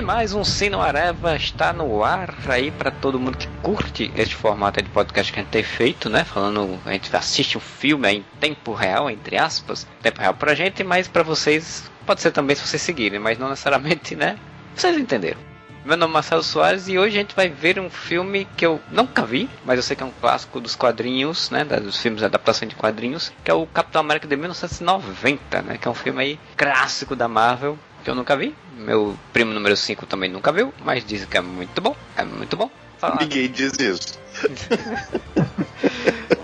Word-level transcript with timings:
Mais 0.00 0.32
um 0.32 0.42
Sino 0.42 0.80
Areva 0.80 1.36
está 1.36 1.74
no 1.74 2.02
ar 2.02 2.34
aí 2.48 2.70
para 2.70 2.90
todo 2.90 3.20
mundo 3.20 3.36
que 3.36 3.46
curte 3.62 4.10
este 4.16 4.34
formato 4.34 4.80
de 4.80 4.88
podcast 4.88 5.30
que 5.30 5.38
a 5.38 5.42
gente 5.42 5.52
tem 5.52 5.62
feito, 5.62 6.08
né? 6.08 6.24
Falando, 6.24 6.80
a 6.86 6.92
gente 6.92 7.14
assiste 7.14 7.58
um 7.58 7.60
filme 7.60 8.08
em 8.10 8.24
tempo 8.40 8.72
real, 8.72 9.10
entre 9.10 9.36
aspas, 9.36 9.86
tempo 10.02 10.20
real 10.20 10.32
pra 10.32 10.54
gente, 10.54 10.82
mas 10.82 11.06
para 11.06 11.22
vocês 11.22 11.90
pode 12.06 12.22
ser 12.22 12.30
também 12.30 12.56
se 12.56 12.66
vocês 12.66 12.80
seguirem, 12.80 13.18
mas 13.18 13.38
não 13.38 13.50
necessariamente, 13.50 14.16
né? 14.16 14.38
Vocês 14.74 14.96
entenderam. 14.96 15.38
Meu 15.84 15.96
nome 15.96 16.12
é 16.12 16.14
Marcelo 16.14 16.42
Soares 16.42 16.88
e 16.88 16.98
hoje 16.98 17.16
a 17.16 17.20
gente 17.20 17.34
vai 17.34 17.48
ver 17.48 17.80
um 17.80 17.88
filme 17.88 18.46
que 18.56 18.66
eu 18.66 18.80
nunca 18.90 19.24
vi, 19.24 19.48
mas 19.64 19.76
eu 19.76 19.82
sei 19.82 19.96
que 19.96 20.02
é 20.02 20.06
um 20.06 20.12
clássico 20.20 20.60
dos 20.60 20.76
quadrinhos, 20.76 21.50
né? 21.50 21.64
Dos 21.64 22.00
filmes 22.00 22.20
de 22.20 22.26
adaptação 22.26 22.68
de 22.68 22.74
quadrinhos, 22.74 23.32
que 23.42 23.50
é 23.50 23.54
o 23.54 23.66
Capitão 23.66 24.00
América 24.00 24.28
de 24.28 24.36
1990, 24.36 25.62
né? 25.62 25.78
Que 25.78 25.88
é 25.88 25.90
um 25.90 25.94
filme 25.94 26.22
aí 26.22 26.40
clássico 26.56 27.16
da 27.16 27.28
Marvel, 27.28 27.78
que 28.02 28.10
eu 28.10 28.14
nunca 28.14 28.36
vi. 28.36 28.54
Meu 28.76 29.16
primo 29.32 29.52
número 29.52 29.76
5 29.76 30.06
também 30.06 30.30
nunca 30.30 30.52
viu, 30.52 30.72
mas 30.84 31.04
diz 31.04 31.24
que 31.24 31.36
é 31.36 31.40
muito 31.40 31.80
bom. 31.80 31.96
É 32.16 32.24
muito 32.24 32.56
bom. 32.56 32.70
Fala. 32.98 33.18
Ninguém 33.20 33.50
diz 33.50 33.72
isso. 33.78 34.18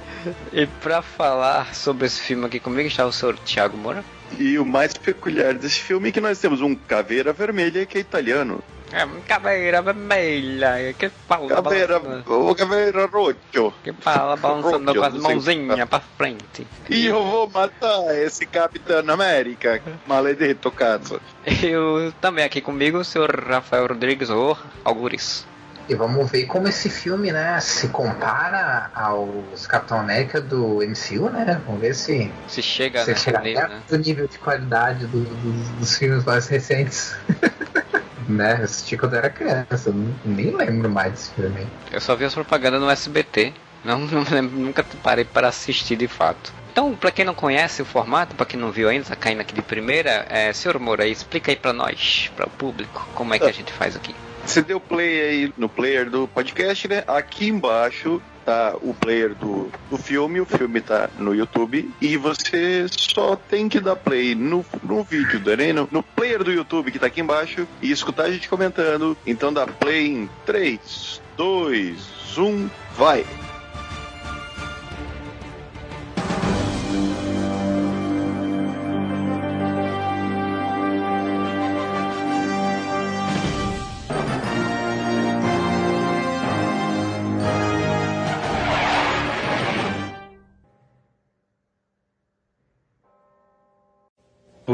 e 0.52 0.66
para 0.66 1.02
falar 1.02 1.74
sobre 1.74 2.06
esse 2.06 2.20
filme 2.20 2.46
aqui 2.46 2.60
comigo 2.60 2.88
está 2.88 3.04
o 3.06 3.12
senhor 3.12 3.38
Thiago 3.38 3.76
Moura. 3.76 4.04
E 4.38 4.58
o 4.58 4.64
mais 4.64 4.94
peculiar 4.94 5.54
desse 5.54 5.80
filme 5.80 6.08
é 6.08 6.12
que 6.12 6.20
nós 6.20 6.38
temos 6.38 6.60
um 6.60 6.74
caveira 6.74 7.32
vermelha 7.32 7.86
que 7.86 7.98
é 7.98 8.00
italiano. 8.00 8.62
É, 8.92 9.04
caveira 9.26 9.82
vermelha, 9.82 10.94
que 10.96 11.08
fala 11.08 11.48
caveira, 11.48 12.00
o 12.26 12.54
caveira 12.54 13.06
roxo. 13.06 13.74
Que 13.82 13.92
fala 13.92 14.36
balançando 14.36 14.94
com 14.94 15.02
as 15.02 15.14
mãozinhas 15.14 15.88
pra 15.88 16.00
frente. 16.16 16.66
E 16.88 17.06
eu 17.06 17.24
vou 17.24 17.50
matar 17.50 18.16
esse 18.16 18.46
Capitão 18.46 19.02
América, 19.08 19.82
maledito 20.06 20.70
caso. 20.70 21.20
Eu 21.62 22.12
também 22.20 22.44
aqui 22.44 22.60
comigo, 22.60 22.98
o 22.98 23.04
senhor 23.04 23.30
Rafael 23.48 23.88
Rodrigues, 23.88 24.30
ou 24.30 24.56
Algures. 24.84 25.46
E 25.88 25.94
vamos 25.94 26.28
ver 26.30 26.46
como 26.46 26.66
esse 26.66 26.90
filme, 26.90 27.30
né, 27.30 27.60
se 27.60 27.88
compara 27.88 28.90
aos 28.92 29.66
Capitão 29.68 30.00
América 30.00 30.40
do 30.40 30.78
MCU, 30.78 31.30
né? 31.30 31.60
Vamos 31.64 31.80
ver 31.80 31.94
se 31.94 32.30
se 32.48 32.60
chega, 32.60 33.04
se 33.04 33.10
né, 33.10 33.16
chega 33.16 33.40
nível, 33.40 33.68
né? 33.68 33.82
do 33.88 33.98
nível 33.98 34.26
de 34.26 34.38
qualidade 34.38 35.06
do, 35.06 35.20
do, 35.20 35.78
dos 35.78 35.96
filmes 35.96 36.24
mais 36.24 36.48
recentes. 36.48 37.14
né? 38.28 38.56
Eu 38.58 38.64
assisti 38.64 38.96
quando 38.96 39.14
era 39.14 39.30
criança, 39.30 39.90
eu 39.90 39.94
nem 40.24 40.50
lembro 40.50 40.90
mais 40.90 41.12
desse 41.12 41.30
filme. 41.30 41.66
Eu 41.92 42.00
só 42.00 42.16
vi 42.16 42.24
as 42.24 42.34
propagandas 42.34 42.80
no 42.80 42.90
SBT. 42.90 43.52
Não, 43.84 44.00
não 44.06 44.24
lembro, 44.28 44.58
nunca 44.58 44.84
parei 45.02 45.24
para 45.24 45.48
assistir 45.48 45.96
de 45.96 46.08
fato. 46.08 46.52
Então, 46.72 46.94
para 46.94 47.10
quem 47.10 47.24
não 47.24 47.34
conhece 47.34 47.80
o 47.80 47.86
formato, 47.86 48.34
para 48.34 48.44
quem 48.44 48.60
não 48.60 48.70
viu 48.70 48.88
ainda, 48.88 49.06
tá 49.06 49.16
caindo 49.16 49.40
aqui 49.40 49.54
de 49.54 49.62
primeira, 49.62 50.26
é, 50.28 50.52
senhor 50.52 50.78
Moura, 50.78 51.06
explica 51.06 51.50
aí 51.50 51.56
para 51.56 51.72
nós, 51.72 52.30
para 52.36 52.46
o 52.46 52.50
público, 52.50 53.08
como 53.14 53.32
é 53.32 53.38
que 53.38 53.46
a 53.46 53.52
gente 53.52 53.72
faz 53.72 53.96
aqui. 53.96 54.14
Você 54.46 54.62
deu 54.62 54.78
play 54.78 55.20
aí 55.20 55.52
no 55.58 55.68
player 55.68 56.08
do 56.08 56.28
podcast, 56.28 56.86
né? 56.86 57.02
Aqui 57.08 57.48
embaixo 57.48 58.22
tá 58.44 58.76
o 58.80 58.94
player 58.94 59.34
do, 59.34 59.68
do 59.90 59.98
filme, 59.98 60.40
o 60.40 60.46
filme 60.46 60.80
tá 60.80 61.10
no 61.18 61.34
YouTube, 61.34 61.90
e 62.00 62.16
você 62.16 62.86
só 62.88 63.34
tem 63.34 63.68
que 63.68 63.80
dar 63.80 63.96
play 63.96 64.36
no, 64.36 64.64
no 64.84 65.02
vídeo, 65.02 65.40
né? 65.44 65.72
no, 65.72 65.88
no 65.90 66.00
player 66.00 66.44
do 66.44 66.52
YouTube 66.52 66.92
que 66.92 66.98
tá 66.98 67.06
aqui 67.06 67.20
embaixo 67.20 67.66
e 67.82 67.90
escutar 67.90 68.26
a 68.26 68.30
gente 68.30 68.48
comentando. 68.48 69.16
Então 69.26 69.52
dá 69.52 69.66
play 69.66 70.06
em 70.06 70.30
3, 70.46 71.20
2, 71.36 72.38
1, 72.38 72.70
vai! 72.96 73.26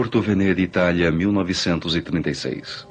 Porto 0.03 0.21
Venere, 0.21 0.61
Itália, 0.63 1.13
1936. 1.13 2.89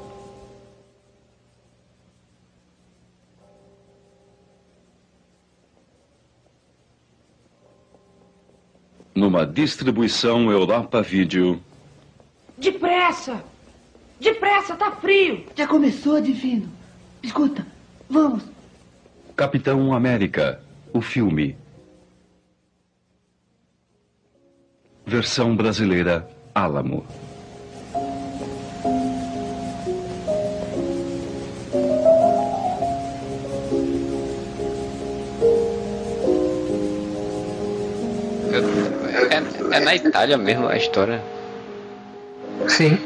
Numa 9.13 9.45
distribuição 9.45 10.49
Europa 10.49 11.01
Vídeo. 11.01 11.61
Depressa! 12.57 13.43
Depressa, 14.17 14.77
tá 14.77 14.91
frio! 14.91 15.45
Já 15.53 15.67
começou, 15.67 16.21
Divino. 16.21 16.71
Escuta, 17.21 17.67
vamos. 18.09 18.43
Capitão 19.35 19.93
América, 19.93 20.63
o 20.93 21.01
filme. 21.01 21.57
Versão 25.05 25.53
brasileira 25.57 26.39
Álamo. 26.53 27.05
É, 39.29 39.75
é, 39.75 39.79
na 39.79 39.95
Itália 39.95 40.37
mesmo 40.37 40.67
a 40.67 40.75
história. 40.75 41.21
Sim, 42.67 42.97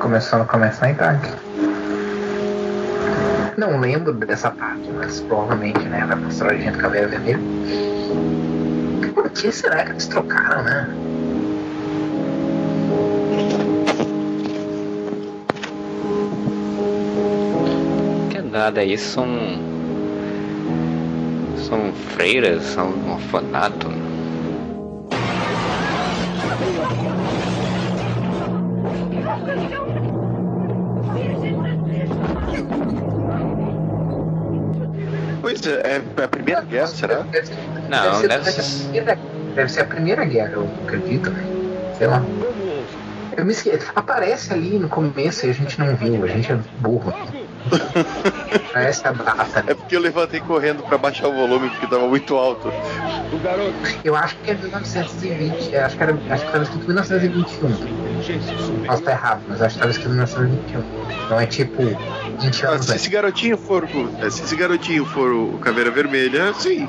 começando 0.00 0.46
começa 0.46 0.84
na 0.84 0.92
Itália. 0.92 1.20
Não 3.56 3.78
lembro 3.78 4.12
dessa 4.12 4.50
parte, 4.50 4.90
mas 4.96 5.20
provavelmente, 5.20 5.80
né, 5.80 6.04
vai 6.06 6.16
mostrar 6.16 6.52
a 6.52 6.56
gente 6.56 6.78
cabelo 6.78 7.08
vermelho. 7.08 7.40
Por 9.14 9.30
que 9.30 9.52
será 9.52 9.84
que 9.84 9.92
eles 9.92 10.06
trocaram, 10.06 10.62
né? 10.64 11.09
Nada 18.60 18.84
isso 18.84 19.14
são 19.14 19.26
são 21.56 21.92
freiras, 22.14 22.62
são 22.62 22.90
um 22.90 23.12
orfanato. 23.12 23.88
Pois 35.40 35.66
é, 35.66 36.02
é 36.18 36.22
a 36.22 36.28
primeira 36.28 36.60
guerra, 36.60 36.86
será? 36.88 37.24
Não, 37.88 38.20
deve 38.20 38.20
ser, 38.20 38.28
deve 38.28 38.62
ser, 38.62 39.18
deve 39.54 39.68
ser 39.70 39.80
a 39.80 39.84
primeira 39.86 40.24
guerra, 40.26 40.52
eu 40.52 40.68
acredito. 40.84 41.32
Sei 41.96 42.06
lá. 42.06 42.22
Eu 43.36 43.44
me 43.46 43.52
esqueci. 43.52 43.86
Aparece 43.94 44.52
ali 44.52 44.78
no 44.78 44.88
começo 44.88 45.46
e 45.46 45.50
a 45.50 45.54
gente 45.54 45.78
não 45.78 45.96
viu, 45.96 46.22
a 46.24 46.26
gente 46.26 46.52
é 46.52 46.58
burro. 46.80 47.14
Essa 48.74 49.08
é 49.08 49.12
data. 49.12 49.64
É 49.66 49.74
porque 49.74 49.96
eu 49.96 50.00
levantei 50.00 50.40
correndo 50.40 50.82
pra 50.82 50.98
baixar 50.98 51.28
o 51.28 51.32
volume 51.32 51.70
porque 51.70 51.86
tava 51.86 52.08
muito 52.08 52.36
alto. 52.36 52.72
Eu 54.04 54.16
acho 54.16 54.36
que 54.36 54.50
é 54.50 54.54
1920. 54.54 55.76
Acho 55.76 55.96
que, 55.96 56.02
era, 56.02 56.18
acho 56.30 56.46
que 56.46 56.52
tava 56.52 56.64
escrito 56.64 56.86
1921. 56.86 58.86
Posso 58.86 58.98
estar 59.00 59.12
errado, 59.12 59.42
mas 59.48 59.62
acho 59.62 59.74
que 59.74 59.80
tava 59.80 59.90
escrito 59.90 60.10
1921. 60.10 60.82
Então 61.24 61.40
é 61.40 61.46
tipo 61.46 61.82
20 62.40 62.66
anos. 62.66 62.88
Ah, 62.88 62.92
se 62.92 62.96
esse 62.96 63.10
garotinho 63.10 63.56
for. 63.56 63.88
Se 64.30 64.42
esse 64.42 64.56
garotinho 64.56 65.04
for 65.04 65.32
o 65.32 65.58
Caveira 65.58 65.90
Vermelha, 65.90 66.52
sim. 66.54 66.88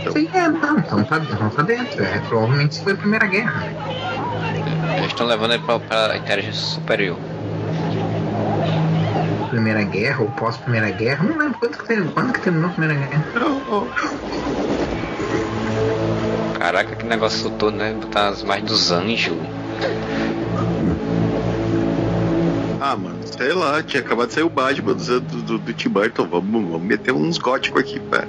Então. 0.00 0.12
Sim, 0.12 0.28
é, 0.32 0.48
não, 0.48 0.78
então 0.78 1.04
tá, 1.04 1.18
então 1.18 1.50
tá 1.50 1.62
dentro. 1.62 2.02
É, 2.02 2.18
provavelmente 2.28 2.82
foi 2.82 2.92
a 2.92 2.96
Primeira 2.96 3.26
Guerra. 3.26 3.64
Eles 4.96 5.08
estão 5.08 5.26
levando 5.26 5.52
ele 5.52 5.62
pra, 5.62 5.78
pra 5.78 6.16
inteligência 6.16 6.62
superior. 6.62 7.18
Primeira 9.54 9.84
Guerra 9.84 10.20
ou 10.20 10.30
pós-Primeira 10.32 10.90
Guerra. 10.90 11.22
Não 11.22 11.38
lembro 11.38 11.56
quando 11.60 11.78
que, 11.78 12.12
quando 12.12 12.32
que 12.32 12.40
terminou 12.40 12.70
a 12.70 12.72
Primeira 12.72 12.94
Guerra. 12.94 13.24
Caraca, 16.58 16.96
que 16.96 17.06
negócio 17.06 17.50
todo, 17.50 17.76
né? 17.76 17.92
Botar 17.94 18.30
as 18.30 18.42
mais 18.42 18.64
dos 18.64 18.90
anjos. 18.90 19.38
Ah, 22.80 22.96
mano, 22.96 23.20
sei 23.24 23.52
lá, 23.52 23.80
tinha 23.80 24.02
acabado 24.02 24.26
de 24.26 24.34
sair 24.34 24.42
o 24.42 24.50
Batman 24.50 24.94
do, 24.94 25.20
do, 25.20 25.58
do 25.58 25.72
Tim 25.72 25.88
Burton. 25.88 26.26
Vamos, 26.26 26.70
vamos 26.72 26.82
meter 26.82 27.12
uns 27.12 27.38
góticos 27.38 27.80
aqui, 27.80 28.00
pá. 28.00 28.24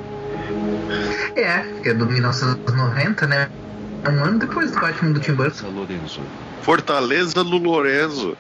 É, 1.36 1.66
que 1.82 1.90
é 1.90 1.94
do 1.96 2.06
1990, 2.06 3.26
né? 3.26 3.50
Um 4.08 4.24
ano 4.24 4.38
depois 4.38 4.70
do 4.70 4.80
Batman 4.80 5.14
do 5.14 5.20
Tim 5.20 5.34
Burton. 5.34 5.66
Fortaleza 6.62 7.44
do 7.44 7.58
Lorenzo. 7.58 8.38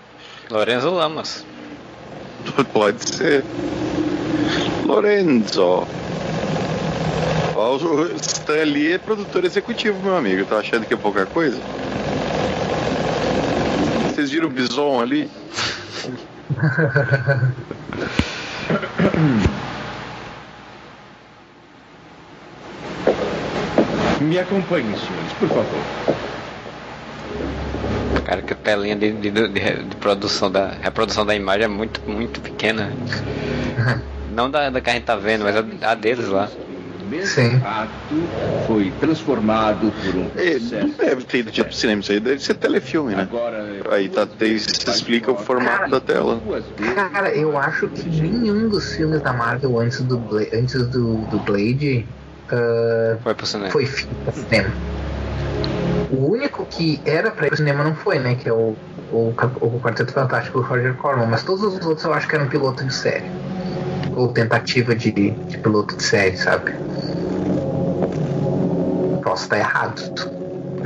Lorenzo 0.51 0.91
Lamas. 0.91 1.43
Pode 2.73 3.15
ser. 3.15 3.43
Lorenzo. 4.85 5.87
O 7.55 8.15
Stan 8.15 8.63
Lee 8.63 8.93
é 8.93 8.97
produtor 8.97 9.45
executivo, 9.45 9.97
meu 10.03 10.17
amigo. 10.17 10.45
Tá 10.45 10.57
achando 10.57 10.85
que 10.85 10.93
é 10.93 10.97
pouca 10.97 11.25
coisa? 11.25 11.57
Vocês 14.09 14.31
viram 14.31 14.47
o 14.47 14.51
Bison 14.51 15.01
ali? 15.01 15.29
Me 24.21 24.39
acompanhe, 24.39 24.97
senhores, 24.97 25.33
por 25.39 25.49
favor. 25.49 26.14
Cara, 28.23 28.41
que 28.41 28.53
a 28.53 28.55
telinha 28.55 28.95
de, 28.95 29.11
de, 29.11 29.29
de- 29.31 29.47
de 29.49 29.95
produção 29.97 30.49
da 30.51 30.71
reprodução 30.81 31.25
da 31.25 31.35
imagem 31.35 31.65
é 31.65 31.67
muito, 31.67 32.01
muito 32.09 32.39
pequena. 32.41 32.91
Não 34.33 34.49
da, 34.51 34.69
da 34.69 34.81
que 34.81 34.89
a 34.89 34.93
gente 34.93 35.03
tá 35.05 35.15
vendo, 35.15 35.43
mas 35.43 35.55
a, 35.55 35.91
a 35.91 35.95
deles 35.95 36.27
lá. 36.27 36.49
Sim. 37.23 37.59
fato 37.59 37.95
foi 38.65 38.91
transformado 38.99 39.91
por 39.91 40.15
um 40.15 40.25
É, 40.35 40.51
processo. 40.59 40.75
não 40.75 40.89
deve 40.89 41.23
ter 41.23 41.37
ido 41.37 41.51
tipo 41.51 41.71
cinema, 41.73 42.01
isso 42.01 42.11
aí 42.11 42.19
deve 42.19 42.39
ser 42.39 42.55
telefilme, 42.55 43.15
né? 43.15 43.21
Agora, 43.21 43.63
Aí 43.91 44.09
tá, 44.09 44.25
tem- 44.25 44.57
se 44.57 44.89
explica 44.89 45.31
o 45.31 45.37
formato 45.37 45.89
da 45.89 46.01
tela. 46.01 46.41
Cara, 47.13 47.29
eu 47.33 47.57
acho 47.57 47.87
que 47.89 48.09
nenhum 48.09 48.67
dos 48.67 48.91
filmes 48.95 49.21
da 49.21 49.31
Marvel 49.31 49.79
antes 49.79 50.01
do, 50.01 50.17
Bla- 50.17 50.47
antes 50.51 50.73
do, 50.89 51.17
do 51.27 51.39
Blade 51.39 52.05
ah, 52.51 53.17
Foi 53.23 53.33
pro 53.35 53.45
cinema. 53.45 53.69
foi 53.71 53.87
pra 54.23 54.33
cinema. 54.33 54.73
O 56.11 56.31
único 56.31 56.65
que 56.65 57.01
era 57.05 57.31
pra 57.31 57.47
ir 57.47 57.49
pro 57.49 57.57
cinema 57.57 57.83
não 57.83 57.95
foi, 57.95 58.19
né? 58.19 58.35
Que 58.35 58.49
é 58.49 58.53
o, 58.53 58.75
o, 59.11 59.33
o 59.61 59.79
Quarteto 59.81 60.11
Fantástico 60.11 60.59
do 60.59 60.65
Roger 60.65 60.93
Corman. 60.95 61.25
Mas 61.27 61.43
todos 61.43 61.63
os 61.63 61.85
outros 61.85 62.03
eu 62.05 62.13
acho 62.13 62.27
que 62.27 62.35
eram 62.35 62.47
piloto 62.47 62.83
de 62.83 62.93
série. 62.93 63.25
Ou 64.15 64.29
tentativa 64.29 64.95
de, 64.95 65.11
de 65.11 65.57
piloto 65.57 65.95
de 65.95 66.03
série, 66.03 66.37
sabe? 66.37 66.73
Posso 69.23 69.43
estar 69.43 69.57
errado. 69.57 70.34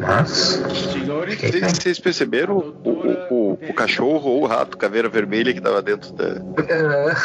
Mas. 0.01 0.61
Senhores, 0.91 1.39
Vocês, 1.39 1.99
perceberam 1.99 2.57
o, 2.57 2.89
o, 2.89 3.33
o, 3.33 3.51
o 3.69 3.73
cachorro 3.73 4.29
ou 4.31 4.43
o 4.43 4.47
rato, 4.47 4.77
caveira 4.77 5.09
vermelha 5.09 5.53
que 5.53 5.61
tava 5.61 5.81
dentro 5.81 6.11
da. 6.13 6.41
ah, 6.69 7.15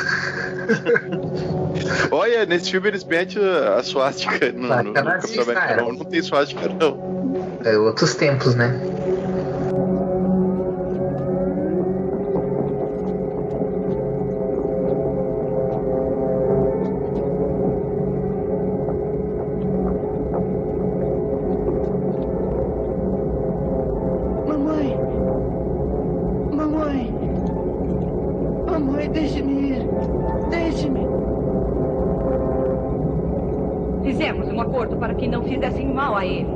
Olha, 2.11 2.47
nesse 2.47 2.71
filme 2.71 2.89
eles 2.89 3.05
metem 3.05 3.43
a, 3.43 3.77
a 3.77 3.83
suástica 3.83 4.53
no, 4.53 4.69
no, 4.69 4.83
no 4.83 4.93
Capitão 4.93 5.43
América. 5.43 5.77
Não, 5.77 5.93
não 5.93 6.05
tem 6.05 6.23
suástica, 6.23 6.69
não. 6.69 7.59
é 7.65 7.77
outros 7.77 8.15
tempos, 8.15 8.55
né? 8.55 8.73
Mamãe, 28.95 29.11
deixe-me 29.11 29.71
ir! 29.71 29.89
Deixe-me! 30.51 31.01
Fizemos 34.05 34.49
um 34.49 34.61
acordo 34.61 34.97
para 34.99 35.15
que 35.15 35.27
não 35.27 35.43
fizessem 35.43 35.93
mal 35.93 36.15
a 36.15 36.25
ele. 36.25 36.47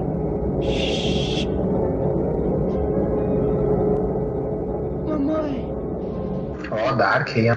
Mamãe! 5.09 5.69
Ó, 6.71 6.93
Dark 6.93 7.29
aí, 7.35 7.51
ó. 7.51 7.57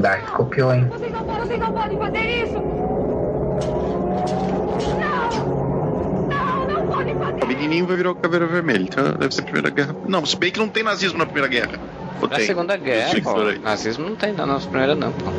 Dark 0.00 0.32
copiou, 0.32 0.74
hein? 0.74 0.88
Vocês 0.90 1.12
não, 1.12 1.24
vocês 1.24 1.60
não 1.60 1.72
podem 1.72 1.96
fazer 1.96 2.42
isso! 2.42 2.58
Não! 4.98 5.46
Não, 6.28 6.66
não 6.66 6.86
podem 6.88 7.14
fazer 7.14 7.44
O 7.44 7.46
menininho 7.46 7.86
vai 7.86 7.96
virar 7.96 8.10
o 8.10 8.16
caveira 8.16 8.46
vermelha. 8.46 8.82
Então 8.82 9.12
deve 9.12 9.32
ser 9.32 9.42
a 9.42 9.44
Primeira 9.44 9.70
Guerra. 9.70 9.94
Não, 10.08 10.26
se 10.26 10.36
bem 10.36 10.50
que 10.50 10.58
não 10.58 10.68
tem 10.68 10.82
nazismo 10.82 11.18
na 11.20 11.24
Primeira 11.26 11.46
Guerra. 11.46 11.78
Ou 12.20 12.28
Na 12.28 12.36
tem? 12.36 12.46
Segunda 12.46 12.76
Guerra, 12.76 13.20
pô. 13.22 13.34
Nazismo 13.62 14.08
não 14.08 14.16
tem 14.16 14.32
não, 14.32 14.46
na 14.46 14.58
primeira 14.60 14.94
não, 14.94 15.12
pô. 15.12 15.30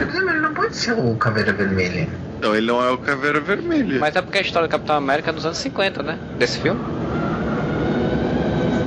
Ele 0.00 0.40
não 0.40 0.54
pode 0.54 0.76
ser 0.76 0.92
o 0.92 1.16
Caveira 1.16 1.52
Vermelha. 1.52 2.08
Não, 2.40 2.54
ele 2.54 2.66
não 2.66 2.82
é 2.84 2.90
o 2.90 2.98
caveira 2.98 3.40
vermelha. 3.40 3.98
Mas 3.98 4.14
é 4.16 4.20
porque 4.20 4.36
a 4.36 4.40
história 4.42 4.68
do 4.68 4.70
Capitão 4.70 4.96
América 4.96 5.30
é 5.30 5.32
dos 5.32 5.46
anos 5.46 5.56
50, 5.56 6.02
né? 6.02 6.18
Desse 6.38 6.58
filme. 6.58 6.78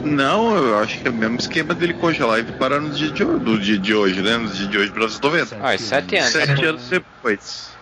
Não, 0.05 0.55
eu 0.55 0.77
acho 0.77 1.01
que 1.01 1.07
é 1.07 1.11
o 1.11 1.13
mesmo 1.13 1.37
esquema 1.37 1.73
dele 1.73 1.93
congelar 1.95 2.39
e 2.39 2.43
parar 2.43 2.79
no 2.79 2.91
dia 2.91 3.09
de, 3.09 3.23
ho- 3.23 3.39
do 3.39 3.59
dia 3.59 3.79
de 3.79 3.95
hoje, 3.95 4.21
né? 4.21 4.37
No 4.37 4.47
dia 4.47 4.67
de 4.67 4.77
hoje, 4.77 4.91
1990. 4.91 5.57
Ah, 5.59 5.75
sete 5.77 6.17
anos. 6.17 6.31
Sete 6.31 6.65
anos 6.65 6.89
depois. 6.89 7.76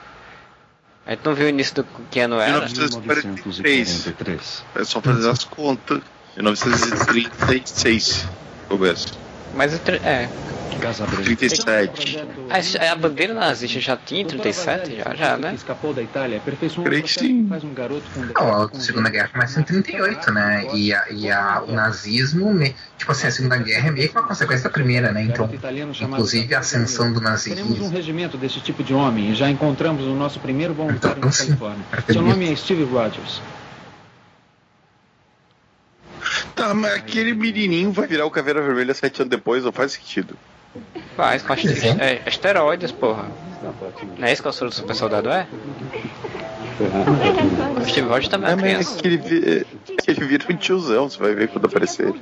A 1.05 1.11
gente 1.11 1.23
não 1.23 1.35
viu 1.35 1.45
o 1.45 1.49
início 1.49 1.75
do 1.75 1.83
que 2.09 2.19
ano 2.19 2.39
era. 2.39 2.65
1943. 2.65 4.05
1943. 4.05 4.63
É 4.75 4.83
só 4.83 5.01
fazer 5.01 5.29
as 5.29 5.43
contas. 5.43 6.01
1936. 6.35 8.27
Começa. 8.67 9.24
Mas 9.55 9.73
entre- 9.73 9.97
é. 9.97 10.27
Casa 10.81 11.05
Branca. 11.05 11.23
37. 11.23 12.19
A, 12.49 12.91
a 12.91 12.95
bandeira 12.95 13.33
nazista 13.33 13.79
já 13.79 13.95
tinha 13.95 14.21
em 14.21 14.25
37, 14.25 14.97
já, 14.97 15.15
já, 15.15 15.37
né? 15.37 15.53
Escapou 15.55 15.93
da 15.93 16.01
Itália, 16.03 16.41
Creio 16.43 17.01
um 17.01 17.01
que 17.01 17.07
sim. 17.13 17.45
faz 17.47 17.63
um 17.63 17.73
garoto 17.73 18.03
com 18.13 18.21
Não, 18.21 18.63
a 18.63 18.69
Segunda 18.79 19.09
Guerra 19.09 19.29
começa 19.29 19.61
em 19.61 19.63
38, 19.63 20.31
né? 20.31 20.67
E, 20.73 20.93
a, 20.93 21.05
e 21.09 21.31
a, 21.31 21.63
o 21.65 21.71
nazismo, 21.71 22.53
me- 22.53 22.75
tipo 22.97 23.11
assim, 23.11 23.25
a 23.27 23.31
Segunda 23.31 23.57
Guerra 23.57 23.87
é 23.87 23.91
meio 23.91 24.09
que 24.09 24.17
uma 24.17 24.27
consequência 24.27 24.65
da 24.65 24.69
primeira, 24.69 25.11
né? 25.13 25.23
Então, 25.23 25.49
inclusive 26.01 26.53
a 26.53 26.59
ascensão 26.59 27.13
do 27.13 27.21
Teremos 27.21 27.57
um 27.57 27.61
nazismo. 27.61 27.89
regimento 27.89 28.37
desse 28.37 28.59
tipo 28.59 28.83
de 28.83 28.93
homem 28.93 29.31
e 29.31 29.35
já 29.35 29.49
encontramos 29.49 30.05
o 30.05 30.13
nosso 30.13 30.39
primeiro 30.41 30.73
voluntário 30.73 31.17
Então, 31.19 31.29
na 31.29 31.35
Califórnia. 31.37 31.85
Seu 32.11 32.21
nome 32.21 32.51
é 32.51 32.55
Steve 32.55 32.83
Rogers. 32.83 33.41
Tá, 36.55 36.73
mas 36.73 36.93
aquele 36.93 37.33
menininho 37.33 37.91
vai 37.91 38.07
virar 38.07 38.25
o 38.25 38.31
caveira 38.31 38.61
vermelha 38.61 38.93
sete 38.93 39.21
anos 39.21 39.29
depois, 39.29 39.63
não 39.63 39.71
faz 39.71 39.91
sentido. 39.91 40.37
Faz, 41.15 41.43
com 41.43 41.53
é, 41.53 42.21
asteroides, 42.25 42.91
porra. 42.91 43.31
Não 44.17 44.27
é 44.27 44.33
isso 44.33 44.41
que 44.41 44.47
o 44.47 44.51
soro 44.53 44.69
do 44.69 44.75
super 44.75 44.95
soldado 44.95 45.29
é? 45.29 45.47
O 47.77 47.81
Steve 47.87 48.07
Rogers 48.07 48.27
também 48.27 48.49
é 48.49 48.51
É, 48.51 48.55
uma 48.55 48.61
mas 48.61 48.71
criança. 48.71 48.97
é 48.97 49.01
que 49.01 49.07
ele, 49.07 49.17
vi- 49.17 49.43
é 49.47 49.63
que 50.01 50.11
ele 50.11 50.25
vira 50.25 50.45
um 50.51 50.57
tiozão, 50.57 51.09
você 51.09 51.17
vai 51.17 51.33
ver 51.33 51.47
quando 51.49 51.65
aparecer. 51.65 52.13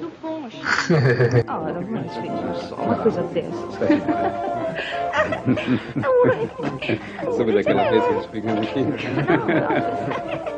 Ora, 1.48 1.82
mas 1.82 2.16
veja 2.16 2.76
uma 2.76 2.96
coisa 2.96 3.24
dessas. 3.24 3.74
Sobre 7.36 7.54
daquela 7.54 7.90
vez 7.90 8.04
que 8.06 8.14
gente 8.14 8.28
pegamos 8.30 8.68
aqui. 8.68 8.84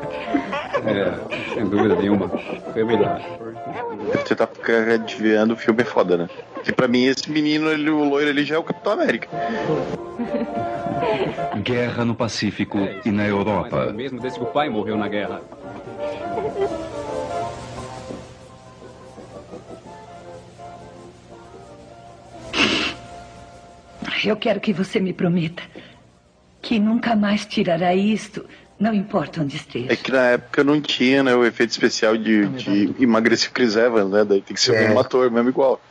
É, 0.86 1.18
sem 1.56 1.66
dúvida 1.68 1.96
nenhuma. 1.96 2.30
Foi 2.74 2.84
melhor. 2.84 3.20
Você 4.14 4.36
tá 4.36 4.48
desviando 5.06 5.54
o 5.54 5.58
filme 5.58 5.82
é 5.82 5.86
foda, 5.86 6.18
né? 6.18 6.30
Porque 6.54 6.72
pra 6.72 6.88
mim 6.88 7.06
esse 7.06 7.30
menino, 7.32 7.70
ele, 7.70 7.90
o 7.90 8.04
loiro, 8.04 8.30
ele 8.30 8.44
já 8.44 8.56
é 8.56 8.58
o 8.58 8.64
Capitão 8.64 8.94
América. 8.94 9.28
Guerra 11.64 12.06
no 12.06 12.16
Pacífico 12.16 12.78
e 13.04 13.12
na 13.12 13.26
Europa. 13.26 13.92
mesmo 13.92 14.20
desde 14.20 14.40
que 14.40 14.46
o 14.46 14.48
pai 14.50 14.70
morreu 14.70 14.98
na 14.98 15.08
guerra. 15.08 15.42
Eu 24.24 24.36
quero 24.36 24.60
que 24.60 24.74
você 24.74 25.00
me 25.00 25.14
prometa 25.14 25.62
que 26.62 26.80
nunca 26.80 27.16
mais 27.16 27.46
tirará 27.46 27.94
isto, 27.94 28.44
não 28.80 28.94
importa 28.94 29.42
onde 29.42 29.56
esteja. 29.56 29.92
É 29.94 29.96
que 29.96 30.12
na 30.12 30.22
época 30.32 30.64
não 30.64 30.82
tinha, 30.82 31.24
né, 31.24 31.34
o 31.34 31.46
efeito 31.46 31.72
especial 31.72 32.18
de, 32.18 32.48
de 32.48 32.96
emagrecer 33.04 33.52
Chris 33.52 33.76
Evans, 33.76 34.12
né? 34.12 34.26
Daí 34.26 34.42
tem 34.42 34.54
que 34.54 34.62
ser 34.62 34.72
o 34.72 34.76
É. 34.76 34.82
mesmo 34.82 35.00
ator, 35.00 35.32
mesmo 35.32 35.50
igual. 35.50 35.82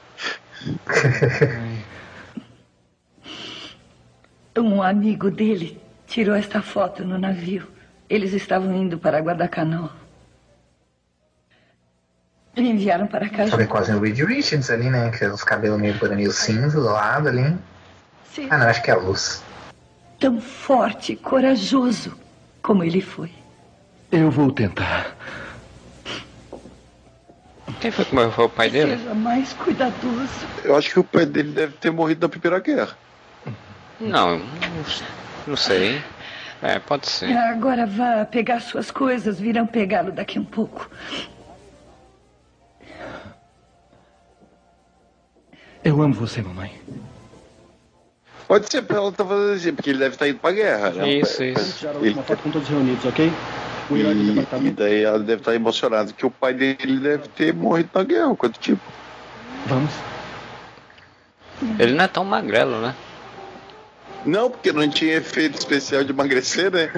Um 4.57 4.81
amigo 4.81 5.33
dele 5.33 5.81
tirou 6.07 6.33
esta 6.37 6.62
foto 6.62 7.05
no 7.05 7.19
navio. 7.19 7.67
Eles 8.09 8.33
estavam 8.33 8.73
indo 8.73 8.97
para 8.97 9.19
Guadalcanal. 9.19 9.91
Me 12.57 12.71
enviaram 12.71 13.09
para 13.09 13.29
cá. 13.29 13.49
Falei 13.49 13.67
quase 13.67 13.93
o 13.93 13.99
Reed 13.99 14.21
Richards 14.21 14.71
ali, 14.71 14.88
né? 14.91 15.11
Que 15.11 15.25
os 15.26 15.43
cabelos 15.43 15.81
meio 15.81 15.97
meio 16.14 16.31
cinza 16.31 16.81
do 16.81 16.85
lado 16.85 17.29
ali. 17.29 17.57
Sim. 18.33 18.47
Ah, 18.49 18.59
não, 18.59 18.69
acho 18.69 18.81
que 18.81 18.93
é 18.93 18.95
a 18.95 18.97
luz. 18.97 19.43
Tão 20.21 20.41
forte 20.41 21.14
e 21.14 21.17
corajoso 21.17 22.17
como 22.64 22.83
ele 22.83 23.02
foi. 23.02 23.30
Eu 24.11 24.30
vou 24.30 24.50
tentar. 24.50 25.14
Quem 27.78 27.90
foi 27.90 28.06
que 28.06 28.14
morreu? 28.14 28.33
Foi 28.33 28.44
o 28.47 28.49
pai 28.49 28.71
dele? 28.71 28.97
Seja 28.97 29.14
mais 29.14 29.52
cuidadoso. 29.52 30.47
Eu 30.64 30.75
acho 30.75 30.90
que 30.90 30.99
o 30.99 31.04
pai 31.04 31.26
dele 31.26 31.52
deve 31.52 31.75
ter 31.75 31.90
morrido 31.90 32.23
na 32.23 32.28
Primeira 32.28 32.59
Guerra. 32.61 32.97
Não, 34.00 34.40
não 35.47 35.56
sei. 35.56 36.02
É, 36.62 36.78
pode 36.78 37.06
ser. 37.06 37.37
Agora 37.37 37.85
vá 37.85 38.25
pegar 38.25 38.61
suas 38.61 38.90
coisas, 38.90 39.38
virão 39.38 39.66
pegá-lo 39.66 40.11
daqui 40.11 40.38
um 40.38 40.44
pouco. 40.44 40.88
Eu 45.85 46.00
amo 46.00 46.14
você, 46.14 46.40
mamãe. 46.40 46.73
Pode 48.54 48.70
ser 48.70 48.82
pra 48.82 48.99
ela 48.99 49.11
tá 49.11 49.25
fazendo 49.25 49.52
assim, 49.52 49.75
porque 49.75 49.90
ele 49.90 49.99
deve 49.99 50.14
estar 50.14 50.28
indo 50.28 50.38
pra 50.38 50.52
guerra, 50.52 50.90
né? 50.90 51.08
Isso, 51.08 51.42
isso. 51.42 51.88
Ele- 51.88 51.99
última 52.06 52.23
foto 52.23 52.42
com 52.44 52.50
todos 52.52 52.68
reunidos, 52.68 53.04
ok? 53.04 53.32
O 53.90 53.96
E, 53.96 54.46
e 54.62 54.70
daí 54.70 55.02
ela 55.02 55.18
deve 55.18 55.40
estar 55.40 55.56
emocionada 55.56 56.12
que 56.12 56.25
o 56.25 56.30
pai 56.30 56.54
dele 56.54 57.00
deve 57.00 57.26
ter 57.30 57.52
morrido 57.52 57.90
na 57.92 58.04
guerra, 58.04 58.32
do 58.32 58.49
tipo. 58.50 58.80
Vamos. 59.66 59.92
Ele 61.80 61.94
não 61.94 62.04
é 62.04 62.06
tão 62.06 62.25
magrelo, 62.25 62.80
né? 62.80 62.94
Não, 64.25 64.49
porque 64.49 64.73
não 64.73 64.88
tinha 64.88 65.16
efeito 65.16 65.58
especial 65.58 66.04
de 66.04 66.12
emagrecer, 66.12 66.70
né? 66.70 66.88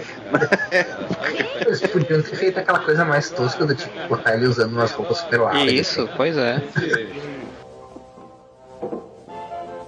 Eles 1.64 1.80
podiam 1.80 2.20
ter 2.20 2.36
feito 2.36 2.58
aquela 2.58 2.80
coisa 2.80 3.02
mais 3.02 3.30
tosca 3.30 3.64
do 3.64 3.74
tipo 3.74 4.08
botar 4.10 4.34
ele 4.34 4.46
usando 4.46 4.74
umas 4.74 4.92
roupas 4.92 5.16
super 5.16 5.40
largas. 5.40 5.72
Isso, 5.72 6.06
pois 6.18 6.36
é. 6.36 6.62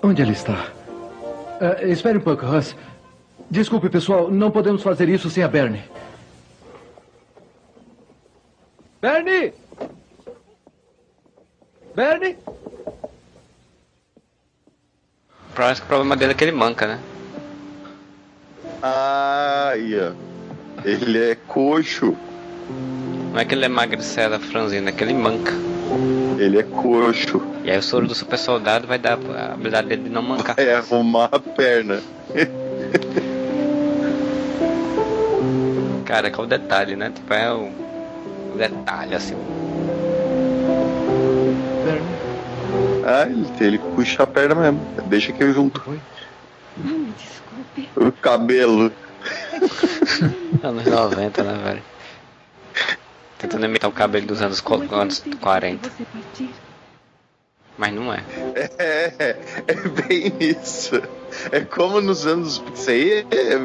Onde 0.02 0.22
ele 0.22 0.32
está? 0.32 0.77
Ah, 1.60 1.82
espere 1.84 2.18
um 2.18 2.20
pouco, 2.20 2.46
Russ. 2.46 2.74
Desculpe, 3.50 3.88
pessoal, 3.88 4.30
não 4.30 4.50
podemos 4.50 4.82
fazer 4.82 5.08
isso 5.08 5.30
sem 5.30 5.42
a 5.42 5.48
Bernie. 5.48 5.82
Bernie! 9.00 9.54
Bernie? 11.94 12.36
Parece 15.54 15.80
que 15.80 15.86
o 15.86 15.88
problema 15.88 16.16
dele 16.16 16.32
é 16.32 16.34
que 16.34 16.44
ele 16.44 16.52
manca, 16.52 16.86
né? 16.86 17.00
Ah, 18.82 19.72
ia. 19.76 20.14
Ele 20.84 21.30
é 21.30 21.34
coxo. 21.34 22.16
Não 23.32 23.40
é 23.40 23.44
que 23.44 23.54
ele 23.54 23.64
é 23.64 23.68
magricela 23.68 24.38
franzina, 24.38 24.90
é 24.90 24.92
que 24.92 25.02
ele 25.02 25.14
manca. 25.14 25.52
Ele 26.38 26.58
é 26.58 26.62
coxo. 26.62 27.42
E 27.64 27.70
aí 27.70 27.78
o 27.78 27.82
soro 27.82 28.06
do 28.06 28.14
super 28.14 28.38
soldado 28.38 28.86
vai 28.86 28.98
dar 28.98 29.18
a 29.36 29.54
habilidade 29.54 29.88
dele 29.88 30.04
de 30.04 30.10
não 30.10 30.22
mancar. 30.22 30.58
É 30.58 30.74
arrumar 30.74 31.28
a 31.32 31.38
perna. 31.38 32.00
Cara, 36.04 36.30
que 36.30 36.40
é 36.40 36.42
o 36.42 36.46
detalhe, 36.46 36.96
né? 36.96 37.10
Tipo, 37.10 37.34
é 37.34 37.52
o, 37.52 37.70
o 38.54 38.56
detalhe, 38.56 39.14
assim. 39.14 39.36
Bernie? 41.84 42.08
Ah, 43.04 43.26
ele, 43.28 43.46
ele 43.60 43.78
puxa 43.94 44.22
a 44.22 44.26
perna 44.26 44.54
mesmo. 44.54 44.80
Deixa 45.06 45.32
que 45.32 45.42
eu 45.42 45.52
junto. 45.52 45.82
Me 46.76 47.12
desculpe. 47.16 47.88
O 47.96 48.12
cabelo. 48.12 48.92
Anos 50.62 50.84
90, 50.84 51.42
né, 51.42 51.60
velho? 51.64 51.82
Tentando 53.38 53.64
imitar 53.66 53.88
o 53.88 53.92
cabelo 53.92 54.26
dos 54.26 54.42
anos, 54.42 54.62
anos 54.90 55.18
entendo 55.20 55.36
40. 55.36 55.88
você 55.88 56.04
partir. 56.04 56.50
Mas 57.78 57.92
não 57.94 58.12
é. 58.12 58.24
É, 58.78 59.36
é 59.68 59.74
bem 59.88 60.32
isso. 60.40 61.00
É 61.52 61.60
como 61.60 62.00
nos 62.00 62.26
anos. 62.26 62.60
Isso 62.74 62.90
aí 62.90 63.24
é 63.30 63.56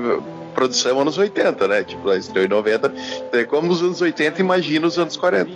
produção 0.54 1.00
anos 1.00 1.18
80, 1.18 1.68
né? 1.68 1.84
Tipo, 1.84 2.08
lá 2.08 2.16
estreou 2.16 2.46
em 2.46 2.50
90. 2.50 2.94
É 3.32 3.44
como 3.44 3.68
nos 3.68 3.82
anos 3.82 4.00
80, 4.00 4.40
imagina 4.40 4.86
os 4.86 5.00
anos 5.00 5.18
40. 5.18 5.50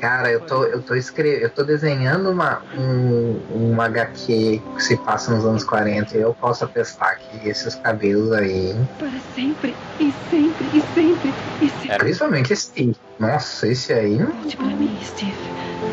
Cara, 0.00 0.30
eu 0.30 0.40
tô, 0.40 0.62
eu 0.64 0.80
tô 0.82 0.94
escrevendo, 0.94 1.42
eu 1.42 1.50
tô 1.50 1.64
desenhando 1.64 2.30
uma, 2.30 2.62
um, 2.76 3.72
uma 3.72 3.86
HQ 3.86 4.62
que 4.76 4.82
se 4.82 4.96
passa 4.98 5.34
nos 5.34 5.44
anos 5.44 5.64
40 5.64 6.16
e 6.16 6.20
eu 6.20 6.32
posso 6.34 6.64
atestar 6.64 7.18
que 7.18 7.48
esses 7.48 7.74
cabelos 7.74 8.30
aí, 8.32 8.76
Para 8.96 9.18
sempre, 9.34 9.76
e 9.98 10.12
sempre, 10.12 10.70
e 10.72 10.80
sempre, 10.80 11.34
e 11.60 11.68
sempre. 11.68 11.90
Era. 11.90 11.98
principalmente 12.04 12.52
esse. 12.52 12.96
Nossa, 13.18 13.66
esse 13.66 13.92
aí 13.92 14.18
não 14.18 14.26
Volte 14.32 14.56
para 14.56 14.66
mim, 14.76 14.96
Steve. 15.02 15.36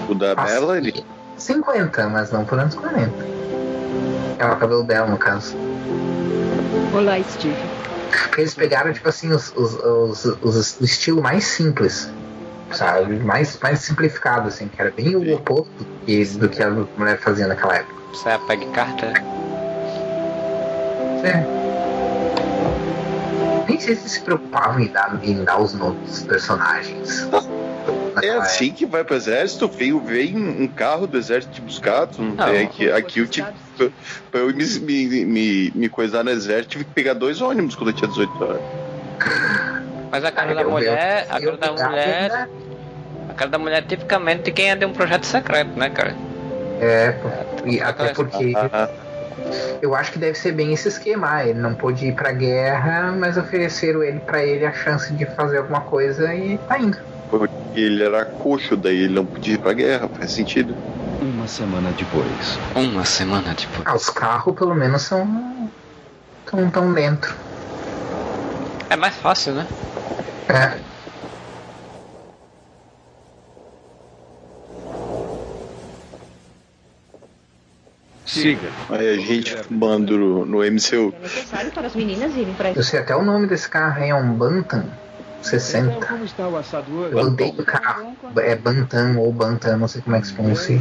O 0.07 0.13
da 0.13 0.35
passa 0.35 0.53
Melanie. 0.59 1.03
50, 1.37 2.07
mas 2.09 2.31
não 2.31 2.45
por 2.45 2.59
anos 2.59 2.75
40. 2.75 3.11
É 4.37 4.45
o 4.45 4.55
cabelo 4.57 4.83
dela, 4.83 5.07
no 5.09 5.17
caso. 5.17 5.57
Olá, 6.93 7.21
Steve. 7.23 7.55
Porque 8.29 8.41
eles 8.41 8.53
pegaram, 8.53 8.93
tipo 8.93 9.09
assim, 9.09 9.31
os, 9.31 9.51
os, 9.55 9.73
os, 9.83 10.25
os- 10.43 10.79
o 10.79 10.85
estilo 10.85 11.21
mais 11.23 11.43
simples, 11.45 12.09
sabe? 12.71 13.15
Mais, 13.19 13.57
mais 13.61 13.79
simplificado, 13.79 14.47
assim, 14.47 14.67
que 14.67 14.81
era 14.81 14.91
bem 14.91 15.15
o 15.15 15.33
oposto 15.35 15.71
do 15.79 15.85
que, 16.05 16.25
do 16.25 16.49
que 16.49 16.61
a 16.63 16.69
mulher 16.69 17.17
fazia 17.19 17.47
naquela 17.47 17.75
época. 17.77 17.95
Você 18.11 18.29
é 18.29 18.33
a 18.33 18.39
Peg 18.39 18.65
Carter? 18.71 19.13
É. 21.23 21.55
Nem 23.67 23.79
sei 23.79 23.95
se 23.95 24.01
eles 24.01 24.11
se 24.11 24.21
preocupavam 24.21 24.79
em 24.79 24.87
dar, 24.87 25.19
em 25.23 25.43
dar 25.43 25.59
os 25.61 25.73
nomes 25.73 26.09
dos 26.09 26.23
personagens. 26.23 27.27
É 28.23 28.29
assim 28.29 28.71
que 28.71 28.85
vai 28.85 29.03
pro 29.03 29.15
exército, 29.15 29.67
veio, 29.67 29.99
veio 29.99 30.37
um 30.37 30.67
carro 30.67 31.05
do 31.05 31.17
exército 31.17 31.53
te 31.53 31.61
buscar. 31.61 32.07
Tu 32.07 32.21
não 32.21 32.33
Não. 32.33 32.45
tem 32.45 32.63
aqui, 32.63 32.89
aqui 32.89 33.19
eu 33.19 33.27
tive. 33.27 33.47
Pra 34.31 34.39
eu 34.39 34.55
me, 34.55 34.65
me, 34.79 35.25
me, 35.25 35.71
me 35.75 35.89
coisar 35.89 36.23
no 36.23 36.29
exército, 36.31 36.69
tive 36.69 36.85
que 36.85 36.91
pegar 36.91 37.13
dois 37.13 37.41
ônibus 37.41 37.75
quando 37.75 37.89
eu 37.89 37.93
tinha 37.93 38.07
18 38.07 38.43
anos. 38.43 38.61
Mas 40.15 40.23
a 40.23 40.31
cara 40.31 40.55
da 40.55 40.63
mulher, 40.63 41.27
a 41.29 41.39
cara 41.41 41.57
da 41.57 41.71
mulher, 41.89 42.49
a 43.29 43.33
cara 43.33 43.49
da 43.49 43.57
mulher 43.59 43.79
é 43.79 43.81
tipicamente 43.81 44.43
de 44.43 44.51
quem 44.53 44.71
é 44.71 44.75
de 44.77 44.85
um 44.85 44.93
projeto 44.93 45.25
secreto, 45.25 45.77
né, 45.77 45.89
cara? 45.89 46.15
É, 46.79 47.11
pô, 47.11 47.27
e 47.67 47.81
até 47.81 48.13
porque 48.13 48.53
Ah, 48.55 48.89
eu 49.81 49.93
acho 49.93 50.13
que 50.13 50.19
deve 50.19 50.37
ser 50.37 50.53
bem 50.53 50.71
esse 50.71 50.87
esquema. 50.87 51.35
ah, 51.35 51.45
Ele 51.45 51.59
não 51.59 51.75
pôde 51.75 52.07
ir 52.07 52.15
pra 52.15 52.31
guerra, 52.31 53.11
mas 53.11 53.37
ofereceram 53.37 54.01
ele 54.01 54.19
para 54.21 54.41
ele 54.41 54.65
a 54.65 54.71
chance 54.71 55.11
de 55.13 55.25
fazer 55.25 55.57
alguma 55.57 55.81
coisa 55.81 56.33
e 56.33 56.57
tá 56.59 56.79
indo. 56.79 56.97
porque 57.29 57.51
ele 57.75 58.01
era 58.01 58.23
coxo, 58.23 58.77
daí 58.77 59.03
ele 59.03 59.15
não 59.15 59.25
podia 59.25 59.55
ir 59.55 59.57
pra 59.57 59.73
guerra, 59.73 60.07
faz 60.17 60.31
sentido. 60.31 60.77
Uma 61.21 61.45
semana 61.45 61.91
depois. 61.91 62.57
Uma 62.73 63.03
semana 63.03 63.53
depois. 63.53 63.83
Ah, 63.83 63.95
os 63.95 64.09
carros 64.09 64.55
pelo 64.55 64.75
menos 64.75 65.01
são. 65.01 65.69
tão, 66.45 66.69
tão 66.69 66.93
dentro. 66.93 67.35
É 68.89 68.95
mais 68.95 69.15
fácil, 69.15 69.55
né? 69.55 69.67
É. 70.49 70.95
Siga. 78.25 78.69
Aí 78.89 79.09
a 79.09 79.17
gente 79.17 79.55
fumando 79.63 80.17
no, 80.17 80.45
no 80.45 80.63
MCU. 80.63 81.13
É 81.15 81.21
necessário 81.21 81.71
para 81.71 81.87
as 81.87 81.95
meninas 81.95 82.35
irem 82.35 82.53
para 82.53 82.71
Eu 82.71 82.83
sei 82.83 82.99
até 82.99 83.15
o 83.15 83.23
nome 83.23 83.47
desse 83.47 83.69
carro 83.69 84.01
aí, 84.01 84.09
é 84.09 84.15
um 84.15 84.33
Bantam 84.33 84.83
60. 85.41 85.87
Então, 85.87 86.07
como 86.07 86.25
está 86.25 86.47
o 86.47 86.57
assador? 86.57 87.09
Eu 87.11 87.19
odeio 87.19 87.53
o 87.53 87.65
carro. 87.65 88.15
É 88.37 88.55
Bantam 88.55 89.17
ou 89.19 89.31
Bantam, 89.31 89.77
não 89.77 89.87
sei 89.87 90.01
como 90.01 90.15
é 90.15 90.21
que 90.21 90.27
se 90.27 90.33
pronuncia. 90.33 90.79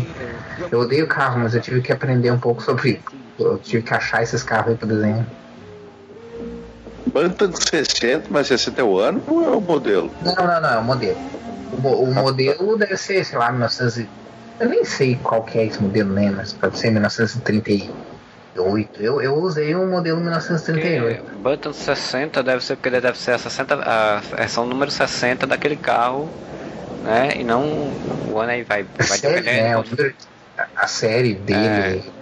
Eu 0.70 0.80
odeio 0.80 1.04
o 1.04 1.08
carro, 1.08 1.38
mas 1.40 1.54
eu 1.54 1.60
tive 1.60 1.82
que 1.82 1.92
aprender 1.92 2.30
um 2.30 2.38
pouco 2.38 2.62
sobre. 2.62 3.00
Eu 3.38 3.58
tive 3.58 3.82
que 3.82 3.92
achar 3.92 4.22
esses 4.22 4.42
carros 4.42 4.72
aí 4.72 4.76
pro 4.76 4.88
desenho. 4.88 5.26
Bantam 7.06 7.52
60, 7.52 8.28
mas 8.30 8.46
60 8.48 8.80
é 8.80 8.84
o 8.84 8.98
ano 8.98 9.22
ou 9.26 9.44
é 9.44 9.50
o 9.50 9.60
modelo? 9.60 10.14
Não, 10.20 10.34
não, 10.34 10.60
não, 10.60 10.70
é 10.70 10.78
o 10.78 10.84
modelo. 10.84 11.20
O, 11.70 12.04
o 12.04 12.14
modelo 12.14 12.78
deve 12.78 12.96
ser, 12.96 13.24
sei 13.24 13.38
lá, 13.38 13.50
1900. 13.52 13.98
e- 13.98 14.10
Eu 14.60 14.68
nem 14.68 14.84
sei 14.84 15.16
qual 15.16 15.44
que 15.44 15.58
é 15.58 15.66
esse 15.66 15.82
modelo, 15.82 16.12
né? 16.12 16.30
Mas 16.30 16.52
pode 16.52 16.78
ser 16.78 16.90
1938. 16.90 19.02
Eu, 19.02 19.20
eu 19.20 19.34
usei 19.34 19.74
o 19.74 19.86
modelo 19.86 20.20
1938. 20.20 21.24
Porque 21.24 21.38
Button 21.38 21.72
60 21.72 22.42
deve 22.42 22.64
ser 22.64 22.76
porque 22.76 22.88
ele 22.88 23.00
deve 23.00 23.18
ser 23.18 23.32
a 23.32 23.38
60, 23.38 23.74
a 23.82 24.20
versão 24.20 24.66
número 24.66 24.90
60 24.90 25.46
daquele 25.46 25.76
carro, 25.76 26.32
né? 27.02 27.30
E 27.36 27.44
não 27.44 27.98
o 28.24 28.38
ano 28.38 28.52
aí 28.52 28.62
vai, 28.62 28.84
vai 28.84 29.18
série, 29.18 29.42
depender. 29.42 29.62
né? 29.62 29.74
a- 30.56 30.84
a 30.84 30.86
série 30.86 31.34
dele. 31.34 32.14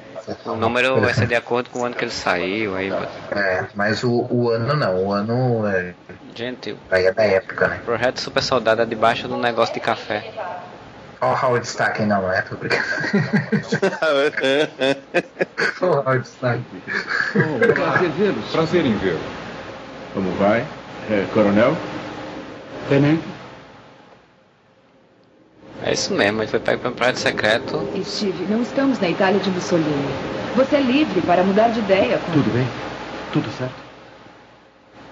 O 0.46 0.56
número 0.56 1.00
vai 1.00 1.14
ser 1.14 1.26
de 1.26 1.34
acordo 1.34 1.70
com 1.70 1.80
o 1.80 1.84
ano 1.84 1.94
que 1.94 2.04
ele 2.04 2.12
saiu. 2.12 2.76
Aí, 2.76 2.92
É, 3.32 3.64
mas 3.74 4.04
o, 4.04 4.26
o 4.30 4.50
ano 4.50 4.74
não, 4.74 5.04
o 5.04 5.12
ano 5.12 5.66
é, 5.66 5.94
gente, 6.34 6.76
aí 6.90 7.06
é 7.06 7.12
da 7.12 7.24
época, 7.24 7.68
né? 7.68 7.80
projeto 7.84 8.20
Super 8.20 8.42
Soldado 8.42 8.82
é 8.82 8.86
debaixo 8.86 9.26
de 9.26 9.34
um 9.34 9.40
negócio 9.40 9.74
de 9.74 9.80
café. 9.80 10.24
Olha 11.20 11.34
o 11.34 11.46
Howard 11.46 11.66
Stark, 11.66 12.02
não, 12.02 12.32
é? 12.32 12.42
Tô 12.42 12.56
brincando. 12.56 12.82
Olha 15.80 15.90
o 15.90 15.94
Howard 15.94 16.26
Stark. 16.26 16.62
Prazer 17.74 18.10
vê-los. 18.10 18.44
Prazer 18.50 18.86
em 18.86 18.96
vê-lo. 18.96 19.20
Como 20.14 20.30
vai? 20.32 20.66
É, 21.10 21.24
coronel? 21.32 21.76
Tenente. 22.88 23.31
É 25.84 25.92
isso 25.92 26.14
mesmo, 26.14 26.40
ele 26.40 26.48
foi 26.50 26.60
pego 26.60 26.80
para 26.80 26.90
um 26.90 26.94
projeto 26.94 27.16
secreto. 27.16 27.88
Steve, 28.04 28.44
não 28.48 28.62
estamos 28.62 29.00
na 29.00 29.08
Itália 29.08 29.40
de 29.40 29.50
Mussolini. 29.50 30.14
Você 30.54 30.76
é 30.76 30.80
livre 30.80 31.20
para 31.22 31.42
mudar 31.42 31.68
de 31.68 31.80
ideia. 31.80 32.18
Com... 32.18 32.32
Tudo 32.32 32.50
bem? 32.52 32.66
Tudo 33.32 33.50
certo? 33.58 33.74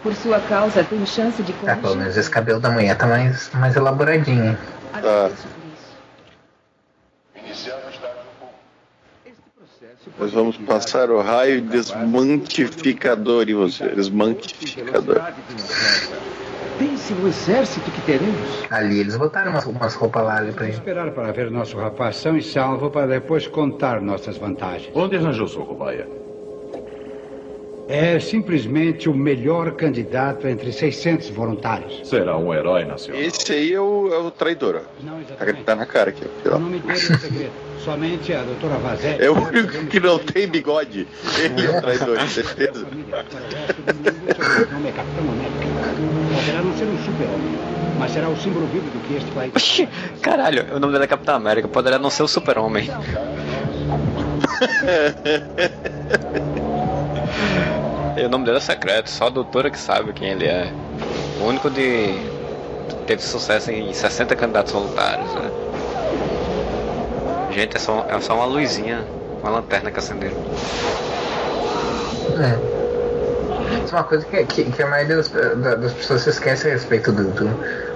Por 0.02 0.14
sua 0.14 0.40
causa, 0.40 0.84
tenho 0.84 1.06
chance 1.06 1.42
de 1.42 1.52
Tá, 1.52 1.76
pelo 1.76 1.96
menos 1.96 2.16
esse 2.16 2.30
cabelo 2.30 2.60
da 2.60 2.70
mulher 2.70 2.96
tá 2.96 3.06
mais, 3.06 3.50
mais 3.54 3.76
elaboradinho. 3.76 4.44
hein? 4.44 4.56
Isso. 7.50 7.70
Nós 10.18 10.32
vamos 10.32 10.56
passar 10.58 11.10
o 11.10 11.20
raio 11.20 11.62
desmantificador 11.62 13.48
em 13.48 13.54
você. 13.54 13.88
Desmantificador. 13.88 15.20
Pense 16.80 17.12
no 17.12 17.28
exército 17.28 17.90
que 17.90 18.00
teremos. 18.00 18.64
Ali 18.70 19.00
eles 19.00 19.14
botaram 19.14 19.50
umas, 19.50 19.66
umas 19.66 19.94
roupas 19.94 20.24
largas 20.24 20.54
pra 20.54 20.64
ele. 20.64 20.72
Esperar 20.72 21.10
para 21.10 21.30
ver 21.30 21.50
nosso 21.50 21.76
rapaz 21.76 22.16
são 22.16 22.38
e 22.38 22.42
salvo 22.42 22.90
para 22.90 23.06
depois 23.06 23.46
contar 23.46 24.00
nossas 24.00 24.38
vantagens. 24.38 24.90
Onde 24.94 25.14
arranjou 25.14 25.46
sua 25.46 25.66
cobaia? 25.66 26.08
É 27.86 28.18
simplesmente 28.18 29.10
o 29.10 29.14
melhor 29.14 29.72
candidato 29.72 30.48
entre 30.48 30.72
600 30.72 31.28
voluntários. 31.28 32.08
Será 32.08 32.38
um 32.38 32.54
herói 32.54 32.86
nacional. 32.86 33.20
Esse 33.20 33.52
aí 33.52 33.74
é 33.74 33.80
o, 33.80 34.08
é 34.10 34.18
o 34.18 34.30
traidor, 34.30 34.76
ó. 34.76 35.34
Tá, 35.34 35.52
tá 35.52 35.74
na 35.76 35.84
cara 35.84 36.08
aqui. 36.08 36.24
O 36.46 36.58
nome 36.58 36.78
dele 36.78 36.92
é 36.94 36.96
segredo. 36.96 37.52
Somente 37.84 38.32
a 38.32 38.42
doutora 38.42 38.76
Vazelli. 38.76 39.22
É 39.22 39.30
o 39.30 39.34
único 39.34 39.86
que 39.86 40.00
não 40.00 40.18
tem 40.18 40.48
bigode. 40.48 41.06
Ele 41.38 41.66
é 41.66 41.78
o 41.78 41.80
traidor, 41.82 42.18
com 42.20 42.26
certeza. 42.26 42.86
Poderá 45.96 46.62
não 46.62 46.76
ser 46.76 46.84
um 46.84 46.98
super-homem, 47.04 47.58
mas 47.98 48.12
será 48.12 48.28
o 48.28 48.36
símbolo 48.36 48.66
vivo 48.66 48.88
do 48.90 49.00
que 49.06 49.16
este 49.16 49.30
país. 49.32 49.52
Oxi, 49.54 49.88
caralho, 50.22 50.66
o 50.74 50.80
nome 50.80 50.92
dele 50.92 51.04
é 51.04 51.08
Capitão 51.08 51.34
América, 51.34 51.68
poderia 51.68 51.98
não 51.98 52.10
ser 52.10 52.22
o 52.22 52.28
Super-Homem. 52.28 52.88
e 58.16 58.24
o 58.24 58.28
nome 58.28 58.44
dele 58.44 58.58
é 58.58 58.60
secreto, 58.60 59.10
só 59.10 59.26
a 59.26 59.30
doutora 59.30 59.70
que 59.70 59.78
sabe 59.78 60.12
quem 60.12 60.28
ele 60.28 60.46
é. 60.46 60.72
O 61.40 61.44
único 61.44 61.70
de. 61.70 62.14
teve 63.06 63.22
sucesso 63.22 63.70
em 63.70 63.92
60 63.92 64.36
candidatos 64.36 64.72
voluntários, 64.72 65.32
né? 65.34 65.50
Gente, 67.52 67.76
é 67.76 67.80
só, 67.80 68.06
é 68.08 68.20
só 68.20 68.34
uma 68.34 68.44
luzinha, 68.44 69.04
uma 69.42 69.50
lanterna 69.50 69.90
que 69.90 69.98
acenderam. 69.98 70.36
É. 72.38 72.79
Isso 73.84 73.94
é 73.94 73.98
uma 73.98 74.04
coisa 74.04 74.24
que, 74.26 74.44
que, 74.46 74.64
que 74.72 74.82
a 74.82 74.86
maioria 74.86 75.16
das, 75.16 75.28
da- 75.28 75.74
das 75.76 75.92
pessoas 75.92 76.22
se 76.22 76.30
esquece 76.30 76.68
a 76.68 76.72
respeito 76.72 77.12
do, 77.12 77.24
do, 77.30 77.50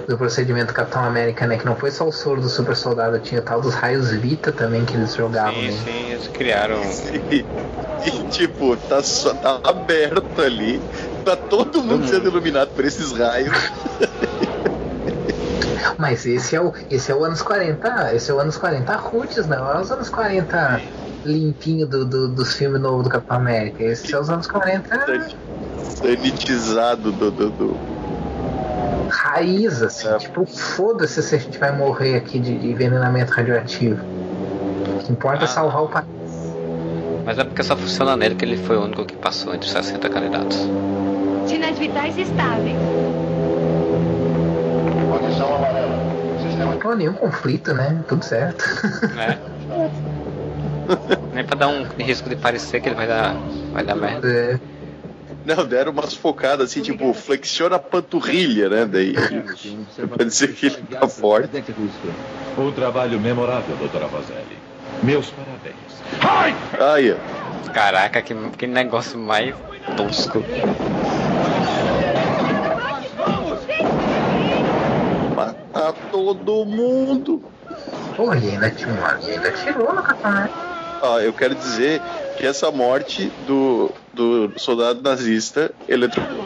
do 0.07 0.17
procedimento 0.17 0.73
Capitão 0.73 1.03
América, 1.03 1.45
né? 1.45 1.57
Que 1.57 1.65
não 1.65 1.75
foi 1.75 1.91
só 1.91 2.07
o 2.07 2.11
soro 2.11 2.41
do 2.41 2.49
super 2.49 2.75
soldado, 2.75 3.19
tinha 3.19 3.41
tal 3.41 3.59
dos 3.61 3.73
raios 3.73 4.11
Vita 4.11 4.51
também 4.51 4.85
que 4.85 4.95
eles 4.95 5.13
jogavam. 5.15 5.53
Sim, 5.53 5.67
né? 5.67 5.81
sim, 5.83 6.11
eles 6.11 6.27
criaram. 6.27 6.79
E, 8.05 8.09
e, 8.09 8.23
tipo, 8.29 8.77
tá, 8.77 9.01
só, 9.01 9.33
tá 9.33 9.59
aberto 9.63 10.39
ali. 10.41 10.79
Tá 11.23 11.35
todo 11.35 11.81
mundo 11.81 12.07
sendo 12.07 12.27
iluminado 12.29 12.69
por 12.69 12.85
esses 12.85 13.11
raios. 13.13 13.51
Mas 15.97 16.25
esse 16.25 16.55
é 16.55 16.61
o, 16.61 16.71
esse 16.89 17.11
é 17.11 17.15
o 17.15 17.23
anos 17.23 17.41
40, 17.41 18.13
esse 18.13 18.29
é 18.29 18.33
o 18.33 18.39
anos 18.39 18.57
40 18.57 18.95
roots, 18.95 19.47
não 19.47 19.71
é 19.71 19.79
os 19.81 19.91
anos 19.91 20.09
40 20.09 20.81
limpinho 21.25 21.87
do, 21.87 22.05
do- 22.05 22.27
dos 22.29 22.53
filmes 22.53 22.81
novos 22.81 23.03
do 23.03 23.09
Capitão 23.09 23.37
América. 23.37 23.83
Esse 23.83 24.13
é 24.13 24.19
os 24.19 24.29
anos 24.29 24.47
40 24.47 25.05
Sanitizado 25.95 27.11
do, 27.11 27.31
do, 27.31 27.49
do- 27.49 27.95
raiz, 29.09 29.81
assim, 29.81 30.07
tipo, 30.17 30.45
foda-se 30.45 31.21
se 31.21 31.35
a 31.35 31.37
gente 31.37 31.57
vai 31.57 31.75
morrer 31.75 32.15
aqui 32.15 32.39
de, 32.39 32.57
de 32.57 32.67
envenenamento 32.71 33.31
radioativo. 33.31 34.03
O 34.99 35.03
que 35.03 35.11
importa 35.11 35.45
é 35.45 35.47
salvar 35.47 35.83
o 35.83 35.87
país. 35.87 36.05
Mas 37.25 37.39
é 37.39 37.43
porque 37.43 37.63
só 37.63 37.75
funciona 37.75 38.15
nele 38.15 38.35
que 38.35 38.45
ele 38.45 38.57
foi 38.57 38.77
o 38.77 38.83
único 38.83 39.03
que 39.05 39.15
passou 39.15 39.53
entre 39.53 39.67
os 39.67 39.71
60 39.73 40.09
candidatos. 40.09 40.57
Sinais 41.47 41.77
vitais 41.79 42.17
estáveis. 42.17 42.75
Pô, 46.81 46.93
nenhum 46.93 47.13
conflito, 47.13 47.73
né? 47.73 48.03
Tudo 48.07 48.23
certo. 48.23 48.63
É. 49.17 49.37
Nem 51.33 51.43
pra 51.43 51.55
dar 51.57 51.67
um 51.67 51.83
risco 51.99 52.29
de 52.29 52.35
parecer 52.35 52.79
que 52.81 52.89
ele 52.89 52.95
vai 52.95 53.07
dar, 53.07 53.35
vai 53.73 53.83
dar 53.83 53.95
merda. 53.95 54.27
É. 54.27 54.59
Não, 55.45 55.63
deram 55.65 55.91
umas 55.91 56.13
focadas 56.15 56.71
assim, 56.71 56.81
tipo, 56.81 57.13
flexiona 57.13 57.75
a 57.75 57.79
panturrilha, 57.79 58.67
né? 58.69 58.85
Daí. 58.85 59.13
Pra 60.15 60.25
dizer 60.25 60.53
que 60.53 60.65
ele 60.67 60.77
tá 60.89 61.07
forte. 61.07 61.63
Um 62.57 62.71
trabalho 62.71 63.19
memorável, 63.19 63.75
doutora 63.77 64.07
Vazelli. 64.07 64.57
Meus 65.03 65.31
parabéns. 65.31 66.55
Aí, 66.93 67.11
ó. 67.11 67.71
Caraca, 67.71 68.21
que, 68.21 68.33
que 68.57 68.65
negócio 68.65 69.19
mais 69.19 69.53
tosco. 69.95 70.43
Matar 75.35 75.93
todo 76.11 76.65
mundo. 76.65 77.41
Pô, 78.15 78.33
e 78.33 78.49
ainda, 78.49 78.69
tinha 78.71 78.93
uma- 78.93 79.19
e 79.21 79.31
ainda 79.31 79.51
tirou 79.51 79.93
no 79.93 80.01
Capitão 80.01 80.31
América. 80.31 80.74
Ó, 81.05 81.19
eu 81.19 81.31
quero 81.33 81.53
dizer 81.55 82.01
que 82.37 82.45
essa 82.45 82.71
morte 82.71 83.31
do, 83.45 83.91
do 84.13 84.51
soldado 84.57 85.01
nazista 85.01 85.71
eletrocutou 85.87 86.45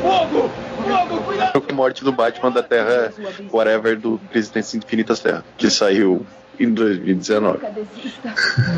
Fogo! 0.00 0.50
Fogo! 0.86 1.22
Cuidado! 1.22 1.74
morte 1.74 2.02
do 2.02 2.12
Batman 2.12 2.50
da 2.50 2.62
Terra, 2.62 3.12
whatever, 3.52 3.98
do 3.98 4.18
Presidente 4.30 4.76
Infinitas 4.78 5.20
Terra, 5.20 5.44
que 5.58 5.68
saiu 5.70 6.24
em 6.58 6.72
2019. 6.72 7.58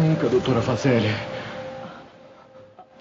Nunca, 0.00 0.28
doutora 0.28 0.60
Facelli. 0.60 1.14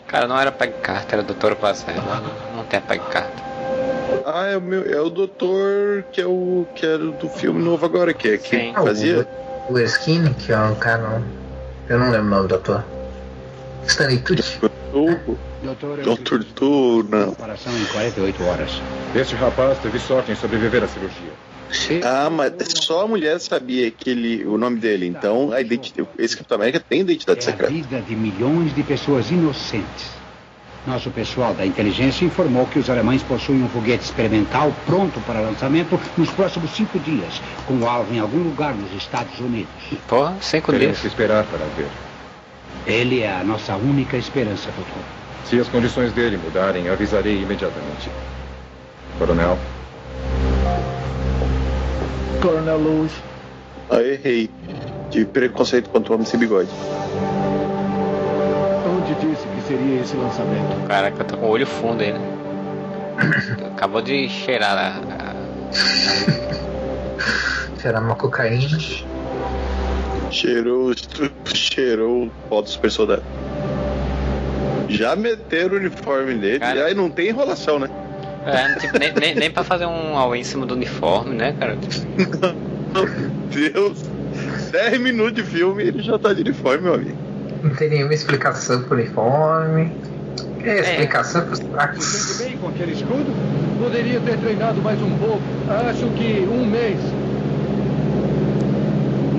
Cara, 0.08 0.28
não 0.28 0.40
era 0.40 0.52
Peg 0.52 0.74
Carter, 0.82 1.20
era 1.20 1.24
Doutor 1.24 1.56
Vazelli. 1.56 2.00
Não, 2.00 2.58
não 2.58 2.64
tem 2.64 2.80
a 2.80 2.82
Peg 2.82 3.02
Carter. 3.10 3.44
Ah, 4.26 4.46
é 4.46 4.58
o, 4.58 4.62
meu, 4.62 4.84
é 4.84 5.02
o 5.02 5.10
doutor 5.10 6.04
que 6.12 6.22
é 6.22 6.26
o 6.26 6.66
que 6.76 6.86
era 6.86 6.98
do 6.98 7.28
filme 7.28 7.62
novo 7.62 7.86
agora, 7.86 8.14
que 8.14 8.30
é 8.30 8.38
que 8.38 8.50
Sim. 8.50 8.74
fazia. 8.74 9.28
O 9.70 9.78
Erskine, 9.78 10.34
que 10.34 10.54
é 10.54 10.58
um 10.58 10.76
cara. 10.76 11.22
Eu 11.90 12.00
não 12.00 12.10
lembro 12.12 12.28
o 12.28 12.30
nome 12.30 12.48
do 12.48 12.56
ator. 12.56 12.84
Stanley 13.86 14.20
Tucci. 14.20 14.60
Doutor, 14.92 16.04
Doutor 16.04 16.44
Tu, 16.44 17.06
não. 17.10 17.30
operação 17.30 17.74
em 17.78 17.86
48 17.86 18.44
horas. 18.44 18.82
Este 19.16 19.36
rapaz 19.36 19.80
teve 19.80 20.00
sorte 20.00 20.32
em 20.32 20.36
sobreviver 20.36 20.84
à 20.84 20.88
cirurgia. 20.88 21.34
Ah, 22.04 22.30
mas 22.30 22.54
só 22.76 23.04
a 23.04 23.08
mulher 23.08 23.40
sabia 23.40 23.92
que 23.92 24.10
ele, 24.10 24.46
o 24.46 24.58
nome 24.58 24.80
dele. 24.80 25.08
Então, 25.08 25.52
a 25.52 25.60
identidade, 25.62 26.08
esse 26.18 26.36
Capitão 26.38 26.56
América 26.56 26.82
tem 26.88 27.02
identidade 27.02 27.40
É 27.40 27.44
a 27.44 27.46
secreta. 27.46 27.72
vida 27.74 28.02
de 28.02 28.16
milhões 28.16 28.74
de 28.74 28.84
pessoas 28.84 29.30
inocentes. 29.30 30.27
Nosso 30.88 31.12
pessoal 31.12 31.54
da 31.54 31.66
inteligência 31.66 32.24
informou 32.24 32.66
que 32.66 32.80
os 32.80 32.90
alemães 32.90 33.22
possuem 33.22 33.62
um 33.62 33.68
foguete 33.68 34.06
experimental 34.06 34.74
pronto 34.86 35.20
para 35.28 35.42
lançamento 35.42 36.00
nos 36.18 36.30
próximos 36.30 36.72
cinco 36.72 36.98
dias, 37.00 37.42
com 37.68 37.74
o 37.74 37.86
alvo 37.86 38.14
em 38.14 38.20
algum 38.20 38.42
lugar 38.42 38.74
nos 38.74 38.94
Estados 38.94 39.38
Unidos. 39.38 39.68
Porra, 40.08 40.38
cinco 40.40 40.72
Teremos 40.72 40.94
dias. 40.94 41.02
que 41.02 41.08
esperar 41.08 41.44
para 41.44 41.66
ver. 41.76 41.90
Ele 42.86 43.20
é 43.20 43.34
a 43.34 43.44
nossa 43.44 43.76
única 43.76 44.16
esperança, 44.16 44.70
doutor. 44.78 45.04
Se 45.44 45.60
as 45.60 45.68
condições 45.68 46.14
dele 46.14 46.38
mudarem, 46.38 46.88
avisarei 46.88 47.42
imediatamente. 47.42 48.10
Coronel, 49.20 49.60
Coronel 52.42 52.78
Lewis. 52.78 53.12
Ah, 53.90 54.02
errei. 54.02 54.50
Tive 55.12 55.26
preconceito 55.26 55.90
contra 55.90 56.14
o 56.14 56.16
homem 56.16 56.26
sem 56.26 56.40
bigode. 56.40 56.70
Seria 59.68 60.02
esse 60.02 60.16
lançamento? 60.16 60.88
Caraca, 60.88 61.24
tá 61.24 61.36
com 61.38 61.46
o 61.46 61.50
olho 61.50 61.68
fundo 61.68 62.02
aí, 62.02 62.14
né? 62.14 62.20
Acabou 63.76 64.02
de 64.02 64.30
cheirar 64.30 64.78
a. 64.78 64.88
a- 65.14 65.38
Será 67.78 68.00
uma 68.00 68.16
cocaína. 68.16 68.78
Cheirou, 70.32 70.94
cheirou 71.54 72.26
o 72.26 72.32
pó 72.50 72.62
do 72.62 72.70
super 72.70 72.92
soldado. 72.92 73.24
Já 74.90 75.16
meteram 75.16 75.76
o 75.76 75.78
uniforme 75.78 76.36
dele, 76.36 76.60
Cara. 76.60 76.80
e 76.80 76.82
aí 76.84 76.94
não 76.94 77.10
tem 77.10 77.28
enrolação, 77.30 77.78
né? 77.80 77.90
É, 78.46 78.80
tipo, 78.80 78.98
nem, 78.98 79.12
nem, 79.14 79.36
nem 79.36 79.52
pra 79.52 79.64
fazer 79.64 79.86
um 79.86 80.18
all 80.18 80.34
em 80.36 80.44
cima 80.44 80.66
do 80.66 80.74
uniforme, 80.76 81.36
né, 81.36 81.54
cara? 81.60 81.78
Meu 82.96 83.06
Deus! 83.74 84.02
10 84.72 85.00
minutos 85.02 85.34
de 85.34 85.44
filme 85.44 85.84
e 85.84 85.88
ele 85.90 86.02
já 86.02 86.18
tá 86.18 86.32
de 86.34 86.42
uniforme, 86.42 86.84
meu 86.84 86.94
amigo. 86.94 87.18
Não 87.64 87.72
tem 87.72 87.90
nenhuma 87.90 88.14
explicação 88.14 88.82
pro 88.84 88.96
uniforme. 88.96 89.92
É 90.64 90.80
explicação 90.80 91.46
pros 91.46 91.60
fracos? 91.60 92.38
Bem 92.40 92.58
com 92.58 92.68
aquele 92.68 92.92
escudo? 92.92 93.34
Poderia 93.82 94.20
ter 94.20 94.38
treinado 94.38 94.82
mais 94.82 95.02
um 95.02 95.18
pouco. 95.18 95.42
Acho 95.90 96.08
que 96.12 96.48
um 96.50 96.66
mês. 96.66 97.00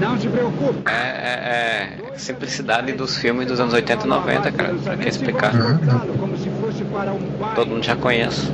Não 0.01 0.19
se 0.19 0.29
preocupe. 0.29 0.91
É, 0.91 0.93
é, 0.93 2.15
é 2.15 2.19
simplicidade 2.19 2.93
dos 2.93 3.19
filmes 3.19 3.47
dos 3.47 3.61
anos 3.61 3.75
80 3.75 4.05
e 4.05 4.09
90, 4.09 4.53
cara. 4.53 4.75
Pra 4.75 4.97
que 4.97 5.09
explicar? 5.09 5.53
Como 6.19 6.37
se 6.39 6.49
fosse 6.61 6.85
para 6.85 7.13
um 7.13 7.19
baile. 7.39 7.55
Todo 7.57 7.69
mundo 7.69 7.85
já 7.85 7.97
conhece. 7.97 8.51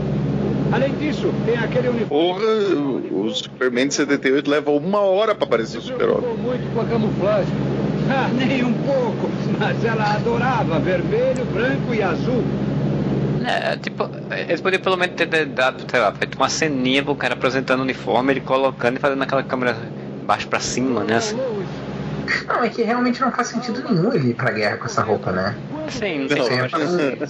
Além 0.72 0.92
disso, 0.96 1.32
tem 1.44 1.56
aquele 1.56 1.88
uniforme. 1.88 2.06
Porra, 2.06 2.44
o, 2.44 3.26
o 3.26 3.34
Superman 3.34 3.88
de 3.88 3.94
78 3.94 4.50
leva 4.50 4.70
uma 4.70 5.00
hora 5.00 5.34
pra 5.34 5.44
aparecer 5.46 5.78
o 5.78 5.82
super-homem. 5.82 6.34
Muito 6.38 6.74
com 6.74 6.80
a 6.80 6.84
camuflagem. 6.84 7.54
Ah, 8.10 8.28
nem 8.32 8.64
um 8.64 8.72
pouco. 8.72 9.30
Mas 9.58 9.84
ela 9.84 10.14
adorava 10.14 10.78
vermelho, 10.78 11.44
branco 11.46 11.94
e 11.94 12.02
azul. 12.02 12.42
É, 13.46 13.76
tipo, 13.76 14.08
eles 14.48 14.60
poderiam 14.60 14.82
pelo 14.82 14.96
menos 14.96 15.14
ter 15.16 15.46
dado, 15.46 15.84
sei 15.90 16.00
lá, 16.00 16.12
feito 16.12 16.36
uma 16.36 16.48
ceninha 16.48 17.02
pro 17.02 17.14
cara 17.14 17.34
apresentando 17.34 17.80
o 17.80 17.82
uniforme, 17.82 18.32
ele 18.32 18.40
colocando 18.40 18.96
e 18.96 19.00
fazendo 19.00 19.22
aquela 19.22 19.42
câmera 19.42 19.76
baixo 20.26 20.48
pra 20.48 20.60
cima, 20.60 21.04
né? 21.04 21.16
Assim. 21.16 21.36
Não, 22.48 22.62
é 22.62 22.68
que 22.68 22.82
realmente 22.82 23.20
não 23.20 23.30
faz 23.30 23.48
sentido 23.48 23.82
nenhum 23.84 24.12
ele 24.12 24.30
ir 24.30 24.34
pra 24.34 24.50
guerra 24.50 24.76
com 24.78 24.86
essa 24.86 25.02
roupa, 25.02 25.30
né? 25.30 25.54
Sim, 25.90 26.20
não 26.20 26.28
tem 26.28 26.38
Não, 26.38 26.64
é 26.64 27.26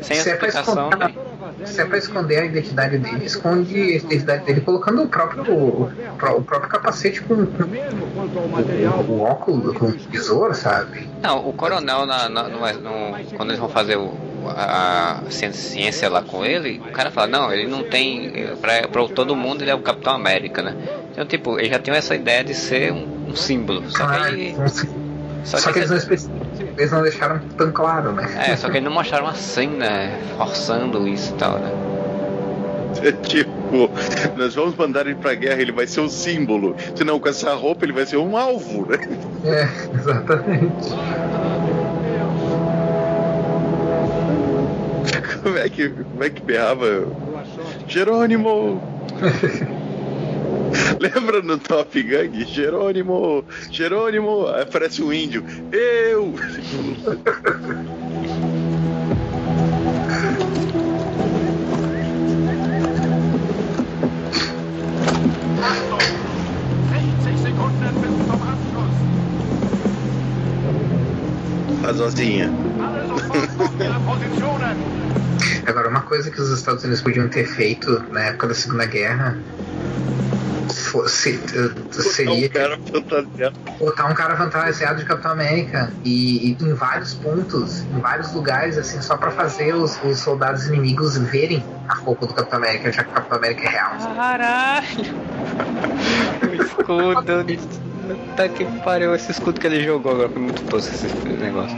sem 0.00 0.16
Se 0.16 0.34
pra 0.36 0.48
explicação. 0.48 0.90
esconder, 0.90 1.14
se 1.64 1.80
é 1.80 1.84
pra 1.84 1.98
esconder 1.98 2.38
a 2.38 2.44
identidade 2.44 2.98
dele, 2.98 3.24
esconde 3.24 3.74
a 3.76 3.96
identidade 3.96 4.44
dele 4.44 4.60
colocando 4.60 5.02
o 5.02 5.08
próprio, 5.08 5.42
o, 5.50 5.84
o 5.84 6.42
próprio 6.42 6.68
capacete 6.68 7.20
com, 7.22 7.46
com 7.46 8.48
material. 8.48 9.04
o 9.08 9.20
óculos, 9.20 9.76
com 9.76 9.86
o 9.86 9.90
visor, 10.10 10.54
sabe? 10.54 11.08
Não, 11.22 11.48
o 11.48 11.52
coronel, 11.52 12.06
na, 12.06 12.28
na- 12.28 12.48
no- 12.48 12.58
no- 12.58 13.24
quando 13.36 13.50
eles 13.50 13.58
vão 13.58 13.68
fazer 13.68 13.96
o, 13.96 14.10
a 14.48 15.20
ciência 15.30 16.08
lá 16.08 16.22
com 16.22 16.44
ele, 16.44 16.80
o 16.88 16.92
cara 16.92 17.10
fala, 17.10 17.26
não, 17.26 17.52
ele 17.52 17.66
não 17.66 17.82
tem. 17.82 18.32
Pra, 18.60 18.86
pra 18.88 19.08
todo 19.08 19.36
mundo 19.36 19.62
ele 19.62 19.70
é 19.70 19.74
o 19.74 19.80
Capitão 19.80 20.14
América, 20.14 20.62
né? 20.62 20.74
Então, 21.12 21.26
tipo, 21.26 21.58
eles 21.58 21.70
já 21.70 21.78
tinham 21.78 21.96
essa 21.96 22.14
ideia 22.14 22.44
de 22.44 22.54
ser 22.54 22.92
um, 22.92 23.06
um 23.28 23.36
símbolo. 23.36 23.82
Só 23.90 24.06
que, 24.06 24.14
Ah, 24.14 24.24
aí, 24.24 24.54
Só, 25.44 25.58
só 25.58 25.68
que 25.68 25.74
que 25.74 25.78
eles 25.92 26.08
não, 26.28 26.47
eles 26.58 26.90
não 26.90 27.02
deixaram 27.02 27.38
tão 27.56 27.70
claro, 27.72 28.12
né? 28.12 28.26
É, 28.48 28.56
só 28.56 28.68
que 28.68 28.76
eles 28.76 28.84
não 28.84 28.92
mostraram 28.92 29.26
assim, 29.26 29.68
né? 29.68 30.18
Forçando 30.36 31.06
isso 31.06 31.32
e 31.34 31.36
tal, 31.36 31.58
né? 31.58 31.70
É 33.02 33.12
tipo, 33.12 33.90
nós 34.36 34.54
vamos 34.54 34.74
mandar 34.74 35.06
ele 35.06 35.14
pra 35.14 35.34
guerra, 35.34 35.60
ele 35.60 35.72
vai 35.72 35.86
ser 35.86 36.00
um 36.00 36.08
símbolo. 36.08 36.74
Senão, 36.94 37.20
com 37.20 37.28
essa 37.28 37.54
roupa, 37.54 37.84
ele 37.84 37.92
vai 37.92 38.04
ser 38.06 38.16
um 38.16 38.36
alvo, 38.36 38.86
né? 38.90 38.98
É, 39.44 39.68
exatamente. 39.96 40.88
Como 45.42 45.58
é 45.58 45.68
que, 45.68 45.90
como 45.90 46.24
é 46.24 46.30
que 46.30 46.42
berrava? 46.42 47.06
Jerônimo! 47.86 48.82
Lembra 51.00 51.42
no 51.42 51.58
Top 51.58 52.02
Gang? 52.02 52.44
Jerônimo! 52.44 53.44
Jerônimo! 53.70 54.46
Aí 54.48 54.62
aparece 54.62 55.02
um 55.02 55.12
índio. 55.12 55.44
Eu! 55.72 56.34
A 71.84 71.92
Zozinha. 71.92 72.50
Agora, 75.66 75.88
uma 75.88 76.02
coisa 76.02 76.30
que 76.30 76.40
os 76.40 76.50
Estados 76.50 76.82
Unidos 76.84 77.02
podiam 77.02 77.28
ter 77.28 77.46
feito 77.46 78.02
na 78.10 78.24
época 78.24 78.48
da 78.48 78.54
Segunda 78.54 78.84
Guerra 78.84 79.38
fosse, 80.74 81.38
seria 81.92 82.50
Um 82.92 83.78
botar 83.78 84.06
um 84.06 84.14
cara 84.14 84.36
fantasiado 84.36 84.98
de 85.00 85.04
Capitão 85.04 85.32
América 85.32 85.92
e, 86.04 86.56
e 86.60 86.64
em 86.64 86.72
vários 86.74 87.14
pontos, 87.14 87.80
em 87.82 88.00
vários 88.00 88.32
lugares, 88.32 88.76
assim, 88.78 89.00
só 89.02 89.16
pra 89.16 89.30
fazer 89.30 89.74
os, 89.74 89.98
os 90.04 90.18
soldados 90.18 90.66
inimigos 90.66 91.16
verem 91.18 91.64
a 91.88 91.94
roupa 91.94 92.26
do 92.26 92.34
Capitão 92.34 92.58
América, 92.58 92.92
já 92.92 93.04
que 93.04 93.10
o 93.10 93.14
Capitão 93.14 93.38
América 93.38 93.64
é 93.66 93.70
real. 93.70 93.90
Caralho! 94.14 94.86
o 96.50 96.62
escudo. 96.62 97.78
Puta 98.08 98.48
que 98.48 98.64
pariu, 98.82 99.14
esse 99.14 99.30
escudo 99.30 99.60
que 99.60 99.66
ele 99.66 99.84
jogou 99.84 100.12
agora 100.12 100.28
foi 100.30 100.40
muito 100.40 100.62
tosco 100.62 100.94
esse 100.94 101.06
negócio. 101.28 101.76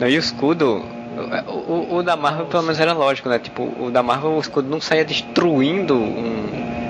Não, 0.00 0.08
e 0.08 0.16
o 0.16 0.18
escudo. 0.18 0.82
O, 1.46 1.52
o- 1.52 1.96
o 1.98 2.02
da 2.02 2.16
Marvel 2.16 2.46
pelo 2.46 2.64
menos 2.64 2.80
era 2.80 2.92
lógico, 2.92 3.28
né? 3.28 3.38
Tipo, 3.38 3.72
o 3.80 3.88
da 3.88 4.02
Marvel 4.02 4.32
o 4.32 4.40
escudo 4.40 4.68
não 4.68 4.80
saía 4.80 5.04
destruindo 5.04 5.94
um 5.94 6.83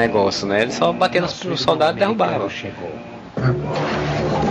negócio, 0.00 0.46
né? 0.46 0.62
Ele 0.62 0.72
só 0.72 0.92
batia 0.92 1.20
nos, 1.20 1.42
nos 1.44 1.60
soldados 1.60 1.96
e 1.96 2.00
derrubava. 2.00 2.48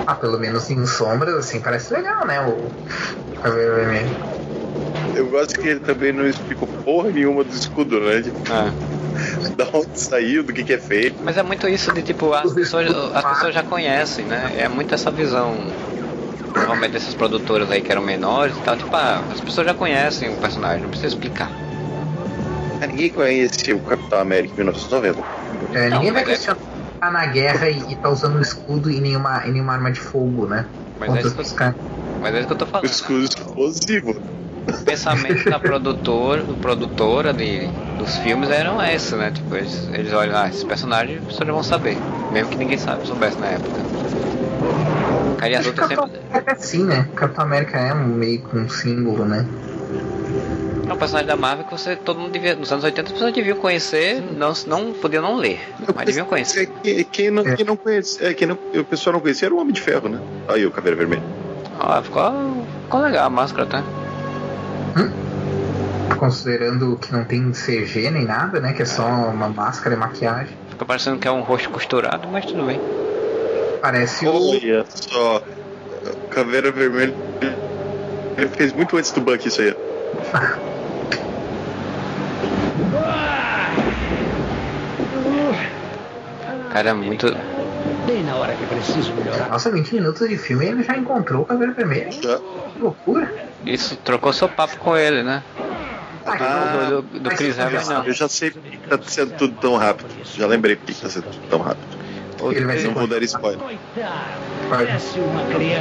Ah, 0.06 0.16
pelo 0.16 0.40
menos 0.40 0.70
em 0.70 0.86
sombras, 0.86 1.36
assim, 1.36 1.60
parece 1.60 1.94
legal, 1.94 2.26
né? 2.26 2.42
O 2.42 3.52
vermelho. 3.52 4.30
Eu 5.16 5.30
gosto 5.30 5.60
que 5.60 5.68
ele 5.68 5.80
também 5.80 6.14
não 6.14 6.26
explicou 6.26 6.68
porra 6.68 7.10
nenhuma 7.10 7.44
do 7.44 7.54
escudo, 7.54 8.00
né? 8.00 8.22
Tipo, 8.22 8.42
da 9.58 9.68
onde 9.74 10.00
saiu, 10.00 10.44
do 10.44 10.54
que, 10.54 10.64
que 10.64 10.74
é 10.74 10.78
feito. 10.78 11.18
Mas 11.24 11.38
é 11.38 11.44
muito 11.44 11.68
isso 11.68 11.92
de 11.92 12.02
tipo, 12.02 12.34
as 12.34 12.54
pessoas, 12.54 12.90
as 13.14 13.26
pessoas 13.26 13.54
já 13.54 13.64
conhecem, 13.64 14.26
né? 14.26 14.54
É 14.58 14.68
muito 14.68 14.94
essa 14.94 15.12
visão. 15.12 15.58
Normalmente 16.56 16.94
desses 16.94 17.14
produtores 17.14 17.70
aí 17.70 17.82
que 17.82 17.92
eram 17.92 18.02
menores 18.02 18.58
e 18.58 18.62
tal, 18.62 18.76
tipo, 18.76 18.96
ah, 18.96 19.24
as 19.32 19.40
pessoas 19.40 19.68
já 19.68 19.74
conhecem 19.74 20.30
o 20.30 20.38
personagem, 20.38 20.82
não 20.82 20.90
precisa 20.90 21.14
explicar. 21.14 21.69
Ninguém 22.88 23.10
conhece 23.12 23.74
o 23.74 23.80
Capitão 23.82 24.20
América 24.20 24.54
em 24.54 24.58
1990. 24.58 25.22
É, 25.74 25.90
Não, 25.90 25.98
ninguém 26.00 26.12
vai 26.14 26.24
é- 26.24 26.26
questionar 26.26 26.60
tá 27.00 27.10
na 27.12 27.26
guerra 27.28 27.70
e, 27.70 27.94
e 27.94 27.96
tá 27.96 28.10
usando 28.10 28.38
um 28.38 28.42
escudo 28.42 28.92
e 28.92 29.00
nenhuma, 29.00 29.44
e 29.48 29.52
nenhuma 29.52 29.74
arma 29.74 29.92
de 29.92 30.00
fogo, 30.00 30.48
né? 30.48 30.66
Mas 31.00 31.16
é 31.16 31.22
isso 31.22 31.56
que 31.56 31.64
eu-. 31.64 31.76
Mas 32.22 32.36
é 32.36 32.40
isso 32.40 32.48
que 32.48 32.54
eu 32.54 32.58
tô 32.58 32.66
O 32.66 32.68
falando. 32.68 32.86
escudo 32.90 33.24
explosivo. 33.24 34.12
O 34.68 34.86
pensamento 34.86 35.50
da 35.50 35.60
produtora, 35.60 36.44
do 36.44 36.56
produtora 36.58 37.34
de, 37.34 37.70
dos 37.98 38.18
filmes 38.18 38.50
eram 38.50 38.82
esse, 38.84 39.16
né? 39.16 39.32
Tipo, 39.32 39.56
eles, 39.56 39.88
eles 39.94 40.14
olham, 40.14 40.38
ah, 40.38 40.48
esses 40.50 40.64
personagens 40.64 41.20
as 41.20 41.26
pessoas 41.26 41.50
vão 41.50 41.64
saber. 41.64 41.98
Mesmo 42.30 42.50
que 42.50 42.58
ninguém 42.60 42.78
sabe, 42.78 43.08
soubesse 43.08 43.40
na 43.40 43.48
época. 43.48 43.82
Cara, 45.38 45.52
e 45.54 45.56
as 45.56 45.66
outras 45.66 45.88
Capitão 45.88 46.06
sempre. 46.06 46.20
América 46.30 46.52
é 46.52 46.54
assim, 46.54 46.84
né? 46.86 47.10
Capitão 47.16 47.46
América 47.46 47.78
é 47.80 47.94
um 47.94 48.08
meio 48.08 48.42
com 48.44 48.58
um 48.58 48.70
símbolo, 48.70 49.26
né? 49.26 49.46
É 50.90 50.94
um 50.94 50.98
personagem 50.98 51.28
da 51.28 51.36
Marvel 51.36 51.66
que 51.66 51.72
você, 51.72 51.96
todo 51.96 52.20
mundo 52.20 52.32
devia. 52.32 52.56
Nos 52.56 52.72
anos 52.72 52.84
80 52.84 53.08
as 53.08 53.12
pessoas 53.14 53.32
deviam 53.34 53.58
conhecer, 53.58 54.22
não, 54.36 54.54
não 54.66 54.92
podiam 54.94 55.22
não 55.22 55.36
ler. 55.38 55.60
Mas 55.96 56.06
deviam 56.06 56.26
conhecer. 56.26 56.64
É, 56.64 56.66
que- 56.66 57.04
quem, 57.06 57.30
não, 57.32 57.44
quem 57.44 57.66
não 57.66 57.76
conhece, 57.78 58.24
é, 58.26 58.34
quem 58.34 58.48
não, 58.48 58.58
o 58.76 58.84
pessoal 58.84 59.14
não 59.14 59.20
conhecia 59.20 59.48
era 59.48 59.54
o 59.56 59.60
Homem 59.60 59.72
de 59.74 59.82
Ferro, 59.82 60.10
né? 60.10 60.20
Aí 60.48 60.66
o 60.66 60.72
Caveira 60.72 60.98
Vermelha. 60.98 61.22
Ah, 61.80 62.02
ficou, 62.02 62.66
ficou 62.86 63.02
legal 63.02 63.28
a 63.28 63.30
máscara, 63.30 63.66
tá? 63.68 63.84
Considerando 66.18 66.98
que 66.98 67.14
não 67.14 67.24
tem 67.24 67.52
CG 67.54 68.12
nem 68.12 68.26
nada, 68.26 68.60
né? 68.60 68.74
Que 68.74 68.82
é 68.82 68.86
só 68.86 69.06
uma 69.06 69.48
máscara 69.48 69.96
e 69.96 69.98
maquiagem. 69.98 70.54
Fica 70.70 70.84
parecendo 70.84 71.18
que 71.18 71.28
é 71.28 71.32
um 71.32 71.42
rosto 71.42 71.70
costurado, 71.70 72.28
mas 72.28 72.46
tudo 72.46 72.66
bem. 72.66 72.80
Parece 73.82 74.28
o. 74.28 74.50
Olha 74.50 74.86
só, 74.90 75.42
Caveira 76.30 76.72
Vermelha. 76.72 77.14
Ele 78.38 78.48
fez 78.50 78.74
muito 78.74 78.98
antes 78.98 79.12
do 79.12 79.22
Buck 79.22 79.48
isso 79.48 79.62
aí. 79.62 79.74
Cara, 86.72 86.90
é 86.90 86.94
muito. 86.94 87.28
Bem 88.06 88.24
na 88.24 88.36
hora 88.36 88.54
que 88.56 88.66
preciso 88.66 89.14
melhorar. 89.14 89.50
Nossa, 89.50 89.72
20 89.72 89.96
minutos 89.96 90.28
de 90.28 90.38
filme 90.38 90.66
e 90.66 90.68
ele 90.70 90.84
já 90.84 90.98
encontrou 90.98 91.44
o 91.44 91.46
cabelo 91.46 91.74
vermelho. 91.74 92.12
Já. 92.12 92.38
Que 92.38 92.80
loucura. 92.80 93.34
Isso 93.66 93.96
trocou 93.98 94.32
seu 94.34 94.48
papo 94.48 94.78
com 94.78 94.96
ele, 94.96 95.24
né? 95.24 95.44
Ah, 96.26 96.90
do, 96.90 97.02
do, 97.02 97.20
do 97.20 97.30
Chris 97.32 97.58
Evans, 97.58 97.88
não. 97.88 98.06
Eu 98.06 98.14
já 98.14 98.30
sei 98.30 98.52
porque 98.52 98.78
tá 98.78 99.00
sendo 99.04 99.36
tudo 99.36 99.56
tão 99.56 99.76
rápido. 99.78 100.10
Já 100.24 100.46
lembrei 100.46 100.76
porque 100.76 100.94
tá 100.94 101.10
sendo 101.10 101.24
tudo 101.24 101.50
tão 101.50 101.60
rápido. 101.60 102.00
Ele 102.52 102.66
vai 102.66 102.78
ser 102.78 102.88
Não 102.88 102.94
vou 102.94 103.08
dar 103.08 103.22
spoiler. 103.24 103.60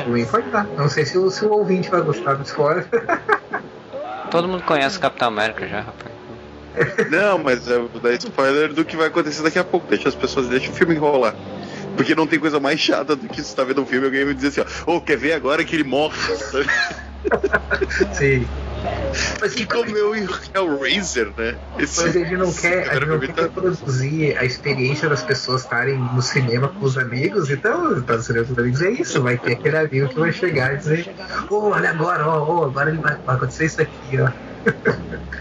Ruim 0.06 0.24
pode 0.26 0.50
dar. 0.50 0.64
Não 0.76 0.88
sei 0.88 1.04
se 1.04 1.16
o, 1.16 1.30
se 1.30 1.44
o 1.44 1.52
ouvinte 1.52 1.88
vai 1.88 2.00
gostar 2.00 2.34
do 2.34 2.44
spoiler. 2.44 2.86
Todo 4.30 4.48
mundo 4.48 4.62
conhece 4.64 4.98
o 4.98 5.00
Capitão 5.00 5.28
América 5.28 5.66
já, 5.66 5.80
rapaz. 5.80 6.17
Não, 7.10 7.38
mas 7.38 7.68
eu 7.68 7.88
vou 7.88 8.00
dar 8.00 8.12
spoiler 8.14 8.72
do 8.72 8.84
que 8.84 8.96
vai 8.96 9.08
acontecer 9.08 9.42
daqui 9.42 9.58
a 9.58 9.64
pouco. 9.64 9.86
Deixa 9.88 10.08
as 10.08 10.14
pessoas, 10.14 10.48
deixa 10.48 10.70
o 10.70 10.74
filme 10.74 10.94
enrolar. 10.94 11.34
Porque 11.96 12.14
não 12.14 12.26
tem 12.26 12.38
coisa 12.38 12.60
mais 12.60 12.78
chata 12.78 13.16
do 13.16 13.28
que 13.28 13.42
você 13.42 13.54
tá 13.54 13.64
vendo 13.64 13.82
um 13.82 13.86
filme 13.86 14.04
e 14.04 14.08
alguém 14.08 14.24
vai 14.24 14.34
dizer 14.34 14.48
assim, 14.48 14.70
ó, 14.86 14.96
ô, 14.96 15.00
quer 15.00 15.16
ver 15.16 15.32
agora 15.32 15.64
que 15.64 15.74
ele 15.74 15.84
morre? 15.84 16.16
Sim. 18.12 18.46
Mas 19.40 19.54
que 19.54 19.66
comeu 19.66 20.14
em 20.14 20.26
Hellraiser, 20.54 21.32
né? 21.36 21.56
Esse, 21.78 22.02
Mas 22.02 22.12
gente 22.12 22.36
não 22.36 22.52
quer, 22.52 22.84
gente 22.84 23.00
não 23.00 23.18
Vermelha 23.18 23.32
quer 23.32 23.42
reproduzir 23.42 24.38
a 24.38 24.44
experiência 24.44 25.08
das 25.08 25.22
pessoas 25.22 25.62
estarem 25.62 25.98
no 25.98 26.22
cinema 26.22 26.68
com 26.68 26.84
os 26.84 26.96
amigos, 26.96 27.50
então 27.50 28.00
tá 28.02 28.16
no 28.16 28.22
cinema 28.22 28.46
com 28.46 28.52
os 28.52 28.58
amigos 28.58 28.82
é 28.82 28.90
isso, 28.90 29.20
vai 29.20 29.36
ter 29.36 29.54
aquele 29.54 29.76
amigo 29.76 30.08
que 30.08 30.20
vai 30.20 30.32
chegar 30.32 30.74
e 30.74 30.76
dizer, 30.76 31.12
ô, 31.50 31.70
olha 31.70 31.90
agora, 31.90 32.26
ó, 32.26 32.60
ó, 32.60 32.64
agora 32.66 32.90
ele 32.90 32.98
vai, 32.98 33.16
vai 33.26 33.36
acontecer 33.36 33.64
isso 33.64 33.82
aqui, 33.82 34.20
ó. 34.20 34.30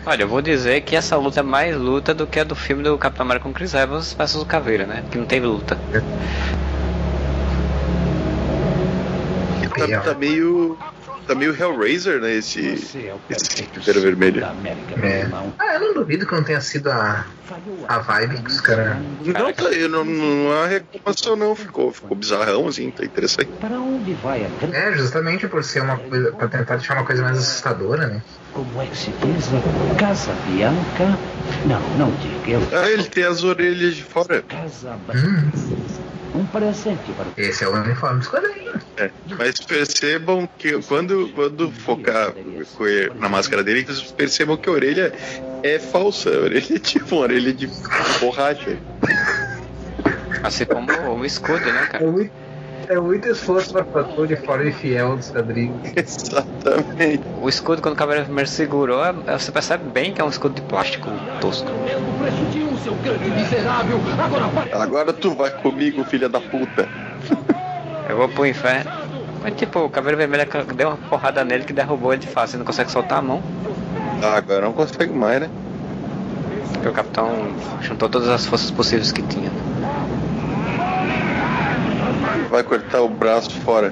Olha, 0.06 0.24
eu 0.24 0.28
vou 0.28 0.42
dizer 0.42 0.82
que 0.82 0.96
essa 0.96 1.18
luta 1.18 1.42
é 1.42 1.44
mais 1.44 1.76
luta 1.76 2.14
do 2.14 2.26
que 2.26 2.40
a 2.40 2.44
do 2.44 2.56
filme 2.56 2.82
do 2.82 2.98
Capitão 2.98 3.26
América 3.26 3.44
com 3.44 3.54
Chris 3.54 3.74
Evans 3.74 4.14
versus 4.14 4.42
o 4.42 4.46
Caveira, 4.46 4.86
né? 4.86 5.04
Que 5.12 5.18
não 5.18 5.26
teve 5.26 5.46
luta. 5.46 5.78
tá, 9.78 10.02
tá 10.02 10.14
meio. 10.14 10.78
Tá 11.28 11.36
meio 11.36 11.54
Hellraiser, 11.54 12.22
né? 12.22 12.36
Esse. 12.36 12.62
Esse 13.30 13.64
Caveira 13.74 14.00
Vermelha. 14.00 14.56
É. 15.04 15.28
Ah, 15.60 15.74
eu 15.74 15.80
não 15.82 15.94
duvido 15.94 16.26
que 16.26 16.34
não 16.34 16.42
tenha 16.42 16.62
sido 16.62 16.90
a, 16.90 17.26
a 17.90 18.00
vibe 18.00 18.42
que 18.44 18.50
os 18.50 18.62
caras. 18.62 18.98
Não, 19.26 19.54
tá, 19.54 19.64
eu 19.66 19.90
não, 19.90 20.06
não 20.06 20.52
há 20.54 20.68
reclamação 20.68 21.36
não, 21.36 21.54
ficou, 21.54 21.92
ficou 21.92 22.16
bizarrão, 22.16 22.68
assim, 22.68 22.90
tá 22.92 23.04
interessante. 23.04 23.50
Para 23.60 23.78
onde 23.78 24.14
vai 24.14 24.46
a 24.46 24.68
É, 24.74 24.94
justamente 24.94 25.48
por 25.50 25.64
ser 25.66 25.82
uma 25.82 25.98
coisa. 25.98 26.32
pra 26.32 26.48
tentar 26.48 26.78
deixar 26.78 26.94
uma 26.94 27.06
coisa 27.06 27.22
mais 27.22 27.38
assustadora, 27.38 28.08
né? 28.08 28.24
Como 28.54 28.82
é 28.82 28.86
que 28.86 28.98
se 28.98 29.12
diz? 29.12 29.50
Casa 30.00 30.34
Bianca? 30.48 31.20
Não, 31.66 31.82
não 31.98 32.12
diga. 32.22 32.52
Eu... 32.52 32.62
Ah, 32.72 32.90
ele 32.90 33.04
tem 33.04 33.26
as 33.26 33.44
orelhas 33.44 33.96
de 33.96 34.04
fora. 34.04 34.42
Casa 34.44 34.98
Hum, 35.14 36.07
Um 36.38 36.46
presente 36.46 37.12
para 37.14 37.26
esse 37.36 37.64
é 37.64 37.68
o 37.68 37.74
uniforme 37.74 38.20
dos 38.20 38.28
quadrinhos. 38.28 38.76
É, 38.98 39.10
mas 39.38 39.60
percebam 39.60 40.48
que 40.58 40.80
quando, 40.84 41.30
quando 41.34 41.72
focar 41.72 42.32
na 43.16 43.28
máscara 43.28 43.64
dele, 43.64 43.84
vocês 43.84 44.12
percebam 44.12 44.56
que 44.56 44.70
a 44.70 44.72
orelha 44.72 45.12
é 45.64 45.80
falsa. 45.80 46.30
A 46.30 46.42
orelha 46.42 46.76
é 46.76 46.80
tipo 46.80 47.16
uma 47.16 47.22
orelha 47.24 47.52
de 47.52 47.68
borracha. 48.20 48.78
Assim 50.44 50.66
como 50.66 50.92
o 50.92 51.26
escudo, 51.26 51.66
né, 51.66 51.88
cara? 51.92 52.04
É 52.04 52.08
muito, 52.08 52.32
É 52.90 53.00
muito 53.00 53.28
esforço 53.28 53.72
pra 53.74 53.84
fazer 53.84 54.08
o 54.18 54.22
uniforme 54.22 54.72
fiel 54.72 55.18
dos 55.18 55.30
quadrinhos. 55.30 55.82
Exatamente. 55.96 57.22
O 57.42 57.50
escudo, 57.50 57.82
quando 57.82 57.96
o 57.96 57.98
Cavaleiro 57.98 58.26
Vermelho 58.28 58.48
segurou, 58.48 59.04
é- 59.04 59.38
você 59.38 59.52
percebe 59.52 59.90
bem 59.90 60.14
que 60.14 60.22
é 60.22 60.24
um 60.24 60.30
escudo 60.30 60.56
de 60.56 60.62
plástico 60.62 61.10
tosco. 61.42 61.70
Agora 64.74 65.12
tu 65.14 65.32
vai 65.32 65.50
comigo, 65.52 66.04
filha 66.06 66.30
da 66.30 66.40
puta. 66.40 66.88
Eu 68.10 68.16
vou 68.18 68.30
pro 68.30 68.46
inferno. 68.46 68.90
Mas 69.44 69.54
tipo, 69.56 69.80
o 69.80 69.90
Cavaleiro 69.90 70.18
Vermelho 70.18 70.48
deu 70.76 70.88
uma 70.90 70.98
porrada 70.98 71.44
nele 71.44 71.64
que 71.64 71.74
derrubou 71.74 72.14
ele 72.14 72.22
de 72.22 72.28
fácil, 72.28 72.56
ele 72.56 72.60
não 72.60 72.66
consegue 72.66 72.92
soltar 72.92 73.20
a 73.20 73.22
mão. 73.22 73.42
Ah, 74.22 74.36
agora 74.38 74.62
não 74.62 74.74
consegue 74.74 75.14
mais, 75.14 75.42
né? 75.42 75.50
Porque 76.74 76.90
o 76.90 76.94
capitão 76.94 77.30
juntou 77.82 78.10
todas 78.10 78.30
as 78.30 78.46
forças 78.46 78.72
possíveis 78.72 79.12
que 79.12 79.22
tinha. 79.24 79.52
Vai 82.50 82.64
cortar 82.64 83.02
o 83.02 83.10
braço 83.10 83.52
fora. 83.62 83.92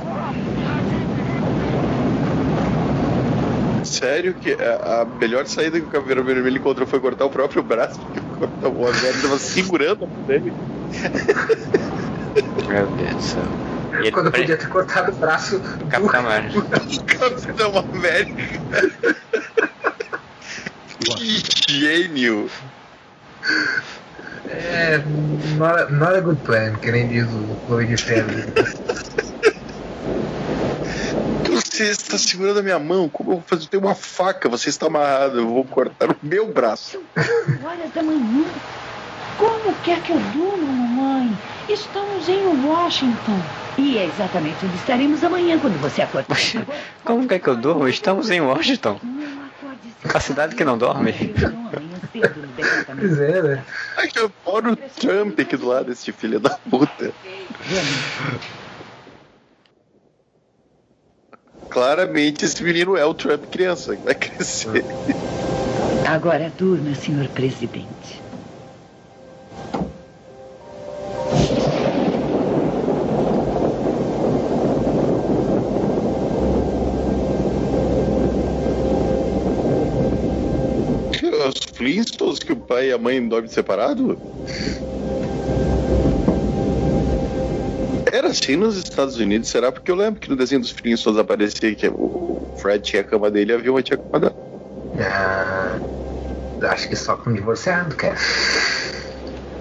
Sério 3.84 4.34
que 4.34 4.52
a, 4.54 5.02
a 5.02 5.06
melhor 5.06 5.46
saída 5.46 5.80
que 5.80 5.86
o 5.86 5.90
Caveira 5.90 6.24
Vermelho 6.24 6.58
encontrou 6.58 6.88
foi 6.88 7.00
cortar 7.00 7.26
o 7.26 7.30
próprio 7.30 7.62
braço, 7.62 8.00
porque 8.40 8.66
o 8.68 8.82
Oswald 8.82 9.22
tava 9.22 9.38
segurando 9.38 10.08
dele. 10.28 10.52
Meu 12.68 12.88
Deus 12.88 13.16
do 13.16 13.22
céu. 13.22 13.44
E 13.94 13.98
ele 13.98 14.12
Quando 14.12 14.32
pre- 14.32 14.42
podia 14.42 14.58
ter 14.58 14.68
cortado 14.68 15.12
o 15.12 15.16
braço 15.16 15.58
o 15.58 15.86
Capitão 15.86 16.20
América. 16.20 16.62
Capitão 17.08 17.86
América. 17.94 18.44
que 21.00 21.44
gênio! 21.80 22.50
É. 24.50 25.02
Not 25.58 25.80
a, 25.80 25.90
not 25.90 26.16
a 26.18 26.22
good 26.22 26.42
plan, 26.44 26.76
que 26.76 26.92
nem 26.92 27.08
diz 27.08 27.28
o 27.28 27.74
Homem 27.74 27.88
de 27.88 27.98
Ferro. 27.98 28.30
Você 31.50 31.84
está 31.90 32.18
segurando 32.18 32.60
a 32.60 32.64
minha 32.64 32.80
mão, 32.80 33.10
como 33.10 33.32
eu 33.32 33.36
vou 33.36 33.44
fazer? 33.46 33.68
Tem 33.68 33.80
uma 33.80 33.96
faca, 33.96 34.48
você 34.48 34.70
está 34.70 34.88
amarrado, 34.88 35.40
eu 35.40 35.48
vou 35.48 35.66
cortar 35.66 36.10
o 36.12 36.16
meu 36.22 36.48
braço. 36.48 37.02
Horas 37.64 37.92
da 37.94 38.02
manhã. 38.02 38.46
Como 39.38 39.74
quer 39.84 40.02
que 40.02 40.12
eu 40.12 40.20
durma, 40.34 40.66
mamãe? 40.66 41.38
Estamos 41.68 42.30
em 42.30 42.46
Washington. 42.66 43.40
E 43.78 43.98
é 43.98 44.06
exatamente 44.06 44.66
onde 44.66 44.76
estaremos 44.78 45.24
amanhã 45.24 45.60
quando 45.60 45.80
você 45.82 46.02
acordar. 46.02 46.38
Como 47.04 47.28
que 47.28 47.34
é 47.34 47.40
que 47.40 47.48
eu 47.50 47.58
durmo? 47.58 47.88
Estamos 47.88 48.30
em 48.30 48.40
Washington. 48.40 48.98
A 50.14 50.20
cidade 50.20 50.56
que 50.56 50.64
não 50.64 50.78
dorme. 50.78 51.14
Pois 52.86 53.20
é, 53.20 53.42
né? 53.42 53.64
Ai, 53.98 54.10
eu 54.16 54.32
moro 54.46 54.74
o 54.74 54.76
Trump 54.76 55.40
aqui 55.40 55.58
do 55.58 55.68
lado 55.68 55.86
desse 55.86 56.12
filho 56.12 56.40
da 56.40 56.52
puta. 56.70 57.12
Claramente 61.70 62.46
esse 62.46 62.64
menino 62.64 62.96
é 62.96 63.06
o 63.06 63.14
Trump 63.14 63.46
criança, 63.52 63.98
vai 64.04 64.16
crescer. 64.16 64.86
Agora 66.08 66.52
durma, 66.58 66.96
senhor 66.96 67.28
presidente. 67.30 68.25
Flintstones 81.86 82.40
que 82.40 82.52
o 82.52 82.56
pai 82.56 82.90
e 82.90 82.92
a 82.92 82.98
mãe 82.98 83.22
dormem 83.28 83.48
separado? 83.48 84.18
Era 88.12 88.30
assim 88.30 88.56
nos 88.56 88.76
Estados 88.76 89.18
Unidos, 89.18 89.50
será? 89.50 89.72
Porque 89.72 89.92
eu 89.92 89.96
lembro 89.96 90.20
que 90.20 90.28
no 90.28 90.36
desenho 90.36 90.62
dos 90.62 90.72
Flintstones 90.72 91.20
aparecia 91.20 91.76
que 91.76 91.88
o 91.88 92.42
Fred 92.58 92.84
tinha 92.84 93.04
a 93.04 93.06
cama 93.06 93.30
dele 93.30 93.52
e 93.52 93.56
a 93.56 93.60
Vilma 93.60 93.84
tinha 93.84 94.00
a 94.00 94.02
cama 94.02 94.20
dela. 94.20 94.36
Ah, 95.00 95.80
acho 96.72 96.90
que 96.90 96.96
só 96.96 97.16
com 97.18 97.32
divorciado, 97.32 97.96
cara. 97.96 98.16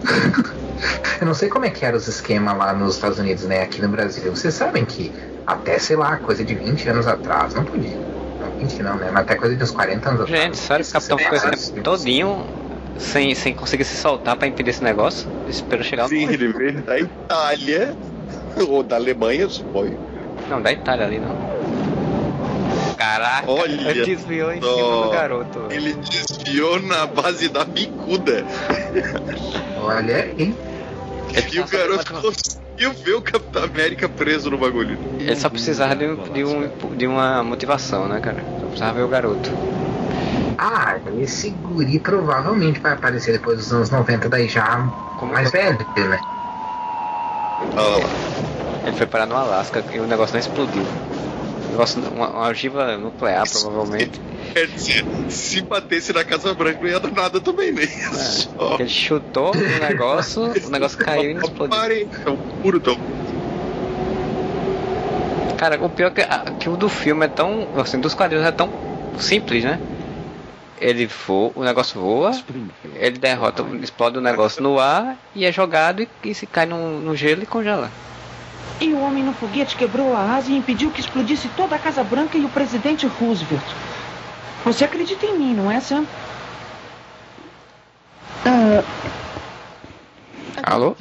Eu 1.20 1.26
não 1.26 1.34
sei 1.34 1.50
como 1.50 1.66
é 1.66 1.70
que 1.70 1.84
eram 1.84 1.98
os 1.98 2.08
esquemas 2.08 2.56
lá 2.56 2.72
nos 2.72 2.94
Estados 2.94 3.18
Unidos, 3.18 3.44
né? 3.44 3.62
Aqui 3.62 3.82
no 3.82 3.88
Brasil. 3.88 4.34
Vocês 4.34 4.54
sabem 4.54 4.86
que 4.86 5.12
até, 5.46 5.78
sei 5.78 5.96
lá, 5.96 6.16
coisa 6.16 6.42
de 6.42 6.54
20 6.54 6.88
anos 6.88 7.06
atrás, 7.06 7.54
não 7.54 7.64
podia. 7.64 8.13
Não, 8.54 8.68
20 8.68 8.82
não, 8.82 8.96
né? 8.96 9.10
Mas 9.12 9.22
até 9.22 9.34
coisa 9.34 9.56
de 9.56 9.62
uns 9.62 9.70
40 9.70 10.08
anos 10.08 10.20
atrás. 10.22 10.42
Gente, 10.42 10.56
sério, 10.56 10.86
o 10.86 10.92
capitão 10.92 11.18
ficou 11.18 11.36
esse 11.36 11.72
tempo 11.72 11.82
todinho 11.82 12.46
sem, 12.98 13.34
sem 13.34 13.54
conseguir 13.54 13.84
se 13.84 13.96
soltar 13.96 14.36
pra 14.36 14.46
impedir 14.46 14.70
esse 14.70 14.82
negócio? 14.84 15.28
Esperou 15.48 15.84
chegar 15.84 16.08
Sim, 16.08 16.28
ele 16.28 16.48
veio 16.48 16.82
da 16.82 16.98
Itália, 16.98 17.96
ou 18.68 18.82
da 18.82 18.96
Alemanha, 18.96 19.48
suponho. 19.48 19.98
Não, 20.48 20.60
da 20.60 20.72
Itália 20.72 21.06
ali 21.06 21.18
não. 21.18 21.54
Caraca, 22.96 23.50
Olha 23.50 23.90
ele 23.90 24.04
desviou 24.04 24.52
em 24.52 24.60
só. 24.60 24.74
cima 24.74 25.02
do 25.02 25.10
garoto. 25.10 25.66
Ele 25.70 25.94
desviou 25.94 26.80
na 26.80 27.06
base 27.06 27.48
da 27.48 27.64
bicuda. 27.64 28.44
Olha, 29.82 30.32
hein? 30.38 30.56
E 31.52 31.60
o 31.60 31.66
garoto 31.66 32.14
conseguiu 32.74 32.92
ver 33.04 33.14
o 33.14 33.22
Capitão 33.22 33.64
América 33.64 34.08
preso 34.08 34.50
no 34.50 34.58
bagulho. 34.58 34.98
Ele 35.20 35.36
só 35.36 35.48
precisava 35.48 35.94
de, 35.94 36.06
um- 36.06 36.22
de, 36.32 36.44
um, 36.44 36.96
de 36.96 37.06
uma 37.06 37.42
motivação, 37.42 38.08
né, 38.08 38.20
cara? 38.20 38.42
Só 38.60 38.66
precisava 38.66 38.94
ver 38.98 39.02
o 39.04 39.08
garoto. 39.08 39.50
Ah, 40.58 40.96
esse 41.18 41.50
guri 41.50 41.98
provavelmente 41.98 42.80
vai 42.80 42.92
aparecer 42.92 43.32
depois 43.32 43.58
dos 43.58 43.72
anos 43.72 43.90
90, 43.90 44.28
daí 44.28 44.48
já 44.48 44.88
mais 45.22 45.50
velho, 45.50 45.78
né? 45.96 46.20
Olha 47.76 48.04
lá. 48.04 48.10
Ele 48.86 48.96
foi 48.96 49.06
parar 49.06 49.26
no 49.26 49.36
Alasca 49.36 49.84
e 49.92 49.98
o 49.98 50.06
negócio 50.06 50.34
não 50.34 50.40
explodiu. 50.40 50.82
O 50.82 51.70
negócio, 51.70 52.00
uma, 52.02 52.28
uma 52.28 52.48
ogiva 52.48 52.96
nuclear, 52.98 53.44
provavelmente. 53.50 54.20
Quer 54.52 54.66
dizer, 54.68 55.04
se 55.28 55.62
batesse 55.62 56.12
na 56.12 56.24
Casa 56.24 56.54
Branca 56.54 56.78
não 56.80 56.88
ia 56.88 57.00
dar 57.00 57.10
nada 57.10 57.40
também, 57.40 57.72
né? 57.72 57.86
Só. 58.12 58.76
Ele 58.78 58.88
chutou 58.88 59.52
o 59.54 59.80
negócio, 59.80 60.42
o 60.42 60.70
negócio 60.70 60.98
caiu 60.98 61.30
e 61.30 61.34
não 61.34 61.42
explodiu. 61.42 61.76
Parei, 61.76 62.08
tão 62.24 62.36
puro, 62.36 62.80
tão. 62.80 62.96
Cara, 65.56 65.82
o 65.82 65.88
pior 65.88 66.08
é 66.08 66.10
que, 66.10 66.54
que 66.60 66.68
o 66.68 66.76
do 66.76 66.88
filme 66.88 67.24
é 67.26 67.28
tão. 67.28 67.68
Assim, 67.76 68.00
dos 68.00 68.14
quadrinhos 68.14 68.46
é 68.46 68.52
tão 68.52 68.70
simples, 69.18 69.64
né? 69.64 69.80
Ele 70.80 71.06
voa, 71.06 71.52
o 71.54 71.64
negócio 71.64 72.00
voa, 72.00 72.32
ele 72.96 73.16
derrota, 73.16 73.64
explode 73.80 74.18
o 74.18 74.20
negócio 74.20 74.62
no 74.62 74.78
ar 74.78 75.16
e 75.34 75.44
é 75.44 75.52
jogado 75.52 76.02
e, 76.02 76.08
e 76.24 76.34
se 76.34 76.46
cai 76.46 76.66
no, 76.66 77.00
no 77.00 77.16
gelo 77.16 77.42
e 77.42 77.46
congela. 77.46 77.90
E 78.80 78.92
o 78.92 79.00
homem 79.00 79.22
no 79.22 79.32
foguete 79.32 79.76
quebrou 79.76 80.14
a 80.14 80.34
asa 80.34 80.50
e 80.50 80.56
impediu 80.56 80.90
que 80.90 81.00
explodisse 81.00 81.48
toda 81.56 81.76
a 81.76 81.78
Casa 81.78 82.02
Branca 82.02 82.36
e 82.36 82.44
o 82.44 82.48
presidente 82.48 83.06
Roosevelt. 83.06 83.64
Você 84.64 84.84
acredita 84.84 85.26
em 85.26 85.38
mim, 85.38 85.54
não 85.54 85.70
é, 85.70 85.78
Sam? 85.80 86.06
Alô? 90.62 90.96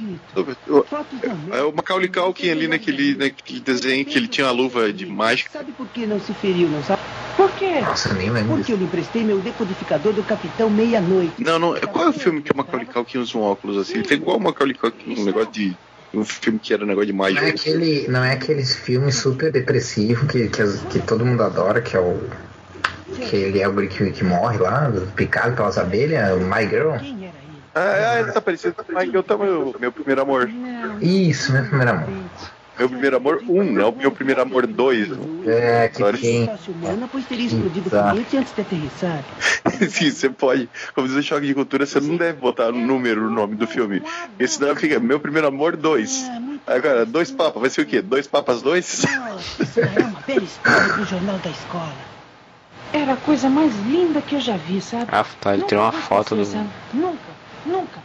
É 1.51 1.61
o 1.61 1.71
Macaulay 1.73 2.09
Culkin 2.09 2.49
ali 2.49 2.67
naquele, 2.67 3.15
naquele 3.15 3.59
desenho 3.61 4.05
que 4.05 4.17
ele 4.17 4.27
tinha 4.27 4.47
uma 4.47 4.53
luva 4.53 4.91
de 4.91 5.05
mágica. 5.05 5.49
Sabe 5.51 5.71
por 5.71 5.87
que 5.87 6.05
não 6.05 6.19
se 6.19 6.33
feriu, 6.33 6.69
não 6.69 6.83
sabe? 6.83 7.01
Por 7.37 7.51
quê? 7.53 7.79
Nossa, 7.81 8.13
nem 8.13 8.29
lembro. 8.29 8.57
Porque 8.57 8.73
eu 8.73 8.77
lhe 8.77 8.83
emprestei 8.83 9.23
meu 9.23 9.39
decodificador 9.39 10.13
do 10.13 10.23
Capitão 10.23 10.69
Meia-Noite. 10.69 11.43
Não, 11.43 11.57
não. 11.57 11.73
Qual 11.79 12.05
é 12.05 12.09
o 12.09 12.13
filme 12.13 12.41
que 12.41 12.51
o 12.51 12.57
Macaulay 12.57 12.85
Culkin 12.85 13.19
usa 13.19 13.37
um 13.37 13.41
óculos 13.41 13.77
assim? 13.77 13.95
Ele 13.95 14.03
tem 14.03 14.17
igual 14.17 14.37
o 14.37 14.41
Macaulay 14.41 14.75
Culkin, 14.75 15.19
um 15.19 15.25
negócio 15.25 15.51
de. 15.51 15.75
Um 16.13 16.23
filme 16.23 16.59
que 16.59 16.71
era 16.71 16.83
um 16.83 16.87
negócio 16.87 17.07
de 17.07 17.13
Não 17.13 17.25
é 17.25 17.31
mágica. 17.31 17.47
aquele, 17.49 18.07
não 18.07 18.23
é 18.23 18.33
aquele 18.33 18.63
filme 18.63 19.11
super 19.11 19.51
depressivo 19.51 20.27
que, 20.27 20.47
que, 20.47 20.61
que 20.91 20.99
todo 21.07 21.25
mundo 21.25 21.41
adora, 21.41 21.81
que 21.81 21.95
é 21.95 21.99
o. 21.99 22.52
Que 23.13 23.35
ele 23.35 23.61
é 23.61 23.67
o 23.67 23.87
que, 23.87 24.11
que 24.11 24.23
morre 24.23 24.57
lá, 24.57 24.91
picado 25.15 25.55
pelas 25.55 25.77
abelhas, 25.77 26.33
o 26.33 26.39
My 26.39 26.67
Girl. 26.67 26.91
Ah, 27.75 28.13
ah, 28.13 28.19
ele 28.19 28.31
tá 28.31 28.39
parecendo 28.39 28.75
com 28.75 28.91
o 28.91 28.95
Michael, 28.95 29.23
tá 29.23 29.37
meu, 29.37 29.75
meu 29.79 29.91
primeiro 29.91 30.21
amor. 30.21 30.49
Isso, 31.01 31.51
meu 31.51 31.63
primeiro 31.63 31.91
amor. 31.91 32.09
Meu 32.77 32.89
primeiro 32.89 33.17
amor 33.17 33.43
1, 33.47 33.61
um, 33.61 33.63
não 33.71 33.91
meu 33.91 34.11
primeiro 34.11 34.41
amor 34.41 34.65
2. 34.65 35.09
É, 35.45 35.87
que 35.89 35.99
Sorry. 35.99 36.49
humana, 36.69 37.07
pois 37.11 37.25
teria 37.25 37.45
explodido 37.45 37.89
o 37.95 38.19
antes 38.19 38.31
de 38.53 38.61
aterrissar. 38.61 39.23
Sim, 39.89 40.09
você 40.09 40.29
pode. 40.29 40.69
Como 40.95 41.07
diz 41.07 41.15
o 41.15 41.21
choque 41.21 41.45
de 41.45 41.53
cultura, 41.53 41.85
você 41.85 41.99
não 41.99 42.17
deve 42.17 42.39
botar 42.39 42.71
no 42.71 42.79
número 42.79 43.21
no 43.21 43.29
nome 43.29 43.55
do 43.55 43.67
filme. 43.67 44.01
Porque 44.29 44.47
senão 44.47 44.75
fica 44.75 44.99
meu 44.99 45.19
primeiro 45.19 45.47
amor 45.47 45.77
2. 45.77 46.31
Agora, 46.65 47.05
dois 47.05 47.29
papas, 47.29 47.61
vai 47.61 47.69
ser 47.69 47.81
o 47.81 47.85
quê? 47.85 48.01
Dois 48.01 48.25
papas 48.25 48.61
2? 48.63 48.85
Isso 48.85 49.07
é 49.79 49.99
uma 49.99 50.19
bela 50.25 50.43
história 50.43 50.93
do 50.93 51.05
jornal 51.05 51.37
da 51.37 51.49
escola. 51.51 52.12
Era 52.93 53.13
a 53.13 53.17
coisa 53.17 53.49
mais 53.49 53.75
linda 53.81 54.21
que 54.21 54.35
eu 54.35 54.39
já 54.39 54.55
vi, 54.55 54.79
sabe? 54.79 55.07
Ah, 55.07 55.25
tá, 55.41 55.55
ele 55.55 55.63
tirou 55.63 55.83
uma 55.83 55.91
foto 55.91 56.35
do. 56.35 56.43
Nunca, 56.93 57.33
nunca. 57.65 58.03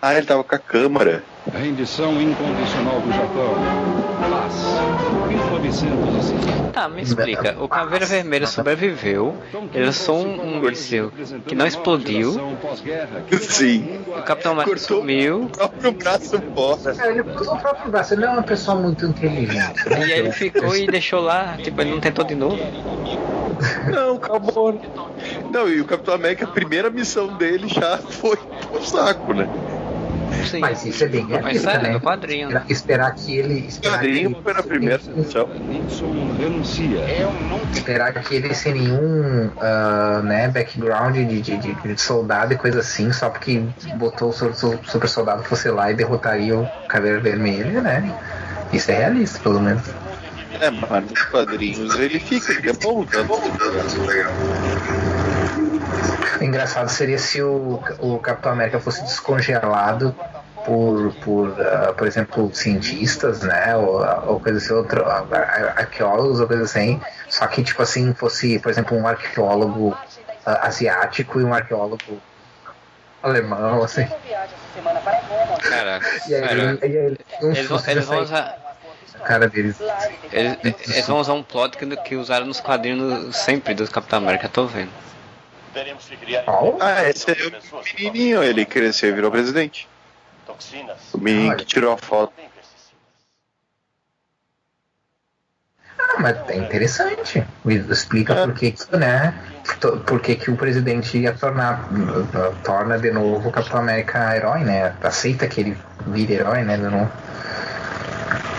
Ah, 0.00 0.14
ele 0.14 0.26
tava 0.26 0.44
com 0.44 0.54
a 0.54 0.58
câmera. 0.58 1.24
Rendição 1.52 2.20
incondicional 2.22 3.00
do 3.00 3.10
Japão. 3.10 3.97
Paz. 5.58 5.82
1950. 5.82 6.72
Tá, 6.72 6.88
me 6.88 7.02
explica. 7.02 7.56
O 7.60 7.68
Caveira 7.68 8.06
Vermelha 8.06 8.46
sobreviveu. 8.46 9.36
Ele 9.74 9.86
lançou 9.86 10.18
um, 10.18 10.56
um 10.56 10.60
míssil 10.60 11.12
que 11.46 11.54
não 11.54 11.66
explodiu. 11.66 12.56
Sim. 13.40 14.00
O 14.06 14.22
Capitão 14.22 14.52
América 14.52 14.78
sumiu. 14.78 15.44
O 15.44 15.48
próprio 15.48 15.92
braço 15.92 16.40
fora. 16.54 16.94
Cara, 16.94 17.10
ele 17.10 17.22
usou 17.22 17.54
o 17.54 17.58
próprio 17.58 17.90
braço, 17.90 18.14
ele 18.14 18.22
não 18.22 18.28
é 18.28 18.32
uma 18.34 18.42
pessoa 18.42 18.80
muito 18.80 19.04
inteligente. 19.06 19.82
E 19.88 19.94
aí 19.94 20.12
ele 20.12 20.32
ficou 20.32 20.76
e 20.76 20.86
deixou 20.86 21.20
lá. 21.20 21.56
Tipo, 21.56 21.80
ele 21.80 21.90
não 21.90 22.00
tentou 22.00 22.24
de 22.24 22.34
novo. 22.34 22.58
Não, 23.90 24.16
acabou. 24.16 24.80
Não, 25.50 25.68
e 25.68 25.80
o 25.80 25.84
Capitão 25.84 26.14
América, 26.14 26.44
a 26.44 26.48
primeira 26.48 26.90
missão 26.90 27.36
dele 27.36 27.68
já 27.68 27.98
foi 27.98 28.36
pro 28.36 28.84
saco, 28.84 29.34
né? 29.34 29.48
Sim. 30.44 30.60
Mas 30.60 30.84
isso 30.84 31.04
é 31.04 31.08
bem 31.08 31.26
Mas 31.28 31.42
realista, 31.42 31.70
sério, 31.70 31.86
né? 31.86 31.92
no 31.94 32.00
quadrinho. 32.00 32.48
Esperar, 32.48 32.64
esperar 32.70 33.14
que 33.14 33.36
ele. 33.36 33.58
Esperar 33.66 33.98
que 34.00 34.06
Quadrinho 34.06 34.30
ele 34.30 34.38
foi 34.42 34.52
na 34.54 34.62
primeira. 34.62 35.00
Nixon 35.68 36.32
renuncia. 36.38 37.00
esperar 37.72 38.12
que 38.14 38.34
ele 38.34 38.54
sem 38.54 38.74
nenhum 38.74 39.50
ah, 39.60 40.20
né, 40.24 40.48
background 40.48 41.14
de, 41.16 41.40
de, 41.40 41.56
de- 41.56 41.74
de 41.74 42.00
soldado 42.00 42.52
e 42.52 42.56
coisa 42.56 42.80
assim, 42.80 43.12
só 43.12 43.30
porque 43.30 43.62
botou 43.96 44.30
o 44.30 44.32
su- 44.32 44.52
su- 44.54 44.78
super 44.84 45.08
soldado 45.08 45.42
que 45.42 45.48
fosse 45.48 45.68
lá 45.70 45.90
e 45.90 45.94
derrotaria 45.94 46.56
o 46.58 46.68
Caveira 46.88 47.20
Vermelha, 47.20 47.80
né? 47.80 48.12
Isso 48.72 48.90
é 48.90 48.98
realista, 48.98 49.38
pelo 49.40 49.60
menos. 49.60 49.82
É, 50.60 50.70
mas 50.70 51.10
nos 51.10 51.22
quadrinhos 51.24 51.98
ele 51.98 52.18
fica, 52.18 52.52
ele 52.52 52.70
é 52.70 52.72
bom, 52.72 53.04
tá 53.04 53.22
engraçado 56.44 56.88
seria 56.88 57.18
se 57.18 57.42
o, 57.42 57.80
o 58.00 58.18
Capitão 58.18 58.52
América 58.52 58.80
fosse 58.80 59.02
descongelado 59.02 60.14
por, 60.64 61.14
por, 61.16 61.60
ah, 61.60 61.92
por 61.94 62.06
exemplo, 62.06 62.52
cientistas, 62.54 63.42
né? 63.42 63.76
Ou, 63.76 64.04
ou 64.26 64.40
coisa 64.40 64.58
assim, 64.58 64.72
outro, 64.72 65.04
ah, 65.04 65.26
ar- 65.32 65.74
arqueólogos 65.78 66.40
ou 66.40 66.46
coisa 66.46 66.64
assim. 66.64 67.00
Só 67.28 67.46
que, 67.46 67.62
tipo 67.62 67.82
assim, 67.82 68.12
fosse, 68.14 68.58
por 68.58 68.70
exemplo, 68.70 68.96
um 68.96 69.06
arqueólogo 69.06 69.96
ah, 70.44 70.66
asiático 70.66 71.40
e 71.40 71.44
um 71.44 71.54
arqueólogo 71.54 72.20
alemão, 73.22 73.82
assim. 73.82 74.06
Cara, 75.68 76.00
E 76.26 76.34
aí, 76.34 76.48
sério. 76.48 76.78
e 76.80 76.84
aí 76.84 76.96
ele- 76.96 77.18
Eles 77.40 77.66
vão, 77.66 77.82
eles 77.86 78.04
vão 78.04 78.14
sai 78.14 78.22
usar. 78.22 78.67
Cara 79.18 79.48
deles. 79.48 79.76
Eles, 80.32 80.56
eles 80.62 81.06
vão 81.06 81.18
usar 81.18 81.34
um 81.34 81.42
plot 81.42 81.76
que, 81.76 81.96
que 81.96 82.16
usaram 82.16 82.46
nos 82.46 82.60
quadrinhos 82.60 83.36
sempre 83.36 83.74
do 83.74 83.88
Capitão 83.90 84.18
América, 84.18 84.48
tô 84.48 84.66
vendo. 84.66 84.90
Ah, 86.80 87.08
esse 87.08 87.30
é 87.30 87.34
o 87.34 87.82
menininho, 87.94 88.42
ele 88.42 88.64
cresceu 88.64 89.10
e 89.10 89.12
virou 89.12 89.30
presidente. 89.30 89.88
O 91.12 91.18
menino 91.18 91.56
que 91.56 91.64
tirou 91.64 91.92
a 91.92 91.96
foto. 91.96 92.32
Ah, 95.98 96.20
mas 96.20 96.36
é 96.48 96.56
interessante. 96.56 97.44
Explica 97.66 98.34
por 98.34 98.54
que, 98.54 98.74
né? 98.96 99.34
Por 100.06 100.20
que, 100.20 100.36
que 100.36 100.50
o 100.50 100.56
presidente 100.56 101.18
ia 101.18 101.32
tornar 101.32 101.88
torna 102.64 102.98
de 102.98 103.10
novo 103.10 103.48
o 103.48 103.52
Capitão 103.52 103.80
América 103.80 104.34
herói, 104.34 104.60
né? 104.60 104.96
Aceita 105.02 105.46
que 105.46 105.60
ele 105.60 105.78
vire 106.06 106.34
herói, 106.34 106.62
né? 106.62 106.76
de 106.76 106.84
novo. 106.84 107.10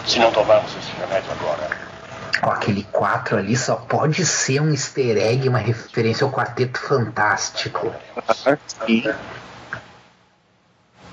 Se 0.06 0.20
não 0.20 0.32
tomarmos 0.32 0.72
esse 0.76 0.92
remédio 1.00 1.32
agora, 1.32 1.70
Ó, 2.42 2.52
aquele 2.52 2.84
4 2.84 3.38
ali 3.38 3.56
só 3.58 3.76
pode 3.76 4.26
ser 4.26 4.62
um 4.62 4.72
easter 4.72 5.18
egg, 5.18 5.48
uma 5.50 5.60
referência 5.60 6.24
ao 6.24 6.32
Quarteto 6.32 6.80
Fantástico. 6.80 7.94
Sim. 8.86 9.04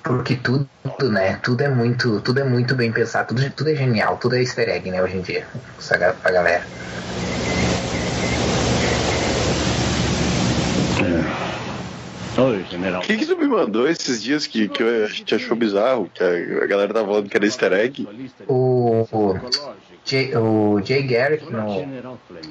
Porque 0.02 0.36
tudo, 0.36 0.68
né? 1.10 1.40
Tudo 1.42 1.62
é 1.62 1.68
muito, 1.68 2.20
tudo 2.20 2.38
é 2.38 2.44
muito 2.44 2.76
bem 2.76 2.92
pensado, 2.92 3.34
tudo, 3.34 3.50
tudo 3.50 3.70
é 3.70 3.74
genial, 3.74 4.16
tudo 4.18 4.36
é 4.36 4.40
easter 4.40 4.68
egg, 4.68 4.88
né, 4.88 5.02
hoje 5.02 5.16
em 5.16 5.20
dia. 5.20 5.46
Essa 5.78 5.98
pra 6.22 6.30
galera. 6.30 6.64
Oi, 12.38 12.64
general. 12.64 13.02
O 13.02 13.06
que, 13.06 13.16
que 13.16 13.26
tu 13.26 13.36
me 13.38 13.46
mandou 13.46 13.88
esses 13.88 14.22
dias 14.22 14.46
que, 14.46 14.68
que 14.68 14.82
eu- 14.82 15.04
a 15.04 15.08
gente 15.08 15.34
achou 15.34 15.56
bizarro? 15.56 16.10
Que 16.10 16.22
a, 16.22 16.64
a 16.64 16.66
galera 16.66 16.92
tava 16.92 17.06
falando 17.08 17.30
que 17.30 17.36
era 17.36 17.46
easter 17.46 17.72
egg? 17.72 18.06
O, 18.48 19.04
o, 19.16 19.32
Jay, 20.06 20.36
o 20.36 20.80
Jay 20.84 21.02
Garrick 21.02 21.44
no 21.52 21.88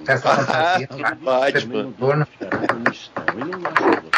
Festa 0.06 0.30
acha 0.30 0.88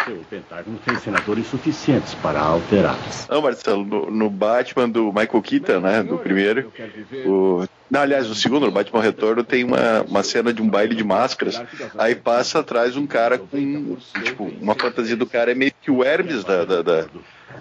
você, 0.07 0.11
o 0.11 0.23
Pentágono 0.29 0.79
tem 0.83 0.97
senadores 0.97 1.47
suficientes 1.47 2.15
para 2.15 2.39
alterá-los. 2.39 3.27
Não, 3.29 3.41
Marcelo, 3.41 3.85
no, 3.85 4.09
no 4.09 4.29
Batman 4.29 4.89
do 4.89 5.13
Michael 5.13 5.41
Keaton, 5.41 5.79
né? 5.81 6.01
Do 6.01 6.17
primeiro. 6.17 6.71
O, 7.25 7.67
não, 7.89 8.01
aliás, 8.01 8.27
no 8.27 8.35
segundo, 8.35 8.65
no 8.65 8.71
Batman 8.71 9.01
Retorno, 9.01 9.43
tem 9.43 9.63
uma, 9.63 10.01
uma 10.01 10.23
cena 10.23 10.53
de 10.53 10.61
um 10.61 10.69
baile 10.69 10.95
de 10.95 11.03
máscaras. 11.03 11.61
Aí 11.97 12.15
passa 12.15 12.59
atrás 12.59 12.97
um 12.97 13.05
cara 13.05 13.37
com. 13.37 13.97
Tipo, 14.23 14.51
uma 14.61 14.75
fantasia 14.75 15.15
do 15.15 15.25
cara 15.25 15.51
é 15.51 15.55
meio 15.55 15.71
que 15.81 15.91
o 15.91 16.03
Hermes 16.03 16.43
da, 16.43 16.65
da, 16.65 16.81
da, 16.81 17.05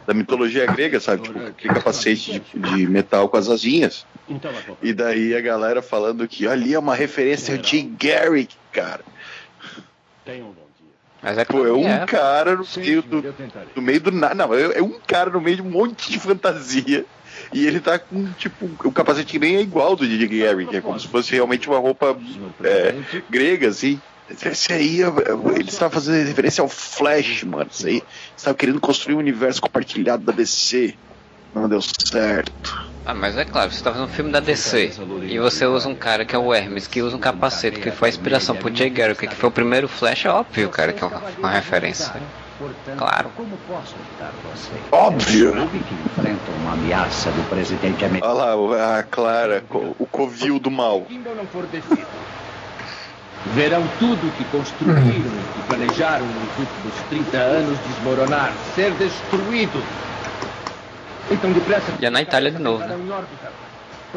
da 0.07 0.15
mitologia 0.15 0.67
grega, 0.67 0.99
sabe? 0.99 1.23
Tipo, 1.23 1.47
aquele 1.47 1.75
capacete 1.75 2.43
de, 2.55 2.61
de 2.61 2.87
metal 2.87 3.29
com 3.29 3.37
as 3.37 3.49
asinhas. 3.49 4.07
E 4.83 4.93
daí 4.93 5.35
a 5.35 5.41
galera 5.41 5.81
falando 5.81 6.27
que 6.27 6.47
ali 6.47 6.75
é 6.75 6.79
uma 6.79 6.95
referência 6.95 7.57
ao 7.57 7.63
Jay 7.63 7.83
Garrick, 7.83 8.57
cara. 8.73 9.05
Mas 11.23 11.39
é 11.39 11.45
Pô, 11.45 11.67
é 11.67 11.73
um 11.73 11.89
é. 11.89 12.05
cara 12.07 12.57
no 12.57 12.65
meio 12.77 13.03
do, 13.03 13.35
no 13.75 13.83
meio 13.83 14.01
do 14.01 14.13
nada. 14.13 14.35
Não, 14.35 14.55
é, 14.55 14.79
é 14.79 14.83
um 14.83 14.99
cara 15.07 15.31
no 15.31 15.41
meio 15.41 15.57
de 15.57 15.63
um 15.63 15.71
monte 15.71 16.11
de 16.11 16.19
fantasia. 16.19 17.05
E 17.53 17.67
ele 17.67 17.81
tá 17.81 17.99
com, 17.99 18.27
tipo, 18.33 18.69
o 18.85 18.93
capacete 18.93 19.33
que 19.33 19.39
nem 19.39 19.57
é 19.57 19.61
igual 19.61 19.95
do 19.97 20.07
Jay 20.07 20.27
Garrick. 20.27 20.77
É 20.77 20.81
como 20.81 20.99
se 20.99 21.07
fosse 21.07 21.33
realmente 21.33 21.69
uma 21.69 21.79
roupa 21.79 22.19
é, 22.63 22.95
grega, 23.31 23.69
assim. 23.69 24.01
Esse 24.29 24.73
aí, 24.73 25.01
ele 25.03 25.69
estava 25.69 25.93
fazendo 25.93 26.27
referência 26.27 26.63
ao 26.63 26.69
Flash, 26.69 27.45
mano. 27.45 27.69
Isso 27.71 27.87
aí. 27.87 28.03
Estava 28.37 28.57
querendo 28.57 28.81
construir 28.81 29.15
um 29.15 29.19
universo 29.19 29.61
compartilhado 29.61 30.25
da 30.25 30.33
DC. 30.33 30.95
Não 31.55 31.69
deu 31.69 31.81
certo. 31.81 32.87
Ah, 33.05 33.15
mas 33.15 33.37
é 33.39 33.45
claro, 33.45 33.71
você 33.71 33.83
tá 33.85 33.93
fazendo 33.93 34.09
um 34.09 34.13
filme 34.13 34.33
da 34.33 34.41
DC 34.41 34.91
e 35.29 35.39
você 35.39 35.65
usa 35.65 35.89
um 35.89 35.95
cara 35.95 36.25
que 36.25 36.35
é 36.35 36.39
o 36.39 36.53
Hermes, 36.53 36.89
que 36.89 37.01
usa 37.01 37.17
um 37.17 37.21
capacete, 37.21 37.79
que 37.79 37.93
foi 37.93 38.09
a 38.09 38.11
inspiração 38.11 38.57
pro 38.57 38.75
Jay 38.75 38.91
Garrick, 38.91 39.29
que 39.29 39.35
foi 39.37 39.49
o 39.49 39.53
primeiro 39.53 39.87
Flash, 39.87 40.25
é 40.25 40.29
óbvio, 40.29 40.69
cara, 40.71 40.93
que 40.93 41.05
é 41.05 41.07
uma, 41.07 41.23
uma 41.39 41.51
referência. 41.51 42.13
Claro. 42.97 43.31
Como 43.37 43.57
posso 43.69 43.95
ajudar 43.95 44.33
você? 44.43 44.73
Óbvio. 44.91 45.53
Sabe 45.53 45.79
que 45.79 45.95
enfrentam 45.95 46.55
uma 46.63 46.73
ameaça 46.73 47.31
do 47.31 47.49
presidente 47.49 48.05
americano. 48.05 48.35
Olha 48.35 48.77
lá, 48.77 48.99
a 48.99 49.03
Clara, 49.05 49.65
o 49.71 50.07
covil 50.07 50.59
do 50.59 50.71
mal. 50.71 51.07
Ainda 51.09 51.33
não 51.33 51.47
for 51.47 51.65
descido. 51.67 52.07
Verão 53.55 53.85
tudo 53.99 54.33
que 54.37 54.45
construíram 54.45 55.01
e 55.01 55.69
planejaram 55.69 56.27
nos 56.27 56.59
últimos 56.59 56.95
30 57.09 57.37
anos 57.37 57.79
desmoronar, 57.87 58.53
ser 58.75 58.91
destruído. 58.93 59.83
Então, 61.31 61.53
depressa. 61.53 61.93
E 62.01 62.07
é 62.07 62.11
na 62.11 62.23
Itália 62.23 62.51
de 62.51 62.59
novo, 62.59 62.85
né? 62.85 62.97
Um. 62.97 63.11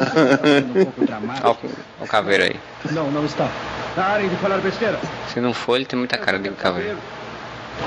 Olha 0.00 1.56
o, 2.00 2.04
o 2.04 2.06
caveiro 2.06 2.44
aí. 2.44 2.56
Não, 2.92 3.10
não 3.10 3.24
está. 3.24 3.48
Parem 3.94 4.28
de 4.28 4.36
falar 4.36 4.58
besteira. 4.58 4.98
Se 5.28 5.40
não 5.40 5.52
for, 5.52 5.76
ele 5.76 5.84
tem 5.84 5.98
muita 5.98 6.16
cara 6.16 6.38
de 6.38 6.48
caveiro. 6.50 6.98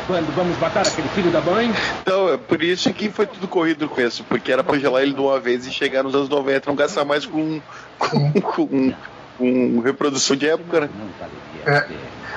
Quando 0.08 0.36
vamos 0.36 0.58
matar 0.60 0.86
aquele 0.86 1.08
filho 1.10 1.32
da 1.32 1.39
mãe? 1.39 1.71
Então, 2.01 2.34
é 2.34 2.38
por 2.38 2.62
isso 2.62 2.91
que 2.93 3.10
foi 3.10 3.25
tudo 3.27 3.47
corrido 3.47 3.88
com 3.88 4.01
isso, 4.01 4.23
porque 4.23 4.51
era 4.51 4.63
pra 4.63 4.77
gelar 4.77 5.03
ele 5.03 5.13
de 5.13 5.21
uma 5.21 5.39
vez 5.39 5.65
e 5.65 5.71
chegar 5.71 6.03
nos 6.03 6.15
anos 6.15 6.29
90 6.29 6.69
não 6.69 6.75
gastar 6.75 7.06
mais 7.06 7.25
com, 7.25 7.62
com, 7.97 8.34
com, 8.41 8.93
com 9.38 9.80
reprodução 9.80 10.36
de 10.36 10.48
época, 10.48 10.82
né? 10.82 10.89
É. 11.65 11.84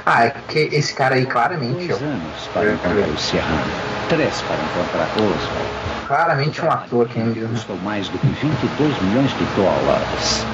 Ah, 0.04 0.26
é 0.26 0.30
porque 0.30 0.68
esse 0.72 0.94
cara 0.94 1.16
aí 1.16 1.26
claramente, 1.26 1.88
Dois 1.88 2.02
anos 2.02 2.48
para 2.52 2.72
encontrar 2.72 3.08
o 3.08 3.18
Serrano. 3.18 3.62
Três 4.08 4.40
para 4.42 4.56
encontrar 4.56 5.08
Oswald. 5.16 6.06
claramente 6.06 6.64
um 6.64 6.70
ator 6.70 7.08
que 7.08 7.18
ainda. 7.18 7.48
Custou 7.48 7.76
mais 7.78 8.08
do 8.08 8.18
que 8.18 8.26
22 8.26 9.02
milhões 9.02 9.30
de 9.30 9.44
dólares. 9.56 10.46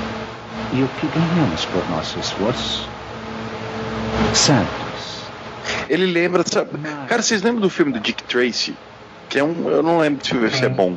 E 0.73 0.83
o 0.83 0.89
que 0.89 1.07
ganhamos 1.09 1.67
por 1.67 1.87
nosso 1.91 2.19
esforço? 2.19 2.89
Santos. 4.33 5.27
Ele 5.91 6.07
lembra, 6.07 6.43
sabe? 6.47 6.71
Cara, 7.07 7.21
vocês 7.21 7.43
lembram 7.43 7.61
do 7.61 7.69
filme 7.69 7.93
do 7.93 8.01
Dick 8.01 8.23
Tracy? 8.25 8.75
Que 9.29 9.39
é 9.39 9.45
um. 9.45 9.69
Eu 9.69 9.83
não 9.83 9.99
lembro 9.99 10.25
se 10.25 10.65
é 10.65 10.69
bom. 10.71 10.97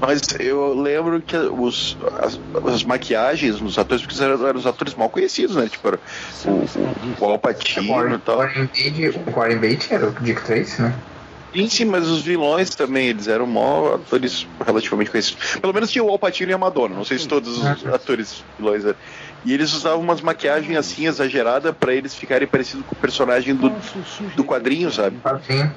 Mas 0.00 0.20
eu 0.38 0.74
lembro 0.74 1.20
que 1.20 1.36
os, 1.36 1.96
as, 2.20 2.38
as 2.66 2.84
maquiagens 2.84 3.60
nos 3.60 3.78
atores, 3.78 4.04
porque 4.04 4.22
eram, 4.22 4.46
eram 4.46 4.58
os 4.58 4.66
atores 4.66 4.94
mal 4.94 5.08
conhecidos, 5.08 5.56
né? 5.56 5.68
Tipo, 5.68 5.88
era 5.88 6.00
o, 6.44 6.50
o, 6.50 7.24
o 7.24 7.30
Al 7.30 7.38
Pacino 7.38 8.14
e 8.14 8.18
tal. 8.18 8.36
O 8.36 9.30
Warren 9.30 9.58
Beatty 9.58 9.94
era 9.94 10.08
o 10.08 10.12
Dick 10.20 10.42
Tracy, 10.42 10.82
né? 10.82 10.94
Sim, 11.54 11.68
sim, 11.70 11.84
mas 11.86 12.06
os 12.06 12.20
vilões 12.20 12.74
também, 12.74 13.08
eles 13.08 13.28
eram 13.28 13.46
mó 13.46 13.94
atores 13.94 14.46
relativamente 14.64 15.10
conhecidos. 15.10 15.56
Pelo 15.56 15.72
menos 15.72 15.90
tinha 15.90 16.04
o 16.04 16.10
Al 16.10 16.18
Pacino 16.18 16.50
e 16.50 16.54
a 16.54 16.58
Madonna, 16.58 16.94
não 16.94 17.04
sei 17.04 17.18
se 17.18 17.26
todos 17.26 17.56
os 17.56 17.86
atores 17.86 18.44
vilões 18.58 18.84
eram. 18.84 18.96
E 19.42 19.54
eles 19.54 19.72
usavam 19.72 20.00
umas 20.00 20.20
maquiagens 20.20 20.76
assim 20.76 21.06
exagerada 21.06 21.72
pra 21.72 21.94
eles 21.94 22.14
ficarem 22.14 22.46
parecidos 22.46 22.84
com 22.84 22.94
o 22.94 22.98
personagem 22.98 23.54
do, 23.54 23.72
do 24.34 24.44
quadrinho, 24.44 24.90
sabe? 24.90 25.16
Sim. 25.46 25.70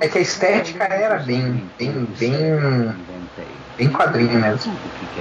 É 0.00 0.08
que 0.08 0.18
a 0.18 0.20
estética 0.20 0.84
era 0.84 1.18
bem, 1.18 1.64
bem, 1.78 2.06
bem, 2.18 2.32
bem 3.76 3.88
quadrinho 3.90 4.38
mesmo. 4.40 4.74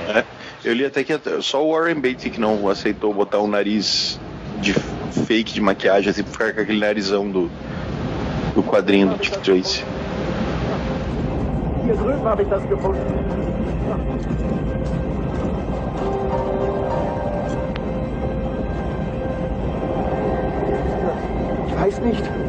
É. 0.08 0.24
Eu 0.64 0.74
li 0.74 0.86
até 0.86 1.04
que 1.04 1.14
até- 1.14 1.42
só 1.42 1.66
o 1.66 1.72
Warren 1.74 2.00
Beatty 2.00 2.30
que 2.30 2.40
não 2.40 2.68
aceitou 2.70 3.14
botar 3.14 3.40
um 3.40 3.48
nariz 3.48 4.20
de 4.60 4.74
fake 5.26 5.54
de 5.54 5.62
maquiagem, 5.62 6.10
assim, 6.12 6.24
pra 6.24 6.32
ficar 6.32 6.54
com 6.54 6.62
aquele 6.62 6.80
narizão 6.80 7.30
do, 7.30 7.50
do 8.54 8.64
quadrinho 8.64 9.10
do 9.10 9.16
Dick 9.18 9.38
Tracy. 9.40 9.84
Nicht. 22.02 22.41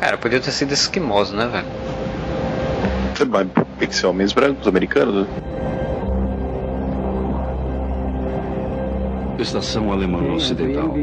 Cara, 0.00 0.16
podia 0.16 0.40
ter 0.40 0.50
sido 0.50 0.72
esquimoso, 0.72 1.36
né, 1.36 1.46
velho? 1.46 1.66
Mas 3.28 3.86
que 3.86 3.94
ser 3.94 4.06
homens 4.06 4.32
brancos, 4.32 4.66
americanos, 4.66 5.26
né? 5.26 5.34
Estação 9.38 9.92
Alemã 9.92 10.22
Ocidental. 10.32 10.94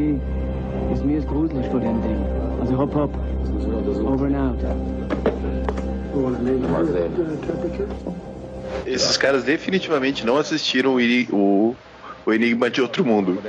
Esses 8.84 9.16
caras 9.16 9.44
definitivamente 9.44 10.26
não 10.26 10.38
assistiram 10.38 10.96
o, 10.96 11.76
o, 12.26 12.32
Enigma 12.32 12.68
de 12.68 12.82
Outro 12.82 13.04
Mundo. 13.04 13.40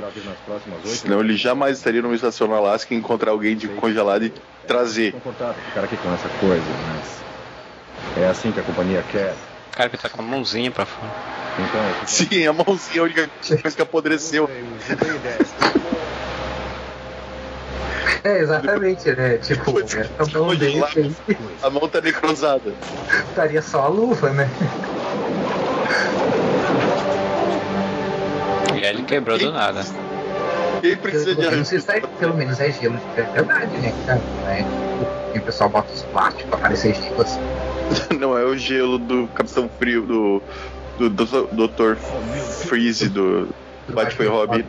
Senão 0.84 1.20
ele 1.20 1.36
jamais 1.36 1.78
estaria 1.78 2.02
numa 2.02 2.14
estação 2.14 2.46
na 2.46 2.56
Alaska 2.56 2.94
e 2.94 2.96
encontrar 2.96 3.32
alguém 3.32 3.56
de 3.56 3.66
congelado 3.66 4.26
e 4.26 4.32
trazer. 4.66 5.12
Confortável 5.12 5.62
ficar 5.62 5.84
aqui 5.84 5.96
com 5.96 6.12
essa 6.12 6.28
coisa, 6.28 6.72
mas. 6.86 7.24
É 8.16 8.26
assim 8.26 8.50
que 8.52 8.60
a 8.60 8.62
companhia 8.62 9.02
quer. 9.02 9.34
O 9.72 9.76
cara 9.76 9.88
que 9.88 9.96
tá 9.96 10.08
com 10.08 10.20
a 10.20 10.24
mãozinha 10.24 10.70
pra 10.70 10.84
fora. 10.84 11.12
Então, 11.58 11.94
Sim, 12.06 12.46
a 12.46 12.52
mãozinha 12.52 12.96
é 12.96 13.00
a 13.00 13.02
única 13.04 13.30
coisa 13.62 13.76
que 13.76 13.82
apodreceu. 13.82 14.48
É, 18.22 18.38
exatamente, 18.40 19.10
né? 19.12 19.38
Tipo, 19.38 19.72
a 20.18 20.38
mão 20.38 20.54
dele 20.54 20.82
A 21.62 21.70
mão 21.70 21.88
tá 21.88 22.00
necrosada. 22.00 22.72
estaria 23.28 23.62
só 23.62 23.82
a 23.82 23.88
luva, 23.88 24.30
né? 24.30 24.48
E 28.78 28.84
aí 28.84 28.94
ele 28.94 29.02
quebrou 29.04 29.38
do 29.38 29.52
nada. 29.52 29.82
Quem 30.80 30.96
precisa 30.96 31.36
pelo, 31.36 31.50
menos 31.50 31.72
isso 31.72 31.90
aí, 31.90 32.02
pelo 32.18 32.34
menos 32.34 32.60
é 32.60 32.72
gelo 32.72 32.96
de 32.96 33.22
verdade, 33.22 33.76
né? 33.78 33.92
cara? 34.06 34.20
Né? 34.44 34.64
E 35.34 35.38
o 35.38 35.42
pessoal 35.42 35.70
bota 35.70 35.92
os 35.92 36.02
plásticos 36.02 36.50
pra 36.50 36.58
parecer 36.58 36.94
gelo 36.94 37.20
assim. 37.22 37.40
Não 38.18 38.36
é 38.36 38.44
o 38.44 38.56
gelo 38.56 38.98
do 38.98 39.28
Capitão 39.28 39.68
Frio, 39.78 40.02
do, 40.02 40.42
do, 40.98 41.08
do 41.10 41.68
Dr. 41.68 41.96
Freeze, 41.96 43.08
do 43.08 43.48
Batman 43.88 44.24
e 44.24 44.28
Robin. 44.28 44.64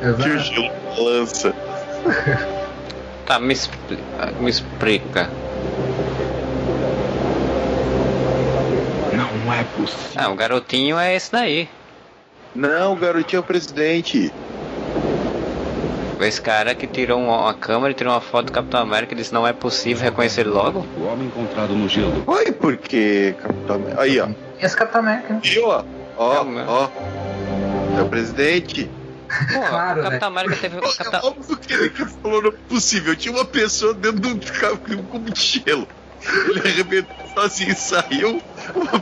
Que 0.00 0.28
o 0.28 0.38
gelo 0.38 0.70
lança. 0.98 1.54
Tá, 3.28 3.38
me 3.38 3.52
explica. 3.52 4.32
Me 4.40 4.48
explica. 4.48 5.28
Não 9.12 9.52
é 9.52 9.62
possível. 9.76 10.12
Ah, 10.16 10.30
o 10.30 10.34
garotinho 10.34 10.98
é 10.98 11.14
esse 11.14 11.30
daí. 11.30 11.68
Não, 12.54 12.94
o 12.94 12.96
garotinho 12.96 13.40
é 13.40 13.40
o 13.40 13.44
presidente. 13.44 14.32
Esse 16.20 16.40
cara 16.40 16.74
que 16.74 16.86
tirou 16.86 17.20
uma, 17.20 17.54
câmera 17.54 17.92
e 17.92 17.94
tirou 17.94 18.12
uma 18.12 18.20
foto 18.20 18.46
do 18.46 18.52
Capitão 18.52 18.80
América 18.80 19.14
e 19.14 19.16
disse 19.16 19.32
não 19.32 19.46
é 19.46 19.52
possível 19.52 20.02
reconhecer 20.04 20.42
ele 20.42 20.50
logo. 20.50 20.86
O 20.96 21.06
homem 21.06 21.26
encontrado 21.26 21.74
no 21.74 21.88
gelo. 21.88 22.22
Oi, 22.26 22.52
por 22.52 22.76
quê, 22.76 23.34
Capitão 23.40 23.76
América? 23.76 24.02
Aí, 24.02 24.20
ó. 24.20 24.28
Esse 24.60 24.76
Capitão 24.76 25.00
América. 25.00 25.38
Viu, 25.42 25.68
ó? 25.68 25.84
Ó, 26.16 26.44
ó. 26.66 26.88
É 27.98 28.02
o 28.02 28.08
presidente. 28.08 28.90
Pô, 29.52 29.60
Claro, 29.68 30.00
o 30.00 30.04
Capitão 30.04 30.28
América 30.28 30.56
teve. 30.56 30.78
O 30.78 30.96
Capitão... 30.96 31.20
Óbvio 31.24 31.56
que 31.56 31.72
ele 31.72 31.90
falou 31.90 32.42
não 32.42 32.50
é 32.50 32.54
possível. 32.68 33.14
Tinha 33.16 33.34
uma 33.34 33.44
pessoa 33.44 33.94
dentro 33.94 34.20
de 34.20 34.96
um 34.96 35.00
um 35.00 35.02
cubo 35.04 35.30
de 35.30 35.40
gelo. 35.40 35.86
Ele 36.48 36.68
arrebentou 36.68 37.14
sozinho 37.34 37.70
e 37.70 37.74
saiu. 37.74 38.42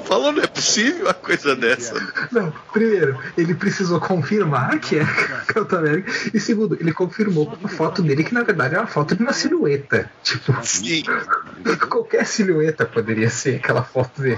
Falou, 0.04 0.32
não 0.32 0.42
é 0.42 0.46
possível 0.46 1.06
uma 1.06 1.14
coisa 1.14 1.56
dessa. 1.56 1.94
Não, 2.30 2.52
primeiro, 2.72 3.18
ele 3.36 3.54
precisou 3.54 4.00
confirmar 4.00 4.78
que 4.78 4.98
é 4.98 5.04
Capitão 5.46 5.78
América. 5.78 6.10
E 6.32 6.40
segundo, 6.40 6.76
ele 6.80 6.92
confirmou 6.92 7.46
com 7.46 7.66
a 7.66 7.70
foto 7.70 8.02
dele 8.02 8.24
que 8.24 8.34
na 8.34 8.42
verdade 8.42 8.74
é 8.74 8.78
uma 8.78 8.86
foto 8.86 9.14
de 9.14 9.22
uma 9.22 9.32
silhueta. 9.32 10.10
Tipo, 10.22 10.54
Sim. 10.62 11.02
qualquer 11.90 12.26
silhueta 12.26 12.84
poderia 12.84 13.30
ser 13.30 13.56
aquela 13.56 13.82
foto 13.82 14.22
dele. 14.22 14.36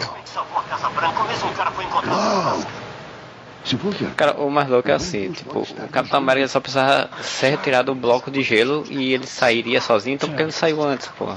Verdade. 3.98 4.14
Cara, 4.16 4.32
o 4.40 4.50
mais 4.50 4.68
louco 4.68 4.90
é 4.90 4.94
assim, 4.94 5.30
tipo, 5.32 5.60
o 5.60 5.88
Capitão 5.88 6.18
América 6.18 6.48
só 6.48 6.58
precisava 6.58 7.10
ser 7.22 7.50
retirado 7.50 7.92
do 7.92 8.00
bloco 8.00 8.30
de 8.30 8.42
gelo 8.42 8.84
e 8.88 9.12
ele 9.12 9.26
sairia 9.26 9.80
sozinho, 9.80 10.14
então 10.14 10.28
por 10.28 10.36
que 10.36 10.42
ele 10.42 10.50
não 10.50 10.58
saiu 10.58 10.82
antes, 10.82 11.08
porra? 11.08 11.36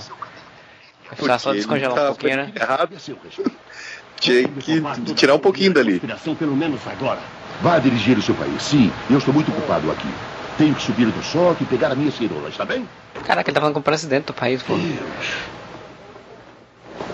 Precisava 1.10 1.40
só 1.40 1.50
Porque 1.50 1.58
descongelar 1.58 2.04
um 2.04 2.08
pouquinho, 2.08 2.38
né? 2.38 2.54
errado. 2.56 2.98
Tinha 4.22 4.48
que 4.48 5.14
tirar 5.16 5.34
um 5.34 5.40
pouquinho 5.40 5.74
dali. 5.74 6.00
Pelo 6.38 6.56
menos 6.56 6.80
agora. 6.88 7.20
Vá 7.60 7.80
dirigir 7.80 8.18
o 8.18 8.22
seu 8.22 8.36
país. 8.36 8.62
Sim, 8.64 8.92
eu 9.10 9.18
estou 9.18 9.34
muito 9.34 9.52
ocupado 9.52 9.92
aqui. 9.92 10.14
Tenho 10.58 10.76
que 10.76 10.82
subir 10.82 11.08
do 11.08 11.22
choque 11.24 11.64
e 11.64 11.66
pegar 11.66 11.92
a 11.92 11.96
minha 11.96 12.12
cirola, 12.12 12.50
está 12.50 12.64
bem? 12.64 12.88
Caraca, 13.26 13.50
ele 13.50 13.56
tá 13.56 13.60
falando 13.60 13.74
com 13.74 13.80
o 13.80 13.84
presidente 13.84 14.26
do 14.26 14.34
país, 14.34 14.62
pô. 14.62 14.76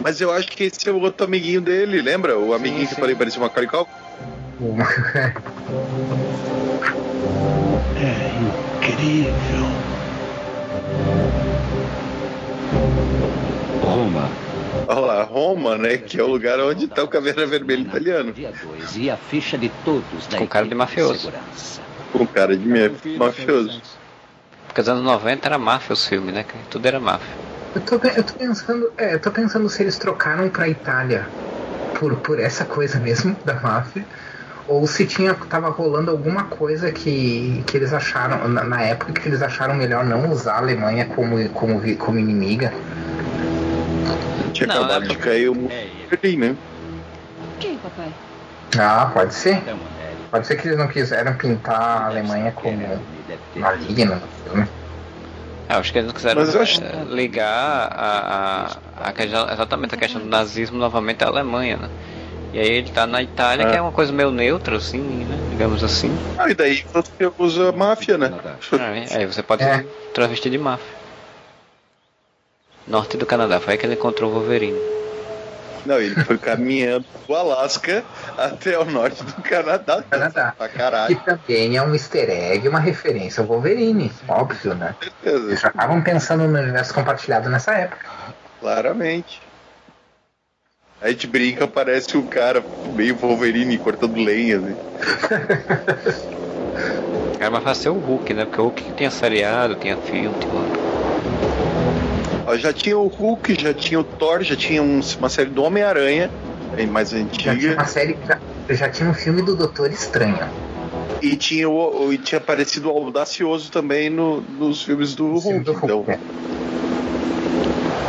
Mas 0.03 0.19
eu 0.19 0.31
acho 0.31 0.49
que 0.49 0.65
esse 0.65 0.87
é 0.87 0.91
o 0.91 1.01
outro 1.01 1.25
amiguinho 1.25 1.61
dele, 1.61 2.01
lembra? 2.01 2.37
O 2.37 2.53
amiguinho 2.53 2.85
que 2.85 2.93
eu 2.93 2.97
falei 2.97 3.15
parecia 3.15 3.41
uma 3.41 3.49
carical? 3.49 3.87
É 7.99 8.29
incrível. 8.77 9.65
Roma. 13.81 14.46
Olha 14.85 14.99
lá, 14.99 15.23
Roma, 15.23 15.77
né? 15.77 15.97
Que 15.97 16.19
é 16.19 16.23
o 16.23 16.27
lugar 16.27 16.59
onde 16.59 16.87
tá 16.87 17.03
o 17.03 17.07
Caveira 17.07 17.45
Vermelha 17.47 17.81
italiano. 17.81 18.33
E 18.95 19.09
a 19.09 19.17
ficha 19.17 19.57
de 19.57 19.69
todos 19.69 20.27
da 20.27 20.37
Com 20.37 20.47
cara 20.47 20.67
de 20.67 20.75
mafioso. 20.75 21.31
Com 22.11 22.27
cara 22.27 22.55
de 22.55 22.65
me- 22.65 23.17
mafioso. 23.17 23.81
Porque 24.67 24.81
os 24.81 24.89
anos 24.89 25.03
90 25.03 25.47
era 25.47 25.57
máfia 25.57 25.93
os 25.93 26.05
filmes, 26.05 26.33
né? 26.33 26.45
Tudo 26.69 26.85
era 26.85 26.99
máfia. 26.99 27.37
Eu 27.73 27.81
tô, 27.81 27.95
eu 27.95 28.23
tô 28.23 28.33
pensando, 28.33 28.91
é, 28.97 29.13
eu 29.13 29.21
tô 29.21 29.31
pensando 29.31 29.69
se 29.69 29.83
eles 29.83 29.97
trocaram 29.97 30.49
pra 30.49 30.67
Itália 30.67 31.29
por, 31.93 32.15
por 32.21 32.39
essa 32.39 32.65
coisa 32.65 32.99
mesmo 32.99 33.35
da 33.43 33.55
máfia. 33.61 34.05
Ou 34.67 34.85
se 34.85 35.05
tinha, 35.07 35.33
tava 35.33 35.69
rolando 35.69 36.11
alguma 36.11 36.45
coisa 36.45 36.91
que, 36.91 37.63
que 37.65 37.77
eles 37.77 37.93
acharam, 37.93 38.47
na, 38.49 38.63
na 38.65 38.81
época 38.83 39.13
que 39.13 39.27
eles 39.29 39.41
acharam 39.41 39.75
melhor 39.75 40.03
não 40.05 40.29
usar 40.29 40.55
a 40.55 40.57
Alemanha 40.57 41.05
como, 41.05 41.49
como, 41.51 41.97
como 41.97 42.19
inimiga. 42.19 42.73
Tinha 44.53 44.67
Não, 44.67 44.75
acabado 44.83 45.05
é- 45.05 45.07
de 45.07 45.15
cair 45.17 45.49
o 45.49 45.55
Berlim, 45.55 46.37
né? 46.37 46.57
Quem, 47.59 47.77
papai? 47.77 48.13
Ah, 48.79 49.11
pode 49.13 49.33
ser. 49.33 49.63
Pode 50.29 50.45
ser 50.45 50.55
que 50.57 50.67
eles 50.67 50.77
não 50.77 50.87
quiseram 50.87 51.37
pintar 51.37 51.79
a 51.81 52.05
Alemanha 52.07 52.51
como 52.51 52.77
maligna 53.55 54.15
no 54.15 54.27
filme. 54.27 54.67
É, 55.69 55.73
acho 55.73 55.91
que 55.91 55.97
eles 55.97 56.07
não 56.07 56.13
quiseram 56.13 56.41
Mas 56.41 56.53
eu 56.55 56.61
acho- 56.61 56.81
eh, 56.81 57.05
ligar 57.09 57.89
a, 57.91 58.69
a, 58.99 59.09
a 59.09 59.13
questão- 59.13 59.49
exatamente 59.49 59.95
a 59.95 59.97
questão 59.97 60.21
do 60.21 60.27
nazismo 60.27 60.77
novamente 60.77 61.23
à 61.23 61.27
Alemanha, 61.27 61.77
né? 61.77 61.89
E 62.53 62.59
aí 62.59 62.67
ele 62.69 62.89
tá 62.89 63.05
na 63.05 63.21
Itália, 63.21 63.63
É. 63.65 63.71
que 63.71 63.75
é 63.75 63.81
uma 63.81 63.91
coisa 63.91 64.13
meio 64.13 64.31
neutra, 64.31 64.77
assim, 64.77 65.25
né? 65.25 65.37
Digamos 65.49 65.83
assim. 65.83 66.17
Ah, 66.37 66.49
e 66.49 66.53
daí 66.53 66.81
você 66.93 67.31
usa 67.37 67.71
máfia, 67.73 68.17
né? 68.17 68.31
Aí, 68.79 69.05
aí 69.17 69.25
você 69.25 69.43
pode 69.43 69.63
É. 69.63 69.79
se 69.79 69.87
travestir 70.13 70.49
de 70.49 70.57
máfia. 70.57 70.96
Norte 72.87 73.17
do 73.17 73.25
Canadá, 73.25 73.59
foi 73.59 73.73
aí 73.73 73.77
que 73.77 73.85
ele 73.85 73.95
encontrou 73.95 74.31
o 74.31 74.33
Wolverine. 74.33 74.79
Não, 75.85 75.99
ele 75.99 76.15
foi 76.23 76.37
caminhando 76.37 77.05
do 77.27 77.33
Alasca 77.35 78.03
até 78.37 78.77
o 78.77 78.83
norte 78.85 79.23
do 79.23 79.41
Canadá. 79.41 80.03
Canadá. 80.09 80.53
Pra 80.57 80.67
Que 80.67 80.77
caralho. 80.77 81.21
também 81.25 81.77
é 81.77 81.81
um 81.81 81.93
easter 81.93 82.29
egg, 82.29 82.67
uma 82.67 82.79
referência 82.79 83.41
ao 83.41 83.47
Wolverine, 83.47 84.11
óbvio, 84.27 84.75
né? 84.75 84.95
Eles 85.23 85.61
já 85.61 85.69
estavam 85.69 86.01
pensando 86.01 86.45
no 86.47 86.59
universo 86.59 86.93
compartilhado 86.93 87.49
nessa 87.49 87.73
época. 87.73 88.05
Claramente. 88.59 89.41
A 91.01 91.09
gente 91.09 91.27
brinca, 91.27 91.67
parece 91.67 92.17
um 92.17 92.25
cara 92.25 92.61
meio 92.93 93.15
Wolverine 93.15 93.77
cortando 93.77 94.17
lenha. 94.17 94.57
Assim. 96.05 96.35
Era 97.39 97.49
mais 97.51 97.63
fácil 97.63 97.83
ser 97.83 97.89
o 97.89 97.99
Hulk, 97.99 98.33
né? 98.33 98.45
Porque 98.45 98.59
o 98.59 98.63
Hulk 98.65 98.91
tinha 98.93 99.11
seriado, 99.11 99.75
tinha 99.75 99.95
filme, 99.95 100.37
tipo... 100.39 100.86
Já 102.55 102.71
tinha 102.71 102.97
o 102.97 103.07
Hulk, 103.07 103.59
já 103.61 103.73
tinha 103.73 103.99
o 103.99 104.03
Thor, 104.03 104.41
já 104.43 104.55
tinha 104.55 104.81
um- 104.81 105.01
uma 105.19 105.29
série 105.29 105.49
do 105.49 105.63
Homem-Aranha, 105.63 106.31
mais 106.89 107.09
Já 107.09 107.25
tinha 107.25 107.53
antiga. 107.53 107.73
uma 107.73 107.85
série, 107.85 108.17
já, 108.25 108.39
já 108.69 108.89
tinha 108.89 109.09
um 109.09 109.13
filme 109.13 109.41
do 109.41 109.55
Doutor 109.55 109.91
Estranho. 109.91 110.37
E 111.21 111.35
tinha, 111.35 111.67
o, 111.67 112.05
o- 112.07 112.13
e 112.13 112.17
tinha 112.17 112.37
aparecido 112.39 112.89
o 112.91 112.97
Audacioso 112.97 113.71
também 113.71 114.09
no- 114.09 114.41
nos 114.41 114.83
filmes 114.83 115.15
do 115.15 115.39
filme 115.41 115.57
Hulk. 115.59 115.63
do 115.65 115.71
Hulk, 115.73 116.11
então 116.11 116.13
é. 116.13 116.19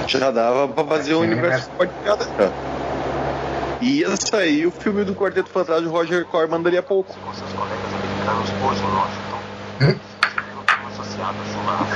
já 0.07 0.31
dava 0.31 0.69
pra 0.69 0.85
fazer 0.85 1.15
um 1.15 1.21
universo 1.21 1.71
compartilhado. 1.71 2.27
E 3.81 4.01
ia 4.01 4.09
sair 4.17 4.67
o 4.67 4.71
filme 4.71 5.05
do 5.05 5.15
Quarteto 5.15 5.49
Fantástico 5.51 5.89
de 5.89 5.95
Roger 5.95 6.25
Corman 6.27 6.61
daria 6.61 6.83
pouco. 6.83 7.15
Seus 7.35 7.53
colegas 7.53 7.95
americanos 7.95 8.53
hoje 8.61 8.83
em 8.83 8.91
Washington. 8.91 9.39
associados 10.93 11.49
a 11.57 11.87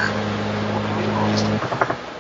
o 0.77 0.81
primeiro-ministro. 0.81 2.12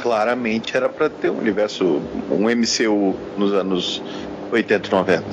Claramente 0.00 0.76
era 0.76 0.88
pra 0.88 1.10
ter 1.10 1.30
um 1.30 1.38
universo, 1.38 2.00
um 2.30 2.48
MCU 2.48 3.14
nos 3.36 3.52
anos 3.52 4.02
80 4.50 4.88
e 4.88 4.90
90. 4.90 5.24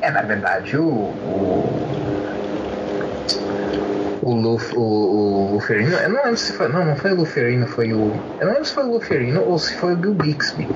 É, 0.00 0.10
na 0.10 0.22
verdade, 0.22 0.76
o. 0.76 0.82
O, 0.82 1.90
o, 4.22 4.34
Luf, 4.34 4.74
o, 4.74 4.80
o 4.80 5.52
Luferino. 5.52 5.96
Eu 5.96 6.08
não 6.08 6.22
lembro 6.22 6.36
se 6.36 6.52
foi. 6.52 6.68
Não, 6.68 6.84
não 6.84 6.96
foi 6.96 7.12
o 7.12 7.16
Luferino, 7.16 7.66
foi 7.66 7.92
o. 7.92 8.12
Eu 8.40 8.46
não 8.46 8.52
lembro 8.52 8.64
se 8.64 8.72
foi 8.72 8.84
o 8.84 8.92
Luferino 8.92 9.42
ou 9.42 9.58
se 9.58 9.74
foi 9.74 9.92
o 9.94 9.96
Bill 9.96 10.14
Bixby. 10.14 10.68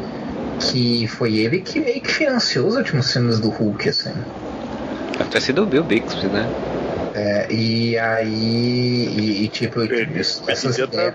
Que 0.61 1.09
foi 1.09 1.37
ele 1.39 1.61
que 1.61 1.81
meio 1.81 2.01
que 2.01 2.13
financiou 2.13 2.69
os 2.69 2.77
últimos 2.77 3.13
filmes 3.13 3.41
do 3.41 3.49
Hulk, 3.49 3.89
assim. 3.89 4.13
Deve 5.19 5.31
ter 5.31 5.41
sido 5.41 5.63
o 5.63 5.67
Bill 5.67 5.83
Bixby, 5.83 6.27
né? 6.27 6.47
É, 7.15 7.53
e 7.53 7.99
aí. 7.99 8.29
E, 8.29 9.45
e, 9.45 9.49
tipo, 9.49 9.81
essas 10.49 10.79
ideias. 10.79 11.15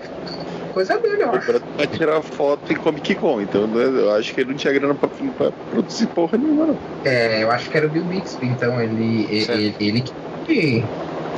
Coisa 0.78 0.96
dele, 0.96 1.24
eu 1.24 1.32
acho. 1.32 1.60
Pra 1.60 1.86
tirar 1.88 2.22
foto 2.22 2.72
em 2.72 2.76
Comic 2.76 3.16
Con, 3.16 3.40
então 3.40 3.66
né, 3.66 3.82
eu 3.82 4.14
acho 4.14 4.32
que 4.32 4.42
ele 4.42 4.50
não 4.50 4.56
tinha 4.56 4.72
grana 4.72 4.94
pra, 4.94 5.08
pra 5.08 5.50
produzir 5.72 6.06
porra 6.06 6.38
nenhuma, 6.38 6.66
não. 6.66 6.78
É, 7.04 7.42
eu 7.42 7.50
acho 7.50 7.68
que 7.68 7.76
era 7.76 7.88
o 7.88 7.90
Bill 7.90 8.04
Bixby, 8.04 8.46
então 8.46 8.80
ele, 8.80 9.26
ele, 9.28 9.74
ele 9.80 10.04
que, 10.46 10.84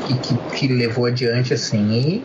que, 0.06 0.14
que, 0.18 0.34
que 0.54 0.68
levou 0.68 1.06
adiante 1.06 1.54
assim 1.54 1.90
e 1.90 2.24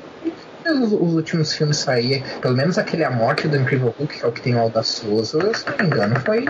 os, 0.69 0.91
os 0.91 1.13
últimos 1.13 1.53
filmes 1.53 1.77
sair, 1.77 2.21
pelo 2.41 2.53
menos 2.53 2.77
aquele 2.77 3.05
A 3.05 3.11
Morte 3.11 3.47
do 3.47 3.55
Incrível 3.55 3.95
Hulk, 3.97 4.19
que 4.19 4.25
é 4.25 4.27
o 4.27 4.31
que 4.33 4.41
tem 4.41 4.53
o 4.53 4.59
Audacioso, 4.59 5.39
se 5.53 5.65
não 5.69 5.77
me 5.77 5.85
engano, 5.85 6.19
foi, 6.19 6.43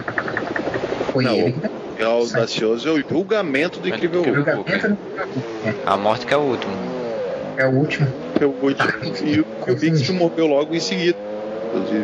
foi 1.12 1.26
Não, 1.26 1.36
ele 1.36 1.62
que 1.96 2.02
É 2.02 2.08
o 2.08 2.12
audacioso 2.12 2.90
é 2.90 2.92
o 2.92 3.04
julgamento 3.08 3.80
do 3.80 3.88
Incrível 3.88 4.24
Hulk. 4.24 4.36
Julgamento 4.36 4.88
do 4.88 4.98
A 5.86 5.96
morte 5.96 6.26
que 6.26 6.34
é 6.34 6.38
o 6.38 6.42
último. 6.42 6.95
É 7.58 7.66
o 7.66 7.72
último. 7.72 8.08
É 8.40 8.46
o 8.46 8.50
último. 8.50 8.90
E 9.24 9.40
o 9.40 9.46
o 9.68 9.76
Bixby 9.76 10.14
morreu 10.14 10.48
logo 10.48 10.76
em 10.76 10.80
seguida. 10.80 11.18
inclusive. 11.68 12.04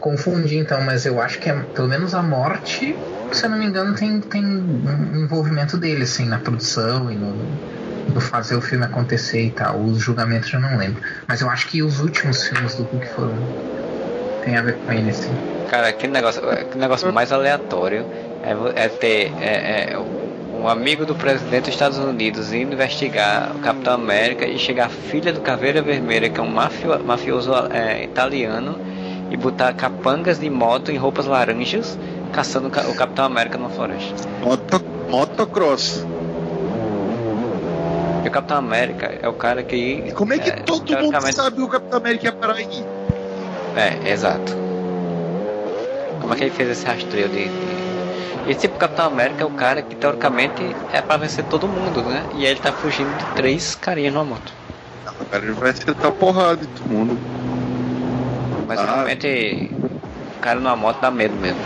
Confundi 0.00 0.56
então, 0.56 0.80
mas 0.82 1.04
eu 1.04 1.20
acho 1.20 1.38
que 1.38 1.50
é, 1.50 1.52
pelo 1.74 1.88
menos 1.88 2.14
a 2.14 2.22
morte, 2.22 2.96
se 3.32 3.44
eu 3.44 3.50
não 3.50 3.58
me 3.58 3.66
engano, 3.66 3.94
tem, 3.94 4.20
tem 4.20 4.44
um 4.44 5.24
envolvimento 5.24 5.76
dele, 5.76 6.04
assim, 6.04 6.24
na 6.24 6.38
produção 6.38 7.10
e 7.10 7.14
no, 7.16 7.34
no 8.14 8.20
fazer 8.20 8.56
o 8.56 8.60
filme 8.62 8.84
acontecer 8.84 9.42
e 9.42 9.50
tal. 9.50 9.78
Os 9.78 9.98
julgamentos 9.98 10.52
eu 10.52 10.60
não 10.60 10.76
lembro. 10.76 11.02
Mas 11.26 11.40
eu 11.40 11.50
acho 11.50 11.68
que 11.68 11.82
os 11.82 12.00
últimos 12.00 12.42
filmes 12.46 12.74
do 12.74 12.84
Hulk 12.84 13.06
foram. 13.08 13.34
tem 14.44 14.56
a 14.56 14.62
ver 14.62 14.76
com 14.76 14.92
ele, 14.92 15.10
assim. 15.10 15.30
Cara, 15.68 15.88
aquele 15.88 16.12
negócio, 16.12 16.48
aquele 16.48 16.80
negócio 16.80 17.12
mais 17.12 17.30
aleatório 17.30 18.04
é, 18.42 18.84
é 18.84 18.88
ter 18.88 19.32
é, 19.40 19.92
é, 19.92 19.98
um 20.62 20.68
amigo 20.68 21.06
do 21.06 21.14
presidente 21.14 21.64
dos 21.64 21.74
Estados 21.74 21.98
Unidos 21.98 22.52
indo 22.52 22.74
investigar 22.74 23.52
o 23.56 23.60
Capitão 23.60 23.94
América 23.94 24.46
e 24.46 24.58
chegar 24.58 24.86
a 24.86 24.88
filha 24.88 25.32
do 25.32 25.40
Caveira 25.40 25.80
Vermelha, 25.82 26.28
que 26.28 26.38
é 26.38 26.42
um 26.42 26.48
mafio, 26.50 27.02
mafioso 27.04 27.52
é, 27.72 28.04
italiano, 28.04 28.78
e 29.30 29.36
botar 29.36 29.72
capangas 29.72 30.38
de 30.38 30.50
moto 30.50 30.90
em 30.90 30.96
roupas 30.96 31.26
laranjas 31.26 31.98
caçando 32.32 32.68
o 32.68 32.70
Ca- 32.70 32.86
o 32.88 32.94
Capitão 32.94 33.24
América 33.24 33.56
numa 33.56 33.70
floresta. 33.70 34.28
Moto, 34.42 34.80
motocross. 35.08 36.04
E 38.24 38.28
o 38.28 38.30
Capitão 38.30 38.58
América 38.58 39.18
é 39.22 39.28
o 39.28 39.32
cara 39.32 39.62
que. 39.62 40.12
Como 40.12 40.32
é 40.34 40.38
que 40.38 40.50
todo 40.62 40.80
mundo 40.80 40.86
teoricamente- 40.88 41.34
sabe 41.36 41.56
que 41.56 41.62
o 41.62 41.68
Capitão 41.68 41.98
América 41.98 42.26
ia 42.26 42.32
parar 42.32 42.54
aí? 42.54 42.84
É, 43.76 44.10
exato. 44.10 44.52
Como 46.20 46.34
é 46.34 46.36
que 46.36 46.44
ele 46.44 46.50
fez 46.50 46.68
esse 46.68 46.84
rastreio 46.86 47.28
de. 47.28 47.44
de... 47.48 47.79
E 48.46 48.54
tipo, 48.54 48.78
Capitão 48.78 49.06
América 49.06 49.42
é 49.42 49.46
o 49.46 49.50
cara 49.50 49.82
que 49.82 49.94
teoricamente 49.96 50.76
é 50.88 51.00
pra 51.02 51.16
vencer 51.16 51.44
todo 51.44 51.68
mundo, 51.68 52.02
né? 52.02 52.26
E 52.32 52.44
ele 52.46 52.60
tá 52.60 52.72
fugindo 52.72 53.14
de 53.16 53.24
três 53.26 53.74
carinhas 53.74 54.12
numa 54.14 54.24
moto. 54.24 54.52
O 55.20 55.24
cara 55.26 55.44
ele 55.44 55.52
vai 55.54 55.70
acertar 55.70 56.12
porrada 56.12 56.56
de 56.58 56.66
todo 56.68 56.88
mundo. 56.92 57.18
Mas 58.66 58.78
Ah. 58.80 58.86
realmente 58.94 59.70
o 60.36 60.40
cara 60.40 60.60
numa 60.60 60.76
moto 60.76 61.00
dá 61.00 61.10
medo 61.10 61.34
mesmo. 61.36 61.60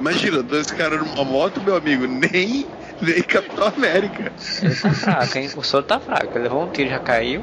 Imagina, 0.00 0.42
dois 0.42 0.66
caras 0.66 0.98
numa 0.98 1.24
moto, 1.24 1.60
meu 1.62 1.76
amigo, 1.76 2.06
nem, 2.06 2.66
nem 3.00 3.22
Capitão 3.22 3.68
América. 3.68 4.32
Ele 4.60 4.74
tá 4.74 4.90
fraco, 4.92 5.38
hein? 5.38 5.48
O 5.56 5.62
soro 5.62 5.84
tá 5.84 6.00
fraco. 6.00 6.26
Ele 6.34 6.44
levou 6.44 6.64
um 6.64 6.68
tiro 6.68 6.90
já 6.90 6.98
caiu. 6.98 7.40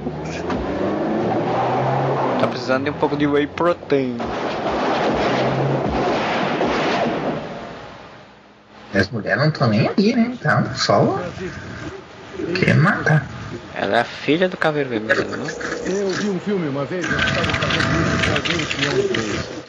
Tá 2.40 2.48
precisando 2.48 2.84
de 2.86 2.90
um 2.90 2.94
pouco 2.94 3.16
de 3.16 3.26
whey 3.28 3.48
protein. 3.48 4.18
As 8.94 9.10
mulheres 9.10 9.40
não 9.40 9.50
estão 9.50 9.70
nem 9.70 9.88
aí, 9.88 10.16
né? 10.16 10.32
Então, 10.34 10.76
só. 10.76 11.20
Querendo 12.56 12.82
matar. 12.82 13.28
Ela 13.76 13.98
é 13.98 14.02
a 14.02 14.04
filha 14.04 14.50
do 14.50 14.58
Caveiro 14.58 14.90
Vermelho, 14.90 15.26
né? 15.26 15.46
Eu 15.86 16.10
vi 16.10 16.30
um 16.30 16.40
filme 16.40 16.68
uma 16.68 16.86
vez. 16.86 17.06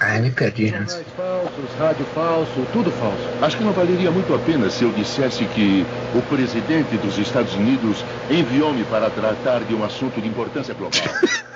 Ah, 0.00 0.18
me 0.18 0.30
perdi. 0.30 0.68
Jornais 0.68 1.06
falsos, 1.16 1.70
rádio 1.78 2.06
falso, 2.06 2.66
tudo 2.72 2.90
falso. 2.90 3.18
Acho 3.42 3.56
que 3.56 3.64
não 3.64 3.72
valeria 3.72 4.10
muito 4.10 4.34
a 4.34 4.38
pena 4.38 4.68
se 4.70 4.84
eu 4.84 4.90
dissesse 4.92 5.44
que 5.46 5.84
o 6.14 6.22
presidente 6.22 6.96
dos 6.98 7.18
Estados 7.18 7.54
Unidos 7.54 8.04
enviou-me 8.30 8.84
para 8.84 9.10
tratar 9.10 9.60
de 9.60 9.74
um 9.74 9.84
assunto 9.84 10.20
de 10.20 10.28
importância 10.28 10.74
global. 10.74 11.00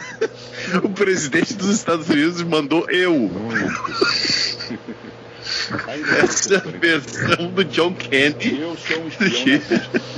O 0.82 0.88
presidente 0.88 1.54
dos 1.54 1.68
Estados 1.68 2.08
Unidos 2.08 2.42
mandou 2.42 2.88
eu. 2.90 3.30
Essa 6.22 6.56
a 6.56 6.78
versão 6.78 7.48
do 7.48 7.64
John 7.64 7.94
Candy. 7.94 8.60
Eu 8.60 8.76
sou 8.76 9.02
um 9.02 9.08
espião. 9.08 9.60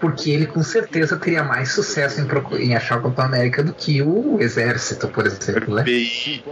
Porque 0.00 0.30
ele 0.30 0.46
com 0.46 0.62
certeza 0.62 1.16
teria 1.16 1.42
mais 1.42 1.72
sucesso 1.72 2.20
em, 2.20 2.62
em 2.62 2.76
achar 2.76 2.98
o 2.98 3.02
Capitão 3.02 3.24
América 3.24 3.64
do 3.64 3.72
que 3.72 4.00
o 4.00 4.40
Exército, 4.40 5.08
por 5.08 5.26
exemplo, 5.26 5.74
né? 5.74 5.82
FBI. 5.82 6.44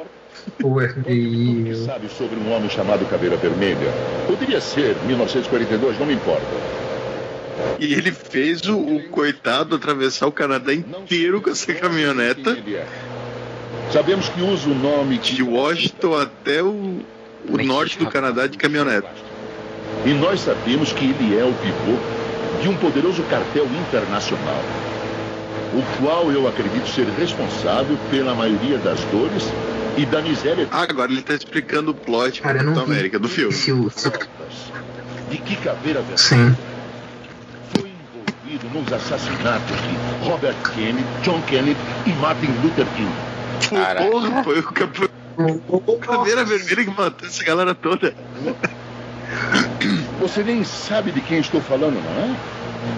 O 0.63 0.81
FBI. 0.81 1.65
que 1.65 1.85
sabe 1.85 2.09
sobre 2.09 2.39
um 2.39 2.53
homem 2.53 2.69
chamado 2.69 3.05
Caveira 3.07 3.37
Vermelha? 3.37 3.93
Poderia 4.27 4.61
ser 4.61 4.97
1942, 5.07 5.99
não 5.99 6.07
me 6.07 6.15
importa. 6.15 6.47
E 7.79 7.95
ele 7.95 8.11
fez 8.11 8.63
o, 8.67 8.79
o 8.79 9.09
coitado 9.09 9.77
atravessar 9.77 10.27
o 10.27 10.33
Canadá 10.33 10.75
inteiro 10.75 11.41
com 11.41 11.51
essa 11.51 11.73
caminhoneta. 11.73 12.51
É. 12.51 12.87
Sabemos 13.93 14.29
que 14.29 14.43
usa 14.43 14.69
o 14.69 14.75
nome 14.75 15.19
de 15.19 15.43
Washington 15.43 16.17
até 16.17 16.63
o, 16.63 17.01
o 17.49 17.57
norte 17.65 17.99
do 17.99 18.07
Canadá 18.09 18.47
de 18.47 18.57
caminhoneta. 18.57 19.11
E 20.05 20.13
nós 20.15 20.41
sabemos 20.41 20.93
que 20.93 21.11
ele 21.11 21.37
é 21.37 21.45
o 21.45 21.55
pivô 21.55 21.99
de 22.61 22.69
um 22.69 22.77
poderoso 22.77 23.23
cartel 23.25 23.67
internacional, 23.67 24.63
o 25.73 25.83
qual 26.01 26.31
eu 26.31 26.47
acredito 26.47 26.89
ser 26.89 27.09
responsável 27.09 27.97
pela 28.11 28.35
maioria 28.35 28.79
das 28.79 29.01
dores 29.07 29.45
e 29.97 30.05
da 30.05 30.21
miséria 30.23 30.69
Ah, 30.71 30.83
agora 30.83 31.11
ele 31.11 31.23
tá 31.23 31.35
explicando 31.35 31.91
o 31.91 31.95
plot 31.95 32.41
Cara, 32.41 32.59
eu 32.59 32.65
Capitão 32.65 32.85
América 32.85 33.19
do 33.19 33.29
filme. 33.29 33.53
Se 33.53 33.73
o, 33.73 33.91
se 33.91 34.09
o- 34.09 34.13
de 35.31 35.39
que 35.39 35.57
Caveira 35.57 36.05
Sim. 36.17 36.55
foi 37.75 37.91
envolvido 37.91 38.69
nos 38.71 38.93
assassinatos 38.93 39.77
de 39.83 39.99
Robert 40.25 40.57
Kennedy, 40.73 41.09
John 41.23 41.43
Kennedy 41.43 41.81
e 42.05 42.13
Martin 42.13 42.53
Luther 42.53 42.87
King. 42.91 43.13
Porra, 43.69 44.45
foi 44.45 44.61
o 44.61 44.63
Cap- 44.63 45.03
o 45.05 45.09
Caveira 46.01 46.45
Vermelha 46.45 46.85
que 46.85 46.91
matou 46.91 47.29
essa 47.29 47.45
galera 47.45 47.75
toda. 47.75 48.15
Você 50.21 50.43
nem 50.43 50.65
sabe 50.65 51.13
de 51.13 51.21
quem 51.21 51.39
estou 51.41 51.61
falando, 51.61 51.95
não 51.95 52.11
é? 52.11 52.37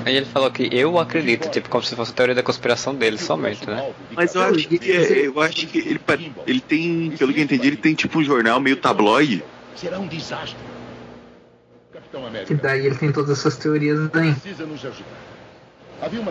Aí 0.07 0.17
ele 0.17 0.27
falou 0.27 0.51
que 0.51 0.69
eu 0.73 0.99
acredito, 0.99 1.51
tipo, 1.51 1.69
como 1.69 1.83
se 1.83 1.95
fosse 1.97 2.13
a 2.13 2.15
teoria 2.15 2.35
da 2.35 2.43
conspiração 2.43 2.95
dele 2.95 3.19
somente, 3.19 3.67
né? 3.69 3.93
Mas 4.15 4.35
eu 4.35 4.43
acho 4.43 4.69
que 4.69 4.91
é- 4.93 5.27
eu 5.27 5.41
acho 5.41 5.67
que 5.67 5.79
ele, 5.79 6.01
ele 6.47 6.61
tem, 6.61 7.11
pelo 7.19 7.33
que 7.33 7.41
eu 7.41 7.45
entendi, 7.45 7.67
ele 7.69 7.77
tem 7.77 7.95
tipo 7.95 8.19
um 8.19 8.25
jornal 8.25 8.61
meio 8.61 8.77
tabloide. 8.77 9.45
Será 9.75 9.99
um 9.99 10.07
desastre. 10.07 10.59
Capitão 11.93 12.27
América 12.27 12.53
E 12.53 12.57
daí 12.57 12.87
ele 12.87 12.95
tem 12.97 13.11
todas 13.13 13.39
essas 13.39 13.57
teorias 13.57 13.99
aí. 14.13 14.33
precisa 14.33 14.67
nos 14.67 14.85
ajudar. 14.85 15.28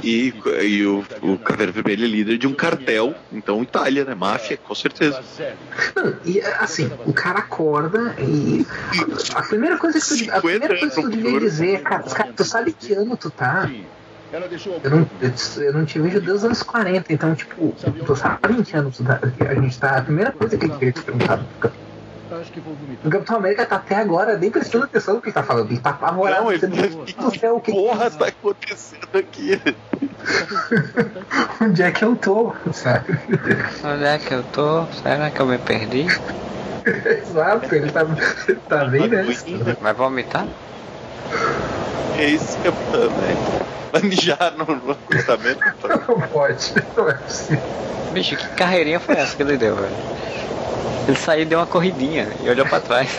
E, 0.04 0.34
e 0.64 0.86
o, 0.86 1.04
o 1.22 1.38
Caveira 1.38 1.72
Vermelha 1.72 2.06
é 2.06 2.08
líder 2.08 2.38
de 2.38 2.48
um 2.48 2.54
cartel, 2.54 3.14
então 3.32 3.62
Itália, 3.62 4.06
né? 4.06 4.16
Máfia, 4.16 4.58
com 4.58 4.74
certeza. 4.74 5.22
Não, 5.96 6.16
e 6.24 6.40
assim, 6.42 6.90
o 7.06 7.14
cara 7.14 7.40
acorda 7.40 8.16
e. 8.20 8.66
A 9.36 9.42
primeira 9.42 9.78
coisa 9.78 10.00
que 10.00 10.26
tu, 10.26 10.32
a 10.32 10.42
primeira 10.42 10.80
coisa 10.80 10.96
que 10.96 11.02
tu 11.02 11.10
devia 11.10 11.40
dizer 11.40 11.74
é, 11.76 11.78
cara, 11.80 12.04
cara, 12.04 12.34
tu 12.34 12.44
sabe 12.46 12.74
que 12.74 12.94
ano 12.94 13.18
tu 13.18 13.30
tá? 13.30 13.70
Eu 14.84 14.90
não, 14.92 15.10
eu, 15.22 15.64
eu 15.64 15.74
não 15.74 15.86
te 15.86 16.00
vejo 16.00 16.20
desde 16.20 16.32
os 16.32 16.44
anos 16.44 16.64
40, 16.64 17.14
então, 17.14 17.34
tipo, 17.34 17.74
tu 18.06 18.16
sabe 18.16 18.54
em 18.54 18.64
que 18.64 18.76
ano 18.76 18.92
tu 18.92 19.04
tá, 19.04 19.20
a 19.22 19.56
gente 19.56 19.80
tá. 19.80 19.98
A 19.98 20.02
primeira 20.02 20.32
coisa 20.32 20.58
que 20.58 20.66
ele 20.66 20.74
queria 20.74 20.92
te 20.94 21.02
perguntar. 21.02 21.46
Acho 22.32 22.52
que 22.52 22.60
vou 22.60 22.76
vomitar. 22.76 23.08
O 23.08 23.10
Capitão 23.10 23.38
América 23.38 23.66
tá 23.66 23.78
até 23.78 23.96
agora 23.96 24.38
nem 24.38 24.52
prestando 24.52 24.84
atenção 24.86 25.16
no 25.16 25.22
que 25.22 25.28
ele 25.28 25.34
tá 25.34 25.44
falando. 25.44 25.72
Ele 25.72 25.80
tá 25.80 25.92
apavorado. 25.92 26.44
Não, 26.44 26.52
ele 26.52 26.60
tá- 26.60 26.68
"Meu 26.68 26.78
Deus 26.90 27.14
do 27.14 27.40
céu, 27.40 27.56
o 27.56 27.62
que 27.62 27.72
Porra, 27.72 28.12
tá 28.12 28.28
acontecendo 28.28 29.18
aqui. 29.18 29.62
Onde 31.62 31.84
é 31.84 31.92
que 31.92 32.04
eu 32.04 32.16
tô, 32.16 32.54
sabe? 32.74 33.14
Onde 33.84 34.04
é 34.04 34.18
que 34.18 34.34
eu 34.34 34.44
tô? 34.44 34.86
Será 34.92 35.32
que 35.32 35.42
eu 35.42 35.46
me 35.46 35.58
perdi? 35.58 36.08
Exato, 36.86 37.74
ele 37.76 37.92
tá, 37.92 38.06
ele 38.48 38.60
tá 38.62 38.86
bem 38.86 39.10
nessa. 39.10 39.76
Vai 39.80 39.94
vomitar? 39.94 40.48
É 42.18 42.26
isso 42.26 42.58
que 42.60 42.68
é 42.68 42.72
né? 42.72 43.38
Vai 43.92 44.02
mijar 44.02 44.54
no, 44.58 44.92
acostamento? 44.92 45.60
Não 46.08 46.22
pode, 46.28 46.74
não 46.96 47.10
é 47.10 47.14
possível. 47.14 47.64
Bicho, 48.12 48.36
que 48.36 48.48
carreirinha 48.56 49.00
foi 49.00 49.16
essa 49.16 49.36
que 49.36 49.44
ele 49.44 49.58
deu, 49.58 49.76
velho? 49.76 49.96
Ele 51.08 51.18
saiu 51.18 51.44
e 51.44 51.46
deu 51.46 51.60
uma 51.60 51.66
corridinha 51.66 52.28
e 52.44 52.50
olhou 52.50 52.66
pra 52.66 52.80
trás. 52.80 53.10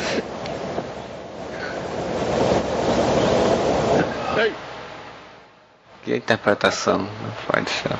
Ei, 4.37 4.53
Que 6.05 6.17
interpretação, 6.17 6.99
meu 6.99 7.33
pai 7.47 7.63
do 7.63 7.71
céu. 7.71 7.97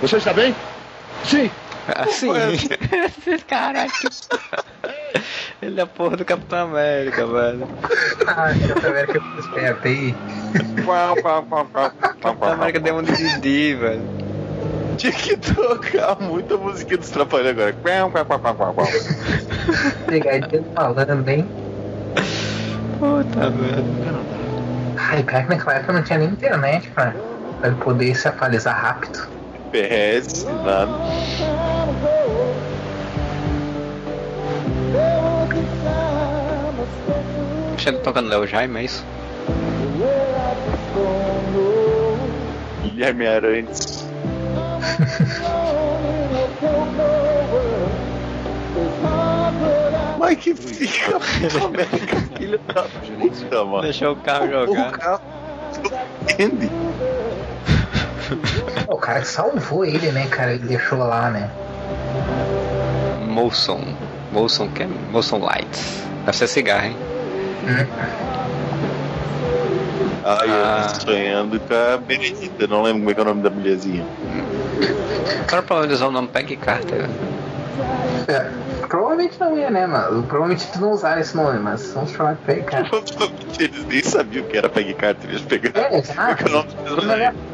você 0.00 0.16
está 0.16 0.32
bem? 0.32 0.54
Sim. 1.24 1.50
Assim. 1.88 2.28
Caraca. 3.48 3.92
Ele 5.60 5.80
é 5.80 5.82
a 5.82 5.86
porra 5.86 6.16
do 6.16 6.24
Capitão 6.24 6.70
América, 6.70 7.26
velho. 7.26 7.68
Ai, 8.26 8.58
Capitão 8.58 8.90
América 8.90 9.20
ficou 9.20 9.38
esperto 9.40 9.88
aí. 9.88 10.14
Capitão 12.20 12.52
América 12.52 12.80
deu 12.80 12.96
um 12.96 13.02
Didi, 13.02 13.74
velho. 13.74 14.02
Tinha 14.96 15.12
que 15.12 15.36
tocar 15.36 16.20
muita 16.20 16.56
musiquinha 16.56 16.98
dos 16.98 17.10
trapalhões 17.10 17.50
agora. 17.50 17.74
Ele 20.08 20.64
falando, 20.74 21.28
hein? 21.28 21.48
Puta 22.98 23.50
merda. 23.50 24.22
Ai, 24.96 25.22
pior 25.22 25.42
que 25.42 25.48
naquela 25.48 25.74
época 25.74 25.92
não 25.92 26.02
tinha 26.02 26.18
nem 26.18 26.28
internet 26.28 26.88
pra, 26.90 27.12
pra 27.60 27.68
ele 27.68 27.76
poder 27.76 28.14
se 28.16 28.28
atualizar 28.28 28.80
rápido. 28.80 29.28
PS, 29.72 30.44
nada. 30.44 30.88
Chega 37.82 37.98
tocando 37.98 38.28
Léo 38.28 38.46
Jaime, 38.46 38.78
é 38.78 38.84
isso? 38.84 39.04
Guilherme 42.84 43.26
Arantes. 43.26 44.06
Mas 50.18 50.38
que 50.38 50.54
fica 50.54 51.16
América, 51.64 52.16
filho 52.36 52.58
da 52.72 52.82
puta, 52.84 53.64
mano. 53.64 53.82
Deixou 53.82 54.12
o 54.12 54.16
carro 54.16 54.46
O 54.46 54.66
jogar. 54.66 54.92
carro 54.92 55.20
entende? 56.22 56.70
O 58.88 58.96
cara 58.96 59.20
que 59.20 59.26
salvou 59.26 59.84
ele, 59.84 60.10
né, 60.12 60.26
cara? 60.28 60.54
Ele 60.54 60.66
deixou 60.66 60.98
lá, 60.98 61.30
né? 61.30 61.50
Molson. 63.26 63.80
Molson, 64.32 64.68
que 64.68 64.84
é? 64.84 64.88
Molson 65.10 65.38
Lights. 65.38 66.02
Deve 66.24 66.36
ser 66.36 66.46
cigarro, 66.46 66.86
hein? 66.86 66.96
Ai, 70.24 70.48
Ah. 70.50 70.86
eu 70.88 70.94
tô 70.94 71.00
sonhando 71.12 71.60
com 71.60 71.74
a 71.74 71.96
Benedita, 71.96 72.66
não 72.66 72.82
lembro 72.82 73.00
como 73.00 73.10
é 73.10 73.14
que 73.14 73.20
é 73.20 73.22
o 73.22 73.26
nome 73.26 73.42
da 73.42 73.50
mulherzinha. 73.50 74.04
É 75.52 75.60
problema 75.62 75.86
de 75.88 75.94
usar 75.94 76.06
o 76.06 76.10
nome 76.10 76.28
Peggy 76.28 76.56
Carter? 76.56 77.08
É, 78.28 78.50
provavelmente 78.86 79.38
não 79.40 79.56
ia, 79.58 79.70
né, 79.70 79.86
mano? 79.86 80.22
Provavelmente 80.22 80.66
tu 80.72 80.80
não 80.80 80.92
usaram 80.92 81.20
esse 81.20 81.36
nome, 81.36 81.58
mas 81.58 81.92
vamos 81.92 82.12
chamar 82.12 82.34
de 82.34 82.40
Peggy 82.42 82.62
Carter. 82.62 83.02
Eles 83.58 83.84
nem 83.86 84.02
sabiam 84.02 84.44
que 84.44 84.56
era 84.56 84.68
Peggy 84.68 84.94
Carter, 84.94 85.30
eles 85.30 85.42
pegaram. 85.42 85.80
É, 85.94 85.98
exato. 85.98 86.44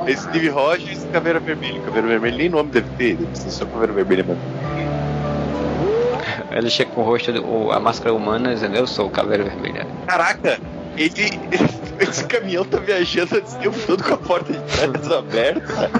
É 0.07 0.17
Steve 0.17 0.49
Rogers 0.49 1.05
e 1.05 1.07
Caveira 1.09 1.41
Vermelha. 1.41 1.81
Caveira 1.83 2.07
Vermelha 2.07 2.37
nem 2.37 2.49
nome 2.49 2.71
deve 2.71 2.89
ter, 2.97 3.17
deve 3.17 3.37
ser 3.37 3.51
só 3.51 3.67
Caveira 3.67 3.93
Vermelha 3.93 4.25
mesmo. 4.25 4.41
Ele 6.59 6.71
chega 6.71 6.91
com 6.91 7.01
o 7.03 7.05
rosto, 7.05 7.33
do- 7.33 7.45
o- 7.45 7.73
a 7.73 7.79
máscara 7.81 8.13
humana 8.15 8.53
dizendo: 8.55 8.77
Eu 8.77 8.87
sou 8.87 9.07
o 9.07 9.11
Caveira 9.11 9.45
Vermelha. 9.45 9.87
Caraca, 10.07 10.59
ele. 10.97 11.39
Esse 12.01 12.25
caminhão 12.27 12.65
tá 12.65 12.79
viajando 12.79 13.37
o 13.37 13.41
tempo 13.41 13.77
todo 13.87 14.05
com 14.05 14.15
a 14.15 14.19
porta 14.19 14.53
de 14.53 14.59
trás 14.61 15.11
aberta. 15.13 15.91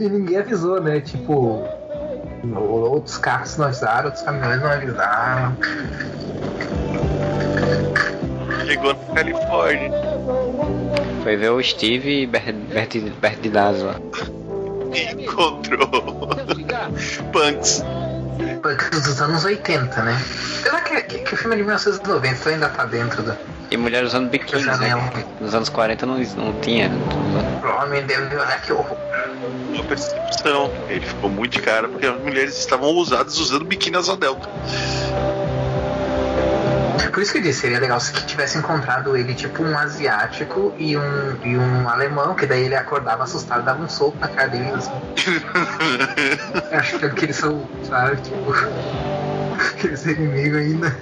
E 0.00 0.08
ninguém 0.08 0.38
avisou, 0.38 0.80
né? 0.82 1.00
Tipo, 1.00 1.62
outros 2.56 3.16
carros 3.16 3.56
não 3.56 3.66
avisaram, 3.66 4.06
outros 4.06 4.22
caminhões 4.24 4.60
não 4.60 4.68
avisaram. 4.70 5.56
Chegou 8.66 8.92
na 8.94 9.14
Califórnia. 9.14 9.90
Foi 11.22 11.36
ver 11.36 11.50
o 11.50 11.62
Steve 11.62 12.22
e 12.22 12.26
Bert, 12.26 12.54
Bert, 12.72 12.96
Bert 13.20 13.38
Dazzo 13.48 13.86
lá. 13.86 13.94
E 14.94 15.22
encontrou. 15.22 15.88
Punks. 17.32 17.84
Dos 18.90 19.20
anos 19.20 19.44
80, 19.44 20.02
né? 20.02 20.20
Será 20.62 20.80
que, 20.80 21.02
que, 21.02 21.18
que 21.18 21.34
o 21.34 21.36
filme 21.36 21.54
é 21.54 21.58
de 21.58 21.64
1990 21.64 22.40
tu 22.42 22.48
ainda 22.48 22.68
tá 22.68 22.84
dentro 22.84 23.22
da. 23.22 23.36
E 23.70 23.76
mulher 23.76 24.04
usando 24.04 24.28
biquíni, 24.28 24.64
né? 24.64 25.24
Nos 25.40 25.54
anos 25.54 25.68
40 25.68 26.06
não, 26.06 26.18
não 26.18 26.60
tinha. 26.60 26.90
O 27.62 27.82
homem 27.82 28.04
deve 28.06 28.34
olhar 28.34 28.60
que 28.62 28.72
horror. 28.72 28.96
Uma 29.72 29.84
percepção. 29.84 30.72
Ele 30.88 31.04
ficou 31.04 31.30
muito 31.30 31.52
de 31.52 31.60
cara 31.60 31.88
porque 31.88 32.06
as 32.06 32.20
mulheres 32.20 32.58
estavam 32.58 32.88
ousadas 32.88 33.38
usando 33.38 33.64
biquíni 33.64 33.96
asa 33.96 34.16
delta. 34.16 34.48
Por 37.12 37.22
isso 37.22 37.32
que 37.32 37.38
eu 37.38 37.42
disse, 37.42 37.60
seria 37.60 37.78
legal 37.78 38.00
se 38.00 38.12
tivesse 38.26 38.58
encontrado 38.58 39.16
ele 39.16 39.34
tipo 39.34 39.62
um 39.62 39.76
asiático 39.76 40.74
e 40.78 40.96
um, 40.96 41.36
e 41.44 41.56
um 41.56 41.88
alemão, 41.88 42.34
que 42.34 42.46
daí 42.46 42.64
ele 42.64 42.74
acordava 42.74 43.24
assustado 43.24 43.64
dava 43.64 43.82
um 43.82 43.88
soco 43.88 44.16
na 44.18 44.28
cara 44.28 44.48
dele. 44.48 44.70
Assim. 44.70 44.90
Acho 46.72 46.98
que 46.98 47.06
é 47.06 47.24
eles 47.24 47.36
são, 47.36 47.68
sabe, 47.82 48.16
tipo. 48.22 48.54
Aqueles 49.74 50.04
inimigos 50.04 50.58
ainda. 50.58 50.96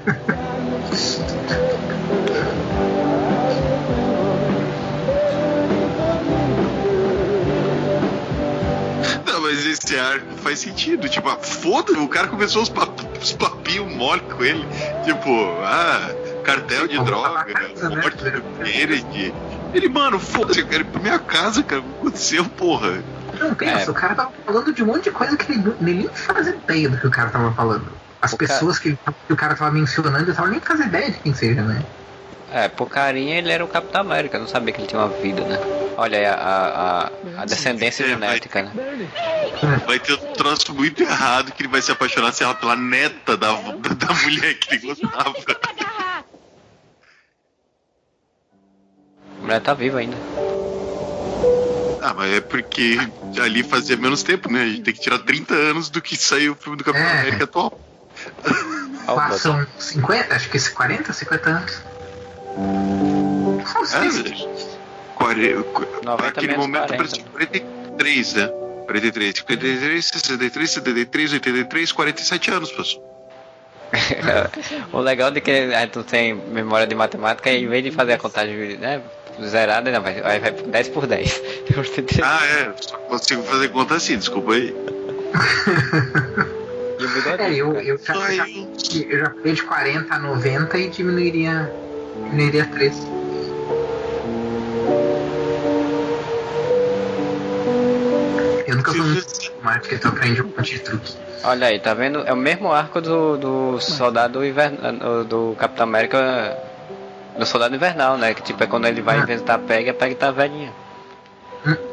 Não, 9.26 9.40
mas 9.40 9.66
esse 9.66 9.98
arco 9.98 10.36
faz 10.42 10.58
sentido. 10.58 11.08
Tipo, 11.08 11.30
ah, 11.30 11.38
foda-se, 11.38 11.98
o 11.98 12.08
cara 12.08 12.28
começou 12.28 12.62
os, 12.62 12.68
pap 12.68 13.11
os 13.22 13.32
papinhos 13.32 13.94
mole 13.94 14.20
com 14.22 14.42
ele. 14.44 14.66
Tipo, 15.04 15.30
ah, 15.62 16.10
cartel 16.44 16.86
de 16.88 17.02
droga, 17.02 17.54
morte 17.90 18.16
do 18.30 18.42
Kennedy. 18.64 19.34
Ele, 19.72 19.88
mano, 19.88 20.18
foda-se, 20.18 20.60
eu 20.60 20.66
quero 20.66 20.82
ir 20.84 20.90
pra 20.90 21.00
minha 21.00 21.18
casa, 21.18 21.62
cara. 21.62 21.80
O 21.80 21.84
que 21.84 21.98
aconteceu, 22.00 22.44
porra? 22.44 23.02
Não, 23.40 23.54
pensa, 23.54 23.90
o 23.90 23.94
cara 23.94 24.14
tava 24.14 24.32
falando 24.44 24.74
de 24.74 24.82
um 24.82 24.86
monte 24.86 25.04
de 25.04 25.10
coisa 25.12 25.36
que 25.36 25.52
ele, 25.52 25.74
nem 25.80 26.08
fazia 26.08 26.54
ideia 26.54 26.88
do 26.90 26.98
que 26.98 27.06
o 27.06 27.10
cara 27.10 27.30
tava 27.30 27.54
falando. 27.54 27.96
As 28.20 28.32
O 28.34 28.36
pessoas 28.36 28.78
que, 28.78 28.88
ele- 28.90 28.98
que 29.26 29.32
o 29.32 29.36
cara 29.36 29.54
tava 29.54 29.72
mencionando, 29.72 30.18
ele 30.24 30.34
tava 30.34 30.48
nem 30.48 30.60
fazendo 30.60 30.88
ideia 30.88 31.10
de 31.10 31.18
quem 31.20 31.34
seja, 31.34 31.62
né? 31.62 31.82
É, 32.52 32.68
por 32.68 32.90
carinha 32.90 33.38
ele 33.38 33.50
era 33.50 33.64
o 33.64 33.68
Capitão 33.68 34.02
América, 34.02 34.38
não 34.38 34.46
sabia 34.46 34.74
que 34.74 34.80
ele 34.80 34.86
tinha 34.86 35.00
uma 35.00 35.08
vida, 35.08 35.42
né? 35.42 35.58
Olha 35.96 36.18
aí 36.18 36.26
a, 36.26 36.34
a, 36.34 37.06
a, 37.06 37.10
a 37.38 37.44
descendência 37.46 38.06
genética, 38.06 38.62
né? 38.62 38.72
Vai 39.86 39.98
ter 39.98 40.12
um 40.14 40.32
troço 40.34 40.74
muito 40.74 41.02
errado 41.02 41.52
que 41.52 41.62
ele 41.62 41.68
vai 41.68 41.80
se 41.80 41.90
apaixonar 41.90 42.32
sei 42.32 42.46
lá, 42.46 42.54
pela 42.54 42.76
neta 42.76 43.36
da, 43.38 43.52
da, 43.52 44.14
mulher 44.22 44.54
que 44.54 44.74
ele 44.74 44.86
gostava. 44.86 45.34
A 49.38 49.42
mulher 49.42 49.60
tá 49.60 49.72
viva 49.72 49.98
ainda. 49.98 50.16
Ah, 52.02 52.12
mas 52.14 52.34
é 52.34 52.40
porque 52.40 52.98
ali 53.40 53.62
fazia 53.62 53.96
menos 53.96 54.22
tempo, 54.22 54.50
né? 54.52 54.62
A 54.62 54.66
gente 54.66 54.82
tem 54.82 54.92
que 54.92 55.00
tirar 55.00 55.20
30 55.20 55.54
anos 55.54 55.88
do 55.88 56.02
que 56.02 56.16
saiu 56.16 56.52
o 56.52 56.56
filme 56.56 56.76
do 56.76 56.84
Capitão 56.84 57.06
É. 57.06 57.20
América 57.20 57.44
atual. 57.44 57.80
Passam 59.06 59.66
50, 59.78 60.34
acho 60.34 60.50
que 60.50 60.56
esse 60.56 60.70
40, 60.70 61.12
50 61.12 61.50
anos. 61.50 61.91
Naquele 66.04 66.56
momento 66.56 66.86
40. 66.88 66.96
parecia 66.96 67.24
43, 67.24 68.34
né? 68.34 68.46
43, 68.86 69.34
53, 69.38 70.04
63, 70.06 70.70
73, 70.70 71.32
83, 71.34 71.92
47 71.92 72.50
anos, 72.50 72.72
pessoal. 72.72 73.12
o 74.92 75.00
legal 75.00 75.30
de 75.30 75.40
que 75.40 75.50
a 75.50 75.80
gente 75.80 75.96
não 75.96 76.02
tem 76.02 76.34
memória 76.34 76.86
de 76.86 76.94
matemática 76.94 77.50
é 77.50 77.58
em 77.58 77.68
vez 77.68 77.84
de 77.84 77.90
fazer 77.90 78.14
a 78.14 78.18
contagem 78.18 78.78
né, 78.78 79.02
zerada, 79.44 79.90
não, 79.90 80.02
vai, 80.02 80.20
vai, 80.20 80.40
vai 80.40 80.52
10 80.52 80.88
por 80.88 81.06
10. 81.06 81.42
Ah, 82.22 82.44
é, 82.46 82.72
só 82.80 82.96
consigo 82.98 83.42
fazer 83.42 83.68
conta 83.68 83.94
assim, 83.96 84.18
desculpa 84.18 84.52
aí. 84.52 84.74
É, 87.38 87.54
eu, 87.54 87.72
eu, 87.80 87.98
já, 87.98 88.14
já, 88.14 88.46
eu 88.48 89.18
já 89.18 89.30
falei 89.30 89.54
de 89.54 89.62
40 89.62 90.14
a 90.14 90.18
90 90.20 90.78
e 90.78 90.88
diminuiria, 90.88 91.72
diminuiria 92.24 92.66
3. 92.66 93.06
Eu 98.66 98.76
nunca 98.76 98.92
fui 98.92 99.00
muito 99.00 99.52
matemática, 99.62 99.94
então 99.94 100.10
aprendi 100.10 100.42
um 100.42 100.46
monte 100.46 100.74
de 100.74 100.80
truque. 100.80 101.14
Olha 101.44 101.66
aí, 101.66 101.80
tá 101.80 101.92
vendo? 101.92 102.20
É 102.20 102.32
o 102.32 102.36
mesmo 102.36 102.72
arco 102.72 103.00
do, 103.00 103.36
do 103.36 103.80
soldado 103.80 104.44
invernal, 104.44 105.24
do 105.24 105.56
Capitão 105.58 105.84
América, 105.84 106.56
do 107.36 107.44
soldado 107.44 107.74
invernal, 107.74 108.16
né? 108.16 108.32
Que 108.32 108.42
tipo 108.42 108.62
é 108.62 108.66
quando 108.66 108.86
ele 108.86 109.02
vai 109.02 109.18
inventar 109.18 109.56
a 109.56 109.58
Peg, 109.58 109.90
a 109.90 109.94
Peg 109.94 110.14
tá 110.14 110.30
velhinha. 110.30 110.72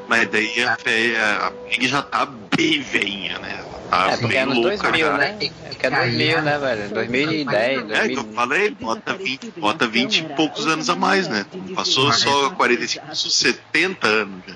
Mas 0.08 0.28
daí 0.30 0.64
a, 0.64 0.76
véia- 0.84 1.36
a 1.48 1.52
Peg 1.52 1.88
já 1.88 2.02
tá 2.02 2.26
bem 2.58 2.82
veinha, 2.82 3.38
né? 3.40 3.60
Ela 3.60 3.70
tá 3.90 4.08
É, 4.08 4.10
porque 4.18 4.28
bem 4.28 4.38
é 4.38 4.42
anos 4.42 4.56
louca, 4.58 4.78
2000, 4.78 5.06
cara. 5.06 5.18
né? 5.18 5.38
É 5.66 5.70
que 5.76 5.86
é 5.86 5.90
2000, 5.92 6.42
né, 6.42 6.58
velho? 6.60 6.90
2010, 6.90 7.78
É, 7.80 7.84
2000. 7.84 8.12
então 8.12 8.24
eu 8.26 8.34
falei, 8.34 8.70
bota 8.72 9.14
20, 9.14 9.52
bota 9.60 9.88
20 9.88 10.18
e 10.18 10.24
poucos 10.30 10.66
anos 10.68 10.90
a 10.90 10.96
mais, 10.96 11.28
né? 11.28 11.46
Passou 11.76 12.12
só 12.12 12.50
45, 12.52 13.06
passou 13.06 13.30
70 13.30 14.08
anos 14.08 14.42
já. 14.48 14.56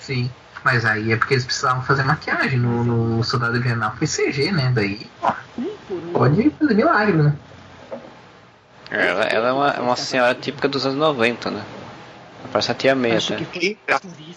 Sim. 0.00 0.30
Mas 0.64 0.84
aí 0.84 1.12
é 1.12 1.16
porque 1.16 1.34
eles 1.34 1.44
precisavam 1.44 1.82
fazer 1.82 2.02
maquiagem. 2.02 2.58
No, 2.58 2.82
no 2.82 3.22
Soldado 3.22 3.56
Invernal 3.56 3.94
foi 3.96 4.08
CG, 4.08 4.50
né? 4.50 4.72
Daí, 4.74 5.06
ó, 5.22 5.32
pode 6.12 6.50
fazer 6.58 6.74
milagre, 6.74 7.16
né? 7.16 7.32
Ela, 8.90 9.22
ela 9.24 9.48
é 9.48 9.52
uma, 9.52 9.80
uma 9.80 9.96
senhora 9.96 10.34
típica 10.34 10.66
dos 10.66 10.84
anos 10.84 10.98
90, 10.98 11.50
né? 11.50 11.62
Parece 12.52 12.70
a 12.72 12.74
tia 12.74 12.94
Meia, 12.94 13.18
até. 13.18 13.36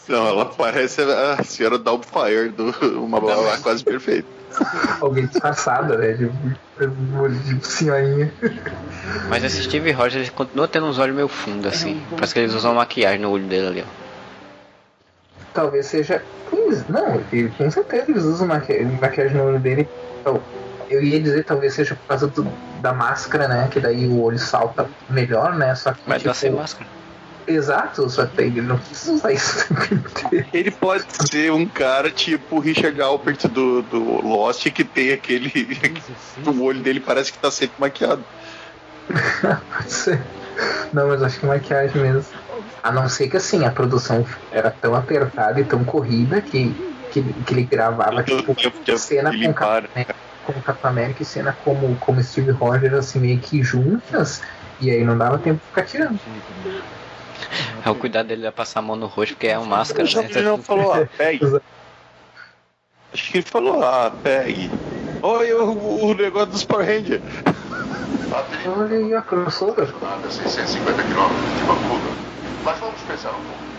Não, 0.09 0.27
ela 0.27 0.45
parece 0.45 1.01
a 1.01 1.41
senhora 1.43 1.77
Doubtfire 1.77 2.49
do 2.49 2.71
uma 3.03 3.19
blá 3.21 3.57
quase 3.59 3.83
perfeita. 3.83 4.27
Alguém 4.99 5.25
disfarçada, 5.27 5.97
né? 5.97 6.11
De, 6.13 6.27
de, 6.27 7.55
de 7.55 7.65
senhorinha. 7.65 8.33
Mas 9.29 9.43
esse 9.45 9.63
Steve 9.63 9.91
Rogers 9.91 10.27
ele 10.27 10.31
continua 10.35 10.67
tendo 10.67 10.87
uns 10.87 10.99
olhos 10.99 11.15
meio 11.15 11.29
fundos, 11.29 11.67
assim. 11.67 12.01
Parece 12.11 12.33
que 12.33 12.39
eles 12.41 12.53
usam 12.53 12.73
maquiagem 12.75 13.19
no 13.21 13.31
olho 13.31 13.45
dele 13.45 13.67
ali, 13.67 13.85
ó. 13.87 14.01
Talvez 15.53 15.85
seja. 15.85 16.21
Não, 16.89 17.21
ele, 17.31 17.49
com 17.57 17.69
certeza 17.71 18.11
eles 18.11 18.23
usam 18.23 18.47
maqui- 18.47 18.83
maquiagem 18.99 19.35
no 19.37 19.43
olho 19.45 19.59
dele. 19.59 19.87
Então, 20.19 20.41
eu 20.89 21.01
ia 21.01 21.19
dizer 21.21 21.43
talvez 21.45 21.73
seja 21.73 21.95
por 21.95 22.07
causa 22.07 22.27
do- 22.27 22.51
da 22.81 22.93
máscara, 22.93 23.47
né? 23.47 23.67
Que 23.71 23.79
daí 23.79 24.05
o 24.07 24.21
olho 24.21 24.39
salta 24.39 24.87
melhor, 25.09 25.55
né? 25.55 25.73
Só 25.75 25.93
que. 25.93 26.01
Mas 26.05 26.23
tá 26.23 26.33
sem 26.33 26.51
máscara. 26.51 26.89
Exato, 27.53 28.09
só 28.09 28.25
que 28.25 28.41
ele 28.41 28.61
não 28.61 28.77
precisa 28.77 29.13
usar 29.13 29.31
isso 29.31 29.73
o 29.73 29.75
tempo 29.75 30.09
inteiro. 30.25 30.47
Ele 30.53 30.71
pode 30.71 31.05
ser 31.29 31.51
um 31.51 31.67
cara 31.67 32.09
tipo 32.09 32.57
o 32.57 32.59
Richard 32.59 32.99
Alpert 33.01 33.47
do, 33.47 33.81
do 33.81 34.27
Lost 34.27 34.69
que 34.71 34.83
tem 34.83 35.11
aquele. 35.11 35.51
o 36.45 36.63
olho 36.63 36.81
dele 36.81 36.99
parece 36.99 37.31
que 37.31 37.39
tá 37.39 37.51
sempre 37.51 37.75
maquiado. 37.79 38.23
Pode 39.75 39.91
ser. 39.91 40.21
Não, 40.93 41.07
mas 41.07 41.23
acho 41.23 41.39
que 41.39 41.45
maquiagem 41.45 42.01
mesmo. 42.01 42.25
A 42.83 42.91
não 42.91 43.07
ser 43.07 43.27
que 43.27 43.37
assim, 43.37 43.65
a 43.65 43.71
produção 43.71 44.25
era 44.51 44.71
tão 44.71 44.95
apertada 44.95 45.59
e 45.59 45.63
tão 45.63 45.83
corrida 45.83 46.41
que, 46.41 46.73
que, 47.11 47.21
que 47.21 47.53
ele 47.53 47.63
gravava 47.63 48.23
tipo, 48.23 48.55
cena 48.97 49.31
com 49.31 49.53
Capitão, 49.53 49.77
América, 49.77 50.15
com 50.43 50.53
Capitão 50.53 50.89
América 50.89 51.23
e 51.23 51.25
cena 51.25 51.55
como, 51.63 51.95
como 51.97 52.23
Steve 52.23 52.51
Rogers 52.51 52.93
assim 52.93 53.19
meio 53.19 53.39
que 53.39 53.63
juntas 53.63 54.41
e 54.79 54.89
aí 54.89 55.03
não 55.03 55.17
dava 55.17 55.37
tempo 55.37 55.59
de 55.59 55.67
ficar 55.67 55.83
tirando. 55.83 56.19
É 57.85 57.89
o 57.89 57.95
cuidado 57.95 58.27
dele 58.27 58.43
de 58.43 58.51
passar 58.51 58.79
a 58.79 58.83
mão 58.83 58.95
no 58.95 59.07
rosto, 59.07 59.33
porque 59.33 59.47
é 59.47 59.57
uma 59.57 59.77
máscara, 59.77 60.03
né? 60.03 60.27
que 60.27 60.37
ele 60.37 60.47
não 60.47 60.57
falou, 60.57 60.93
ah, 60.93 61.07
pegue. 61.17 61.45
Acho 63.13 63.31
que 63.31 63.37
ele 63.39 63.45
falou, 63.45 63.83
ah, 63.83 64.11
pegue. 64.23 64.69
Olha 65.21 65.57
o, 65.57 66.05
o 66.05 66.13
negócio 66.13 66.51
dos 66.51 66.63
Power 66.63 66.85
Rangers. 66.85 67.21
Olha 68.65 68.97
aí 68.97 69.13
a 69.13 69.21
crossover. 69.21 69.87
A 70.03 70.29
650 70.29 71.03
quilômetros 71.03 71.57
de 71.57 71.63
Vancouver. 71.63 72.13
Mas 72.63 72.79
vamos 72.79 73.01
pensar 73.01 73.29
um 73.31 73.33
pouco. 73.33 73.70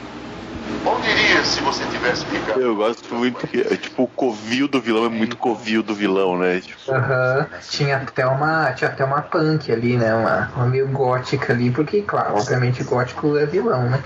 Onde 0.84 1.08
iria 1.08 1.44
se 1.44 1.60
você 1.60 1.84
tivesse 1.86 2.24
ficado? 2.26 2.60
Eu 2.60 2.74
gosto 2.74 3.14
muito 3.14 3.46
que 3.46 3.60
é, 3.60 3.76
tipo 3.76 4.02
o 4.04 4.08
covil 4.08 4.66
do 4.66 4.80
vilão 4.80 5.06
é 5.06 5.08
muito 5.08 5.36
covil 5.36 5.82
do 5.82 5.94
vilão, 5.94 6.38
né? 6.38 6.60
Tipo, 6.60 6.92
Aham. 6.92 7.46
Tinha 7.68 7.96
até 7.98 8.26
uma. 8.26 8.72
Tinha 8.72 8.90
até 8.90 9.04
uma 9.04 9.22
punk 9.22 9.70
ali, 9.70 9.96
né? 9.96 10.14
Uma, 10.14 10.50
uma 10.56 10.66
meio 10.66 10.88
gótica 10.88 11.52
ali, 11.52 11.70
porque, 11.70 12.02
claro, 12.02 12.36
obviamente 12.36 12.82
gótico 12.84 13.36
é 13.36 13.46
vilão, 13.46 13.88
né? 13.90 14.02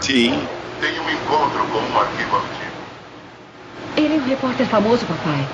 Sim. 0.00 0.48
Tem 0.80 0.98
um 1.00 1.10
encontro 1.10 1.64
com 1.66 1.78
um 1.78 1.98
arquivo 1.98 2.36
antigo. 2.36 2.80
Ele 3.96 4.14
é 4.14 4.18
um 4.18 4.24
repórter 4.24 4.66
famoso, 4.66 5.06
papai. 5.06 5.46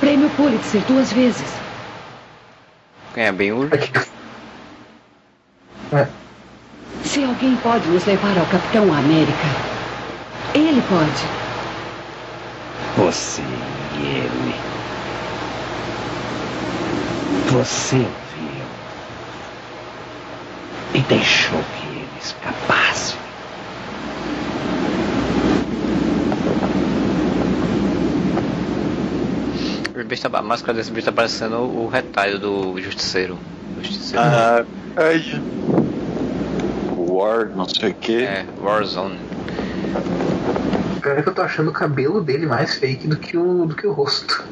Prêmio 0.00 0.30
Pulitzer 0.30 0.82
duas 0.82 1.12
vezes. 1.12 1.52
É 3.16 3.32
bem 3.32 3.52
o. 3.52 3.68
Se 7.04 7.24
alguém 7.24 7.56
pode 7.56 7.88
nos 7.88 8.04
levar 8.04 8.36
ao 8.38 8.46
Capitão 8.46 8.92
América, 8.92 9.46
ele 10.54 10.82
pode. 10.82 11.46
Você 12.96 13.42
e 13.42 14.06
ele. 14.06 14.54
Você 17.50 17.98
viu. 17.98 18.66
E 20.94 21.00
deixou 21.00 21.58
que 21.58 21.86
ele 21.88 22.08
escapasse. 22.20 23.14
Bicho 30.06 30.28
a 30.32 30.42
máscara 30.42 30.74
desse 30.74 30.90
bicho 30.90 31.06
tá 31.06 31.12
parecendo 31.12 31.56
o 31.56 31.88
retalho 31.88 32.38
do 32.38 32.80
Justiceiro. 32.80 33.38
Justiceiro. 33.82 34.24
Ah, 34.24 34.64
ai. 34.96 35.85
War, 37.16 37.48
não 37.56 37.66
sei 37.68 37.90
o 37.90 37.94
que. 37.94 38.24
É, 38.24 38.44
Warzone. 38.60 39.18
Pior 41.02 41.18
é 41.18 41.22
que 41.22 41.28
eu 41.28 41.34
tô 41.34 41.42
achando 41.42 41.70
o 41.70 41.72
cabelo 41.72 42.20
dele 42.20 42.46
mais 42.46 42.76
fake 42.76 43.08
do 43.08 43.16
que 43.16 43.36
o, 43.36 43.64
do 43.64 43.74
que 43.74 43.86
o 43.86 43.92
rosto. 43.92 44.44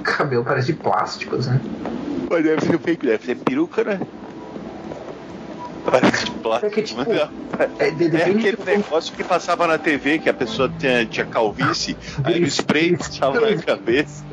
O 0.00 0.02
cabelo 0.02 0.44
parece 0.44 0.68
de 0.68 0.74
plástico, 0.74 1.36
assim. 1.36 1.60
Mas 2.30 2.42
deve 2.42 2.64
ser 2.64 2.78
fake, 2.78 3.06
deve 3.06 3.24
ser 3.24 3.36
peruca, 3.36 3.84
né? 3.84 4.00
Parece 5.84 6.24
de 6.24 6.30
plástico. 6.30 6.66
É 6.66 6.70
que, 6.70 6.82
tipo, 6.82 7.00
é, 7.02 7.28
é, 7.78 7.90
de- 7.90 8.16
é 8.16 8.24
aquele 8.24 8.58
negócio 8.64 9.12
que 9.12 9.22
passava 9.22 9.66
na 9.66 9.76
TV, 9.76 10.18
que 10.18 10.30
a 10.30 10.34
pessoa 10.34 10.72
tinha, 10.78 11.04
tinha 11.04 11.26
calvície, 11.26 11.96
aí 12.24 12.42
o 12.42 12.46
spray 12.46 12.96
passava 12.96 13.40
na 13.40 13.56
cabeça. 13.62 14.24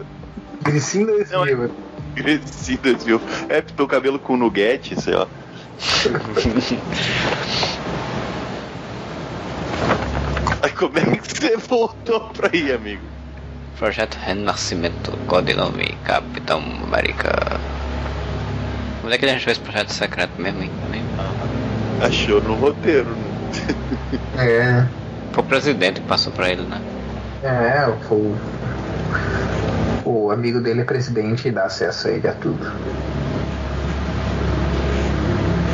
Não, 1.32 1.46
é 1.46 1.70
Grecidas, 2.16 3.04
viu? 3.04 3.20
É, 3.50 3.62
teu 3.62 3.88
cabelo 3.88 4.20
com 4.20 4.38
nuguete, 4.38 5.00
sei 5.02 5.16
lá. 5.16 5.28
Aí 10.64 10.70
como 10.72 10.98
é 10.98 11.02
que 11.18 11.28
você 11.28 11.58
voltou 11.58 12.20
pra 12.30 12.50
aí, 12.54 12.72
amigo? 12.72 13.02
Projeto 13.80 14.16
Renascimento, 14.24 15.12
codinome 15.28 15.98
Capitão 16.06 16.62
América. 16.84 17.32
Onde 19.04 19.16
é 19.16 19.18
que 19.18 19.26
a 19.26 19.30
gente 19.30 19.44
fez 19.44 19.58
projeto 19.58 19.90
secreto 19.92 20.40
mesmo, 20.40 20.62
hein? 20.62 20.70
Achou 22.00 22.40
no 22.42 22.54
roteiro, 22.56 23.10
né? 23.10 23.32
É, 24.38 24.86
Foi 25.34 25.44
o 25.44 25.48
presidente 25.48 26.00
que 26.02 26.08
passou 26.08 26.32
pra 26.32 26.50
ele, 26.50 26.62
né? 26.64 26.80
é, 27.44 27.88
o, 28.14 28.36
o 30.06 30.32
amigo 30.32 30.62
dele 30.62 30.82
é 30.82 30.86
presidente 30.86 31.48
e 31.48 31.52
dá 31.52 31.64
acesso 31.64 32.08
a 32.08 32.12
ele 32.12 32.28
a 32.28 32.34
tudo. 32.34 32.64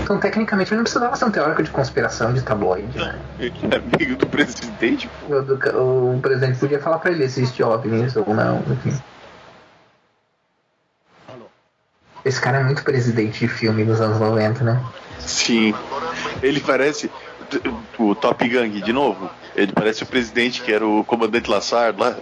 Então, 0.07 0.21
tecnicamente, 0.21 0.69
ele 0.69 0.77
não 0.77 0.83
precisava 0.85 1.13
ser 1.17 1.25
um 1.25 1.31
teórico 1.31 1.61
de 1.61 1.69
conspiração 1.69 2.33
de 2.33 2.41
tabloide, 2.41 2.97
né? 2.97 3.19
Ele 3.37 3.53
é 3.69 3.75
amigo 3.75 4.15
do 4.15 4.25
presidente. 4.25 5.09
O, 5.27 5.41
do- 5.41 6.15
o 6.15 6.19
presidente 6.21 6.57
podia 6.59 6.79
falar 6.79 6.99
pra 6.99 7.11
ele 7.11 7.27
se 7.27 7.41
existe 7.41 7.61
OVNIs 7.61 8.15
ou 8.15 8.33
não, 8.33 8.63
enfim. 8.71 8.97
Esse 12.23 12.39
cara 12.39 12.59
é 12.59 12.63
muito 12.63 12.85
presidente 12.85 13.39
de 13.39 13.49
filme 13.49 13.83
dos 13.83 13.99
anos 13.99 14.17
90, 14.17 14.63
né? 14.63 14.81
Sim. 15.19 15.73
Ele 16.41 16.61
parece. 16.61 17.11
O 17.99 18.15
Top 18.15 18.47
Gang, 18.47 18.81
de 18.81 18.93
novo. 18.93 19.29
Ele 19.57 19.73
parece 19.73 20.03
o 20.03 20.05
presidente 20.05 20.61
que 20.61 20.71
era 20.71 20.87
o 20.87 21.03
comandante 21.03 21.49
Lassard 21.49 21.99
lá. 21.99 22.15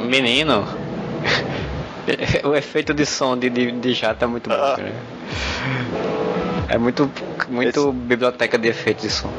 Menino. 0.00 0.66
o 2.44 2.54
efeito 2.54 2.92
de 2.92 3.06
som 3.06 3.36
de, 3.36 3.48
de, 3.48 3.72
de 3.72 3.94
jato 3.94 4.24
é 4.24 4.28
muito 4.28 4.48
bom, 4.48 4.56
cara. 4.56 4.92
É 6.68 6.78
muito, 6.78 7.10
muito 7.48 7.92
biblioteca 7.92 8.58
de 8.58 8.68
efeitos 8.68 9.02
de 9.02 9.10
som. 9.10 9.30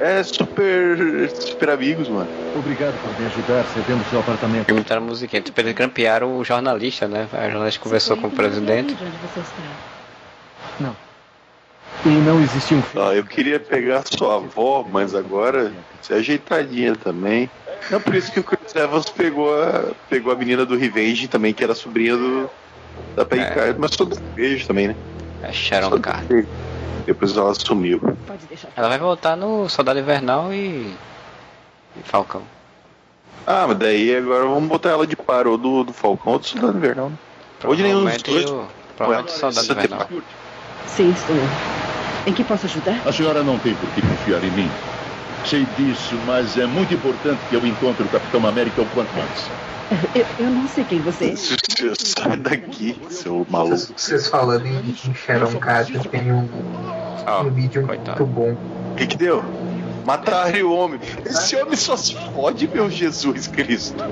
É 0.00 0.20
super. 0.24 1.30
super 1.30 1.70
amigos, 1.70 2.08
mano. 2.08 2.28
Obrigado 2.58 2.98
por 2.98 3.16
me 3.18 3.26
ajudar 3.26 3.64
cedendo 3.66 4.02
seu 4.10 4.18
apartamento. 4.18 4.68
Imitaram 4.70 5.02
a 5.02 5.04
musiquinha. 5.04 5.40
Tipo, 5.40 5.60
eles 5.60 5.74
grampearam 5.74 6.36
o 6.36 6.44
jornalista, 6.44 7.06
né? 7.06 7.28
A 7.32 7.48
jornalista 7.48 7.80
conversou 7.80 8.16
com 8.16 8.26
o 8.26 8.30
presidente. 8.30 8.96
Onde 9.00 9.16
você 9.18 9.40
está? 9.40 9.62
Não. 10.80 11.11
E 12.04 12.08
não 12.08 12.40
existe 12.40 12.74
um 12.74 12.82
Ó, 12.96 13.12
eu 13.12 13.24
queria 13.24 13.60
pegar 13.60 14.02
sua 14.04 14.36
avó, 14.36 14.84
mas 14.90 15.14
agora 15.14 15.72
você 16.00 16.14
é 16.14 16.16
ajeitadinha 16.16 16.96
também. 16.96 17.48
Não, 17.90 18.00
por 18.00 18.14
isso 18.14 18.32
que 18.32 18.40
o 18.40 18.44
Chris 18.44 18.74
Evans 18.74 19.06
pegou 19.06 19.54
a, 19.60 19.84
pegou 20.10 20.32
a 20.32 20.36
menina 20.36 20.66
do 20.66 20.76
Revenge 20.76 21.28
também, 21.28 21.54
que 21.54 21.62
era 21.62 21.74
sobrinha 21.74 22.16
do, 22.16 22.50
da 23.16 23.24
Peggy 23.24 23.44
É. 23.44 23.50
Carter, 23.50 23.76
mas 23.78 23.90
do 23.92 24.06
beijo 24.34 24.66
também, 24.66 24.88
né? 24.88 24.96
É 25.42 25.52
Sharon 25.52 25.90
Só 25.90 25.98
Carter. 25.98 26.46
Depois 27.06 27.36
ela 27.36 27.54
sumiu. 27.54 28.00
Ela 28.76 28.88
vai 28.88 28.98
voltar 28.98 29.36
no 29.36 29.68
Soldado 29.68 29.98
Invernal 29.98 30.52
e. 30.52 30.94
e 31.96 32.02
Falcão. 32.04 32.42
Ah, 33.46 33.66
mas 33.66 33.78
daí 33.78 34.14
agora 34.16 34.44
vamos 34.44 34.68
botar 34.68 34.90
ela 34.90 35.06
de 35.06 35.16
par, 35.16 35.46
ou 35.46 35.58
do, 35.58 35.84
do 35.84 35.92
Falcão 35.92 36.34
ou 36.34 36.38
do 36.38 36.46
Soldado 36.46 36.78
Invernal. 36.78 37.10
né? 37.10 37.16
Ou 37.64 37.74
de 37.76 37.82
nenhum 37.82 38.04
dos 38.04 38.22
dois. 38.22 38.52
Provavelmente 38.96 39.34
o 39.34 39.38
Soldado 39.38 39.72
Invernal. 39.72 39.98
temporada. 40.00 40.41
Sim, 40.86 41.10
estou. 41.10 41.48
Em 42.26 42.32
que 42.32 42.44
posso 42.44 42.66
ajudar? 42.66 43.02
A 43.04 43.12
senhora 43.12 43.42
não 43.42 43.58
tem 43.58 43.74
por 43.74 43.90
que 43.90 44.00
confiar 44.00 44.44
em 44.44 44.50
mim. 44.50 44.70
Sei 45.44 45.66
disso, 45.66 46.18
mas 46.24 46.56
é 46.56 46.66
muito 46.66 46.94
importante 46.94 47.44
que 47.48 47.56
eu 47.56 47.66
encontre 47.66 48.06
o 48.06 48.08
Capitão 48.08 48.46
América 48.46 48.80
o 48.80 48.86
quanto 48.86 49.20
antes. 49.20 49.50
Eu, 50.14 50.26
eu 50.38 50.50
não 50.50 50.66
sei 50.66 50.84
quem 50.84 51.00
você 51.02 51.32
é. 51.32 51.36
Sai 51.36 52.36
daqui, 52.38 52.96
seu 53.10 53.46
maluco. 53.50 53.76
Vocês 53.94 54.26
falando 54.26 54.66
em, 54.66 54.78
em 54.90 55.14
Sharon 55.14 55.58
Carter, 55.58 56.00
tem 56.08 56.32
um, 56.32 56.48
um 57.44 57.50
vídeo 57.50 57.86
muito 57.86 58.24
bom. 58.24 58.56
O 58.92 58.94
que, 58.94 59.06
que 59.06 59.16
deu? 59.18 59.44
Mataram 60.06 60.66
o 60.66 60.74
homem. 60.74 60.98
Esse 61.24 61.56
homem 61.56 61.76
só 61.76 61.96
se 61.96 62.14
fode, 62.34 62.66
meu 62.68 62.90
Jesus 62.90 63.46
Cristo. 63.46 64.02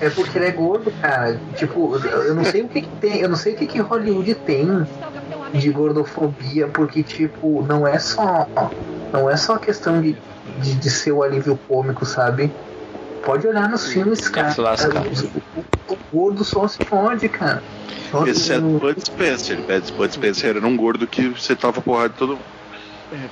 É 0.00 0.08
porque 0.08 0.38
ele 0.38 0.46
é 0.46 0.50
gordo, 0.52 0.92
cara. 1.00 1.40
Tipo, 1.56 1.96
eu 1.96 2.34
não 2.34 2.44
sei 2.44 2.62
o 2.62 2.68
que, 2.68 2.82
que 2.82 2.88
tem, 3.00 3.20
eu 3.20 3.28
não 3.28 3.36
sei 3.36 3.54
o 3.54 3.56
que, 3.56 3.66
que 3.66 3.78
Hollywood 3.80 4.34
tem 4.36 4.66
de 5.52 5.70
gordofobia, 5.70 6.66
porque 6.68 7.02
tipo, 7.02 7.64
não 7.66 7.86
é 7.86 7.98
só. 7.98 8.48
Não 9.12 9.28
é 9.28 9.36
só 9.36 9.58
questão 9.58 10.00
de, 10.00 10.16
de, 10.60 10.74
de 10.74 10.90
ser 10.90 11.12
o 11.12 11.22
alívio 11.22 11.58
cômico, 11.68 12.06
sabe? 12.06 12.50
Pode 13.24 13.46
olhar 13.46 13.68
nos 13.68 13.86
filmes, 13.92 14.28
cara. 14.28 14.54
O, 15.56 15.92
o 15.92 15.98
gordo 16.12 16.44
só 16.44 16.66
se 16.66 16.84
fode, 16.84 17.28
cara. 17.28 17.62
Só 18.10 18.26
Exceto 18.26 18.66
Bud 18.78 19.00
Spencer. 19.04 19.58
Bud 19.96 20.12
Spencer 20.12 20.56
era 20.56 20.66
um 20.66 20.76
gordo 20.76 21.06
que 21.06 21.28
você 21.28 21.54
tava 21.54 21.80
porrada 21.80 22.08
de 22.08 22.18
todo 22.18 22.28
mundo. 22.30 22.62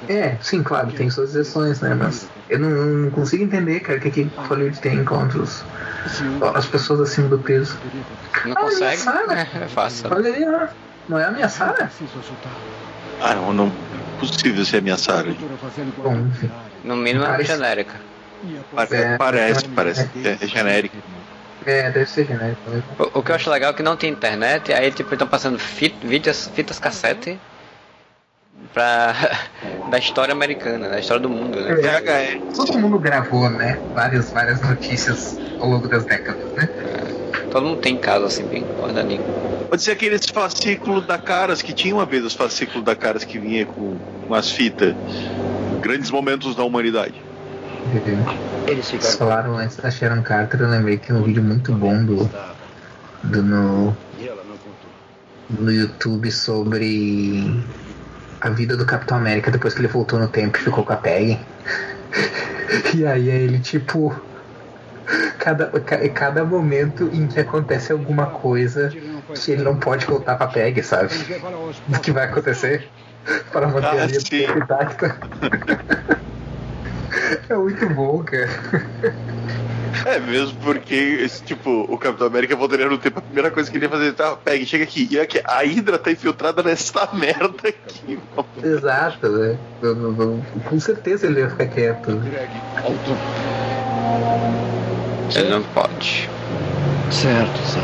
É, 0.09 0.37
sim, 0.43 0.62
claro, 0.62 0.93
tem 0.93 1.09
suas 1.09 1.35
exceções, 1.35 1.81
né? 1.81 1.95
Mas 1.95 2.29
eu 2.51 2.59
não, 2.59 2.68
não 2.68 3.11
consigo 3.11 3.43
entender, 3.45 3.81
cara, 3.81 3.99
o 3.99 4.03
que, 4.03 4.11
que 4.11 4.29
Hollywood 4.37 4.79
tem 4.81 5.03
contra 5.05 5.41
os, 5.41 5.62
as 6.55 6.66
pessoas 6.66 7.01
acima 7.01 7.29
do 7.29 7.39
peso. 7.39 7.79
Não 8.45 8.53
Ah, 8.53 8.57
consegue? 8.57 9.09
ameaçar, 9.09 9.59
É, 9.61 9.64
é 9.64 9.68
fácil. 9.68 10.11
Olha 10.12 10.35
aí, 10.35 10.45
ó. 10.47 10.89
Não 11.11 11.18
é 11.18 11.24
ameaçar? 11.24 11.90
Ah, 13.20 13.34
não, 13.34 13.52
não 13.52 13.66
é 13.66 14.20
possível 14.20 14.64
ser 14.64 14.76
ameaçado. 14.76 15.34
Bom. 15.98 16.28
No 16.84 16.94
mínimo 16.96 17.24
é 17.24 17.28
Parece- 17.28 17.52
genérica. 17.52 17.94
É, 18.92 19.16
parece, 19.18 19.64
é, 19.66 19.68
parece. 19.74 20.08
É, 20.24 20.38
é 20.44 20.46
genérico. 20.46 20.96
É, 21.66 21.90
deve 21.90 22.06
ser 22.08 22.26
genérico. 22.26 22.61
O, 22.96 23.18
o 23.18 23.22
que 23.24 23.32
eu 23.32 23.34
acho 23.34 23.50
legal 23.50 23.72
é 23.72 23.74
que 23.74 23.82
não 23.82 23.96
tem 23.96 24.08
internet, 24.12 24.72
aí 24.72 24.92
tipo, 24.92 25.12
estão 25.12 25.26
passando 25.26 25.58
fit, 25.58 25.96
vídeos, 26.06 26.48
fitas 26.54 26.78
cassete 26.78 27.38
pra, 28.72 29.12
da 29.90 29.98
história 29.98 30.30
americana, 30.30 30.88
da 30.90 31.00
história 31.00 31.20
do 31.20 31.28
mundo, 31.28 31.61
né? 31.61 31.72
É, 32.06 32.38
todo 32.54 32.78
mundo 32.78 33.00
gravou, 33.00 33.50
né? 33.50 33.80
Várias, 33.92 34.30
várias 34.30 34.61
notícias 34.61 35.40
ao 35.58 35.68
longo 35.68 35.88
das 35.88 36.04
décadas, 36.04 36.46
né? 36.52 36.68
Todo 37.50 37.66
mundo 37.66 37.80
tem 37.80 37.94
em 37.94 37.98
casa, 37.98 38.26
assim, 38.26 38.44
bem 38.44 38.64
guardadinho. 38.78 39.49
Pode 39.71 39.85
ser 39.85 39.93
aqueles 39.93 40.27
fascículos 40.27 41.07
da 41.07 41.16
Caras, 41.16 41.62
que 41.62 41.73
tinha 41.73 41.95
uma 41.95 42.05
vez 42.05 42.25
os 42.25 42.35
fascículos 42.35 42.85
da 42.85 42.97
Caras 42.97 43.23
que 43.23 43.39
vinha 43.39 43.64
com 43.64 43.97
umas 44.27 44.51
fitas. 44.51 44.97
Grandes 45.81 46.11
momentos 46.11 46.57
da 46.57 46.64
humanidade. 46.64 47.14
Eles 48.66 48.87
Vocês 48.87 49.14
falaram 49.14 49.57
antes 49.57 49.77
da 49.77 49.89
Sharon 49.89 50.23
Carter, 50.23 50.61
eu 50.61 50.68
lembrei 50.68 50.99
que 50.99 51.07
tem 51.07 51.16
um 51.16 51.23
vídeo 51.23 51.41
muito 51.41 51.73
bom 51.73 52.05
do, 52.05 52.29
do 53.23 53.43
no, 53.45 53.97
no 55.51 55.73
YouTube 55.73 56.33
sobre 56.33 57.62
a 58.41 58.51
vida 58.51 58.77
do 58.77 58.85
Capitão 58.85 59.18
América 59.18 59.53
depois 59.53 59.73
que 59.73 59.81
ele 59.81 59.89
voltou 59.89 60.18
no 60.18 60.27
tempo 60.27 60.59
e 60.59 60.62
ficou 60.62 60.85
com 60.85 60.93
a 60.93 60.97
Peggy. 60.97 61.39
E 62.95 63.05
aí 63.05 63.31
é 63.31 63.37
ele 63.37 63.59
tipo. 63.59 64.14
Cada, 65.38 65.66
ca- 65.80 66.08
cada 66.11 66.44
momento 66.44 67.08
em 67.12 67.26
que 67.26 67.40
acontece 67.40 67.92
alguma 67.92 68.26
coisa 68.26 68.90
que 69.34 69.50
ele 69.52 69.62
não 69.62 69.76
pode 69.76 70.06
voltar 70.06 70.36
pra 70.36 70.46
Peg, 70.46 70.82
sabe? 70.82 71.12
O 71.88 71.98
que 72.00 72.12
vai 72.12 72.26
acontecer 72.26 72.88
para 73.52 73.66
manter 73.68 73.86
Ah, 73.86 74.02
a 74.02 74.06
linha 74.06 74.56
intacta. 74.56 75.18
É 77.48 77.54
muito 77.54 77.88
bom, 77.90 78.22
cara. 78.22 78.48
É 80.06 80.18
mesmo 80.20 80.56
porque, 80.61 80.94
esse, 80.94 81.42
tipo, 81.42 81.68
o 81.92 81.98
Capitão 81.98 82.26
América 82.28 82.54
voltaria 82.54 82.88
no 82.88 82.96
tempo, 82.96 83.18
a 83.18 83.22
primeira 83.22 83.50
coisa 83.50 83.70
que 83.70 83.76
ele 83.76 83.86
ia 83.86 83.90
fazer, 83.90 84.12
tá, 84.12 84.36
pegue, 84.36 84.64
chega 84.64 84.84
aqui. 84.84 85.08
E 85.11 85.18
aqui, 85.18 85.42
a 85.44 85.62
Hydra 85.62 85.98
tá 85.98 86.11
infiltrada 86.12 86.62
nessa 86.62 87.08
merda 87.12 87.68
aqui, 87.68 88.18
mano. 88.36 88.48
Exato, 88.62 89.28
né? 89.28 89.58
Com 90.68 90.78
certeza 90.80 91.26
ele 91.26 91.40
ia 91.40 91.50
ficar 91.50 91.66
quieto. 91.66 92.20
Ele 95.37 95.49
não 95.49 95.62
pode. 95.62 96.28
Certo, 97.11 97.59
Sam. 97.66 97.81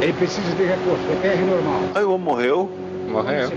Ele 0.00 0.12
precisa 0.12 0.54
de 0.54 0.64
reforço, 0.64 1.02
é 1.10 1.16
PR 1.16 1.42
normal. 1.42 1.80
Aí 1.94 2.04
o 2.04 2.12
homem 2.14 2.24
morreu. 2.24 2.70
Morreu. 3.08 3.50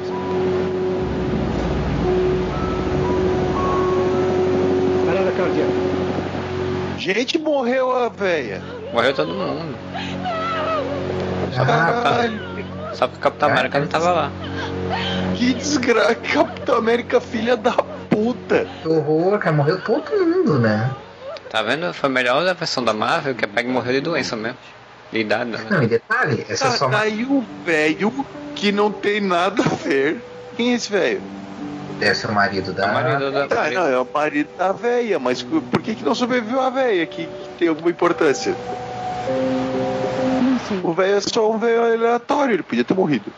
Parada 5.06 5.32
cardíaca. 5.32 5.72
Gente, 6.98 7.38
morreu 7.38 7.96
a 7.96 8.10
véia. 8.10 8.62
Morreu 8.94 9.14
todo 9.14 9.34
mundo. 9.34 9.76
Só 11.52 11.66
que, 11.66 11.72
o 11.72 11.76
Capitão, 11.76 12.94
só 12.94 13.08
que 13.08 13.16
o 13.16 13.20
Capitão 13.20 13.50
América 13.50 13.80
não 13.80 13.88
tava 13.88 14.12
lá. 14.12 14.32
Que 15.36 15.54
desgraça, 15.54 16.16
Capitão 16.16 16.76
América, 16.76 17.20
filha 17.22 17.58
da 17.58 17.74
puta. 18.10 18.68
Que 18.82 18.88
horror, 18.88 19.38
cara. 19.40 19.56
Morreu 19.56 19.82
todo 19.82 20.12
mundo, 20.26 20.60
né? 20.60 20.90
Tá 21.52 21.62
vendo? 21.62 21.94
Foi 21.94 22.10
melhor 22.10 22.44
da 22.46 22.54
versão 22.54 22.84
da 22.84 22.94
Marvel 22.94 23.36
que 23.36 23.44
a 23.44 23.48
Peg 23.48 23.68
morreu 23.68 23.94
de 23.94 24.02
doença 24.02 24.36
mesmo. 24.36 24.58
De 25.12 25.20
idade, 25.20 25.50
né? 25.52 25.60
Não, 25.70 25.84
e 25.84 25.88
detalhe, 25.88 26.46
essa 26.48 26.68
é 26.68 26.70
Tá, 26.70 26.78
só 26.78 26.88
uma. 26.88 27.00
daí 27.00 27.26
o 27.26 27.44
velho 27.66 28.26
que 28.56 28.72
não 28.72 28.90
tem 28.90 29.20
nada 29.20 29.62
a 29.62 29.68
ver. 29.68 30.22
Quem 30.56 30.72
é 30.72 30.76
esse 30.76 30.90
velho? 30.90 31.22
Deve 32.00 32.16
ser 32.16 32.28
o 32.30 32.34
marido 32.34 32.72
da. 32.74 32.86
O 32.86 32.94
marido 32.94 33.32
da. 33.32 33.48
Tá, 33.48 33.70
não, 33.70 33.88
é 33.88 34.00
o 34.00 34.08
marido 34.14 34.50
da 34.58 34.72
véia, 34.72 35.20
mas 35.20 35.44
por 35.44 35.82
que, 35.82 35.96
que 35.96 36.06
não 36.06 36.16
sobreviveu 36.16 36.62
a 36.62 36.70
véia? 36.70 37.06
Que, 37.06 37.26
que 37.26 37.50
tem 37.60 37.68
alguma 37.68 37.90
importância? 37.90 38.56
O 40.84 40.94
velho 40.94 41.18
é 41.18 41.22
só 41.22 41.52
um 41.52 41.58
velho 41.58 41.84
aleatório, 41.84 42.54
ele 42.56 42.64
podia 42.64 42.84
ter 42.86 42.94
morrido. 42.94 43.32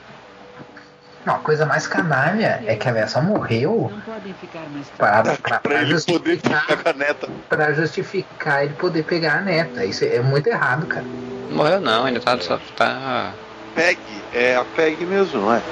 Não, 1.26 1.36
a 1.36 1.39
coisa 1.39 1.65
mais 1.65 1.88
canalha 1.88 2.61
é 2.65 2.76
que 2.76 2.88
a 2.88 2.91
véia 2.91 3.07
só 3.07 3.21
morreu 3.21 3.89
Não 3.89 4.01
podem 4.01 4.34
ficar 4.34 4.69
mais 4.69 4.89
pra, 4.89 5.24
pra, 5.24 5.59
Pra 5.59 5.82
ele 5.82 5.93
poder 5.93 6.36
justificar, 6.36 6.61
ficar 6.61 6.84
com 6.84 6.89
a 6.89 6.93
neta. 6.93 7.28
pra 7.49 7.74
justificar 7.74 8.63
ele 8.65 8.74
poder 8.74 9.03
pegar 9.03 9.38
a 9.38 9.41
neta. 9.41 9.86
Isso 9.86 10.03
é 10.03 10.19
muito 10.21 10.47
errado, 10.47 10.86
cara. 10.88 11.05
Morreu 11.49 11.80
não, 11.80 12.05
ainda 12.05 12.19
tá. 12.19 12.39
Só 12.41 12.59
tá. 12.76 13.34
Peg, 13.74 13.97
é 14.34 14.55
a 14.55 14.65
Peg 14.65 15.05
mesmo, 15.05 15.41
não 15.41 15.53
é? 15.53 15.63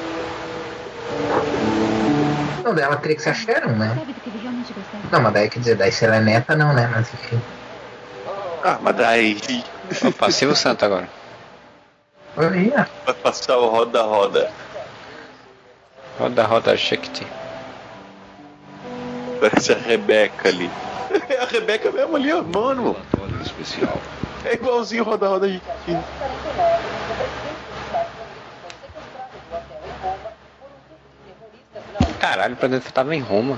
Não, 2.64 2.74
dela 2.76 2.96
teria 2.98 3.16
que 3.16 3.22
ser 3.24 3.32
a 3.32 3.34
Sharon, 3.34 3.76
né? 3.76 3.96
Ele? 3.98 4.16
Não, 5.12 5.22
mas 5.22 5.34
daí 5.34 5.50
quer 5.50 5.60
dizer, 5.60 5.76
daí 5.76 5.92
se 5.92 6.06
ela 6.06 6.18
é 6.18 6.22
neta, 6.22 6.56
não, 6.56 6.74
né? 6.74 6.88
Mas 6.88 7.14
enfim. 7.14 7.42
Ah, 8.64 8.78
mas 8.82 8.96
daí 8.96 9.38
Opa, 10.06 10.32
Silvio 10.32 10.56
Santo 10.56 10.86
agora. 10.86 11.10
Olha 12.38 12.52
aí, 12.52 12.72
ó. 12.76 12.86
vai 13.06 13.16
passar 13.16 13.58
o 13.58 13.70
roda-roda. 13.70 14.50
Roda, 16.22 16.44
roda, 16.44 16.78
Shakti. 16.78 17.26
Parece 19.40 19.74
a 19.74 19.76
Rebeca 19.76 20.50
ali. 20.50 20.70
É 21.28 21.42
a 21.42 21.46
Rebeca 21.46 21.92
mesmo 21.92 22.16
ali, 22.16 22.32
ó, 22.32 22.44
mano. 22.44 22.96
especial. 23.42 23.98
É 24.46 24.54
igualzinho 24.54 25.04
roda-roda 25.04 25.50
de 25.50 25.60
Caralho, 32.20 32.54
o 32.54 32.58
presidente 32.58 32.94
tava 32.94 33.16
em 33.16 33.20
Roma. 33.20 33.58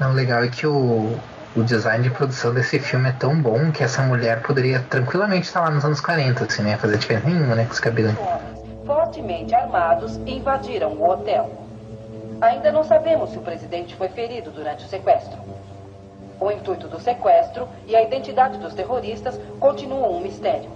Não, 0.00 0.12
o 0.12 0.14
legal 0.14 0.42
é 0.42 0.48
que 0.48 0.66
o, 0.66 1.14
o 1.54 1.62
design 1.62 2.02
de 2.02 2.10
produção 2.10 2.54
desse 2.54 2.78
filme 2.78 3.10
é 3.10 3.12
tão 3.12 3.36
bom 3.40 3.70
que 3.70 3.84
essa 3.84 4.00
mulher 4.00 4.40
poderia 4.40 4.80
tranquilamente 4.80 5.46
estar 5.46 5.60
lá 5.60 5.70
nos 5.70 5.84
anos 5.84 6.00
40, 6.00 6.44
assim, 6.44 6.62
né? 6.62 6.78
Fazer 6.78 6.96
diferença 6.96 7.28
nenhuma, 7.28 7.54
né? 7.54 7.66
Com 7.66 7.72
esse 7.72 7.82
cabelo. 7.82 8.16
Fortemente 8.90 9.54
armados 9.54 10.16
invadiram 10.26 10.94
o 10.94 11.08
hotel. 11.08 11.48
Ainda 12.40 12.72
não 12.72 12.82
sabemos 12.82 13.30
se 13.30 13.38
o 13.38 13.40
presidente 13.40 13.94
foi 13.94 14.08
ferido 14.08 14.50
durante 14.50 14.84
o 14.84 14.88
sequestro. 14.88 15.38
O 16.40 16.50
intuito 16.50 16.88
do 16.88 16.98
sequestro 16.98 17.68
e 17.86 17.94
a 17.94 18.02
identidade 18.02 18.58
dos 18.58 18.74
terroristas 18.74 19.38
continuam 19.60 20.16
um 20.16 20.20
mistério. 20.20 20.68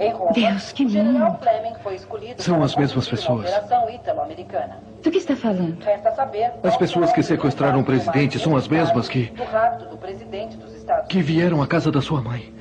Em 0.00 0.10
Roma, 0.10 0.32
Deus, 0.32 0.72
que 0.72 0.86
o 0.86 0.88
general. 0.88 1.38
Fleming 1.40 1.74
foi 1.84 1.94
escolhido 1.94 2.42
São 2.42 2.56
para 2.56 2.64
as 2.64 2.74
mesmas 2.74 3.06
pessoas. 3.06 3.46
operação 3.48 3.88
italo-americana. 3.90 4.78
Do 5.00 5.10
que 5.10 5.18
está 5.18 5.36
falando? 5.36 5.78
Resta 5.84 6.10
saber 6.12 6.50
As 6.64 6.76
pessoas 6.76 7.12
que 7.12 7.22
sequestraram 7.22 7.80
o 7.80 7.84
presidente 7.84 8.40
são 8.40 8.56
as 8.56 8.66
mesmas 8.66 9.08
que, 9.08 9.26
do 9.26 9.44
rapto 9.44 9.84
do 9.84 9.96
presidente 9.96 10.56
dos 10.56 10.74
Estados 10.74 11.06
que 11.06 11.22
vieram 11.22 11.62
à 11.62 11.66
casa 11.66 11.92
da 11.92 12.02
sua 12.02 12.20
mãe. 12.20 12.52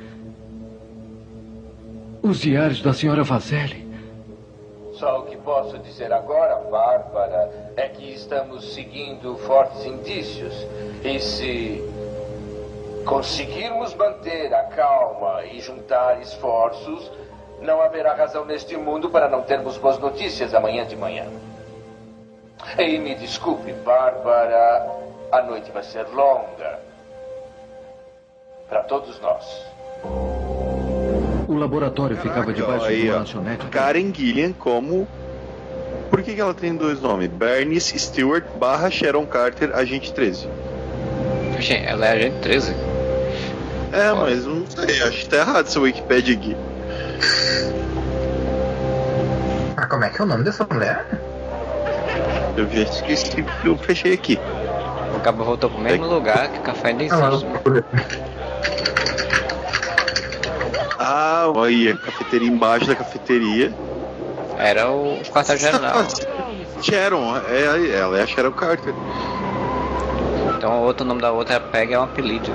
Os 2.21 2.39
diários 2.39 2.83
da 2.83 2.93
senhora 2.93 3.23
Vazelli. 3.23 3.88
Só 4.99 5.19
o 5.19 5.23
que 5.23 5.37
posso 5.37 5.79
dizer 5.79 6.11
agora, 6.11 6.57
Bárbara, 6.69 7.49
é 7.77 7.87
que 7.87 8.11
estamos 8.13 8.73
seguindo 8.73 9.37
fortes 9.37 9.85
indícios. 9.85 10.53
E 11.01 11.17
se 11.21 11.81
conseguirmos 13.05 13.93
manter 13.95 14.53
a 14.53 14.63
calma 14.63 15.45
e 15.45 15.61
juntar 15.61 16.21
esforços, 16.21 17.09
Não 17.61 17.81
haverá 17.81 18.13
razão 18.13 18.45
neste 18.45 18.77
mundo 18.77 19.09
para 19.09 19.27
não 19.27 19.41
termos 19.41 19.77
boas 19.77 19.97
notícias 19.99 20.53
amanhã 20.53 20.85
de 20.85 20.95
manhã. 20.95 21.27
E 22.77 22.97
me 22.97 23.15
desculpe, 23.15 23.73
Bárbara, 23.73 24.89
a 25.31 25.41
noite 25.41 25.69
vai 25.71 25.83
ser 25.83 26.07
longa. 26.07 26.79
Para 28.69 28.83
todos 28.83 29.19
nós. 29.19 29.65
O 31.59 31.61
laboratório 31.61 32.15
ficava 32.15 32.53
debaixo 32.53 32.85
Aí, 32.85 33.01
de 33.01 33.09
uma 33.09 33.17
lanchonete. 33.17 33.65
Karen 33.65 34.13
Gillian 34.13 34.53
como. 34.53 35.05
Por 36.09 36.23
que, 36.23 36.33
que 36.33 36.39
ela 36.39 36.53
tem 36.53 36.73
dois 36.73 37.01
nomes? 37.01 37.27
Bernice 37.27 37.99
Stewart 37.99 38.45
barra 38.57 38.89
Sharon 38.89 39.25
Carter, 39.25 39.75
agente 39.75 40.13
13. 40.13 40.47
Gente, 41.59 41.85
ela 41.85 42.05
é 42.05 42.11
agente 42.13 42.37
13. 42.41 42.73
É, 43.91 44.13
mas 44.13 44.45
não 44.45 44.65
sei, 44.69 45.03
acho 45.03 45.19
que 45.19 45.29
tá 45.29 45.35
errado 45.35 45.65
essa 45.67 45.79
Wikipedia 45.81 46.33
aqui. 46.33 46.55
Ah, 49.75 49.85
como 49.85 50.05
é 50.05 50.09
que 50.09 50.21
é 50.21 50.23
o 50.23 50.27
nome 50.27 50.45
dessa 50.45 50.65
mulher? 50.71 51.05
Eu 52.55 52.69
já 52.69 52.83
esqueci 52.83 53.43
que 53.43 53.67
eu 53.67 53.77
fechei 53.79 54.13
aqui. 54.13 54.39
O 55.13 55.19
cabo 55.19 55.43
voltou 55.43 55.69
pro 55.69 55.81
mesmo 55.81 56.07
lugar 56.07 56.47
que 56.47 56.59
o 56.59 56.61
café 56.61 56.87
ainda 56.87 57.03
Ah, 57.13 57.29
existe. 57.33 57.45
Ah, 61.01 61.49
olha, 61.55 61.93
a 61.93 61.97
cafeteria 61.97 62.49
embaixo 62.49 62.85
da 62.85 62.93
cafeteria. 62.93 63.73
Era 64.57 64.91
o 64.91 65.21
quartel-general. 65.31 66.05
Sharon, 66.83 67.37
é, 67.47 67.97
ela 67.97 68.19
é 68.19 68.23
a 68.23 68.27
Sharon 68.27 68.51
Carter. 68.51 68.93
Então 70.57 70.81
o 70.81 70.83
outro 70.83 71.05
nome 71.05 71.21
da 71.21 71.31
outra 71.31 71.55
é 71.55 71.59
Peg, 71.59 71.93
é 71.93 71.99
um 71.99 72.03
apelido. 72.03 72.51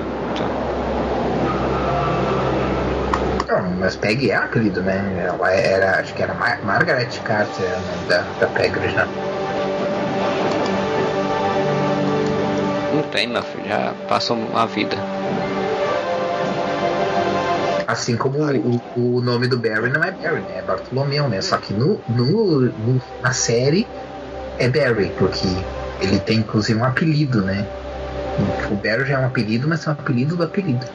Não, 3.49 3.71
mas 3.79 3.97
Peg 3.97 4.31
é 4.31 4.37
apelido, 4.37 4.83
né? 4.83 5.27
Ela 5.27 5.51
era, 5.51 6.01
acho 6.01 6.13
que 6.13 6.23
era 6.23 6.35
Mar 6.35 6.63
Margaret 6.65 7.09
Carter, 7.25 7.65
o 7.65 7.97
nome 7.97 8.09
da, 8.09 8.21
da 8.41 8.47
Peg 8.49 8.79
original. 8.79 9.07
Não 12.95 13.03
tem, 13.05 13.27
meu 13.27 13.43
filho, 13.43 13.67
já 13.67 13.95
passou 14.07 14.37
uma 14.37 14.67
vida. 14.67 15.14
Assim 17.87 18.17
como 18.17 18.39
o, 18.39 18.81
o 18.97 19.21
nome 19.21 19.47
do 19.47 19.59
Barry 19.59 19.91
não 19.91 20.03
é 20.03 20.11
Barry, 20.11 20.41
né? 20.41 20.59
É 20.59 20.63
Bartolomeu, 20.63 21.29
né? 21.29 21.41
Só 21.41 21.57
que 21.59 21.73
no, 21.73 22.01
no, 22.09 22.61
no- 22.63 23.03
na 23.23 23.33
série 23.33 23.87
é 24.59 24.69
Barry, 24.69 25.13
porque 25.19 25.47
ele 26.01 26.19
tem 26.21 26.39
inclusive 26.39 26.79
um 26.81 26.85
apelido, 26.85 27.43
né? 27.43 27.67
O 28.71 28.75
Barry 28.77 29.07
já 29.07 29.15
é 29.15 29.19
um 29.19 29.27
apelido, 29.27 29.69
mas 29.69 29.87
é 29.87 29.91
um 29.91 29.93
apelido 29.93 30.37
do 30.37 30.43
apelido. 30.43 30.87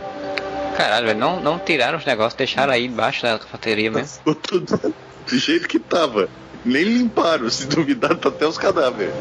Caralho, 0.75 1.07
velho, 1.07 1.19
não, 1.19 1.39
não 1.41 1.59
tiraram 1.59 1.97
os 1.97 2.05
negócios, 2.05 2.33
deixaram 2.35 2.71
aí 2.73 2.85
embaixo 2.85 3.21
da 3.23 3.37
cafeteria 3.37 3.91
mesmo. 3.91 4.07
Ficou 4.17 4.35
tudo 4.35 4.95
do 5.27 5.37
jeito 5.37 5.67
que 5.67 5.77
tava. 5.79 6.27
Nem 6.65 6.83
limparam, 6.83 7.49
se 7.49 7.67
duvidar, 7.67 8.15
tá 8.17 8.29
até 8.29 8.45
os 8.45 8.57
cadáveres. 8.57 9.13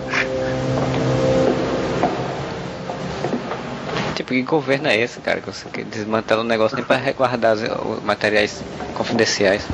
Tipo, 4.28 4.34
que 4.34 4.42
governo 4.42 4.88
é 4.88 4.96
esse, 4.96 5.20
cara? 5.20 5.40
Que 5.40 5.46
você 5.46 5.66
que 5.70 5.82
desmantela 5.84 6.42
o 6.42 6.44
negócio 6.44 6.76
nem 6.76 6.84
pra 6.84 6.96
resguardar 6.96 7.54
os, 7.54 7.62
os 7.62 8.04
materiais 8.04 8.62
confidenciais. 8.94 9.66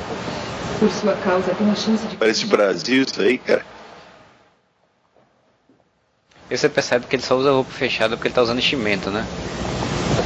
Por 0.79 0.89
sua 0.89 1.13
causa, 1.17 1.53
tem 1.55 1.69
a 1.69 1.75
chance 1.75 2.07
de. 2.07 2.15
Parece 2.15 2.45
Brasil 2.45 3.03
isso 3.03 3.21
aí, 3.21 3.37
cara. 3.37 3.65
E 6.49 6.57
você 6.57 6.69
percebe 6.69 7.05
que 7.05 7.17
ele 7.17 7.23
só 7.23 7.35
usa 7.35 7.51
roupa 7.51 7.71
fechada 7.71 8.15
porque 8.15 8.29
ele 8.29 8.35
tá 8.35 8.41
usando 8.41 8.59
enchimento, 8.59 9.11
né? 9.11 9.25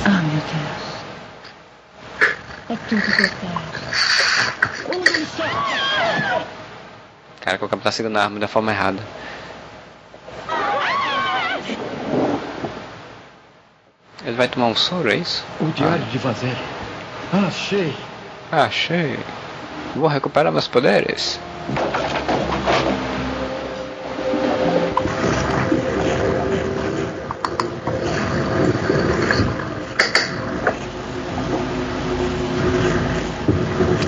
Ah, 0.05 0.21
meu 0.21 0.41
Deus. 0.45 0.89
É 2.69 2.75
tudo 2.87 3.01
verdade. 3.01 3.79
Cara, 7.41 7.57
que 7.57 7.65
o 7.65 7.69
cara 7.69 7.81
tá 7.81 7.91
segurando 7.91 8.17
a 8.17 8.23
arma 8.25 8.39
da 8.39 8.47
forma 8.47 8.71
errada. 8.71 8.99
Ele 14.25 14.35
vai 14.35 14.47
tomar 14.47 14.67
um 14.67 14.75
soro, 14.75 15.09
é 15.11 15.15
isso? 15.15 15.45
O 15.61 15.65
diário 15.71 16.03
de 16.05 16.17
Vazel. 16.17 16.55
Achei. 17.31 17.95
Achei. 18.51 19.19
Vou 19.95 20.07
recuperar 20.07 20.51
meus 20.51 20.67
poderes. 20.67 21.39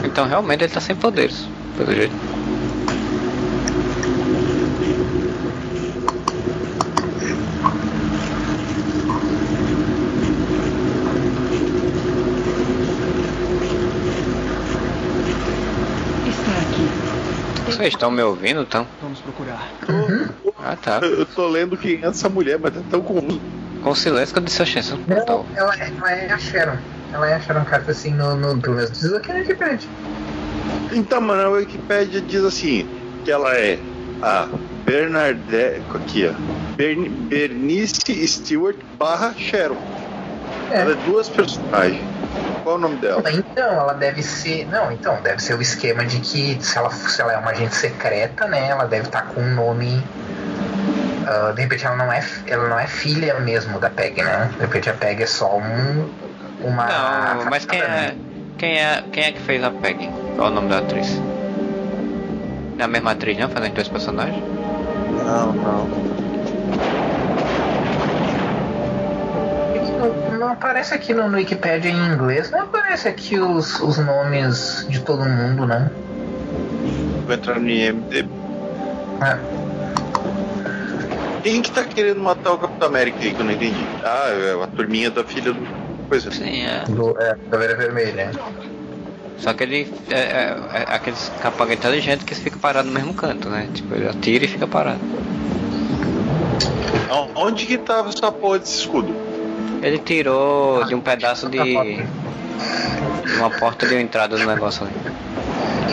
Então 0.03 0.27
realmente 0.27 0.65
ele 0.65 0.73
tá 0.73 0.81
sem 0.81 0.95
poderes, 0.95 1.47
pelo 1.77 1.95
jeito. 1.95 2.30
Vocês 17.81 17.95
estão 17.95 18.11
me 18.11 18.21
ouvindo, 18.21 18.61
então? 18.61 18.85
Vamos 19.01 19.19
procurar. 19.21 19.67
Ah, 20.63 20.75
tá. 20.75 20.99
Eu 21.01 21.25
tô 21.25 21.47
lendo 21.47 21.75
quem 21.75 21.99
é 21.99 22.05
essa 22.05 22.29
mulher, 22.29 22.59
mas 22.61 22.75
tá 22.75 22.81
tão 22.91 23.01
confuso. 23.01 23.41
Com 23.81 23.95
silêncio 23.95 24.35
que 24.35 24.39
eu 24.39 24.43
disse 24.43 24.61
a 24.61 24.65
chance. 24.67 24.93
Não, 25.07 25.45
ela, 25.55 25.75
ela 25.75 26.11
é 26.11 26.31
a 26.31 26.37
Sharon. 26.37 26.77
Ela 27.11 27.29
é 27.31 27.33
a 27.33 27.39
Sharon 27.39 27.65
Carter, 27.65 27.89
assim, 27.89 28.13
no, 28.13 28.35
no, 28.35 28.61
pelo 28.61 28.75
menos 28.75 28.91
diz 28.91 29.11
aqui 29.11 29.29
na 29.29 29.39
Wikipedia. 29.39 29.89
Então, 30.91 31.19
mano, 31.21 31.41
a 31.41 31.49
Wikipedia 31.49 32.21
diz 32.21 32.43
assim: 32.43 32.87
que 33.25 33.31
ela 33.31 33.51
é 33.55 33.79
a 34.21 34.47
Bernadette. 34.85 35.81
Aqui, 35.95 36.27
ó. 36.27 36.33
Bern, 36.75 37.09
Bernice 37.09 38.27
Stewart 38.27 38.77
barra 38.99 39.33
Sharon. 39.35 39.77
Ela 40.71 40.91
é 40.91 40.95
duas 41.07 41.27
personagens. 41.29 42.10
Qual 42.63 42.75
o 42.75 42.79
nome 42.79 42.97
dela? 42.97 43.23
Então, 43.31 43.71
ela 43.73 43.93
deve 43.93 44.21
ser. 44.23 44.67
Não, 44.67 44.91
então, 44.91 45.21
deve 45.21 45.41
ser 45.41 45.55
o 45.55 45.61
esquema 45.61 46.05
de 46.05 46.19
que 46.19 46.57
se 46.63 46.77
ela, 46.77 46.89
se 46.89 47.21
ela 47.21 47.33
é 47.33 47.37
uma 47.37 47.51
agente 47.51 47.75
secreta, 47.75 48.47
né? 48.47 48.69
Ela 48.69 48.85
deve 48.85 49.07
estar 49.07 49.23
com 49.27 49.41
um 49.41 49.55
nome. 49.55 50.03
ah, 51.27 51.51
de 51.53 51.61
repente 51.61 51.85
ela 51.85 51.95
não, 51.95 52.11
é, 52.11 52.23
ela 52.47 52.67
não 52.67 52.79
é 52.79 52.87
filha 52.87 53.39
mesmo 53.39 53.79
da 53.79 53.89
Peg, 53.89 54.21
né? 54.21 54.49
De 54.53 54.61
repente 54.61 54.89
a 54.89 54.93
Peg 54.93 55.23
é 55.23 55.25
só 55.25 55.57
um. 55.57 56.09
Uma. 56.63 56.85
Não, 57.35 57.45
mas 57.49 57.65
quem 57.65 57.81
é, 57.81 58.15
quem 58.57 58.77
é. 58.77 59.03
Quem 59.11 59.23
é 59.23 59.31
que 59.31 59.39
fez 59.41 59.63
a 59.63 59.71
Peg? 59.71 60.09
Qual 60.35 60.47
é 60.47 60.51
o 60.51 60.53
nome 60.53 60.69
da 60.69 60.79
atriz? 60.79 61.21
É 62.77 62.83
a 62.83 62.87
mesma 62.87 63.11
atriz, 63.11 63.37
não? 63.37 63.49
Fazendo 63.49 63.73
dois 63.73 63.87
personagens? 63.87 64.43
Não, 65.25 65.53
não. 65.53 66.10
Não, 70.51 70.57
aparece 70.57 70.93
aqui 70.93 71.13
no, 71.13 71.29
no 71.29 71.37
Wikipedia 71.37 71.89
em 71.89 72.13
inglês, 72.13 72.51
não 72.51 72.63
aparece 72.63 73.07
aqui 73.07 73.39
os, 73.39 73.79
os 73.79 73.97
nomes 73.97 74.85
de 74.89 74.99
todo 74.99 75.23
mundo, 75.23 75.65
não. 75.65 75.89
Vou 77.25 77.33
entrar 77.33 77.57
no 77.57 77.69
IMDb. 77.69 78.29
Ah. 79.21 79.39
Quem 81.41 81.61
que 81.61 81.71
tá 81.71 81.85
querendo 81.85 82.19
matar 82.19 82.51
o 82.51 82.57
Capitão 82.57 82.89
América 82.89 83.17
aí 83.21 83.33
que 83.33 83.39
eu 83.39 83.45
não 83.45 83.53
entendi? 83.53 83.87
Ah, 84.03 84.27
é 84.27 84.61
a 84.61 84.67
turminha 84.67 85.09
da 85.09 85.23
filha 85.23 85.53
do. 85.53 85.65
Pois 86.09 86.27
é. 86.27 86.31
Sim, 86.31 86.63
é. 86.63 86.83
Do, 86.89 87.17
é, 87.17 87.33
da 87.49 87.57
Vera 87.57 87.77
Vermelha. 87.77 88.31
Só 89.37 89.53
que 89.53 89.63
ele 89.63 89.93
é, 90.09 90.19
é, 90.19 90.57
é 90.73 90.95
aqueles 90.95 91.31
capanga 91.41 91.73
inteligente 91.73 92.25
que 92.25 92.35
fica 92.35 92.57
parado 92.57 92.89
no 92.89 92.93
mesmo 92.93 93.13
canto, 93.13 93.47
né? 93.47 93.69
Tipo, 93.73 93.95
ele 93.95 94.09
atira 94.09 94.43
e 94.43 94.47
fica 94.49 94.67
parado. 94.67 94.99
Onde 97.35 97.65
que 97.65 97.77
tava 97.77 98.09
essa 98.09 98.31
porra 98.31 98.59
desse 98.59 98.79
escudo? 98.79 99.13
Ele 99.81 99.97
tirou 99.99 100.85
de 100.85 100.95
um 100.95 101.01
pedaço 101.01 101.49
de. 101.49 101.57
de 101.57 103.35
uma 103.37 103.49
porta 103.49 103.87
de 103.87 103.95
entrada 103.95 104.37
do 104.37 104.45
negócio 104.45 104.85
ali. 104.85 104.93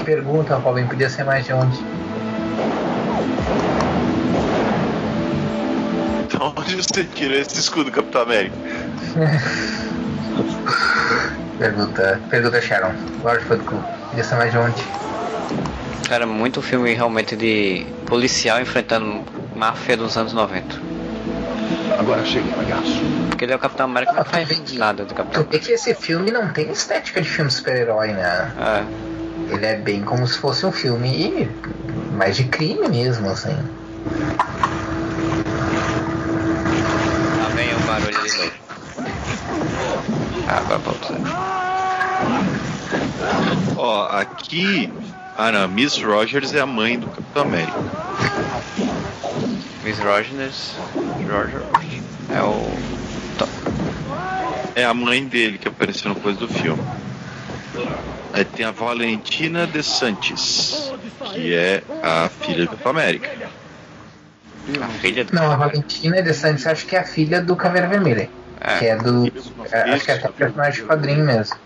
Pergunta, 0.05 0.57
Robin, 0.57 0.87
podia 0.87 1.09
ser 1.09 1.25
mais 1.25 1.45
de 1.45 1.53
onde? 1.53 1.79
Então, 6.25 6.53
onde 6.57 6.77
você 6.77 7.05
tirou 7.05 7.39
esse 7.39 7.59
escudo, 7.59 7.91
Capitão 7.91 8.23
América? 8.23 8.57
Pergunta, 11.59 12.21
pergunta 12.31 12.61
Sharon. 12.61 12.93
Lord 13.25 13.45
Footcool, 13.45 13.83
podia 14.11 14.23
ser 14.23 14.37
mais 14.37 14.53
de 14.53 14.59
onde? 14.59 14.81
Cara, 16.09 16.25
muito 16.25 16.63
filme 16.63 16.95
realmente 16.95 17.35
de 17.35 17.85
policial 18.07 18.61
enfrentando 18.61 19.25
máfia 19.57 19.97
dos 19.97 20.17
anos 20.17 20.33
90. 20.33 20.88
Agora 21.97 22.25
chega, 22.25 22.51
palhaço. 22.57 23.01
Porque 23.29 23.45
ele 23.45 23.53
é 23.53 23.57
o 23.57 23.59
Capitão 23.59 23.87
América, 23.87 24.13
não 24.13 24.25
faz 24.25 24.73
nada 24.73 25.05
do 25.05 25.15
Capitão 25.15 25.45
Tu 25.45 25.51
vê 25.51 25.59
que 25.59 25.73
esse 25.73 25.95
filme 25.95 26.31
não 26.31 26.53
tem 26.53 26.71
estética 26.71 27.23
de 27.23 27.29
filme 27.29 27.51
super-herói, 27.51 28.09
né? 28.09 28.53
É. 28.59 29.55
Ele 29.55 29.65
é 29.65 29.77
bem 29.77 30.03
como 30.03 30.27
se 30.27 30.39
fosse 30.39 30.67
um 30.67 30.73
filme 30.73 31.49
mais 32.13 32.37
de 32.37 32.45
crime 32.45 32.89
mesmo, 32.89 33.31
assim. 33.31 33.57
Lá 37.39 37.49
vem 37.55 37.75
o 37.75 37.79
barulho 37.87 38.23
de 38.23 38.37
novo. 38.37 38.53
Ah, 40.49 40.59
agora 40.59 40.79
voltou. 40.79 41.17
Ó, 43.77 44.09
aqui. 44.11 44.93
Ah 45.41 45.53
não, 45.53 45.69
Miss 45.69 45.97
Rogers 46.03 46.53
é 46.53 46.59
a 46.59 46.67
mãe 46.67 46.99
do 46.99 47.07
Capitão 47.07 47.43
América. 47.43 47.79
Miss 49.85 49.97
Rogers. 50.01 50.75
Roger. 51.31 51.63
É 52.29 52.43
o. 52.43 52.69
É 54.75 54.85
a 54.85 54.93
mãe 54.93 55.25
dele 55.25 55.57
que 55.57 55.69
apareceu 55.69 56.09
no 56.09 56.17
coisa 56.17 56.41
do 56.41 56.49
filme. 56.49 56.83
Aí 58.33 58.45
tem 58.45 58.67
a 58.67 58.73
Valentina 58.73 59.65
de 59.65 59.81
Santos, 59.81 60.93
que 61.33 61.55
é 61.55 61.85
a 62.03 62.29
filha 62.29 62.65
do 62.65 62.71
Capitão 62.71 62.91
América. 62.91 63.31
A 64.83 64.89
filha 65.01 65.25
do 65.25 65.33
Não, 65.33 65.53
a 65.53 65.57
Valentina 65.57 66.21
de 66.21 66.35
Santos 66.35 66.67
acho 66.67 66.85
que 66.85 66.97
é 66.97 66.99
a 66.99 67.05
filha 67.05 67.41
do 67.41 67.55
Caveira 67.55 67.87
Vermelha. 67.87 68.29
É. 68.61 68.79
Que 68.81 68.87
é 68.87 68.97
do. 68.97 69.33
é, 69.71 69.83
acho 69.93 70.05
que 70.05 70.11
é 70.11 70.15
até 70.15 70.29
personagem 70.31 70.83
de 70.83 70.89
quadrinho 70.89 71.25
mesmo. 71.25 71.57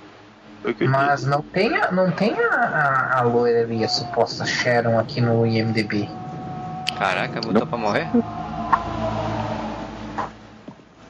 Mas 0.89 1.25
não 1.25 1.43
tem, 1.43 1.77
a, 1.77 1.91
não 1.91 2.11
tem 2.13 2.33
a, 2.39 2.55
a, 2.55 3.19
a 3.19 3.23
loira 3.23 3.63
ali, 3.63 3.85
a 3.85 3.89
suposta 3.89 4.45
Sharon 4.47 4.99
aqui 4.99 5.21
no 5.21 5.45
IMDB. 5.47 6.09
Caraca, 6.97 7.41
botou 7.41 7.67
pra 7.67 7.79
morrer? 7.79 8.09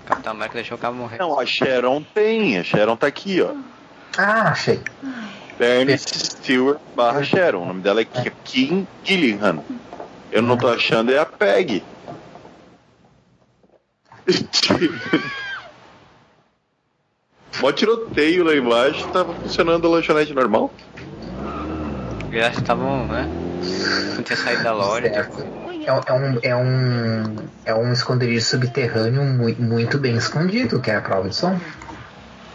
Capitão 0.06 0.32
América 0.32 0.54
deixou 0.56 0.76
o 0.78 0.80
cara 0.80 0.94
morrer. 0.94 1.18
Não, 1.18 1.38
a 1.38 1.44
Sharon 1.44 2.02
tem, 2.14 2.58
a 2.58 2.64
Sharon 2.64 2.96
tá 2.96 3.06
aqui, 3.06 3.42
ó. 3.42 3.52
Ah, 4.16 4.50
achei. 4.50 4.80
Bernice 5.58 6.06
Stewart 6.18 6.80
barra 6.96 7.22
Sharon. 7.22 7.62
O 7.62 7.66
nome 7.66 7.82
dela 7.82 8.00
é 8.00 8.04
Ki- 8.04 8.32
Kim 8.44 8.86
Gillihan. 9.04 9.58
Eu 10.30 10.42
não 10.42 10.56
tô 10.56 10.68
achando 10.68 11.12
é 11.12 11.18
a 11.18 11.26
Peg. 11.26 11.82
Mó 17.60 17.72
tiroteio 17.72 18.44
lá 18.44 18.54
embaixo, 18.54 19.08
tava 19.10 19.34
funcionando 19.34 19.86
a 19.86 19.90
lanchonete 19.90 20.32
normal. 20.34 20.74
Eu 22.30 22.44
acho 22.44 22.54
que 22.56 22.60
estavam, 22.62 23.06
né? 23.06 23.28
Não 24.16 24.24
tinha 24.24 24.36
saído 24.36 24.64
da 24.64 24.72
lore. 24.72 25.08
Certo. 25.08 25.46
É, 25.84 25.92
um- 25.92 26.00
é 26.06 26.12
um, 26.12 26.38
é 26.42 26.56
um 26.56 27.36
é 27.66 27.74
um 27.74 27.92
esconderijo 27.92 28.44
subterrâneo 28.44 29.22
mui- 29.22 29.56
muito 29.58 29.98
bem 29.98 30.16
escondido, 30.16 30.80
que 30.80 30.90
é 30.90 30.96
a 30.96 31.00
prova 31.00 31.28
de 31.28 31.36
som. 31.36 31.58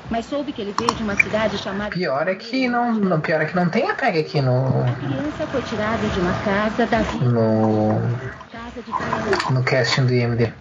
Mas 0.09 0.25
soube 0.25 0.53
que 0.53 0.61
ele 0.61 0.71
veio 0.71 0.95
de 0.95 1.03
uma 1.03 1.15
cidade 1.15 1.57
chamada. 1.57 1.89
Pior 1.89 2.27
é 2.27 2.35
que 2.35 2.67
não, 2.67 2.93
não 2.93 3.19
pior 3.21 3.41
é 3.41 3.45
que 3.45 3.55
não 3.55 3.69
tem 3.69 3.89
a 3.89 3.93
pega 3.93 4.19
aqui 4.19 4.41
no 4.41 4.83
A 4.83 4.95
criança 4.95 5.47
foi 5.47 5.61
tirada 5.61 6.07
de 6.07 6.19
uma 6.19 6.33
casa 6.33 6.85
da 6.87 6.99
no 6.99 8.17
casa 8.51 8.81
de 8.81 8.93
criança. 8.93 9.53
no 9.53 9.63
casting 9.63 10.05
do 10.05 10.13
IMD. 10.13 10.53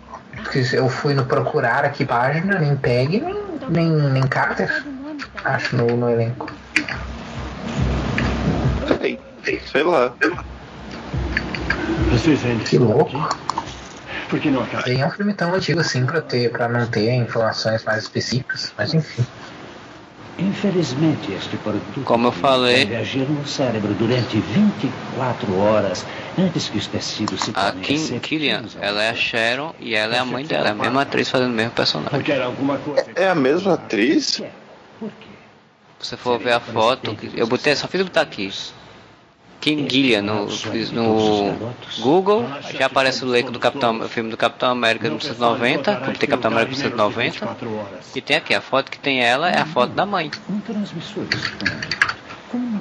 Porque 0.42 0.62
eu 0.74 0.88
fui 0.88 1.14
no 1.14 1.24
procurar 1.26 1.84
aqui 1.84 2.04
página, 2.04 2.58
nem 2.58 2.76
Peg, 2.76 3.20
nem, 3.20 3.45
nem, 3.68 3.88
nem 3.88 4.26
Carter. 4.26 4.84
Acho 5.44 5.76
no, 5.76 5.86
no 5.96 6.10
elenco. 6.10 6.50
Sei, 8.98 9.18
sei 9.72 9.82
lá. 9.82 10.12
Vocês 12.10 12.44
ainda 12.44 12.64
Que 12.64 12.78
louco. 12.78 13.28
Por 14.28 14.40
que 14.40 14.50
não 14.50 14.66
é 14.86 15.06
um 15.06 15.10
filme 15.10 15.34
tão 15.34 15.54
antigo 15.54 15.80
assim 15.80 16.04
pra, 16.04 16.20
ter, 16.20 16.50
pra 16.50 16.68
não 16.68 16.86
ter 16.86 17.12
informações 17.12 17.84
mais 17.84 18.02
específicas, 18.02 18.72
mas 18.76 18.92
enfim. 18.92 19.24
Infelizmente, 20.38 21.32
este 21.32 21.56
produto 21.56 22.02
Como 22.04 22.28
eu 22.28 22.32
falei. 22.32 22.84
deve 22.84 22.96
agir 22.96 23.28
no 23.28 23.46
cérebro 23.46 23.94
durante 23.94 24.38
24 24.38 25.58
horas 25.58 26.04
antes 26.38 26.68
que 26.68 26.76
os 26.76 26.86
tecidos 26.86 27.40
se 27.40 27.52
A 27.54 27.72
Kim 27.72 28.18
Killian, 28.20 28.64
ela 28.80 29.02
é 29.02 29.08
a 29.10 29.14
Sharon 29.14 29.72
e 29.80 29.94
ela 29.94 30.14
é 30.14 30.18
a 30.18 30.24
mãe 30.26 30.44
dela, 30.44 30.68
é 30.68 30.70
a 30.72 30.74
mesma 30.74 31.02
atriz 31.02 31.30
fazendo 31.30 31.52
o 31.52 31.54
mesmo 31.54 31.72
personagem. 31.72 32.20
Coisa? 32.84 33.10
É 33.16 33.28
a 33.30 33.34
mesma 33.34 33.74
atriz? 33.74 34.26
Se 34.26 34.44
você 35.98 36.16
for 36.18 36.38
ver 36.38 36.52
a 36.52 36.60
foto, 36.60 37.14
que- 37.14 37.30
eu 37.34 37.46
botei, 37.46 37.74
só 37.74 37.88
fiz 37.88 38.02
botar 38.02 38.20
aqui. 38.20 38.52
Kim 39.60 39.88
Gillian 39.88 40.22
no, 40.22 40.46
no 40.92 41.58
Google, 41.98 42.44
já 42.78 42.86
aparece 42.86 43.24
o 43.24 43.32
link 43.32 43.50
do 43.50 43.58
Capitão, 43.58 44.00
o 44.00 44.08
filme 44.08 44.30
do 44.30 44.36
Capitão 44.36 44.70
América 44.70 45.08
de 45.08 45.16
1990, 45.16 45.96
como 45.96 46.18
tem 46.18 46.28
Capitão 46.28 46.50
América 46.50 46.74
de 46.74 46.82
1990. 46.84 47.56
E 48.14 48.20
tem 48.20 48.36
aqui, 48.36 48.54
a 48.54 48.60
foto 48.60 48.90
que 48.90 48.98
tem 48.98 49.22
ela 49.22 49.50
é 49.50 49.58
a 49.58 49.66
foto 49.66 49.92
da 49.92 50.06
mãe. 50.06 50.30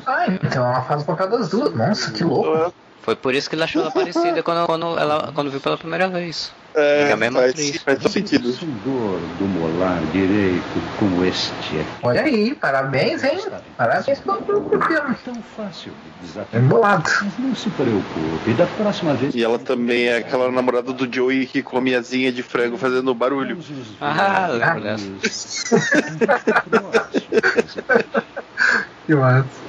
Ah, 0.05 0.25
então 0.27 0.65
ela 0.65 0.81
faz 0.83 1.01
o 1.01 1.05
papel 1.05 1.29
das 1.29 1.49
duas. 1.49 1.73
Nossa, 1.73 2.11
que 2.11 2.23
louco. 2.23 2.73
Foi 3.05 3.15
por 3.15 3.35
isso 3.35 3.47
que 3.47 3.55
ele 3.55 3.63
achou 3.63 3.83
ela 3.83 3.91
parecida 3.91 4.41
quando, 4.41 4.65
quando, 4.65 4.97
ela, 4.97 5.31
quando 5.31 5.51
viu 5.51 5.61
pela 5.61 5.77
primeira 5.77 6.07
vez. 6.07 6.51
É, 6.73 7.11
a 7.11 7.15
mesma 7.15 7.39
faz, 7.39 7.51
atriz. 7.51 7.83
faz 7.83 7.99
todo 7.99 8.11
sentido. 8.11 8.51
dor 8.83 9.19
do 9.37 9.45
molar 9.45 10.01
direito 10.07 10.81
como 10.97 11.23
este 11.23 11.77
é 11.77 11.85
Olha 12.01 12.23
aí, 12.23 12.55
parabéns, 12.55 13.23
hein? 13.23 13.37
Parabéns 13.77 14.19
pelo, 14.19 14.41
filme. 14.41 15.15
tão 15.23 15.35
fácil 15.55 15.91
de 15.91 16.27
desativar. 16.27 16.63
Embolado. 16.63 17.03
Mas 17.21 17.37
não 17.37 17.53
se 17.53 17.69
preocupe, 17.69 18.53
da 18.55 18.65
próxima 18.65 19.13
vez 19.13 19.35
E 19.35 19.43
ela 19.43 19.59
também 19.59 20.07
é 20.07 20.17
aquela 20.17 20.51
namorada 20.51 20.91
do 20.91 21.13
Joey 21.13 21.45
que 21.45 21.61
come 21.61 21.93
asinha 21.93 22.31
de 22.31 22.41
frango 22.41 22.75
fazendo 22.75 23.13
barulho. 23.13 23.59
Ah, 24.01 24.47
lembro 24.47 24.81
dessa. 24.81 25.75
Que 29.05 29.13
massa. 29.13 29.64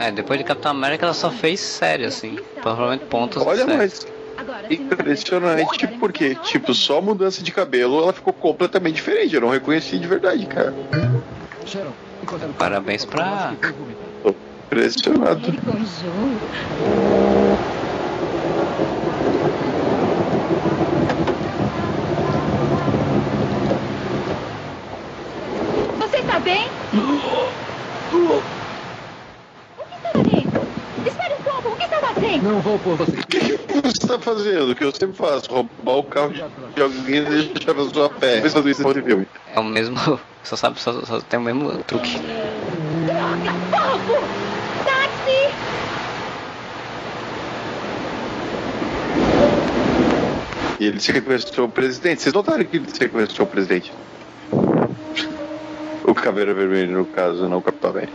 É, 0.00 0.12
depois 0.12 0.38
de 0.38 0.44
Capitão 0.44 0.70
América 0.70 1.04
ela 1.06 1.14
só 1.14 1.30
fez 1.30 1.60
série, 1.60 2.04
assim. 2.04 2.38
Provavelmente 2.62 3.04
pontos 3.06 3.42
Olha, 3.44 3.66
mas 3.66 4.06
impressionante 4.70 5.86
porque, 5.98 6.36
tipo, 6.36 6.72
só 6.72 7.00
mudança 7.00 7.42
de 7.42 7.50
cabelo 7.50 8.02
ela 8.02 8.12
ficou 8.12 8.32
completamente 8.32 8.96
diferente. 8.96 9.34
Eu 9.34 9.40
não 9.40 9.48
reconheci 9.48 9.98
de 9.98 10.06
verdade, 10.06 10.46
cara. 10.46 10.74
Parabéns 12.56 13.04
pra. 13.04 13.54
Tô 14.22 14.34
impressionado. 14.66 15.52
Está 26.28 26.38
bem? 26.40 26.68
O 29.78 29.82
que 29.82 29.94
está 29.96 30.10
fazendo? 30.12 30.68
Espere 31.06 31.34
um 31.34 31.42
pouco, 31.42 31.68
o 31.70 31.76
que 31.76 31.84
está 31.84 31.98
fazendo? 32.00 32.42
Não 32.42 32.60
vou 32.60 32.78
por 32.78 32.96
você. 32.96 33.12
O 33.12 33.26
que, 33.26 33.40
que 33.40 33.80
você 33.82 34.06
tá 34.06 34.18
fazendo? 34.18 34.70
O 34.72 34.74
que 34.74 34.84
eu 34.84 34.92
sempre 34.92 35.16
faço? 35.16 35.50
Roubar 35.50 35.96
o 35.96 36.02
carro 36.02 36.32
de 36.74 36.82
alguém 36.82 37.16
e 37.16 37.44
deixar 37.54 37.72
na 37.72 37.88
sua 37.88 38.10
pé. 38.10 38.42
Pensando 38.42 38.68
isso 38.68 38.82
no 38.82 38.94
filme. 38.94 39.26
É 39.54 39.60
o 39.60 39.64
mesmo. 39.64 39.96
Só 40.44 40.56
sabe, 40.56 40.78
só, 40.80 40.92
só 41.04 41.20
tem 41.20 41.38
o 41.38 41.42
mesmo 41.42 41.72
truque. 41.84 42.18
Droga, 42.18 43.52
fogo! 43.70 44.20
Táxi! 44.84 45.54
E 50.80 50.86
ele 50.86 51.00
sequestrou 51.00 51.66
o 51.66 51.70
presidente. 51.70 52.22
Vocês 52.22 52.34
notaram 52.34 52.64
que 52.64 52.76
ele 52.76 52.88
sequestrou 52.90 53.46
o 53.46 53.50
presidente? 53.50 53.92
O 56.08 56.14
Caveira 56.14 56.54
Vermelho, 56.54 56.98
no 56.98 57.04
caso, 57.04 57.48
não 57.48 57.58
o 57.58 57.62
Capitão 57.62 57.90
América. 57.90 58.12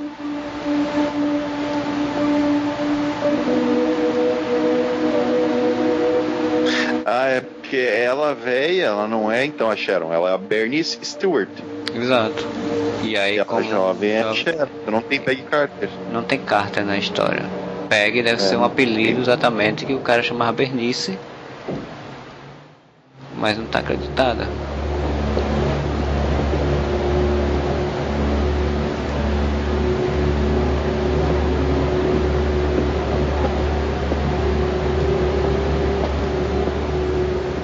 Ah, 7.06 7.28
é 7.28 7.42
porque 7.42 7.78
ela 7.78 8.34
velha, 8.34 8.86
ela 8.86 9.08
não 9.08 9.32
é 9.32 9.46
então 9.46 9.70
a 9.70 9.76
Sharon, 9.76 10.12
ela 10.14 10.30
é 10.30 10.34
a 10.34 10.38
Bernice 10.38 10.98
Stewart. 11.04 11.50
Exato. 11.94 12.48
E 13.04 13.18
aí, 13.18 13.36
E 13.36 13.40
a 13.40 13.46
como. 13.46 13.64
jovem 13.64 14.12
é 14.12 14.22
a 14.24 14.34
Sharon, 14.34 14.68
não 14.88 15.02
tem 15.02 15.20
Peggy 15.20 15.44
Carter. 15.44 15.90
Não 16.12 16.24
tem 16.24 16.40
Carter 16.40 16.86
na 16.86 16.98
história. 16.98 17.44
Peg 17.90 18.24
deve 18.24 18.42
É. 18.42 18.46
ser 18.46 18.56
um 18.56 18.64
apelido 18.64 19.22
exatamente 19.22 19.86
que 19.86 19.94
o 19.94 20.00
cara 20.00 20.24
chamava 20.24 20.54
Bernice. 20.54 21.18
Mas 23.38 23.58
não 23.58 23.66
tá 23.66 23.80
acreditada. 23.80 24.48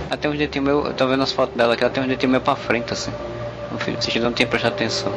Ela 0.10 0.18
tem 0.18 0.32
um 0.32 0.36
jeitinho 0.36 0.66
meu, 0.66 0.86
eu 0.88 0.94
tô 0.94 1.08
vendo 1.08 1.22
as 1.22 1.32
fotos 1.32 1.56
dela 1.56 1.76
aqui, 1.76 1.84
ela 1.84 1.94
tem 1.94 2.04
um 2.04 2.08
jeitinho 2.08 2.32
meio 2.32 2.42
pra 2.42 2.56
frente 2.56 2.92
assim. 2.92 3.12
No 3.72 3.78
filme, 3.78 4.02
se 4.02 4.18
eu 4.18 4.24
não 4.24 4.34
tinha 4.34 4.48
prestado 4.48 4.74
atenção. 4.74 5.14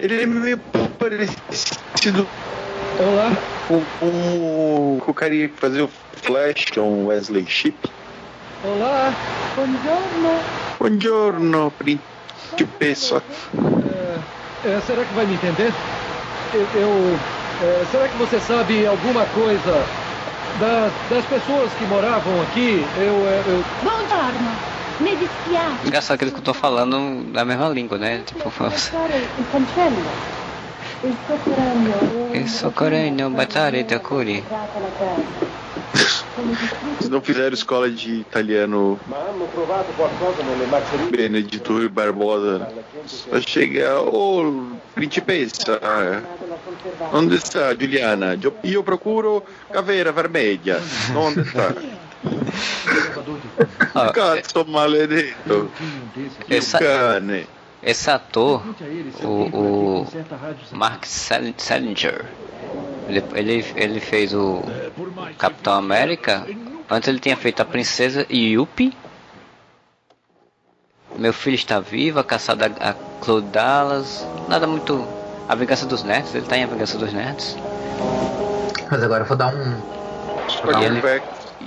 Ele 0.00 0.22
é 0.22 0.26
meio 0.26 0.58
parecido 0.98 2.26
Olá. 2.98 3.36
com, 3.68 4.98
o 5.06 5.14
carinha 5.14 5.48
que 5.48 5.60
fazia 5.60 5.84
o 5.84 5.90
Flash, 6.22 6.64
que 6.64 6.78
é 6.78 6.82
um 6.82 7.08
Wesley 7.08 7.44
Chip. 7.46 7.76
Olá. 8.64 9.14
Buongiorno, 10.78 11.70
principe 11.72 12.94
só. 12.94 13.20
É, 14.64 14.80
será 14.80 15.04
que 15.04 15.12
vai 15.12 15.26
me 15.26 15.34
entender? 15.34 15.74
Eu. 16.54 16.80
eu 16.80 17.41
é, 17.62 17.84
será 17.90 18.08
que 18.08 18.16
você 18.18 18.40
sabe 18.40 18.86
alguma 18.86 19.24
coisa 19.26 19.84
das, 20.58 20.92
das 21.08 21.24
pessoas 21.26 21.72
que 21.74 21.84
moravam 21.86 22.42
aqui? 22.42 22.84
Eu. 22.96 23.28
é, 23.28 23.42
eu... 23.46 23.64
Mi 25.00 25.16
dispiace. 25.16 25.86
Engraçado 25.86 26.18
que 26.18 26.24
eles 26.24 26.34
estão 26.34 26.54
falando 26.54 27.24
da 27.32 27.44
mesma 27.44 27.68
língua, 27.70 27.98
né? 27.98 28.22
Tipo, 28.24 28.52
Lasciare 28.62 29.26
il 29.38 29.44
cancello. 29.50 30.02
Il 31.02 31.16
sotterraneo. 31.26 32.34
il 32.34 32.48
soccorrendo 32.48 33.30
batare 33.30 33.84
da 33.84 33.98
curi. 33.98 34.44
Vocês 36.98 37.08
não 37.10 37.20
fizeram 37.20 37.52
escola 37.54 37.90
de 37.90 38.20
italiano? 38.20 38.98
Benedito 41.10 41.72
Rui 41.72 41.88
Barbosa? 41.88 42.68
Só 43.06 43.40
chega, 43.40 44.00
ô 44.00 44.70
principessa, 44.94 45.80
onde 47.12 47.36
está 47.36 47.74
Giuliana? 47.74 48.34
Io- 48.42 48.54
Io 48.64 48.82
procuro 48.82 49.42
caveira 49.72 50.12
vermelha. 50.12 50.80
Onde 51.16 51.40
está? 51.40 51.72
Ah, 53.94 54.10
Cazzo 54.12 54.64
maledetto. 54.66 55.70
Que 56.46 56.54
Essa- 56.56 56.78
cane. 56.78 57.46
Esse 57.82 58.08
ator, 58.10 58.62
o, 59.24 60.02
o 60.02 60.06
Mark 60.70 61.04
Salinger, 61.04 62.24
ele, 63.08 63.24
ele, 63.34 63.66
ele 63.74 63.98
fez 64.00 64.32
o 64.32 64.62
Capitão 65.36 65.72
América. 65.74 66.46
Antes 66.88 67.08
ele 67.08 67.18
tinha 67.18 67.36
feito 67.36 67.60
a 67.60 67.64
Princesa 67.64 68.24
Yuppie. 68.30 68.96
Meu 71.18 71.32
filho 71.32 71.56
está 71.56 71.80
vivo, 71.80 72.20
a 72.20 72.24
caçada 72.24 72.66
a 72.80 72.94
Claude 73.20 73.48
Dallas. 73.48 74.24
Nada 74.48 74.66
muito. 74.68 75.04
A 75.52 75.54
Vingança 75.54 75.84
dos 75.84 76.02
Nerds, 76.02 76.34
ele 76.34 76.46
tá 76.46 76.56
em 76.56 76.64
A 76.64 76.66
Vingança 76.66 76.96
dos 76.96 77.12
Nerds. 77.12 77.58
Mas 78.90 79.02
agora 79.02 79.22
eu 79.22 79.28
vou 79.28 79.36
dar 79.36 79.48
um. 79.54 79.76
vou 80.64 80.72
dar 80.72 80.80
E 80.82 80.86
um- 80.90 80.96
ele, 80.96 81.22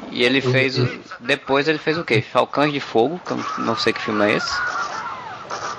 e 0.10 0.24
ele 0.24 0.42
fez 0.42 0.80
o. 0.80 0.90
Depois 1.20 1.68
ele 1.68 1.78
fez 1.78 1.96
o 1.96 2.04
quê? 2.04 2.20
Falcões 2.20 2.74
de 2.74 2.80
Fogo, 2.80 3.20
que 3.24 3.32
eu 3.32 3.40
não 3.60 3.76
sei 3.76 3.94
que 3.94 4.02
filme 4.02 4.26
é 4.26 4.38
esse. 4.38 4.52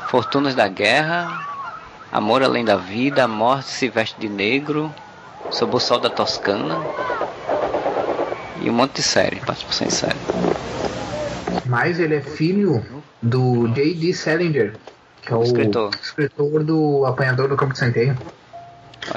Fortunas 0.09 0.55
da 0.55 0.69
Guerra. 0.69 1.29
Amor 2.13 2.45
Além 2.45 2.65
da 2.65 2.77
Vida. 2.77 3.25
A 3.25 3.29
Morte 3.29 3.71
se 3.71 3.89
veste 3.89 4.15
de 4.21 4.29
negro. 4.29 4.95
Sob 5.51 5.75
o 5.75 5.81
Sol 5.81 5.99
da 5.99 6.09
Toscana. 6.09 6.79
E 8.63 8.71
um 8.71 8.73
monte 8.73 8.95
de 8.95 9.03
série, 9.03 9.41
participação 9.41 9.89
em 9.89 9.91
série. 9.91 10.17
Mas 11.65 11.99
ele 11.99 12.15
é 12.15 12.21
filho 12.21 12.85
do 13.21 13.67
J.D. 13.75 14.13
Salinger, 14.15 14.75
que 15.27 15.33
é 15.33 15.37
o 15.37 15.43
Escritor. 15.43 15.91
escritor 16.01 16.63
do 16.63 17.05
Apanhador 17.05 17.49
do 17.49 17.57
Campo 17.57 17.73
de 17.73 17.81
Centeio. 17.81 18.17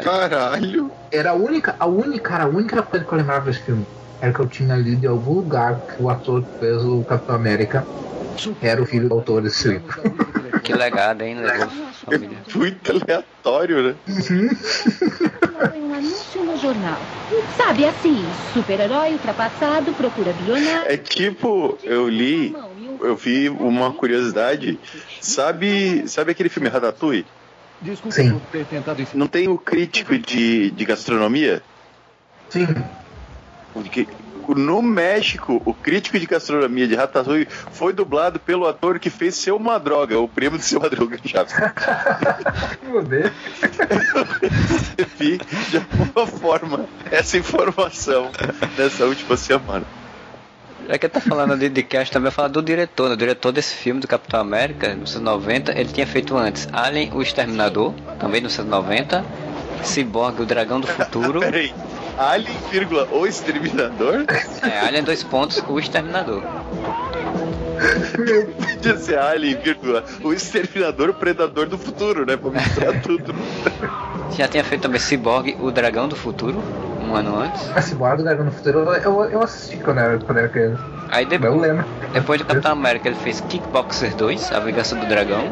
Caralho! 0.04 0.92
Era 1.12 1.32
a 1.32 1.34
única, 1.34 1.76
a 1.80 1.86
única, 1.86 2.30
cara, 2.30 2.44
a 2.46 2.48
única 2.48 2.82
coisa 2.82 3.06
que 3.06 3.12
eu 3.12 3.18
lembrava 3.18 3.46
desse 3.46 3.62
filme. 3.62 3.86
Era 4.20 4.34
que 4.34 4.40
eu 4.40 4.48
tinha 4.48 4.76
lido 4.76 5.06
em 5.06 5.08
algum 5.08 5.36
lugar 5.36 5.80
que 5.80 6.04
o 6.04 6.10
ator 6.10 6.44
que 6.44 6.60
fez 6.60 6.84
o 6.84 7.04
Capitão 7.04 7.36
América 7.36 7.86
era 8.62 8.82
o 8.82 8.86
filho 8.86 9.08
do 9.08 9.16
autor 9.16 9.42
desse 9.42 9.68
livro. 9.68 10.02
Que 10.70 10.74
legado, 10.76 11.24
hein? 11.24 11.36
Levou 11.36 11.68
família. 12.06 12.38
Muito 12.54 12.92
aleatório, 12.92 13.82
né? 13.82 13.96
Um 15.76 15.94
anúncio 15.96 16.44
no 16.44 16.56
jornal. 16.58 16.98
Sabe 17.58 17.86
assim, 17.86 18.24
super-herói 18.54 19.14
ultrapassado 19.14 19.92
procura 19.94 20.32
bilionário. 20.34 20.92
É 20.92 20.96
tipo, 20.96 21.76
eu 21.84 22.08
li, 22.08 22.56
eu 23.02 23.16
vi 23.16 23.50
uma 23.50 23.92
curiosidade. 23.94 24.80
Sabe, 25.22 26.08
sabe 26.08 26.32
aquele 26.32 26.50
filme 26.50 26.70
Ratatouille? 26.70 27.26
Desculpe 27.82 28.16
Sim. 28.16 28.32
por 28.32 28.42
ter 28.52 28.66
tentado 28.66 29.02
ensinar. 29.02 29.20
Não 29.20 29.28
tem 29.28 29.48
o 29.48 29.58
crítico 29.58 30.18
de, 30.18 30.72
de 30.72 30.86
gastronomia? 30.86 31.62
Sim. 32.50 32.68
Que- 33.92 34.08
No 34.56 34.82
México, 34.82 35.62
o 35.64 35.74
crítico 35.74 36.20
de 36.20 36.26
gastronomia 36.26 36.88
de 36.88 36.96
Ratatouille 36.96 37.48
foi 37.72 37.94
dublado 37.94 38.40
pelo 38.40 38.68
ator 38.68 38.98
que 39.00 39.10
fez 39.10 39.36
Seu 39.36 39.60
Madroga, 39.60 40.20
o 40.20 40.28
primo 40.28 40.58
de 40.58 40.66
Seu 40.66 40.80
Madroga. 40.82 41.18
Já 41.24 41.46
Meu 42.84 43.04
Deus. 43.04 43.32
recebi 44.98 45.38
de 45.70 45.78
alguma 45.78 46.26
forma 46.28 46.86
essa 47.12 47.38
informação 47.38 48.32
nessa 48.78 49.06
última 49.06 49.38
semana. 49.38 49.86
Já 50.90 50.98
que 50.98 51.08
tá 51.08 51.22
falando 51.22 51.56
de, 51.56 51.70
de 51.70 51.84
cast, 51.84 52.12
também 52.12 52.32
falar 52.32 52.48
do 52.48 52.64
diretor, 52.64 53.10
né? 53.10 53.14
O 53.14 53.18
diretor 53.18 53.52
desse 53.52 53.76
filme 53.76 54.02
do 54.02 54.08
Capitão 54.08 54.40
América, 54.40 54.96
nos 54.96 55.16
anos 55.16 55.34
90, 55.34 55.72
ele 55.80 55.94
tinha 55.94 56.08
feito 56.08 56.36
antes 56.36 56.68
Alien, 56.74 57.12
o 57.14 57.22
Exterminador, 57.22 57.94
também 58.20 58.42
nos 58.42 58.58
anos 58.58 58.72
90, 58.72 59.24
Cyborg, 59.84 60.42
o 60.42 60.46
Dragão 60.48 60.80
do 60.80 60.88
Futuro, 60.90 61.42
Peraí, 61.42 61.72
Alien, 62.18 62.58
vírgula, 62.72 63.08
o 63.12 63.28
Exterminador? 63.28 64.26
é, 64.64 64.80
Alien 64.80 65.04
dois 65.04 65.22
pontos, 65.24 65.62
o 65.68 65.80
Exterminador. 65.80 66.42
Podia 68.58 68.98
ser 68.98 69.20
Alien, 69.20 69.60
vírgula, 69.62 70.04
o 70.24 70.34
Exterminador, 70.34 71.12
o 71.12 71.14
Predador 71.14 71.68
do 71.68 71.78
Futuro, 71.78 72.26
né? 72.26 72.36
Pra 72.36 72.50
misturar 72.50 73.00
tudo. 73.04 73.36
Já 74.36 74.48
tinha 74.48 74.64
feito 74.64 74.82
também 74.82 75.00
Cyborg, 75.00 75.56
o 75.62 75.70
Dragão 75.70 76.08
do 76.08 76.16
Futuro, 76.16 76.64
um 77.10 77.16
ano 77.16 77.40
antes. 77.40 77.70
A 77.76 77.82
Cyborg 77.82 78.18
do 78.18 78.24
Dragão 78.24 78.46
no 78.46 78.52
Futuro 78.52 78.80
eu, 78.80 78.94
eu, 78.94 79.24
eu 79.32 79.44
assisti 79.44 79.78
quando 79.78 80.00
era, 80.00 80.18
quando 80.20 80.38
era 80.38 80.48
criança. 80.50 80.84
Aí 81.10 81.24
Eu 81.24 81.30
depois, 81.30 81.62
lembro. 81.62 81.86
depois 82.14 82.40
do 82.40 82.46
Capitão 82.46 82.72
América 82.74 83.08
ele 83.10 83.18
fez 83.18 83.42
Kickboxer 83.42 84.16
2, 84.16 84.52
A 84.52 84.60
Vingança 84.60 84.96
do 84.96 85.06
Dragão. 85.08 85.44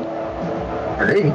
Olha 0.99 1.13
aí. 1.13 1.33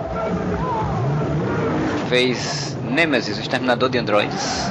Fez 2.08 2.76
Nemesis, 2.90 3.38
o 3.38 3.40
Exterminador 3.40 3.88
de 3.88 3.98
Androids. 3.98 4.70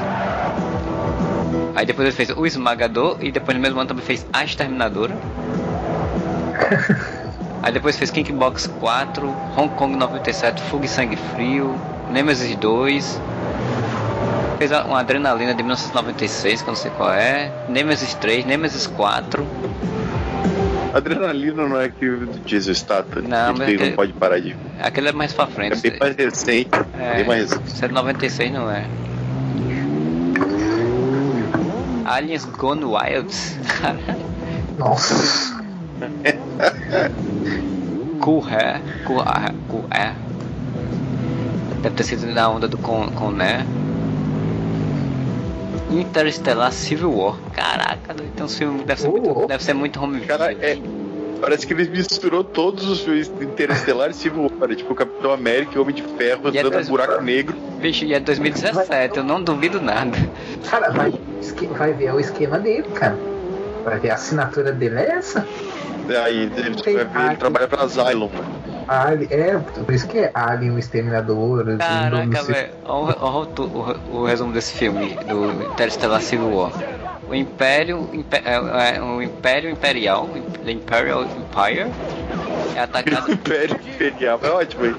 Aí 1.76 1.86
depois 1.86 2.08
ele 2.08 2.16
fez 2.16 2.30
O 2.38 2.46
Esmagador 2.46 3.18
e 3.20 3.32
depois 3.32 3.56
no 3.56 3.62
mesmo 3.62 3.80
ano 3.80 3.88
também 3.88 4.06
fez 4.06 4.26
A 4.32 4.44
Exterminadora. 4.44 5.16
Aí 7.64 7.72
depois 7.72 7.96
fez 7.96 8.10
Kickbox 8.10 8.66
4, 8.80 9.28
Hong 9.56 9.70
Kong 9.76 9.96
97, 9.96 10.60
Fuga 10.64 10.86
e 10.86 10.90
Sangue 10.90 11.16
Frio, 11.16 11.76
Nemesis 12.12 12.56
2. 12.56 13.22
Fez 14.62 14.70
uma 14.72 15.00
Adrenalina 15.00 15.56
de 15.56 15.64
1996, 15.64 16.62
que 16.62 16.68
eu 16.70 16.72
não 16.74 16.80
sei 16.80 16.92
qual 16.92 17.12
é. 17.12 17.52
Nemesis 17.68 18.14
3, 18.14 18.46
Nemesis 18.46 18.86
4. 18.86 19.44
Adrenalina 20.94 21.68
não 21.68 21.82
é 21.82 21.86
aquele 21.86 22.28
do 22.28 22.40
Jason 22.46 22.72
Statham. 22.76 23.24
Não, 23.24 23.54
que 23.54 23.60
mas 23.60 23.68
ele 23.70 23.74
aquele- 23.78 23.90
não 23.90 23.96
pode 23.96 24.14
parar 24.14 24.40
de. 24.40 24.56
Aquele 24.80 25.10
é 25.10 25.12
mais 25.14 25.34
pra 25.34 25.46
É 25.46 25.48
frente. 25.48 25.82
bem 25.82 25.98
mais 26.00 26.16
recente. 26.16 26.70
É, 27.00 27.16
Bem 27.16 27.26
mais 27.26 27.50
recente. 27.50 27.68
isso 27.74 27.84
é 27.84 27.88
de 27.88 27.94
96 27.96 28.52
não 28.54 28.70
é. 28.70 28.86
Aliens 32.06 32.46
Gone 32.46 32.86
Wild. 32.86 33.34
Nossa. 34.78 35.60
cool 38.20 38.46
Hair. 38.48 38.80
Cool 39.06 39.22
Hair. 39.22 39.56
Cool 39.68 39.86
Hair. 39.90 40.14
Deve 41.82 41.96
ter 41.96 42.04
sido 42.04 42.28
na 42.28 42.48
onda 42.48 42.68
do 42.68 42.78
Con, 42.78 43.08
Coné. 45.92 46.02
Interstellar 46.02 46.72
Civil 46.72 47.12
War. 47.14 47.38
Caraca, 47.54 48.16
um 48.42 48.48
filme 48.48 48.84
deve 48.84 49.02
ser, 49.02 49.08
muito, 49.10 49.48
deve 49.48 49.64
ser 49.64 49.74
muito 49.74 50.02
home 50.02 50.20
video. 50.20 50.28
Cara, 50.38 50.52
é. 50.54 50.78
Parece 51.40 51.66
que 51.66 51.74
eles 51.74 51.90
misturou 51.90 52.44
todos 52.44 52.88
os 52.88 53.00
filmes 53.02 53.28
interestelares 53.42 54.16
e 54.18 54.20
Civil 54.20 54.52
War, 54.60 54.76
tipo 54.76 54.94
Capitão 54.94 55.32
América 55.32 55.72
e 55.76 55.80
Homem 55.80 55.96
de 55.96 56.04
Ferro, 56.04 56.52
E 56.54 56.58
é 56.58 56.62
dando 56.62 56.74
um 56.74 56.76
dois- 56.76 56.88
buraco 56.90 57.20
negro. 57.24 57.56
Bicho, 57.80 58.06
e 58.06 58.14
é 58.14 58.20
2017, 58.20 59.18
eu 59.18 59.24
não 59.24 59.42
duvido 59.42 59.82
nada. 59.82 60.16
Cara, 60.70 60.92
vai, 60.92 61.12
vai 61.76 61.94
ver 61.94 62.14
o 62.14 62.20
esquema 62.20 62.60
dele, 62.60 62.88
cara. 62.94 63.18
Vai 63.84 63.98
ver 64.00 64.12
a 64.12 64.14
assinatura 64.14 64.72
dele 64.72 65.00
é 65.00 65.14
essa. 65.14 65.48
Aí 66.24 66.48
você 66.48 66.94
vai 66.94 67.06
ver 67.06 67.26
ele 67.30 67.36
trabalha 67.38 67.68
pra 67.68 67.84
Asylum. 67.86 68.30
Ali, 68.92 69.26
é, 69.32 69.58
por 69.58 69.94
isso 69.94 70.06
que 70.06 70.20
é 70.20 70.32
Alien, 70.34 70.72
o 70.72 70.78
Exterminador. 70.78 71.62
o 71.62 71.78
Caraca, 71.78 72.44
velho. 72.44 72.70
Olha 72.84 73.16
o, 73.22 73.62
o, 73.62 74.20
o 74.20 74.26
resumo 74.26 74.52
desse 74.52 74.74
filme, 74.74 75.16
do 75.30 75.64
Interstellar 75.64 76.22
Civil 76.22 76.54
War. 76.54 76.74
O 77.30 77.34
Império, 77.34 78.10
Impe- 78.12 78.42
é, 78.44 78.98
é, 78.98 79.02
o 79.02 79.22
Império 79.22 79.70
Imperial, 79.70 80.28
The 80.66 80.72
Imperial 80.72 81.24
Empire, 81.24 81.90
é 82.76 82.82
atacado, 82.82 83.32
Império 83.32 83.78
Imperial, 83.78 84.40
é 84.44 84.50
ótimo, 84.50 84.86
hein? 84.86 84.96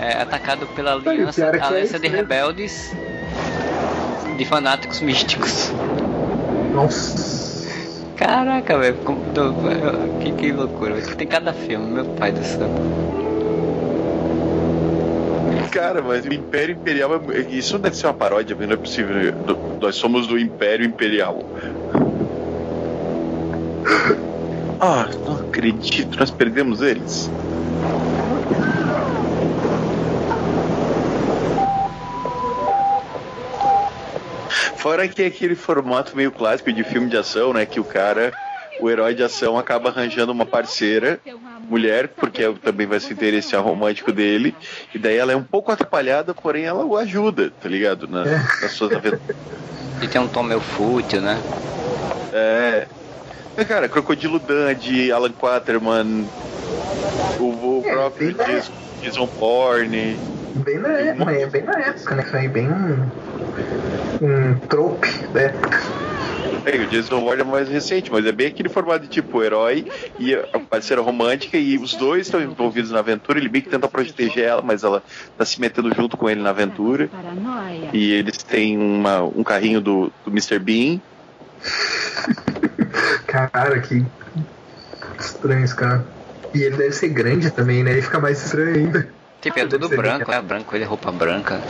é 0.00 0.22
atacado 0.22 0.66
pela 0.68 0.92
aliança, 0.94 1.50
é 1.52 1.56
é 1.58 1.60
aliança 1.60 1.98
de 1.98 2.08
rebeldes 2.08 2.92
de 4.38 4.44
fanáticos 4.46 5.00
místicos. 5.02 5.70
Nossa. 6.72 7.57
Caraca, 8.18 8.76
velho, 8.78 8.96
que, 10.20 10.32
que 10.32 10.52
loucura. 10.52 11.00
Tem 11.16 11.26
cada 11.26 11.52
filme, 11.52 11.86
meu 11.86 12.04
pai 12.04 12.32
do 12.32 12.42
céu. 12.42 12.68
Cara, 15.72 16.02
mas 16.02 16.24
o 16.24 16.32
Império 16.32 16.74
Imperial 16.74 17.10
é... 17.14 17.40
Isso 17.50 17.78
deve 17.78 17.96
ser 17.96 18.06
uma 18.08 18.14
paródia, 18.14 18.56
não 18.56 18.72
é 18.72 18.76
possível. 18.76 19.32
Do- 19.32 19.58
Nós 19.80 19.94
somos 19.96 20.26
do 20.26 20.38
Império 20.38 20.84
Imperial. 20.84 21.38
Ah, 24.80 25.08
não 25.24 25.34
acredito, 25.36 26.18
nós 26.18 26.30
perdemos 26.30 26.82
eles. 26.82 27.30
Fora 34.48 35.06
que 35.08 35.22
é 35.22 35.26
aquele 35.26 35.54
formato 35.54 36.16
meio 36.16 36.32
clássico 36.32 36.72
de 36.72 36.84
filme 36.84 37.08
de 37.08 37.16
ação, 37.16 37.52
né? 37.52 37.66
Que 37.66 37.80
o 37.80 37.84
cara, 37.84 38.32
o 38.80 38.88
herói 38.88 39.14
de 39.14 39.22
ação, 39.22 39.58
acaba 39.58 39.90
arranjando 39.90 40.32
uma 40.32 40.46
parceira, 40.46 41.20
mulher, 41.68 42.08
porque 42.08 42.42
é- 42.42 42.52
também 42.52 42.86
vai 42.86 43.00
se 43.00 43.12
interessar 43.12 43.62
romântico 43.62 44.12
dele. 44.12 44.54
E 44.94 44.98
daí 44.98 45.16
ela 45.16 45.32
é 45.32 45.36
um 45.36 45.42
pouco 45.42 45.70
atrapalhada, 45.70 46.34
porém 46.34 46.64
ela 46.64 46.84
o 46.84 46.96
ajuda, 46.96 47.50
tá 47.60 47.68
ligado? 47.68 48.06
Na, 48.08 48.24
nas 48.24 48.72
suas 48.72 48.92
aventuras. 48.92 49.36
E 50.00 50.08
tem 50.08 50.20
um 50.20 50.28
tom 50.28 50.42
meio 50.42 50.60
fútil, 50.60 51.20
né? 51.20 51.42
É. 52.32 52.86
Mas, 53.56 53.66
Cara, 53.66 53.88
Crocodilo 53.88 54.38
Dundee, 54.38 55.10
Alan 55.10 55.32
Quaterman, 55.32 56.30
o, 57.38 57.78
o 57.78 57.82
próprio 57.82 58.32
Jason, 58.34 58.72
Jason 59.02 59.26
Bourne. 59.26 60.16
Bem 60.54 60.78
na, 60.78 60.88
é, 61.00 61.14
mas 61.14 61.48
bem 61.50 61.62
na 61.62 61.78
época, 61.80 62.14
né? 62.14 62.22
Foi 62.22 62.48
bem 62.48 62.68
um, 64.20 64.54
trope 64.66 65.08
da 65.32 65.42
época. 65.42 65.78
É, 66.64 66.76
o 66.76 66.86
Jason 66.88 67.20
Bourne 67.20 67.42
é 67.42 67.44
mais 67.44 67.68
recente, 67.68 68.10
mas 68.10 68.26
é 68.26 68.32
bem 68.32 68.48
aquele 68.48 68.68
formato 68.68 69.00
de 69.00 69.08
tipo 69.08 69.42
herói 69.42 69.86
e 70.18 70.34
a 70.34 70.58
parceira 70.58 71.00
romântica 71.00 71.56
e 71.56 71.78
os 71.78 71.94
dois 71.94 72.26
estão 72.26 72.42
envolvidos 72.42 72.90
na 72.90 72.98
aventura. 72.98 73.38
Ele 73.38 73.48
bem 73.48 73.62
que 73.62 73.70
tenta 73.70 73.88
proteger 73.88 74.44
ela, 74.44 74.62
mas 74.62 74.82
ela 74.82 75.02
tá 75.36 75.44
se 75.44 75.60
metendo 75.60 75.94
junto 75.94 76.16
com 76.16 76.28
ele 76.28 76.42
na 76.42 76.50
aventura. 76.50 77.08
E 77.92 78.12
eles 78.12 78.38
têm 78.38 78.76
uma, 78.76 79.22
um 79.22 79.42
carrinho 79.42 79.80
do, 79.80 80.12
do 80.24 80.30
Mr. 80.30 80.58
Bean. 80.58 81.00
Cara, 83.26 83.80
que 83.80 84.04
estranho 85.18 85.64
esse 85.64 85.74
cara. 85.74 86.04
E 86.54 86.62
ele 86.62 86.76
deve 86.76 86.92
ser 86.92 87.08
grande 87.08 87.50
também, 87.50 87.82
né? 87.82 87.92
Ele 87.92 88.02
fica 88.02 88.18
mais 88.18 88.44
estranho 88.44 88.74
ainda. 88.74 89.08
Tipo, 89.40 89.58
é 89.58 89.66
tudo 89.66 89.88
branco, 89.88 90.30
é 90.30 90.42
branco, 90.42 90.74
ele 90.74 90.84
é 90.84 90.86
roupa 90.86 91.12
branca. 91.12 91.60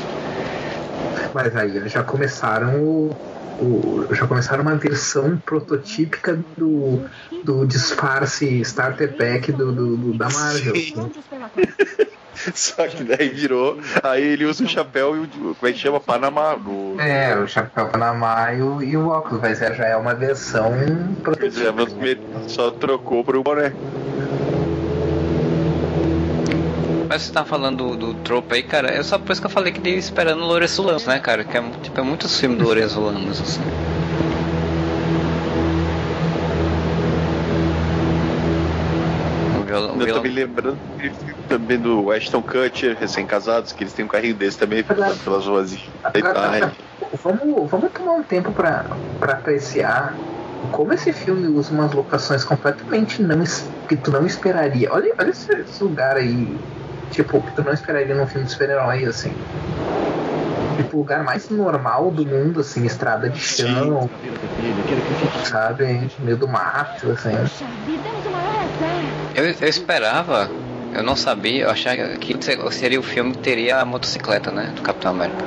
Mas 1.35 1.55
aí 1.57 1.77
eles 1.77 1.93
já 1.93 2.03
começaram 2.03 2.81
o, 2.83 3.11
o- 3.61 4.15
já 4.15 4.27
começaram 4.27 4.63
uma 4.63 4.77
versão 4.77 5.37
prototípica 5.39 6.39
do, 6.57 7.01
do 7.45 7.67
disfarce 7.67 8.61
starter 8.61 9.17
pack 9.17 9.53
do, 9.53 9.73
do- 9.73 9.97
do- 9.97 10.19
da 10.19 10.29
Marvel. 10.31 10.73
assim. 10.75 10.93
Só 12.55 12.87
que 12.87 13.03
daí 13.03 13.29
virou. 13.31 13.79
Aí 14.03 14.23
ele 14.23 14.45
usa 14.45 14.65
o 14.65 14.69
chapéu 14.69 15.17
e 15.17 15.19
o. 15.21 15.55
Como 15.57 15.69
é 15.69 15.73
que 15.73 15.79
chama? 15.79 15.99
Panamá. 15.99 16.55
Do, 16.55 17.01
É, 17.01 17.37
o 17.37 17.49
chapéu 17.49 17.89
Panamá 17.89 18.53
e 18.55 18.63
o, 18.63 18.81
e 18.83 18.97
o 18.97 19.09
óculos, 19.09 19.41
mas 19.43 19.59
já 19.59 19.87
é 19.87 19.97
uma 19.97 20.15
versão 20.15 20.73
prototípica. 21.23 21.73
Só 22.47 22.71
trocou 22.71 23.25
pro 23.25 23.43
boné. 23.43 23.73
Mas 27.09 27.23
você 27.23 27.33
tá 27.33 27.45
falando 27.45 27.97
do, 27.97 27.97
do 27.97 28.15
trope 28.15 28.55
aí, 28.55 28.63
cara, 28.63 28.91
é 28.91 29.03
só 29.03 29.19
por 29.19 29.33
isso 29.33 29.41
que 29.41 29.47
eu 29.47 29.51
falei 29.51 29.73
que 29.73 29.81
dei 29.81 29.95
esperando 29.95 30.43
o 30.43 30.47
Lourenço 30.47 30.83
Lamos, 30.83 31.07
né, 31.07 31.19
cara? 31.19 31.43
Que 31.43 31.57
é, 31.57 31.63
tipo, 31.83 31.99
é 31.99 32.03
muitos 32.03 32.39
filmes 32.39 32.59
do 32.59 32.65
Lourenço 32.65 33.01
Lamos, 33.01 33.41
assim. 33.41 33.63
Eu 40.01 40.15
tô 40.15 40.23
me 40.23 40.29
lembrando 40.29 40.79
filme 40.99 41.43
também 41.49 41.79
do 41.79 42.11
Ashton 42.11 42.43
Kutcher, 42.43 42.97
recém-casados, 42.99 43.73
que 43.73 43.83
eles 43.83 43.93
têm 43.93 44.05
um 44.05 44.09
carrinho 44.09 44.35
desse 44.35 44.59
também, 44.59 44.83
ficando 44.83 45.17
pelas 45.25 45.47
ruas 45.47 45.71
da 46.13 46.19
Itália. 46.19 46.73
Vamos, 47.23 47.71
vamos 47.71 47.93
tomar 47.93 48.13
um 48.13 48.23
tempo 48.23 48.53
pra, 48.53 48.85
pra 49.19 49.35
apreciar 49.35 50.15
como 50.73 50.93
esse 50.93 51.13
filme 51.13 51.47
usa 51.49 51.73
umas 51.73 51.93
locações 51.93 52.45
completamente 52.45 53.23
não, 53.23 53.43
que 53.89 53.97
tu 53.97 54.11
não 54.11 54.27
esperaria. 54.27 54.93
Olha, 54.93 55.15
olha 55.19 55.31
esse 55.31 55.83
lugar 55.83 56.17
aí, 56.17 56.57
tipo, 57.11 57.41
que 57.41 57.53
tu 57.53 57.63
não 57.63 57.73
esperaria 57.73 58.15
num 58.15 58.27
filme 58.27 58.47
de 58.47 58.53
super-herói, 58.53 59.05
assim. 59.05 59.33
Tipo, 60.77 60.97
o 60.97 61.01
lugar 61.01 61.25
mais 61.25 61.51
normal 61.51 62.11
do 62.11 62.25
mundo, 62.25 62.61
assim, 62.61 62.87
estrada 62.87 63.29
de 63.29 63.39
chão, 63.41 64.09
sabe? 65.45 66.11
No 66.19 66.25
meio 66.25 66.37
do 66.37 66.47
mato, 66.47 67.11
assim. 67.11 67.35
Eu, 69.35 69.45
eu 69.45 69.69
esperava, 69.69 70.49
eu 70.95 71.03
não 71.03 71.17
sabia, 71.17 71.65
eu 71.65 71.71
achava 71.71 71.97
que 72.17 72.37
seria 72.73 72.99
o 73.01 73.03
filme 73.03 73.33
que 73.33 73.39
teria 73.39 73.79
a 73.81 73.85
motocicleta, 73.85 74.51
né? 74.51 74.73
Do 74.75 74.83
Capitão 74.83 75.11
América. 75.13 75.45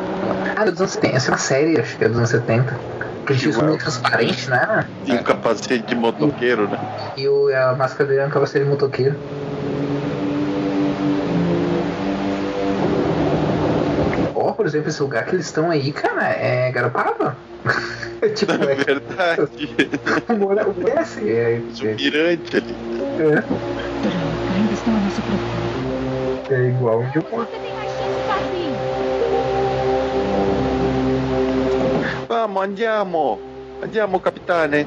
Ah, 0.56 0.66
dos 0.66 0.80
anos 0.80 0.92
70, 0.94 1.16
essa 1.16 1.30
é 1.30 1.32
uma 1.32 1.38
série, 1.38 1.80
acho 1.80 1.98
que 1.98 2.04
é 2.04 2.08
dos 2.08 2.18
anos 2.18 2.30
70. 2.30 2.80
Que 3.26 3.34
ele 3.34 3.40
tinha 3.40 3.52
isso 3.52 3.64
meio 3.64 3.78
transparente, 3.78 4.50
né? 4.50 4.86
E 5.06 5.14
um 5.14 5.24
capacete 5.24 5.86
de 5.86 5.96
motoqueiro, 5.96 6.68
né? 6.68 6.80
E 7.18 7.28
o, 7.28 7.48
a 7.56 7.76
máscara 7.76 8.06
dele 8.10 8.22
é 8.22 8.26
um 8.26 8.30
capacete 8.30 8.66
de 8.66 8.70
motoqueiro. 8.70 9.16
Ó, 14.36 14.51
por 14.62 14.68
exemplo, 14.68 14.90
esse 14.90 15.02
lugar 15.02 15.26
que 15.26 15.34
eles 15.36 15.48
estão 15.48 15.72
aí, 15.72 15.92
cara, 15.92 16.30
é 16.30 16.72
Garopaba. 16.72 17.36
tipo, 18.36 18.52
é 18.52 18.76
verdade. 18.76 19.42
o 20.30 20.36
Moura- 20.36 20.68
o 20.68 20.88
é 20.88 21.00
assim, 21.00 21.28
é, 21.28 21.60
Mirante 21.96 22.58
ali. 22.58 22.76
é, 23.18 24.54
Ainda 24.54 24.72
estão 24.72 24.96
à 24.96 25.00
nossa 25.00 25.20
procura. 25.24 25.52
é 26.52 26.68
igual 26.68 27.00
onde 27.00 27.18
eu 27.18 27.26
moro. 27.32 27.50
Vamos, 32.30 32.64
andiamo. 32.64 33.40
Andiamo, 33.84 34.20
capitane. 34.20 34.86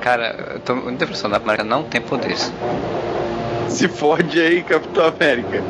Cara, 0.00 0.54
eu 0.54 0.60
tô 0.60 0.74
muito 0.74 1.04
impressionado, 1.04 1.40
a 1.42 1.44
América 1.44 1.62
não 1.62 1.84
tem 1.84 2.00
poderes. 2.00 2.52
Se 3.68 3.88
fode 3.88 4.40
aí, 4.40 4.62
Capitão 4.62 5.04
América. 5.06 5.62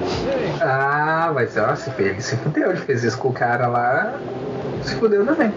Ah, 0.60 1.30
mas 1.34 1.56
ó, 1.56 1.74
se 1.74 1.90
ele 1.98 2.20
se 2.20 2.36
fudeu, 2.36 2.70
ele 2.70 2.80
fez 2.80 3.04
isso 3.04 3.18
com 3.18 3.28
o 3.28 3.32
cara 3.32 3.66
lá, 3.66 4.14
se 4.82 4.94
fudeu 4.96 5.24
também. 5.26 5.52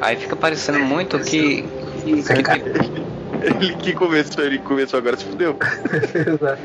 Aí 0.00 0.16
fica 0.16 0.36
parecendo 0.36 0.78
muito 0.80 1.18
que. 1.20 1.62
que- 1.62 2.98
Ele 3.42 3.74
que 3.76 3.92
começou, 3.92 4.44
ele 4.44 4.58
começou 4.58 4.98
agora 4.98 5.16
se 5.16 5.24
fudeu. 5.24 5.56
Exato. 6.14 6.58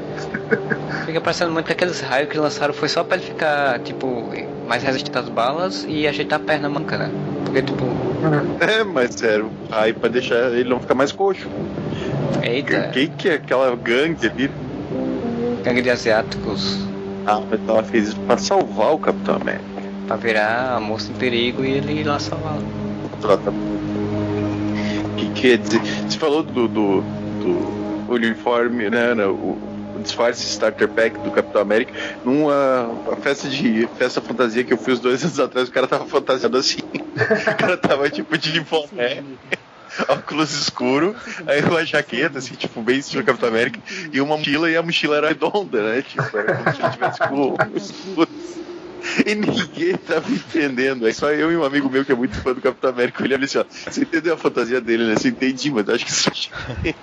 Fica 1.05 1.21
parecendo 1.21 1.51
muito 1.51 1.65
que 1.65 1.71
aqueles 1.73 1.99
raios 2.01 2.29
que 2.29 2.37
lançaram 2.37 2.73
foi 2.73 2.87
só 2.89 3.03
pra 3.03 3.17
ele 3.17 3.25
ficar, 3.25 3.79
tipo, 3.79 4.29
mais 4.67 4.81
resistente 4.83 5.17
às 5.17 5.27
balas 5.29 5.85
e 5.87 6.07
ajeitar 6.07 6.39
a 6.39 6.43
perna 6.43 6.69
manca, 6.69 6.97
né? 6.97 7.11
Porque, 7.45 7.61
tipo, 7.61 7.85
É, 8.61 8.83
mas 8.83 9.13
sério, 9.15 9.51
aí 9.71 9.93
pra 9.93 10.09
deixar 10.09 10.51
ele 10.51 10.69
não 10.69 10.79
ficar 10.79 10.95
mais 10.95 11.11
coxo. 11.11 11.47
Eita. 12.41 12.89
Quem 12.93 13.07
que 13.09 13.29
é 13.29 13.33
aquela 13.35 13.75
gangue 13.75 14.27
ali? 14.27 14.49
gangue 15.63 15.81
de 15.81 15.89
asiáticos 15.89 16.79
Ah, 17.25 17.41
mas 17.49 17.59
ela 17.67 17.83
fez 17.83 18.09
isso 18.09 18.19
pra 18.21 18.37
salvar 18.37 18.93
o 18.93 18.99
Capitão 18.99 19.35
América. 19.35 19.63
pra 20.07 20.15
virar 20.17 20.75
a 20.75 20.79
moça 20.79 21.11
em 21.11 21.15
perigo 21.15 21.63
e 21.63 21.71
ele 21.71 22.01
ir 22.01 22.03
lá 22.03 22.19
salvá-la. 22.19 22.61
Que 25.17 25.29
quer 25.29 25.57
dizer, 25.57 25.79
você 25.81 26.17
falou 26.17 26.43
do, 26.43 26.67
do, 26.67 27.01
do 27.01 28.11
uniforme, 28.13 28.89
né? 28.89 29.15
né, 29.15 29.25
O, 29.25 29.57
o 29.95 29.99
disfarce 30.01 30.43
starter 30.45 30.89
pack 30.89 31.17
do 31.19 31.31
Capitão 31.31 31.61
América. 31.61 31.93
Numa 32.25 32.83
uma 32.87 33.15
festa 33.17 33.47
de 33.47 33.87
festa 33.97 34.19
fantasia 34.19 34.63
que 34.63 34.73
eu 34.73 34.77
fiz 34.77 34.99
dois 34.99 35.23
anos 35.23 35.39
atrás, 35.39 35.69
o 35.69 35.71
cara 35.71 35.87
tava 35.87 36.05
fantasiado 36.05 36.57
assim. 36.57 36.79
O 37.13 37.55
cara 37.55 37.77
tava 37.77 38.09
tipo 38.09 38.35
de 38.37 38.59
boné. 38.61 39.23
Óculos 40.07 40.53
escuro, 40.53 41.15
aí 41.45 41.61
uma 41.61 41.85
jaqueta, 41.85 42.39
assim, 42.39 42.55
tipo, 42.55 42.81
bem 42.81 42.99
estilo 42.99 43.23
Capitão 43.23 43.49
América, 43.49 43.79
e 44.11 44.19
uma 44.19 44.37
mochila, 44.37 44.69
e 44.69 44.75
a 44.75 44.81
mochila 44.81 45.17
era 45.17 45.27
redonda, 45.29 45.83
né? 45.83 46.01
Tipo, 46.01 46.37
era 46.37 46.55
como 46.55 46.75
se 46.75 46.81
ele 46.81 46.91
tivesse 46.91 47.19
com. 47.19 47.55
E 49.25 49.35
ninguém 49.35 49.97
tava 49.97 50.31
entendendo. 50.31 51.05
Aí 51.05 51.13
só 51.13 51.29
eu 51.31 51.51
e 51.51 51.57
um 51.57 51.63
amigo 51.63 51.89
meu 51.89 52.05
que 52.05 52.11
é 52.11 52.15
muito 52.15 52.35
fã 52.41 52.53
do 52.53 52.61
Capitão 52.61 52.89
América 52.89 53.21
olhando 53.21 53.43
assim, 53.43 53.57
ó. 53.57 53.65
Você 53.69 54.01
entendeu 54.01 54.33
a 54.33 54.37
fantasia 54.37 54.79
dele, 54.79 55.05
né? 55.05 55.15
Você 55.15 55.27
entendi, 55.27 55.69
mas 55.71 55.87
eu 55.87 55.95
acho 55.95 56.05
que 56.05 56.11
isso 56.11 56.29
é 56.29 56.95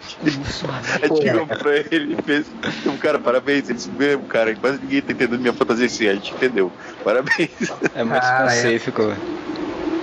Aí 1.03 1.23
chegou 1.23 1.47
pra 1.47 1.77
ele 1.77 2.17
e 2.19 2.23
fez. 2.23 2.47
Um 2.87 2.97
cara, 2.97 3.19
parabéns. 3.19 3.69
Ele 3.69 3.75
disse 3.75 3.91
mesmo, 3.91 4.25
cara, 4.25 4.55
quase 4.57 4.81
ninguém 4.81 5.03
tá 5.03 5.13
entendendo 5.13 5.41
minha 5.41 5.53
fantasia 5.53 5.87
assim. 5.87 6.09
A 6.09 6.15
gente 6.15 6.33
entendeu. 6.33 6.73
Parabéns. 7.05 7.51
É 7.95 8.03
muito 8.03 8.23
Cara, 8.23 8.55
é. 8.55 8.57
específico, 8.57 9.07
velho. 9.07 9.21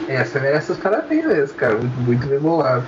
Essa 0.08 0.40
merece 0.40 0.72
os 0.72 0.78
parabéns 0.78 1.26
mesmo, 1.26 1.56
cara. 1.58 1.76
Muito, 1.76 2.00
muito 2.02 2.28
bem 2.28 2.40
bolado. 2.40 2.86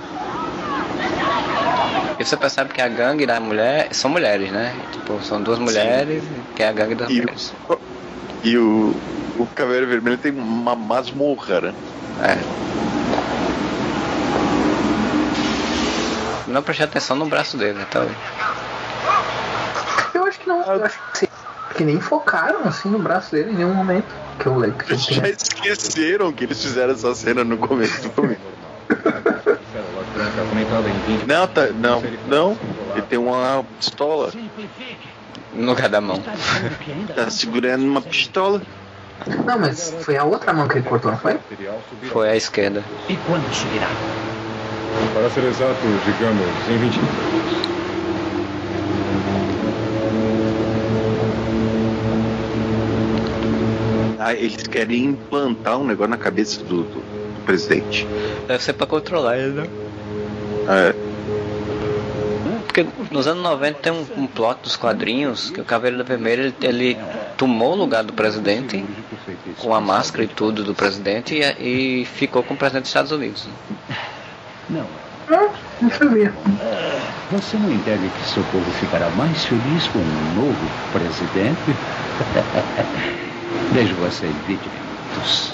E 2.18 2.24
você 2.24 2.36
percebe 2.36 2.72
que 2.72 2.80
a 2.80 2.88
gangue 2.88 3.26
da 3.26 3.40
mulher 3.40 3.88
são 3.92 4.10
mulheres, 4.10 4.50
né? 4.50 4.74
Tipo, 4.92 5.22
são 5.22 5.42
duas 5.42 5.58
mulheres, 5.58 6.22
que 6.54 6.62
é 6.62 6.68
a 6.68 6.72
gangue 6.72 6.94
das 6.94 7.08
mulheres. 7.08 7.54
E 8.42 8.56
o, 8.56 8.94
o 9.38 9.46
Caveira 9.54 9.86
Vermelho 9.86 10.18
tem 10.18 10.32
uma 10.32 10.74
masmorra, 10.74 11.60
né? 11.60 11.74
É. 12.22 12.36
Não 16.46 16.62
prestei 16.62 16.84
atenção 16.84 17.16
no 17.16 17.26
braço 17.26 17.56
dele, 17.56 17.78
então. 17.88 18.06
Eu 20.12 20.24
acho 20.24 20.40
que 20.40 20.48
não. 20.48 20.62
Eu 20.62 20.84
acho 20.84 20.98
que, 21.12 21.28
que 21.80 21.84
nem 21.86 21.98
focaram 21.98 22.64
assim 22.64 22.90
no 22.90 22.98
braço 22.98 23.32
dele 23.32 23.52
em 23.52 23.54
nenhum 23.54 23.72
momento. 23.72 24.14
Que 24.38 24.46
eu 24.46 24.54
lembro 24.54 24.84
que 24.84 24.92
eu 24.92 24.98
Já 24.98 25.26
esqueceram 25.30 26.30
que 26.30 26.44
eles 26.44 26.62
fizeram 26.62 26.92
essa 26.92 27.14
cena 27.14 27.42
no 27.42 27.56
começo 27.56 28.02
do 28.02 28.10
filme. 28.12 28.36
Aumentada 30.50 30.90
em 30.90 31.16
20. 31.16 31.26
Não, 31.26 31.46
tá, 31.46 31.68
não, 31.68 32.02
não. 32.26 32.58
Ele 32.92 33.02
tem 33.08 33.18
uma 33.18 33.64
pistola. 33.78 34.30
No 35.54 35.68
lugar 35.68 35.88
da 35.88 36.02
mão. 36.02 36.22
Tá 37.16 37.30
segurando 37.30 37.82
uma 37.82 38.02
pistola. 38.02 38.60
Não, 39.46 39.58
mas 39.58 39.96
foi 40.00 40.18
a 40.18 40.24
outra 40.24 40.52
mão 40.52 40.68
que 40.68 40.76
ele 40.76 40.86
cortou, 40.86 41.12
não 41.12 41.18
foi? 41.18 41.38
Foi 42.12 42.28
a 42.28 42.36
esquerda. 42.36 42.84
E 43.08 43.16
quando 43.16 43.50
subirá? 43.54 43.88
Para 45.14 45.30
ser 45.30 45.44
exato, 45.44 45.80
digamos, 46.04 46.46
em 46.68 46.76
20 46.76 46.96
minutos. 46.98 47.70
Ah, 53.72 54.09
eles 54.28 54.66
querem 54.66 55.04
implantar 55.06 55.78
um 55.78 55.84
negócio 55.84 56.10
na 56.10 56.16
cabeça 56.18 56.62
do, 56.62 56.82
do- 56.82 57.00
do 57.00 57.44
presidente. 57.44 58.06
Deve 58.46 58.62
ser 58.62 58.74
pra 58.74 58.86
controlar 58.86 59.38
ele, 59.38 59.52
né? 59.62 59.66
É, 60.68 60.94
Porque 62.66 62.86
nos 63.10 63.26
anos 63.26 63.42
90 63.42 63.78
tem 63.80 63.92
um, 63.92 64.06
um 64.16 64.26
plot 64.26 64.60
dos 64.62 64.76
quadrinhos 64.76 65.50
que 65.50 65.60
o 65.60 65.64
Caveira 65.64 66.02
Vermelho 66.04 66.42
ele, 66.44 66.54
ele 66.62 66.98
tomou 67.36 67.72
o 67.72 67.76
lugar 67.76 68.04
do 68.04 68.12
presidente 68.12 68.84
com 69.58 69.74
a 69.74 69.80
máscara 69.80 70.22
e 70.24 70.28
tudo 70.28 70.62
do 70.62 70.74
presidente 70.74 71.34
e, 71.58 72.00
e 72.02 72.04
ficou 72.04 72.42
com 72.42 72.54
o 72.54 72.56
presidente 72.56 72.82
dos 72.82 72.90
Estados 72.90 73.10
Unidos. 73.12 73.48
Não. 74.68 74.86
Ah, 75.30 75.48
não 75.80 75.90
sabia. 75.90 76.32
Você 77.32 77.56
não 77.56 77.72
entende 77.72 78.08
que 78.10 78.28
seu 78.28 78.42
povo 78.44 78.70
ficará 78.72 79.08
mais 79.10 79.44
feliz 79.44 79.88
com 79.88 79.98
um 79.98 80.34
novo 80.34 80.70
presidente? 80.92 81.58
Deixo 83.72 83.94
você 83.96 84.26
em 84.26 84.32
20 84.46 84.60
minutos. 84.60 85.52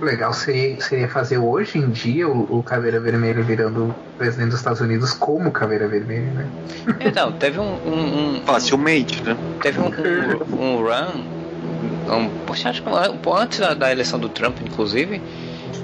O 0.00 0.04
legal 0.04 0.32
seria, 0.32 0.80
seria 0.80 1.08
fazer 1.08 1.38
hoje 1.38 1.78
em 1.78 1.88
dia 1.90 2.28
o, 2.28 2.58
o 2.58 2.62
Caveira 2.62 3.00
Vermelho 3.00 3.42
virando 3.44 3.94
presidente 4.16 4.50
dos 4.50 4.58
Estados 4.60 4.80
Unidos 4.80 5.12
como 5.12 5.50
Caveira 5.50 5.86
Vermelho, 5.88 6.26
né? 6.32 6.46
Então, 7.00 7.32
teve 7.32 7.58
um. 7.58 7.64
um, 7.64 8.36
um 8.36 8.40
facilmente, 8.44 9.22
né? 9.22 9.36
Teve 9.60 9.80
um, 9.80 9.86
um, 9.86 10.62
um 10.62 10.76
run, 10.76 12.16
um, 12.16 12.28
poxa, 12.46 12.70
acho 12.70 12.82
que 12.82 12.88
um 12.88 13.16
pouco 13.18 13.38
antes 13.38 13.58
da, 13.58 13.74
da 13.74 13.90
eleição 13.90 14.18
do 14.18 14.28
Trump, 14.28 14.56
inclusive, 14.64 15.20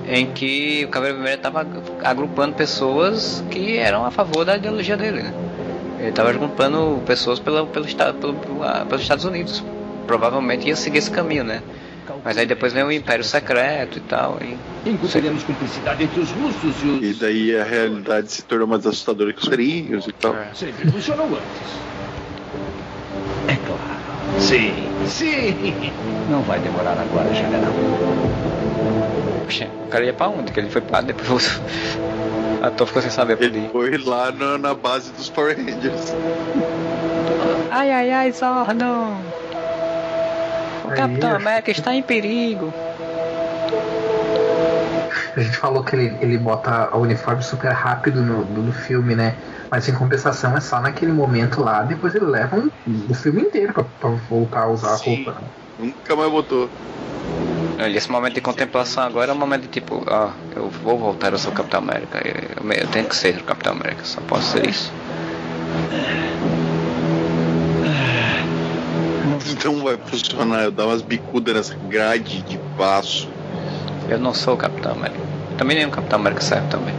em 0.07 0.27
que 0.27 0.85
o 0.85 0.89
Caveira 0.89 1.15
Vermelha 1.17 1.35
estava 1.37 1.67
agrupando 2.03 2.55
pessoas 2.55 3.45
que 3.51 3.77
eram 3.77 4.05
a 4.05 4.11
favor 4.11 4.45
da 4.45 4.57
ideologia 4.57 4.97
dele. 4.97 5.23
Né? 5.23 5.35
Ele 5.99 6.09
estava 6.11 6.31
agrupando 6.31 7.01
pessoas 7.07 7.39
pela, 7.41 7.67
pelo, 7.67 7.87
estado, 7.87 8.19
pelo, 8.19 8.35
pela- 8.35 8.85
pelos 8.85 9.03
Estados 9.03 9.25
Unidos. 9.25 9.63
Provavelmente 10.07 10.69
ia 10.69 10.77
seguir 10.77 10.99
esse 10.99 11.11
caminho, 11.11 11.45
né? 11.45 11.63
Mas 12.23 12.37
aí 12.37 12.47
depois 12.47 12.73
vem 12.73 12.83
o 12.83 12.93
Império 12.93 13.25
Secreto 13.25 13.99
e 13.99 14.01
tal. 14.03 14.39
E... 14.43 14.57
Encontraremos 14.89 15.43
cumplicidade 15.43 16.05
entre 16.05 16.21
os 16.21 16.31
russos 16.31 16.83
e 16.83 16.87
os. 16.87 17.03
E 17.03 17.15
daí 17.15 17.57
a 17.57 17.65
realidade 17.65 18.31
se 18.31 18.43
tornou 18.43 18.67
mais 18.67 18.87
assustadora 18.87 19.33
que 19.33 19.39
os 19.39 19.49
quadrinhos 19.49 20.07
e 20.07 20.13
tal. 20.13 20.35
Sempre 20.53 20.91
funcionou 20.91 21.27
antes. 21.27 21.95
É 23.49 23.57
claro. 23.67 24.41
Sim, 24.41 24.75
sim. 25.07 25.93
Não 26.31 26.43
vai 26.43 26.59
demorar 26.61 26.99
agora, 26.99 27.33
general. 27.33 27.73
Poxa, 29.45 29.69
o 29.85 29.89
cara 29.89 30.05
ia 30.05 30.13
pra 30.13 30.29
onde? 30.29 30.53
Que 30.53 30.61
ele 30.61 30.71
foi 30.71 30.81
pra 30.81 31.01
depois. 31.01 31.61
A 32.63 32.71
Tô 32.71 32.87
ficou 32.87 33.03
sem 33.03 33.11
saber 33.11 33.37
pra 33.37 33.45
Ele 33.47 33.69
foi 33.71 33.99
lá 33.99 34.33
na, 34.33 34.57
na 34.57 34.75
base 34.75 35.13
dos 35.13 35.29
Power 35.29 35.57
Rangers. 35.57 36.15
Ai, 37.71 37.91
ai, 37.91 38.11
ai, 38.11 38.33
Zordon! 38.33 39.21
O 40.85 40.91
Aí, 40.91 40.97
Capitão 40.97 41.31
acho 41.31 41.37
América 41.41 41.71
está 41.71 41.95
em 41.95 42.03
perigo. 42.03 42.73
A 45.37 45.41
gente 45.41 45.57
falou 45.57 45.83
que 45.83 45.97
ele, 45.97 46.17
ele 46.21 46.39
bota 46.39 46.95
o 46.97 47.01
uniforme 47.01 47.43
super 47.43 47.73
rápido 47.73 48.23
no, 48.23 48.45
no 48.45 48.73
filme, 48.73 49.15
né? 49.15 49.37
Mas 49.71 49.89
em 49.89 49.95
compensação 49.95 50.57
é 50.57 50.61
só 50.61 50.81
naquele 50.81 51.13
momento 51.13 51.61
lá, 51.61 51.83
depois 51.83 52.15
ele 52.15 52.27
leva 52.27 52.57
um, 52.57 52.71
o 53.11 53.15
filme 53.15 53.43
inteiro 53.43 53.73
pra, 53.73 53.83
pra 53.85 54.11
voltar 54.29 54.65
a 54.65 54.71
usar 54.71 54.93
a 54.93 54.97
roupa. 54.97 55.43
Nunca 55.79 56.15
mais 56.15 56.31
botou. 56.31 56.71
Olha, 57.81 57.97
Esse 57.97 58.11
momento 58.11 58.35
de 58.35 58.41
contemplação 58.41 59.03
agora 59.03 59.33
é 59.33 59.35
um 59.35 59.39
momento 59.39 59.63
de 59.63 59.69
tipo, 59.69 60.05
ah, 60.09 60.33
eu 60.55 60.69
vou 60.69 60.97
voltar 60.97 61.35
a 61.35 61.39
ser 61.39 61.49
o 61.49 61.53
Capitão 61.53 61.81
América. 61.81 62.21
Eu, 62.25 62.65
eu- 62.65 62.73
eu 62.73 62.89
tenho 62.89 63.09
que 63.09 63.17
ser 63.17 63.37
o 63.37 63.45
Capitão 63.45 63.73
América, 63.73 64.05
só 64.05 64.21
posso 64.21 64.53
ser 64.53 64.69
isso. 64.69 64.93
Não 69.65 69.83
vai 69.83 69.97
funcionar. 69.97 70.65
Eu 70.65 70.71
dar 70.71 70.87
umas 70.87 71.03
bicudas 71.03 71.55
nessa 71.55 71.75
grade 71.89 72.43
de 72.43 72.59
passo. 72.77 73.29
Eu 74.09 74.19
não 74.19 74.35
sou 74.35 74.55
o 74.55 74.57
Capitão 74.57 74.93
América. 74.93 75.21
Também 75.57 75.77
nem 75.77 75.87
o 75.87 75.91
Capitão 75.91 76.19
América 76.19 76.43
serve 76.43 76.69
também. 76.69 76.95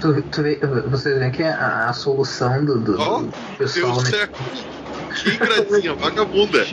Tu, 0.00 0.22
tu 0.22 0.42
vê, 0.42 0.58
você 0.90 1.18
vê 1.18 1.30
que 1.30 1.42
a, 1.42 1.88
a 1.88 1.92
solução 1.92 2.64
do, 2.64 2.78
do, 2.78 2.96
do 2.96 3.32
pessoal, 3.58 3.92
Deus 4.02 4.10
né? 4.10 4.28
Que 5.16 5.36
gracinha, 5.38 5.94
vagabunda. 5.94 6.66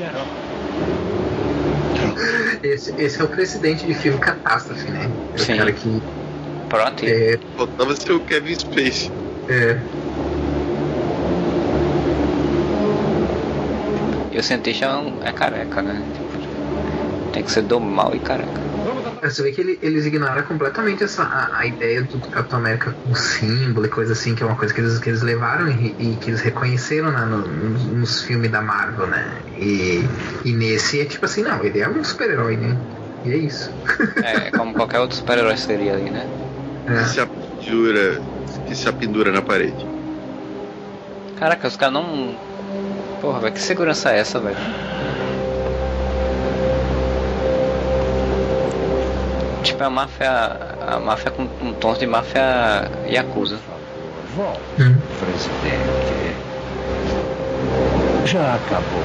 Esse, 2.62 2.94
esse 2.98 3.22
é 3.22 3.24
o 3.24 3.28
presidente 3.28 3.86
de 3.86 3.94
filme 3.94 4.20
catástrofe, 4.20 4.90
né? 4.92 5.10
É 5.34 5.38
Sim. 5.38 5.54
o 5.54 5.58
cara 5.58 5.72
que. 5.72 6.02
Pronto. 6.70 7.06
É, 7.06 7.40
Faltava 7.58 7.96
ser 7.96 8.12
o 8.12 8.20
Kevin 8.22 8.56
Space. 8.56 9.12
é, 9.50 9.78
E 14.34 14.38
o 14.40 14.44
cientista 14.44 14.86
é, 14.86 14.96
um- 14.96 15.18
é 15.22 15.32
careca, 15.32 15.82
né? 15.82 16.10
Tipo, 16.14 16.34
tem 17.32 17.44
que 17.44 17.52
ser 17.52 17.64
do 17.64 17.80
mal 17.80 18.16
e 18.16 18.20
careca. 18.20 18.62
Você 19.22 19.42
vê 19.42 19.52
que 19.52 19.62
ele- 19.62 19.80
eles 19.82 20.06
ignoram 20.06 20.44
completamente 20.44 21.04
essa, 21.04 21.24
a, 21.24 21.60
a 21.62 21.66
ideia 21.66 22.04
do 22.04 22.20
Capitão 22.20 22.60
América 22.60 22.94
como 23.02 23.16
símbolo 23.16 23.86
e 23.86 23.90
coisa 23.90 24.14
assim, 24.14 24.36
que 24.36 24.44
é 24.44 24.46
uma 24.46 24.58
coisa 24.58 24.74
que 24.74 24.82
eles, 24.82 25.00
que 25.00 25.10
eles 25.10 25.22
levaram 25.22 25.70
e, 25.70 25.96
e 25.98 26.18
que 26.18 26.30
eles 26.30 26.42
reconheceram 26.42 27.12
né, 27.12 27.26
no- 27.26 27.48
nos, 27.48 27.88
nos 27.88 28.22
filmes 28.24 28.52
da 28.52 28.62
Marvel, 28.62 29.08
né? 29.08 29.42
E, 29.56 30.02
e 30.44 30.54
nesse 30.54 31.00
é 31.00 31.06
tipo 31.06 31.26
assim, 31.26 31.42
não, 31.44 31.64
ele 31.64 31.80
é 31.80 31.88
um 31.90 32.04
super-herói, 32.04 32.58
né? 32.58 32.78
E 33.24 33.32
é 33.32 33.38
isso. 33.38 33.72
É, 34.22 34.52
como 34.52 34.74
qualquer 34.74 35.00
outro 35.00 35.18
super-herói 35.18 35.56
seria 35.56 35.94
ali, 35.94 36.10
né? 36.12 36.30
Que 36.86 37.06
se 37.06 37.22
apendura, 37.22 38.22
que 38.66 38.76
se 38.76 38.90
apendura 38.90 39.32
na 39.32 39.42
parede. 39.42 39.90
Caraca, 41.36 41.68
os 41.68 41.76
caras 41.78 41.94
não. 41.94 42.40
Porra, 43.24 43.40
velho, 43.40 43.54
que 43.54 43.62
segurança 43.62 44.12
é 44.12 44.20
essa, 44.20 44.38
velho? 44.38 44.58
Tipo, 49.64 49.82
é 49.82 49.86
a 49.86 49.90
máfia. 49.90 50.58
A 50.86 51.00
máfia 51.00 51.32
com 51.32 51.44
um 51.62 51.72
tom 51.72 51.94
de 51.94 52.06
máfia 52.06 52.92
Yakuza. 53.08 53.58
Volte, 54.36 54.60
presidente. 55.22 56.36
Já 58.26 58.56
acabou. 58.56 59.04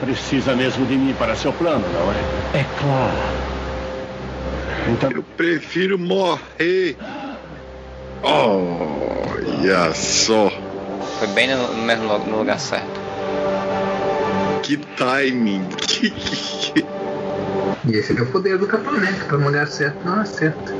Precisa 0.00 0.56
mesmo 0.56 0.84
de 0.84 0.96
mim 0.96 1.14
para 1.16 1.36
seu 1.36 1.52
plano, 1.52 1.84
não 1.92 2.10
é? 2.10 2.58
É 2.58 2.66
claro. 2.80 3.36
Então, 4.88 5.12
Eu 5.12 5.22
prefiro 5.36 5.96
morrer. 5.96 6.96
Olha 8.24 9.94
só. 9.94 10.50
Foi 11.18 11.26
bem 11.28 11.48
no, 11.48 11.68
no 11.72 11.82
mesmo 11.82 12.06
lu- 12.06 12.18
no 12.26 12.38
lugar 12.38 12.58
certo. 12.58 13.00
Que 14.62 14.76
timing. 14.96 15.64
Que, 15.96 16.10
que, 16.10 16.72
que... 16.72 16.84
E 17.88 17.96
esse 17.96 18.18
é 18.18 18.20
o 18.20 18.26
poder 18.26 18.58
do 18.58 18.66
Capitão 18.66 18.96
América, 18.96 19.24
tá 19.30 19.38
no 19.38 19.46
lugar 19.46 19.66
certo, 19.66 19.96
não 20.04 20.20
acerta. 20.20 20.74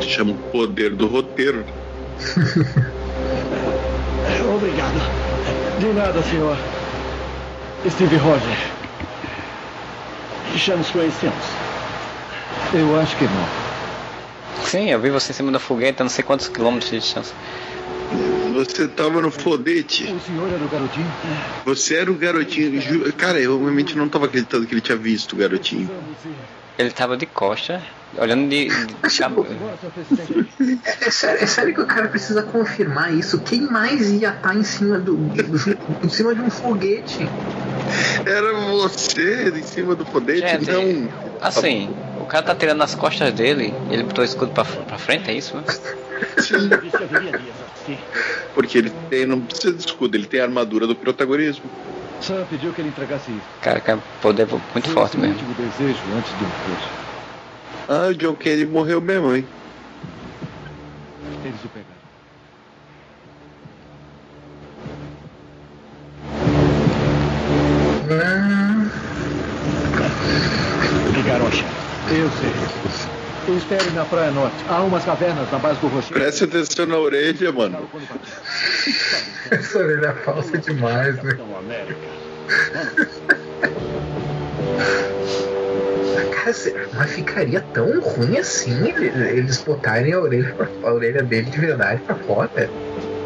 Chama 0.00 0.32
o 0.32 0.34
poder 0.50 0.90
do 0.90 1.06
roteiro. 1.06 1.64
obrigado. 4.54 5.00
De 5.78 5.86
nada, 5.92 6.20
senhor. 6.24 6.58
Steve 7.88 8.16
Roger. 8.16 8.56
Já 10.56 10.76
nos 10.76 10.90
conhecemos. 10.90 11.44
Eu 12.72 12.98
acho 12.98 13.16
que 13.16 13.24
não. 13.24 14.64
Sim, 14.64 14.90
eu 14.90 14.98
vi 15.00 15.10
você 15.10 15.30
em 15.30 15.34
cima 15.34 15.52
da 15.52 15.60
fogueta, 15.60 16.02
não 16.02 16.10
sei 16.10 16.24
quantos 16.24 16.48
quilômetros 16.48 16.90
de 16.90 16.98
distância. 16.98 17.34
Você 18.54 18.86
tava 18.86 19.20
no 19.20 19.30
fodete. 19.30 20.04
O 20.12 20.20
senhor 20.20 20.52
era 20.52 20.64
o 20.64 20.68
garotinho? 20.68 21.12
Você 21.64 21.94
era 21.96 22.10
o 22.10 22.14
garotinho. 22.14 23.12
Cara, 23.14 23.40
eu 23.40 23.58
realmente 23.58 23.96
não 23.96 24.08
tava 24.08 24.26
acreditando 24.26 24.66
que 24.66 24.74
ele 24.74 24.80
tinha 24.80 24.96
visto 24.96 25.32
o 25.32 25.36
garotinho. 25.36 25.90
Ele 26.78 26.90
tava 26.90 27.16
de 27.16 27.26
costa, 27.26 27.82
olhando 28.16 28.48
de. 28.48 28.68
de 28.68 28.94
É, 30.84 31.06
é 31.06 31.10
sério, 31.10 31.42
é 31.42 31.46
sério 31.46 31.74
que 31.74 31.80
o 31.80 31.86
cara 31.86 32.08
precisa 32.08 32.42
confirmar 32.42 33.12
isso. 33.12 33.40
Quem 33.40 33.62
mais 33.62 34.10
ia 34.10 34.30
estar 34.30 34.56
em 34.56 34.64
cima 34.64 34.98
do, 34.98 35.18
em 36.02 36.08
cima 36.08 36.34
de 36.34 36.40
um 36.40 36.50
foguete? 36.50 37.28
Era 38.26 38.52
você 38.54 39.52
em 39.54 39.62
cima 39.62 39.94
do 39.94 40.04
fodete? 40.06 40.40
Gente, 40.40 40.70
não. 40.70 41.08
Assim, 41.40 41.90
cara 42.34 42.46
tá 42.46 42.54
tirando 42.56 42.78
nas 42.78 42.96
costas 42.96 43.32
dele 43.32 43.72
ele 43.90 44.02
botou 44.02 44.22
o 44.22 44.24
escudo 44.24 44.50
pra, 44.50 44.64
pra 44.64 44.98
frente, 44.98 45.30
é 45.30 45.34
isso? 45.34 45.56
Né? 45.56 45.62
Porque 48.54 48.78
ele 48.78 48.90
tem, 49.08 49.24
não 49.24 49.40
precisa 49.40 49.72
de 49.72 49.86
escudo, 49.86 50.16
ele 50.16 50.26
tem 50.26 50.40
a 50.40 50.44
armadura 50.44 50.84
do 50.84 50.96
protagonismo. 50.96 51.64
Sam 52.20 52.44
pediu 52.50 52.72
que 52.72 52.80
ele 52.80 52.88
entregasse 52.88 53.30
isso. 53.30 53.40
Cara, 53.60 53.78
cara 53.80 54.00
poder 54.20 54.46
muito 54.46 54.64
Foi 54.72 54.92
forte 54.92 55.16
mesmo. 55.16 55.54
Desejo 55.54 56.00
antes 56.16 56.34
ah, 57.86 58.08
o 58.08 58.14
John 58.14 58.34
Kenny 58.34 58.64
morreu 58.64 59.00
mesmo, 59.00 59.36
hein? 59.36 59.46
Eles 61.44 61.64
o 61.64 61.68
pegaram. 61.68 61.94
Hum. 68.10 68.90
Ligaram 71.14 71.46
a 71.46 71.50
chave. 71.50 71.73
Eu 72.14 72.30
sei. 72.30 73.56
Espere 73.56 73.90
na 73.90 74.04
Praia 74.04 74.30
Norte. 74.30 74.64
Há 74.68 74.82
umas 74.82 75.04
cavernas 75.04 75.50
na 75.50 75.58
base 75.58 75.80
do 75.80 75.88
rochedo. 75.88 76.14
Preste 76.14 76.44
atenção 76.44 76.86
na 76.86 76.96
orelha, 76.98 77.52
mano. 77.52 77.88
Essa 79.50 79.78
orelha 79.78 80.06
é 80.06 80.12
falsa 80.24 80.56
demais, 80.58 81.16
né? 81.22 81.36
Cara, 86.32 86.54
mas 86.94 87.10
ficaria 87.12 87.60
tão 87.72 88.00
ruim 88.00 88.38
assim 88.38 88.88
ele- 88.96 89.38
eles 89.38 89.58
botarem 89.62 90.12
a 90.12 90.20
orelha, 90.20 90.54
pra- 90.54 90.68
a 90.84 90.92
orelha 90.92 91.22
dele 91.22 91.50
de 91.50 91.58
verdade 91.58 92.00
pra 92.02 92.14
fora. 92.16 92.70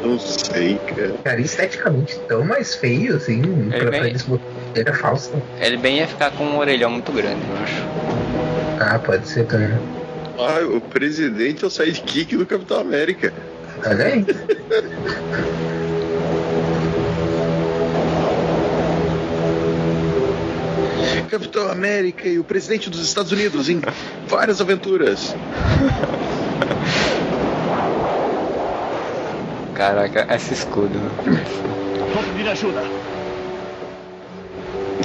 Não 0.02 0.18
sei, 0.18 0.78
cara. 0.78 1.12
Ficaria 1.12 1.44
esteticamente 1.44 2.18
tão 2.28 2.44
mais 2.44 2.74
feio 2.74 3.16
assim 3.16 3.42
pra, 3.70 3.78
pra 3.80 3.90
bem- 3.90 4.04
eles 4.10 4.22
botarem 4.22 4.52
a 4.66 4.70
orelha 4.70 4.94
falsa. 4.94 5.42
Ele 5.60 5.76
bem 5.76 5.98
ia 5.98 6.06
ficar 6.08 6.30
com 6.32 6.44
um 6.44 6.58
orelhão 6.58 6.90
muito 6.90 7.12
grande, 7.12 7.40
eu 7.48 7.56
acho. 7.62 8.17
Ah, 8.80 8.98
pode 8.98 9.28
ser 9.28 9.44
também. 9.46 9.76
Ah, 10.38 10.60
o 10.64 10.80
presidente 10.80 11.64
é 11.64 11.66
o 11.66 11.70
sidekick 11.70 12.36
do 12.36 12.46
Capitão 12.46 12.80
América. 12.80 13.32
Olha 13.84 14.04
aí. 14.06 14.24
Capitão 21.28 21.70
América 21.70 22.26
e 22.28 22.38
o 22.38 22.44
presidente 22.44 22.88
dos 22.88 23.04
Estados 23.04 23.32
Unidos 23.32 23.68
em 23.68 23.82
várias 24.26 24.60
aventuras. 24.60 25.34
Caraca, 29.74 30.26
esse 30.34 30.54
escudo. 30.54 30.98
Vamos 32.14 32.30
pedir 32.32 32.48
ajuda. 32.48 32.82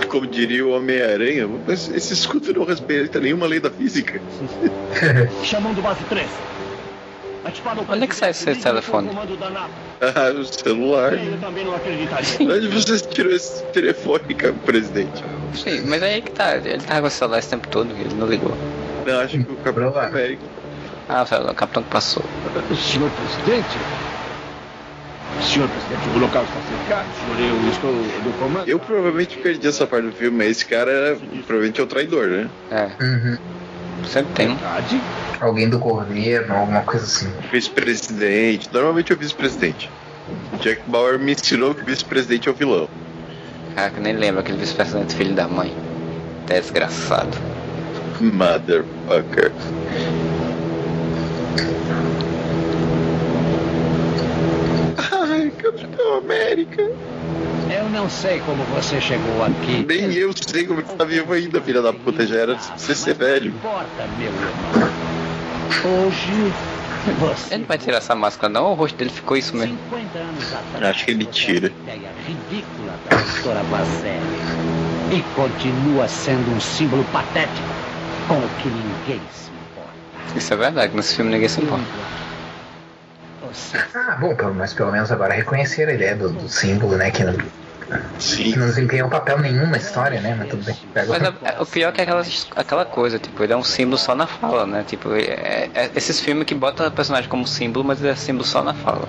Como 0.10 0.28
diria 0.28 0.66
o 0.66 0.72
Homem-Aranha, 0.72 1.48
mas 1.68 1.90
esse 1.90 2.14
escudo 2.14 2.54
não 2.54 2.66
respeita 2.66 3.20
nenhuma 3.20 3.48
lei 3.48 3.60
da 3.60 3.70
física. 3.70 4.22
Chamando 5.44 5.82
base 5.82 6.04
3. 6.06 6.28
Ativar 7.46 7.78
o 7.78 7.86
Onde 7.90 8.04
é 8.04 8.08
que 8.08 8.16
sai 8.16 8.30
esse 8.30 8.56
telefone? 8.56 9.10
Ah, 10.02 10.32
o 10.32 10.46
celular. 10.46 11.14
Eu 11.14 11.38
também 11.40 11.66
não 11.66 11.76
acreditaria. 11.76 12.56
Onde 12.56 12.68
você 12.68 13.00
tirou 13.00 13.34
esse 13.34 13.64
telefone, 13.66 14.34
cara, 14.34 14.54
presidente? 14.66 15.24
Sim, 15.54 15.82
mas 15.88 16.02
aí 16.02 16.22
que 16.22 16.32
tá. 16.32 16.56
Ele 16.56 16.80
tava 16.80 17.02
com 17.02 17.08
o 17.08 17.12
celular 17.12 17.40
esse 17.40 17.50
tempo 17.50 17.68
todo, 17.68 17.92
ele 17.92 18.14
não 18.16 18.28
ligou. 18.28 18.56
Não, 19.06 19.20
acho 19.20 19.44
que 19.44 19.52
o 19.52 19.56
Capitão 19.58 19.98
América. 19.98 20.42
Ah, 21.10 21.26
o 21.30 21.52
o 21.52 21.54
capitão 21.54 21.84
que 21.84 21.90
passou. 21.90 22.24
Senhor 22.76 23.10
presidente? 23.12 23.78
Senhor 25.42 25.68
presidente, 25.70 26.10
o 26.16 26.20
local 26.20 26.44
está 26.44 26.62
cercado. 26.62 27.08
Senhor, 27.20 27.40
eu 27.40 27.70
estou 27.70 27.92
do 27.94 28.38
comando. 28.40 28.68
Eu 28.68 28.80
provavelmente 28.80 29.38
perdi 29.38 29.68
essa 29.68 29.86
parte 29.86 30.06
do 30.06 30.12
filme, 30.14 30.38
mas 30.38 30.52
esse 30.52 30.66
cara 30.66 30.92
era, 30.92 31.16
provavelmente 31.46 31.82
é 31.82 31.84
o 31.84 31.88
traidor, 31.88 32.28
né? 32.28 32.50
É. 32.72 32.90
Uhum. 33.04 33.38
Sempre 34.06 34.34
tem 34.34 34.50
um. 34.50 34.58
Alguém 35.40 35.70
do 35.70 35.80
governo, 35.80 36.56
alguma 36.56 36.82
coisa 36.82 37.06
assim. 37.06 37.32
Vice-presidente. 37.52 38.70
Normalmente 38.72 39.12
é 39.12 39.16
o 39.16 39.18
vice-presidente. 39.18 39.90
Jack 40.62 40.82
Bauer 40.88 41.20
me 41.20 41.34
ensinou 41.34 41.76
que 41.76 41.82
o 41.82 41.86
vice-presidente 41.86 42.48
é 42.48 42.52
o 42.52 42.56
vilão. 42.56 42.90
Caraca, 43.76 44.00
nem 44.00 44.14
lembro 44.14 44.40
aquele 44.40 44.58
vice-presidente 44.58 45.16
filho 45.16 45.34
da 45.34 45.48
mãe. 45.48 45.76
Desgraçado. 46.48 47.38
Motherfucker. 48.22 49.52
Ai, 55.12 55.52
Capitão 56.14 56.18
América. 56.18 56.82
Eu 57.72 57.90
não 57.90 58.10
sei 58.10 58.40
como 58.42 58.64
você 58.66 59.00
chegou 59.02 59.44
aqui. 59.44 59.86
Nem 59.88 60.14
eu 60.14 60.32
sei 60.36 60.66
como 60.66 60.80
ele 60.82 60.88
tá 60.88 61.04
vivo 61.06 61.34
ainda, 61.34 61.60
filha 61.62 61.82
da 61.82 61.92
puta. 61.92 62.26
Já 62.26 62.36
era 62.36 62.56
você 62.56 62.94
ser 62.94 63.16
velho. 63.16 63.50
Importa, 63.50 64.08
meu 64.18 64.28
irmão. 64.28 66.08
Hoje, 66.08 66.54
você. 67.20 67.56
Ele 67.56 67.62
não 67.62 67.68
vai 67.68 67.78
tirar 67.78 67.98
essa 67.98 68.16
máscara, 68.16 68.52
não? 68.52 68.72
O 68.72 68.74
rosto 68.76 68.96
dele 68.96 69.10
ficou 69.10 69.36
isso 69.38 69.56
mesmo. 69.56 69.78
50 69.90 70.20
anos 70.20 70.54
atrás. 70.54 70.96
Acho 70.96 71.06
que 71.06 71.12
ele 71.12 71.26
tira. 71.26 71.68
Ideia 71.68 72.10
ridícula 72.28 72.94
da 73.10 73.18
doutora 73.18 73.64
Bazelli. 73.72 74.44
E 75.12 75.22
continua 75.36 76.08
sendo 76.08 76.52
um 76.52 76.60
símbolo 76.60 77.04
patético 77.06 77.68
com 78.28 78.38
o 78.38 78.50
que 78.62 78.68
ninguém 78.68 79.22
se 79.32 79.50
importa. 79.50 80.38
Isso 80.38 80.54
é 80.54 80.58
verdade, 80.58 80.96
nesse 80.96 81.16
filme 81.16 81.32
ninguém 81.32 81.50
se 81.50 81.62
importa. 81.62 81.86
Ah, 83.94 84.18
bom, 84.20 84.36
pelo, 84.36 84.54
mas 84.54 84.74
pelo 84.74 84.92
menos 84.92 85.12
agora 85.12 85.34
reconhecer 85.34 85.88
a 85.90 85.94
ideia 85.94 86.16
do, 86.16 86.30
do 86.30 86.50
símbolo, 86.50 86.96
né? 86.98 87.12
Que 87.12 87.24
não, 87.24 87.34
que 88.20 88.58
não 88.58 88.68
desempenha 88.68 89.06
um 89.06 89.10
papel 89.10 89.40
nenhum 89.40 89.68
na 89.68 89.78
história, 89.78 90.20
né? 90.22 90.36
Mas 90.38 90.50
tudo 90.50 90.64
bem. 90.64 90.76
Pega 90.94 91.08
Mas 91.08 91.22
outra- 91.22 91.48
é- 91.50 91.56
é- 91.56 91.62
o 91.62 91.66
pior 91.66 91.90
é 91.90 91.92
que 91.92 92.02
é 92.02 92.04
aquela, 92.04 92.24
aquela 92.56 92.86
coisa, 92.86 93.20
tipo, 93.20 93.44
ele 93.44 93.54
é 93.54 93.58
um 93.58 93.64
símbolo 93.64 93.98
só 93.98 94.16
na 94.16 94.26
fala, 94.28 94.66
né? 94.66 94.84
Tipo, 94.88 95.14
é, 95.14 95.70
é- 95.74 95.92
esses 95.96 96.20
filmes 96.20 96.46
que 96.46 96.56
botam 96.56 96.88
o 96.88 96.92
personagem 96.92 97.30
como 97.30 97.46
símbolo, 97.48 97.86
mas 97.86 98.00
ele 98.00 98.10
é 98.10 98.16
símbolo 98.16 98.46
só 98.46 98.64
na 98.64 98.74
fala. 98.74 99.08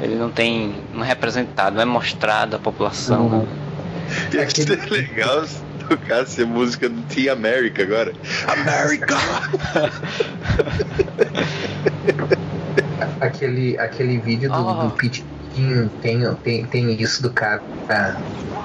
Ele 0.00 0.14
não 0.14 0.30
tem. 0.30 0.76
não 0.94 1.04
é 1.04 1.08
representado, 1.08 1.74
não 1.74 1.82
é 1.82 1.84
mostrado 1.84 2.56
à 2.56 2.58
população. 2.58 3.28
né? 3.28 3.46
Ia 4.32 4.48
ser 4.48 4.90
legal 4.90 5.44
se 5.44 5.60
tocasse 5.88 6.42
a 6.42 6.46
música 6.46 6.88
do 6.88 7.02
Team 7.02 7.32
America 7.34 7.82
agora. 7.82 8.12
America! 8.46 9.16
aquele, 13.20 13.78
aquele 13.78 14.18
vídeo 14.18 14.48
do, 14.50 14.68
Ah. 14.68 14.86
do 14.86 14.94
Pete 14.96 15.24
King 15.52 15.90
tem, 16.00 16.20
tem, 16.36 16.66
tem 16.66 17.00
isso 17.00 17.22
do 17.22 17.32
cara. 17.32 17.62
ah, 17.88 18.20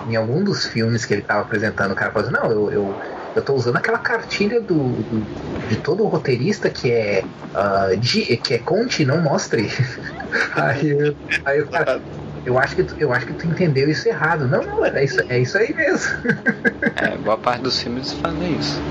em 0.05 0.15
algum 0.17 0.43
dos 0.43 0.65
filmes 0.65 1.05
que 1.05 1.13
ele 1.13 1.21
tava 1.21 1.41
apresentando, 1.41 1.91
o 1.93 1.95
cara 1.95 2.11
falou 2.11 2.27
assim, 2.27 2.37
não, 2.37 2.51
eu, 2.51 2.71
eu, 2.71 2.97
eu 3.35 3.41
tô 3.41 3.53
usando 3.53 3.77
aquela 3.77 3.99
cartilha 3.99 4.59
do, 4.61 5.03
do- 5.03 5.25
de 5.69 5.77
todo 5.77 6.05
roteirista 6.07 6.69
que 6.69 6.91
é 6.91 7.23
ah, 7.53 7.95
de, 7.97 8.35
que 8.37 8.55
é 8.55 8.59
conte, 8.59 9.05
não 9.05 9.21
mostre. 9.21 9.69
aí, 10.55 10.89
eu- 10.89 11.15
aí 11.45 11.61
o 11.61 11.69
cara. 11.69 12.01
Eu 12.45 12.59
acho, 12.59 12.75
que 12.75 12.83
tu, 12.83 12.93
eu 12.99 13.13
acho 13.13 13.25
que 13.25 13.33
tu 13.33 13.47
entendeu 13.47 13.89
isso 13.89 14.05
errado. 14.05 14.45
Não, 14.49 14.61
não, 14.61 14.83
é 14.85 15.01
isso, 15.05 15.21
é 15.29 15.39
isso 15.39 15.57
aí 15.57 15.73
mesmo. 15.73 16.11
É, 16.97 17.17
boa 17.17 17.37
parte 17.37 17.61
dos 17.63 17.81
filmes 17.81 18.13
fazem 18.13 18.57
isso. 18.57 18.81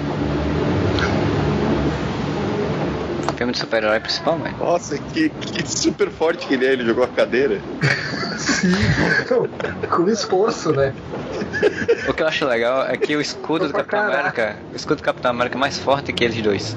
Filme 3.43 3.55
de 3.55 3.59
super-herói 3.59 3.99
principalmente. 3.99 4.57
Nossa, 4.57 4.97
que, 4.97 5.29
que 5.29 5.69
super 5.69 6.09
forte 6.11 6.47
que 6.47 6.55
ele 6.55 6.65
é, 6.65 6.75
ele 6.75 6.85
jogou 6.85 7.03
a 7.03 7.09
cadeira. 7.09 7.61
Sim, 8.39 8.71
com 9.91 10.09
esforço, 10.09 10.71
né? 10.71 10.95
O 12.07 12.15
que 12.15 12.23
eu 12.23 12.29
acho 12.29 12.47
legal 12.47 12.87
é 12.87 12.97
que 12.97 13.17
o 13.17 13.21
escudo 13.21 13.67
do 13.67 13.75
Capitão 13.75 13.99
América. 13.99 14.57
O 14.73 14.77
escudo 14.77 14.99
do 14.99 15.03
Capitão 15.03 15.33
América 15.33 15.57
é 15.57 15.59
mais 15.59 15.77
forte 15.77 16.13
que 16.13 16.23
eles 16.23 16.41
dois. 16.41 16.77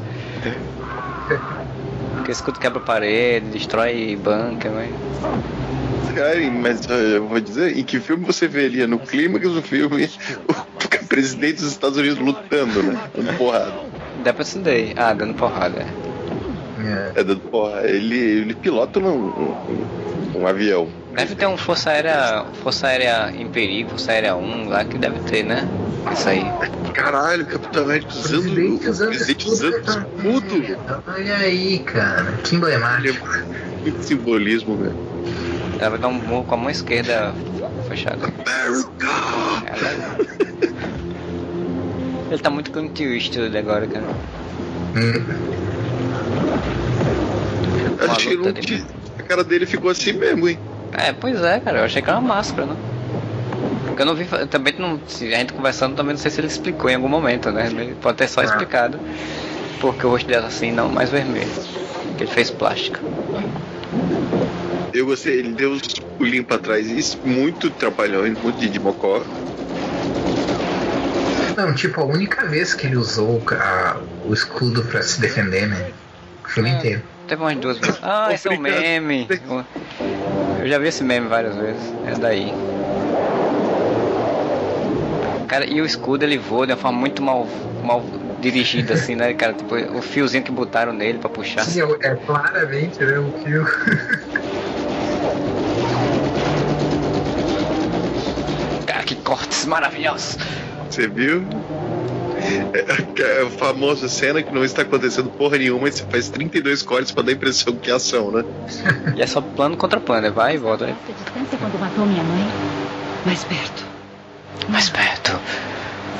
Porque 2.16 2.32
o 2.32 2.34
escudo 2.34 2.60
quebra 2.60 2.80
parede, 2.80 3.46
destrói 3.52 4.16
banca, 4.20 4.72
mas. 4.72 6.16
Cara, 6.16 6.50
mas 6.50 6.84
uh, 6.88 6.94
eu 6.94 7.28
vou 7.28 7.40
dizer, 7.40 7.78
em 7.78 7.84
que 7.84 8.00
filme 8.00 8.26
você 8.26 8.48
veria 8.48 8.88
no 8.88 8.98
clímax 8.98 9.52
do 9.52 9.62
filme 9.62 10.10
o 10.48 11.06
presidente 11.06 11.62
dos 11.62 11.70
Estados 11.70 12.00
Unidos 12.00 12.18
lutando, 12.18 12.82
né? 12.82 13.00
Dando 13.16 13.38
porrada. 13.38 13.72
Independence 14.18 14.58
Day. 14.58 14.94
Ah, 14.98 15.14
dando 15.14 15.36
porrada. 15.36 15.86
É. 16.88 17.12
É 17.16 17.24
dando 17.24 17.42
porrada. 17.42 17.88
Ele, 17.88 18.18
ele 18.18 18.54
pilota 18.54 19.00
um, 19.00 19.28
um, 19.28 20.40
um 20.40 20.48
avião. 20.48 20.88
Deve 21.16 21.36
ter 21.36 21.48
um 21.48 21.58
Força 21.58 21.90
Aérea. 21.92 22.46
Força 22.62 22.88
Aérea 22.88 23.32
em 23.32 23.48
Perigo, 23.48 23.92
Força 23.92 24.12
Aérea 24.12 24.36
1 24.36 24.70
lá 24.70 24.84
que 24.84 24.98
deve 24.98 25.20
ter, 25.30 25.44
né? 25.44 25.68
Isso 26.12 26.30
aí. 26.30 26.46
Caralho, 26.94 27.46
Capitão 27.46 27.84
América 27.84 28.12
usando 28.12 28.44
Presidente 28.44 28.90
usando 28.90 29.08
presidente 29.10 29.48
usando 29.48 29.78
escudo. 29.78 30.78
Olha 31.08 31.38
aí, 31.38 31.80
cara. 31.80 32.32
Que 32.44 32.56
emblemático. 32.56 33.28
Muito 33.82 34.04
simbolismo, 34.04 34.78
velho. 34.78 34.96
Deve 35.80 35.98
dar 35.98 36.08
um 36.08 36.14
murro 36.14 36.44
com 36.46 36.56
a 36.56 36.58
mão 36.58 36.70
esquerda 36.70 37.34
fechada. 37.88 38.28
Ele 42.32 42.42
tá 42.42 42.50
muito 42.50 42.72
Clint 42.72 43.00
Eastwood 43.00 43.58
agora, 43.58 43.88
cara. 43.88 44.06
Acho 48.00 48.28
que 48.30 48.36
luta 48.36 48.54
não 48.54 48.62
tinha- 48.62 48.86
a 49.18 49.24
cara 49.24 49.44
dele 49.44 49.66
ficou 49.66 49.90
assim 49.90 50.14
mesmo, 50.14 50.48
hein? 50.50 50.58
É, 50.98 51.12
pois 51.14 51.42
é, 51.42 51.60
cara. 51.60 51.80
Eu 51.80 51.84
achei 51.86 52.02
que 52.02 52.10
era 52.10 52.20
uma 52.20 52.36
máscara, 52.36 52.68
né? 52.68 52.76
Porque 53.86 54.02
eu 54.02 54.06
não 54.06 54.16
vi. 54.16 54.28
eu 54.32 54.48
também 54.48 54.74
não. 54.78 55.00
se 55.08 55.34
A 55.34 55.38
gente 55.40 55.54
conversando 55.54 55.96
também 55.96 56.14
não 56.14 56.20
sei 56.20 56.32
se 56.32 56.40
ele 56.40 56.48
explicou 56.48 56.90
em 56.90 56.96
algum 56.96 57.08
momento, 57.10 57.52
né? 57.52 57.68
Ele 57.68 57.96
pode 57.96 58.18
ter 58.18 58.28
só 58.28 58.42
explicado. 58.44 59.00
Porque 59.80 60.06
o 60.06 60.10
rosto 60.10 60.28
dela 60.28 60.48
assim, 60.48 60.72
não, 60.72 60.90
mais 60.90 61.10
vermelho. 61.10 61.50
Que 62.18 62.24
ele 62.24 62.32
fez 62.32 62.50
plástica. 62.52 63.00
Eu 64.94 65.06
gostei, 65.06 65.40
ele 65.40 65.54
deu 65.54 65.72
uns 65.72 65.82
pulinhos 66.18 66.46
pra 66.46 66.58
trás, 66.58 66.88
isso 66.88 67.18
muito 67.24 67.70
trapalhões, 67.72 68.38
muito 68.42 68.58
de 68.70 68.80
mocó. 68.80 69.22
Não, 71.58 71.74
tipo, 71.74 72.02
a 72.02 72.06
única 72.06 72.46
vez 72.46 72.74
que 72.74 72.88
ele 72.88 72.96
usou 72.98 73.44
a- 73.52 74.02
o 74.24 74.34
escudo 74.34 74.84
pra 74.86 75.02
se 75.02 75.20
defender, 75.20 75.68
né? 75.68 75.92
O 76.46 76.50
filme 76.50 76.70
inteiro. 76.70 77.15
Teve 77.28 77.42
umas 77.42 77.58
duas 77.58 77.78
vezes. 77.80 78.00
Ah, 78.02 78.32
esse 78.34 78.48
é 78.48 78.52
um 78.52 78.60
meme. 78.60 79.28
Eu 80.60 80.68
já 80.68 80.78
vi 80.78 80.88
esse 80.88 81.04
meme 81.04 81.28
várias 81.28 81.56
vezes. 81.56 81.82
É 82.06 82.20
daí. 82.20 82.54
Cara, 85.48 85.66
e 85.66 85.82
o 85.82 85.86
escudo 85.86 86.24
ele 86.24 86.38
voa 86.38 86.66
de 86.66 86.74
uma 86.74 86.78
forma 86.78 87.00
muito 87.00 87.22
mal, 87.22 87.48
mal 87.84 88.04
dirigido 88.42 88.94
assim, 88.94 89.16
né, 89.16 89.34
cara? 89.34 89.54
Tipo, 89.54 89.76
o 89.76 90.02
fiozinho 90.02 90.44
que 90.44 90.52
botaram 90.52 90.92
nele 90.94 91.18
pra 91.18 91.30
puxar. 91.30 91.64
Sim, 91.64 91.82
é, 91.82 92.08
é 92.08 92.16
claramente, 92.16 93.04
né? 93.04 93.18
O 93.20 93.32
fio. 93.40 93.66
Cara, 98.86 99.04
que 99.04 99.16
cortes 99.16 99.66
maravilhosos! 99.66 100.38
Você 100.90 101.08
viu? 101.08 101.46
É, 102.74 103.22
é 103.22 103.42
a 103.44 103.50
famosa 103.50 104.08
cena 104.08 104.42
que 104.42 104.54
não 104.54 104.64
está 104.64 104.84
acontecendo 104.84 105.30
porra 105.30 105.58
nenhuma 105.58 105.88
e 105.88 105.92
você 105.92 106.04
faz 106.10 106.30
32 106.30 106.82
cortes 106.84 107.12
pra 107.12 107.24
dar 107.24 107.32
a 107.32 107.34
impressão 107.34 107.76
que 107.76 107.90
é 107.90 107.94
ação, 107.94 108.32
né? 108.32 108.44
E 109.16 109.22
é 109.22 109.28
só 109.28 109.42
plano 109.42 109.76
contra 109.76 110.00
plano, 110.00 110.22
né? 110.24 110.30
vai 110.30 110.56
e 110.56 110.58
volta. 110.58 110.86
Né? 110.86 110.96
Distância 111.08 111.58
quando 111.58 111.80
matou 111.80 112.06
minha 112.06 112.24
mãe. 112.24 112.48
Mais 113.26 113.44
perto. 113.44 113.84
Mais 114.70 114.90
perto. 114.90 115.40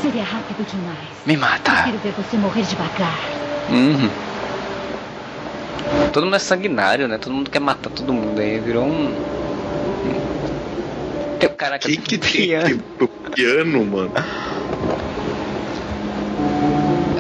Seria 0.02 0.24
rápido 0.24 0.66
demais. 0.70 1.08
Me 1.26 1.38
mata. 1.38 1.72
Prefiro 1.72 1.98
ver 2.00 2.14
você 2.14 2.38
morrer 2.38 2.62
devagar. 2.64 3.20
Uhum. 3.70 4.10
Todo 6.12 6.24
mundo 6.24 6.36
é 6.36 6.40
sanguinário, 6.40 7.08
né? 7.08 7.18
Todo 7.18 7.34
mundo 7.34 7.50
quer 7.50 7.60
matar 7.60 7.90
todo 7.90 8.14
mundo 8.14 8.40
aí. 8.40 8.60
Virou 8.60 8.86
um. 8.86 9.14
Tem 11.40 11.50
o 11.50 11.54
cara 11.54 11.78
que, 11.78 11.98
que 11.98 12.18
tem 12.18 12.56
o 13.00 13.08
piano, 13.08 13.86
mano? 13.86 14.12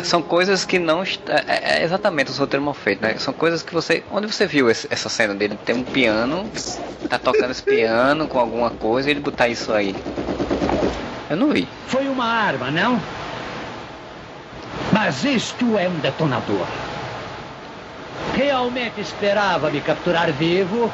São 0.05 0.21
coisas 0.21 0.63
que 0.63 0.77
não. 0.79 1.01
est- 1.03 1.27
É, 1.29 1.79
é 1.79 1.83
exatamente 1.83 2.29
os 2.31 2.37
roteiros 2.37 2.63
mal 2.63 2.73
feitos, 2.73 3.01
né? 3.01 3.15
São 3.17 3.33
coisas 3.33 3.61
que 3.63 3.73
você. 3.73 4.03
Onde 4.11 4.27
você 4.31 4.45
viu 4.45 4.69
esse- 4.69 4.87
essa 4.91 5.09
cena 5.09 5.33
dele? 5.33 5.57
Tem 5.65 5.75
um 5.75 5.83
piano, 5.83 6.49
tá 7.09 7.17
tocando 7.17 7.51
esse 7.51 7.63
piano 7.63 8.27
com 8.27 8.39
alguma 8.39 8.69
coisa 8.69 9.09
e 9.09 9.11
ele 9.11 9.19
botar 9.19 9.47
isso 9.47 9.73
aí. 9.73 9.95
Eu 11.29 11.35
não 11.37 11.49
vi. 11.49 11.67
Foi 11.87 12.07
uma 12.07 12.25
arma, 12.25 12.69
não? 12.69 12.99
Mas 14.91 15.23
isto 15.25 15.77
é 15.77 15.87
um 15.89 15.95
detonador. 15.99 16.65
Realmente 18.35 19.01
esperava 19.01 19.69
me 19.69 19.81
capturar 19.81 20.31
vivo? 20.33 20.91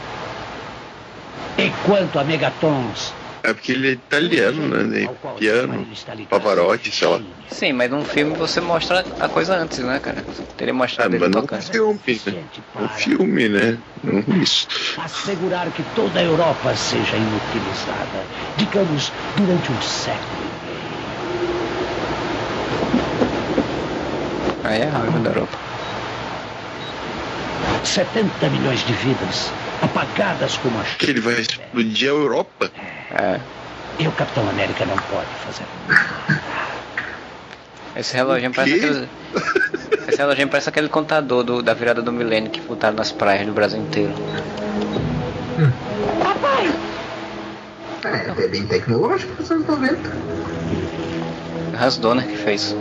Enquanto 1.57 2.17
a 2.17 2.23
Megatons 2.23 3.13
É 3.43 3.53
porque 3.53 3.71
ele 3.71 3.87
é 3.89 3.91
italiano, 3.93 4.67
né? 4.67 4.99
Tem 4.99 5.35
piano, 5.37 5.85
Pavarotti, 6.29 6.91
sei 6.91 7.07
lá. 7.07 7.19
Sim, 7.49 7.73
mas 7.73 7.89
num 7.89 8.05
filme 8.05 8.35
você 8.35 8.61
mostra 8.61 9.05
a 9.19 9.27
coisa 9.27 9.55
antes, 9.55 9.79
né, 9.79 9.99
cara? 9.99 10.23
Teria 10.55 10.73
Ah, 10.73 10.77
mostrado 10.77 11.15
ele 11.15 11.23
mas 11.23 11.31
não 11.31 11.41
tocando. 11.41 11.61
filme, 11.63 11.99
né? 12.25 12.45
Um 12.79 12.87
filme, 12.89 13.49
né? 13.49 13.79
Não 14.03 14.19
isso. 14.41 14.67
assegurar 14.99 15.71
que 15.71 15.83
toda 15.83 16.19
a 16.19 16.23
Europa 16.23 16.75
seja 16.75 17.17
inutilizada, 17.17 18.27
digamos, 18.55 19.11
durante 19.35 19.71
um 19.71 19.81
século. 19.81 20.51
Aí 24.63 24.81
é 24.81 24.87
a 24.87 24.91
raiva 24.91 25.19
da 25.19 25.29
Europa. 25.31 25.57
70 27.83 28.49
milhões 28.49 28.79
de 28.81 28.93
vidas 28.93 29.53
apagadas 29.81 30.57
como 30.57 30.79
a 30.79 30.83
Que 30.83 31.11
ele 31.11 31.21
vai 31.21 31.35
explodir 31.39 32.09
a 32.09 32.13
Europa? 32.13 32.71
É. 33.11 33.39
E 33.99 34.07
o 34.07 34.11
Capitão 34.11 34.47
América 34.49 34.85
não 34.85 34.95
pode 34.95 35.33
fazer. 35.35 35.65
Esse 37.95 38.15
reloginho 38.15 38.51
parece 38.53 38.75
aquele. 38.75 39.09
Esse 40.07 40.17
reloginho 40.17 40.47
parece 40.47 40.69
aquele 40.69 40.89
contador 40.89 41.43
do- 41.43 41.61
da 41.61 41.73
virada 41.73 42.01
do 42.01 42.11
milênio 42.11 42.49
que 42.49 42.61
botaram 42.61 42.95
nas 42.95 43.11
praias 43.11 43.45
do 43.45 43.53
Brasil 43.53 43.79
inteiro. 43.81 44.13
Papai! 46.23 46.71
É, 48.05 48.43
é 48.43 48.47
bem 48.47 48.65
tecnológico 48.65 49.33
nos 49.39 49.51
anos 49.51 49.67
90. 49.67 50.09
Hans 51.79 51.97
Donner 51.97 52.25
que 52.25 52.37
fez. 52.37 52.75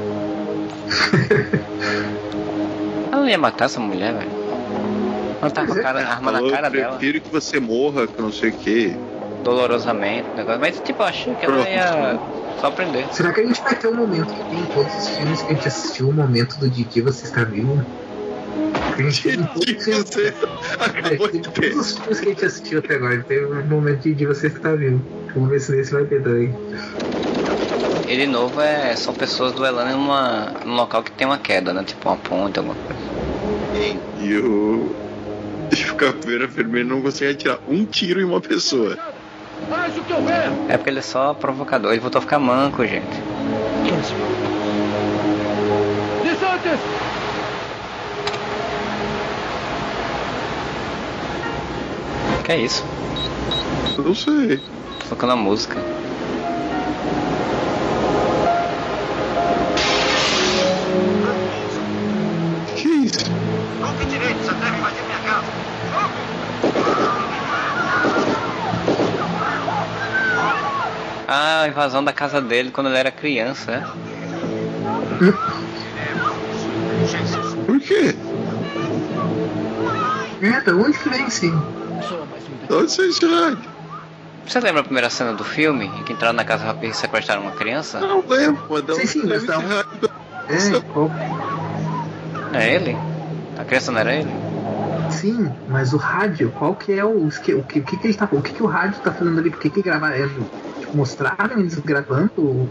Ela 3.12 3.20
não 3.22 3.28
ia 3.28 3.38
matar 3.38 3.64
essa 3.66 3.80
mulher, 3.80 4.14
velho. 4.14 4.39
Ela 5.40 5.50
tá 5.50 5.66
com 5.66 5.72
a 5.72 5.80
cara, 5.80 6.00
a 6.00 6.12
arma 6.12 6.32
na 6.32 6.38
Falou, 6.38 6.52
cara 6.52 6.66
eu 6.68 6.72
dela, 6.72 6.96
prefiro 6.96 7.20
que 7.20 7.30
você 7.30 7.58
morra, 7.58 8.06
que 8.06 8.20
não 8.20 8.30
sei 8.30 8.50
o 8.50 8.52
que. 8.52 8.96
dolorosamente, 9.42 10.28
negócio. 10.36 10.60
Mas 10.60 10.80
tipo, 10.80 11.02
eu 11.02 11.06
achei 11.06 11.34
que 11.34 11.44
ela 11.46 11.68
ia 11.68 12.20
só 12.60 12.70
prender. 12.70 13.06
Será 13.12 13.32
que 13.32 13.40
a 13.40 13.46
gente 13.46 13.62
vai 13.62 13.74
ter 13.74 13.88
um 13.88 13.94
momento 13.94 14.34
que 14.34 14.44
tem 14.44 14.58
em 14.60 14.66
todos 14.66 14.94
os 14.94 15.08
filmes 15.08 15.42
que 15.42 15.52
a 15.52 15.54
gente 15.54 15.68
assistiu, 15.68 16.08
o 16.08 16.12
momento 16.12 16.58
do 16.58 16.68
Didi 16.68 17.00
você 17.00 17.24
está 17.24 17.44
vivo? 17.44 17.82
A 18.98 19.02
gente 19.02 19.22
teve 19.22 19.42
em 19.42 19.46
todos 19.46 19.68
os 19.68 19.84
filmes. 19.84 20.16
É, 20.16 21.16
todos 21.16 21.76
os 21.76 21.98
filmes 21.98 22.20
que 22.20 22.26
a 22.26 22.28
gente 22.28 22.44
assistiu 22.44 22.78
até 22.80 22.94
agora. 22.96 23.22
Teve 23.22 23.46
um 23.46 23.66
momento 23.66 24.00
de 24.00 24.10
Didi 24.10 24.26
você 24.26 24.48
está 24.48 24.74
vivo. 24.74 25.00
Vamos 25.34 25.48
ver 25.48 25.60
se 25.60 25.72
nesse 25.72 25.92
vai 25.92 26.04
ter 26.04 26.22
também. 26.22 26.52
Ele 28.06 28.26
novo 28.26 28.60
é 28.60 28.94
são 28.96 29.14
pessoas 29.14 29.52
duelando 29.52 29.90
em 29.90 29.94
uma, 29.94 30.52
num 30.66 30.74
local 30.74 31.02
que 31.02 31.12
tem 31.12 31.26
uma 31.26 31.38
queda, 31.38 31.72
né? 31.72 31.82
Tipo 31.84 32.08
uma 32.08 32.16
ponte, 32.16 32.58
alguma 32.58 32.74
coisa. 32.74 33.00
E 34.18 34.36
o. 34.36 34.99
Chico 35.74 35.96
Caveira 35.96 36.46
Vermelho 36.46 36.88
não 36.88 37.02
consegue 37.02 37.32
atirar 37.32 37.58
um 37.68 37.84
tiro 37.84 38.20
em 38.20 38.24
uma 38.24 38.40
pessoa. 38.40 38.96
O 39.68 40.28
eu! 40.28 40.52
É 40.68 40.76
porque 40.76 40.90
ele 40.90 40.98
é 40.98 41.02
só 41.02 41.34
provocador, 41.34 41.92
ele 41.92 42.00
voltou 42.00 42.18
a 42.18 42.22
ficar 42.22 42.38
manco, 42.38 42.86
gente. 42.86 43.06
Que 52.44 52.52
é 52.52 52.58
isso? 52.62 52.84
Não 53.98 54.14
sei. 54.14 54.60
Tocando 55.08 55.32
a 55.32 55.36
música. 55.36 55.99
Ah, 71.28 71.62
a 71.62 71.68
invasão 71.68 72.02
da 72.02 72.12
casa 72.12 72.40
dele 72.40 72.70
quando 72.72 72.88
ele 72.88 72.98
era 72.98 73.10
criança, 73.12 73.86
né? 75.20 75.34
Por 77.66 77.78
quê? 77.80 78.14
É, 80.42 80.60
da 80.62 80.74
onde 80.74 80.98
que 80.98 81.08
vem 81.08 81.30
sim? 81.30 81.52
Onde 82.70 82.90
você 82.90 83.02
está? 83.06 83.56
Você 84.46 84.58
lembra 84.58 84.80
a 84.80 84.84
primeira 84.84 85.08
cena 85.10 85.32
do 85.32 85.44
filme? 85.44 85.84
Em 85.86 86.02
que 86.02 86.12
entraram 86.12 86.34
na 86.34 86.44
casa 86.44 86.76
e 86.82 86.92
sequestraram 86.92 87.42
uma 87.42 87.52
criança? 87.52 88.00
Não 88.00 88.24
lembro, 88.26 88.60
mas 88.68 88.96
Sim, 88.96 89.06
sim, 89.06 89.22
mas 89.24 89.44
um. 89.44 91.10
É, 92.52 92.64
É 92.64 92.74
ele? 92.74 92.98
A 93.56 93.64
criança 93.64 93.92
não 93.92 94.00
era 94.00 94.12
ele? 94.14 94.34
Sim, 95.10 95.50
mas 95.68 95.92
o 95.92 95.96
rádio, 95.96 96.52
qual 96.58 96.74
que 96.74 96.92
é 96.92 97.04
o. 97.04 97.26
O 97.26 97.30
que, 97.30 97.54
o 97.54 97.62
que, 97.62 97.80
que 97.80 98.06
ele 98.06 98.14
tá. 98.14 98.28
O 98.30 98.42
que, 98.42 98.52
que 98.52 98.62
o 98.62 98.66
rádio 98.66 99.00
tá 99.00 99.12
falando 99.12 99.38
ali? 99.38 99.50
Por 99.50 99.60
que, 99.60 99.70
que 99.70 99.82
gravaram? 99.82 100.14
É, 100.14 100.28
tipo, 100.80 100.96
mostraram 100.96 101.58
eles 101.58 101.78
gravando? 101.78 102.68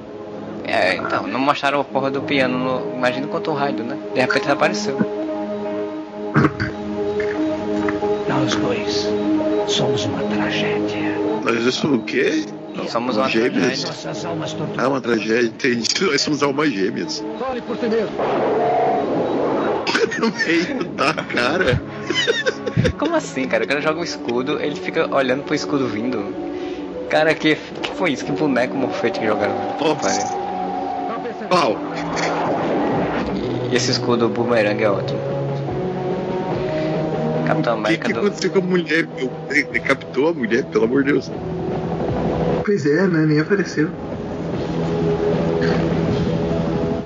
É, 0.64 0.96
então, 0.96 1.26
não 1.28 1.40
mostraram 1.40 1.82
a 1.82 1.84
porra 1.84 2.12
do 2.12 2.22
piano. 2.22 2.58
No... 2.58 2.96
Imagina 2.96 3.28
quanto 3.28 3.52
raio, 3.54 3.84
né? 3.84 3.98
De 4.14 4.22
repente 4.22 4.44
ele 4.44 4.52
apareceu. 4.52 4.98
Nós 8.28 8.56
dois 8.56 9.08
somos 9.68 10.06
uma 10.06 10.24
tragédia. 10.24 11.18
Nós 11.44 11.74
somos 11.74 12.00
o 12.00 12.04
quê? 12.04 12.46
Somos 12.88 13.18
uma 13.18 13.30
gêmeas. 13.30 13.84
Nossas 13.84 14.26
almas 14.26 14.54
torturadas. 14.54 14.86
Ah, 14.86 14.90
uma 14.90 15.02
tragédia, 15.02 15.48
entendi. 15.48 15.88
Nós 16.02 16.22
somos 16.22 16.44
almas 16.44 16.72
gêmeas. 16.72 17.24
Fale 17.40 17.62
por 17.62 17.78
si 17.78 17.88
mesmo. 17.88 18.16
No 20.20 20.32
meio 20.32 20.84
da 20.96 21.14
cara. 21.14 21.82
Como 22.98 23.16
assim, 23.16 23.48
cara? 23.48 23.64
O 23.64 23.68
cara 23.68 23.82
joga 23.82 24.00
um 24.00 24.04
escudo, 24.04 24.62
ele 24.62 24.76
fica 24.76 25.14
olhando 25.14 25.44
pro 25.44 25.56
escudo 25.56 25.88
vindo. 25.88 26.34
Cara, 27.10 27.34
que, 27.34 27.56
que 27.56 27.92
foi 27.96 28.12
isso? 28.12 28.26
Que 28.26 28.32
boneco 28.32 28.76
morfete 28.76 29.20
que 29.20 29.26
jogaram? 29.26 29.56
Nossa. 29.80 30.38
Pau. 31.50 31.76
E 33.72 33.76
esse 33.76 33.92
escudo 33.92 34.30
boomerang 34.30 34.84
é 34.84 34.90
ótimo. 34.90 35.20
Capitão 37.48 37.74
O 37.74 37.78
que, 37.78 37.88
América 37.88 38.08
que 38.08 38.14
do. 38.14 38.20
aconteceu 38.20 38.52
com 38.52 38.60
a 38.60 38.62
mulher? 38.62 39.08
Ele 39.50 39.64
Decapitou 39.64 40.30
a 40.30 40.34
mulher, 40.34 40.64
pelo 40.66 40.86
amor 40.86 41.04
de 41.04 41.14
Deus. 41.14 41.32
Pois 42.64 42.86
é, 42.86 43.08
né? 43.08 43.26
Nem 43.26 43.40
apareceu. 43.40 43.90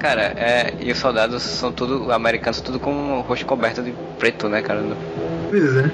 Cara, 0.04 0.34
é, 0.36 0.74
e 0.82 0.92
os 0.92 0.98
soldados 0.98 1.42
são 1.42 1.72
tudo, 1.72 2.12
americanos, 2.12 2.60
tudo 2.60 2.78
com 2.78 3.20
o 3.20 3.22
rosto 3.22 3.46
coberto 3.46 3.82
de 3.82 3.94
preto, 4.20 4.50
né, 4.50 4.62
cara? 4.62 4.84
Pois 5.50 5.78
é. 5.78 5.90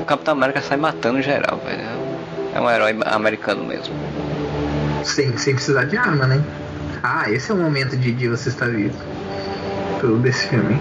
O 0.00 0.04
Capitão 0.04 0.34
América 0.34 0.60
sai 0.60 0.76
matando 0.76 1.20
geral, 1.20 1.60
velho. 1.66 1.82
É 2.54 2.60
um 2.60 2.70
herói 2.70 2.96
americano 3.06 3.64
mesmo. 3.64 3.92
Sem, 5.02 5.36
sem 5.36 5.54
precisar 5.54 5.86
de 5.86 5.96
arma, 5.96 6.28
né? 6.28 6.40
Ah, 7.02 7.28
esse 7.28 7.50
é 7.50 7.54
o 7.54 7.58
momento 7.58 7.96
de, 7.96 8.12
de 8.12 8.28
você 8.28 8.48
estar 8.48 8.68
vivo. 8.68 8.96
Todo 10.00 10.16
desse 10.18 10.46
filme. 10.46 10.80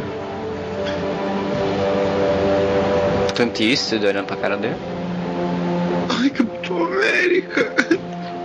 Clint 3.35 3.59
Eastwood 3.59 4.05
olhando 4.05 4.27
pra 4.27 4.37
cara 4.37 4.55
dele. 4.55 4.75
Ai, 6.21 6.29
Capitão 6.29 6.85
América. 6.85 7.73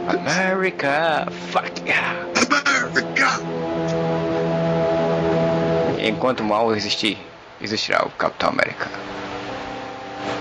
America, 0.08 1.26
fuck 1.50 1.82
yeah. 1.86 2.31
Enquanto 6.08 6.40
o 6.40 6.44
mal 6.44 6.74
existir, 6.74 7.16
existirá 7.60 8.04
o 8.04 8.10
Capitão 8.10 8.50
América. 8.50 8.90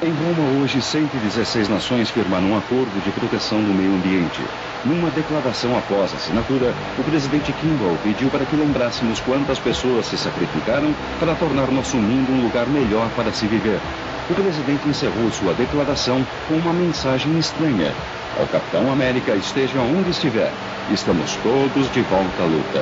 Em 0.03 0.11
Roma, 0.11 0.61
hoje, 0.61 0.81
116 0.81 1.69
nações 1.69 2.09
firmaram 2.09 2.47
um 2.47 2.57
acordo 2.57 3.03
de 3.03 3.11
proteção 3.11 3.61
do 3.61 3.71
meio 3.71 3.93
ambiente. 3.93 4.41
Numa 4.83 5.11
declaração 5.11 5.77
após 5.77 6.11
a 6.11 6.15
assinatura, 6.15 6.73
o 6.97 7.03
presidente 7.03 7.53
Kimball 7.53 7.95
pediu 8.03 8.27
para 8.29 8.45
que 8.45 8.55
lembrássemos 8.55 9.19
quantas 9.19 9.59
pessoas 9.59 10.07
se 10.07 10.17
sacrificaram 10.17 10.91
para 11.19 11.35
tornar 11.35 11.71
nosso 11.71 11.97
mundo 11.97 12.31
um 12.31 12.41
lugar 12.41 12.65
melhor 12.65 13.07
para 13.15 13.31
se 13.31 13.45
viver. 13.45 13.79
O 14.27 14.33
presidente 14.33 14.87
encerrou 14.89 15.29
sua 15.31 15.53
declaração 15.53 16.25
com 16.47 16.55
uma 16.55 16.73
mensagem 16.73 17.37
estranha. 17.37 17.93
Ao 18.39 18.47
Capitão 18.47 18.91
América, 18.91 19.35
esteja 19.35 19.79
onde 19.81 20.09
estiver, 20.09 20.51
estamos 20.89 21.35
todos 21.37 21.89
de 21.89 22.01
volta 22.01 22.43
à 22.43 22.45
luta. 22.45 22.81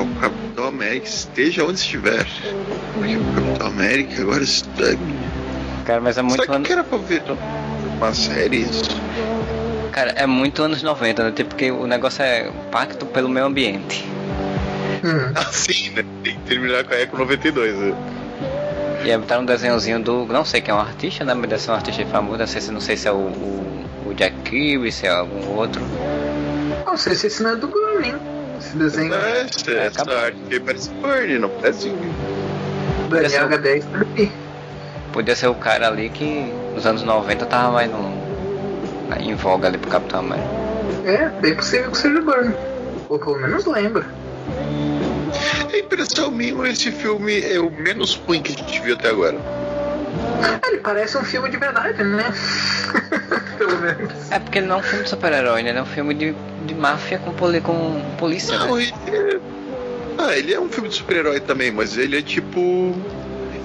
O 0.00 0.20
Capitão 0.20 0.66
América 0.66 1.06
esteja 1.06 1.64
onde 1.64 1.78
estiver. 1.78 2.26
Porque 2.94 3.16
o 3.16 3.24
Capitão 3.34 3.66
América 3.66 4.22
agora 4.22 4.42
está. 4.42 4.84
Cara, 5.84 6.00
mas 6.00 6.18
é 6.18 6.22
muito 6.22 6.44
Será 6.44 6.60
que 6.60 6.72
era 6.72 6.84
pra 6.84 6.98
ver 6.98 7.22
uma 7.96 8.12
série 8.14 8.58
isso? 8.58 8.84
Cara, 9.92 10.12
é 10.12 10.26
muito 10.26 10.62
anos 10.62 10.82
90, 10.82 11.24
né? 11.24 11.32
Tipo, 11.32 11.50
porque 11.50 11.70
o 11.70 11.86
negócio 11.86 12.22
é 12.22 12.50
pacto 12.70 13.06
pelo 13.06 13.28
meio 13.28 13.46
ambiente. 13.46 14.04
Assim, 15.34 15.90
né? 15.90 16.04
Tem 16.22 16.36
que 16.36 16.42
terminar 16.42 16.84
com 16.84 16.94
a 16.94 16.98
Eco 16.98 17.16
92, 17.16 17.74
né? 17.76 17.94
E 19.04 19.10
aí 19.10 19.18
botaram 19.18 19.42
um 19.42 19.46
desenhozinho 19.46 20.00
do. 20.00 20.26
Não 20.26 20.44
sei 20.44 20.60
quem 20.60 20.72
é 20.72 20.76
um 20.76 20.80
artista, 20.80 21.24
né? 21.24 21.34
Mas 21.34 21.48
deve 21.48 21.62
ser 21.62 21.70
um 21.70 21.74
artista 21.74 22.04
famoso. 22.06 22.38
Não 22.38 22.46
sei 22.46 22.60
se, 22.60 22.70
não 22.70 22.80
sei 22.80 22.96
se 22.96 23.08
é 23.08 23.12
o, 23.12 23.16
o, 23.16 23.86
o 24.06 24.14
Jack 24.14 24.36
Kirby, 24.44 24.90
se 24.92 25.06
é 25.06 25.10
algum 25.10 25.56
outro. 25.56 25.80
Não 26.98 27.04
sei 27.04 27.14
se 27.14 27.28
esse 27.28 27.42
não 27.44 27.50
é 27.50 27.54
do 27.54 27.68
Burning. 27.68 28.16
Esse 28.58 28.76
desenho. 28.76 29.14
É, 29.14 29.42
essa, 29.42 29.70
essa 29.70 30.18
arte 30.18 30.58
parece 30.58 30.90
Burn, 30.94 31.38
não 31.38 31.48
parece. 31.48 31.92
Daniel 33.08 33.48
H10 33.48 33.84
Kirby. 33.84 34.32
Podia 35.12 35.36
ser 35.36 35.46
o 35.46 35.54
cara 35.54 35.86
ali 35.86 36.10
que 36.10 36.52
nos 36.74 36.84
anos 36.86 37.04
90 37.04 37.46
tava 37.46 37.70
mais 37.70 37.88
no, 37.88 38.12
em 39.20 39.32
voga 39.36 39.68
ali 39.68 39.78
pro 39.78 39.88
Capitão 39.88 40.18
América. 40.18 40.48
É, 41.04 41.28
bem 41.40 41.54
possível 41.54 41.92
que 41.92 41.98
seja 41.98 42.18
o 42.18 42.24
Burn. 42.24 42.52
Ou 43.08 43.16
pelo 43.16 43.38
menos 43.38 43.64
lembra. 43.64 44.04
A 45.72 45.78
impressão 45.78 46.32
minha, 46.32 46.68
esse 46.68 46.90
filme 46.90 47.40
é 47.40 47.60
o 47.60 47.70
menos 47.70 48.16
ruim 48.26 48.42
que 48.42 48.52
a 48.52 48.56
gente 48.56 48.80
viu 48.80 48.96
até 48.96 49.10
agora. 49.10 49.38
Ele 50.68 50.78
parece 50.78 51.16
um 51.18 51.24
filme 51.24 51.48
de 51.50 51.56
verdade, 51.56 52.02
né? 52.04 52.24
pelo 53.58 53.78
menos. 53.80 54.30
É 54.30 54.38
porque 54.38 54.58
ele 54.58 54.66
não 54.66 54.76
é 54.76 54.78
um 54.78 54.82
filme 54.82 55.04
de 55.04 55.10
super-herói, 55.10 55.62
né? 55.62 55.70
Ele 55.70 55.78
é 55.78 55.82
um 55.82 55.86
filme 55.86 56.14
de, 56.14 56.34
de 56.66 56.74
máfia 56.74 57.18
com, 57.18 57.32
poli, 57.32 57.60
com 57.60 58.00
polícia, 58.18 58.56
Não, 58.58 58.76
né? 58.76 58.82
ele 58.82 58.92
é... 59.16 59.38
Ah, 60.18 60.36
ele 60.36 60.52
é 60.52 60.60
um 60.60 60.68
filme 60.68 60.88
de 60.88 60.96
super-herói 60.96 61.40
também, 61.40 61.70
mas 61.70 61.96
ele 61.96 62.18
é 62.18 62.22
tipo. 62.22 62.94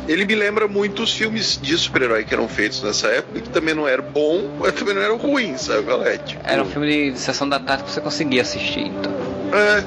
Ele 0.07 0.25
me 0.25 0.35
lembra 0.35 0.67
muito 0.67 1.01
os 1.03 1.13
filmes 1.13 1.57
de 1.61 1.77
super-herói 1.77 2.23
que 2.25 2.33
eram 2.33 2.47
feitos 2.47 2.83
nessa 2.83 3.07
época, 3.07 3.39
que 3.39 3.49
também 3.49 3.73
não 3.73 3.87
eram 3.87 4.03
bom, 4.03 4.57
mas 4.59 4.73
também 4.73 4.93
não 4.93 5.01
eram 5.01 5.17
ruins, 5.17 5.61
sabe? 5.61 5.85
é? 6.05 6.17
Tipo, 6.17 6.41
Era 6.43 6.61
um 6.61 6.65
filme 6.65 6.87
de, 6.87 7.11
de 7.13 7.19
sessão 7.19 7.47
da 7.49 7.59
tarde 7.59 7.83
que 7.83 7.91
você 7.91 8.01
conseguia 8.01 8.41
assistir, 8.41 8.87
então. 8.87 9.11
é, 9.53 9.83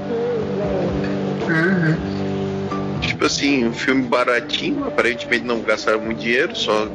Tipo 3.17 3.25
assim, 3.25 3.65
um 3.65 3.73
filme 3.73 4.03
baratinho, 4.03 4.87
aparentemente 4.87 5.43
não 5.43 5.63
gastaram 5.63 6.01
muito 6.01 6.19
dinheiro, 6.21 6.55
só 6.55 6.87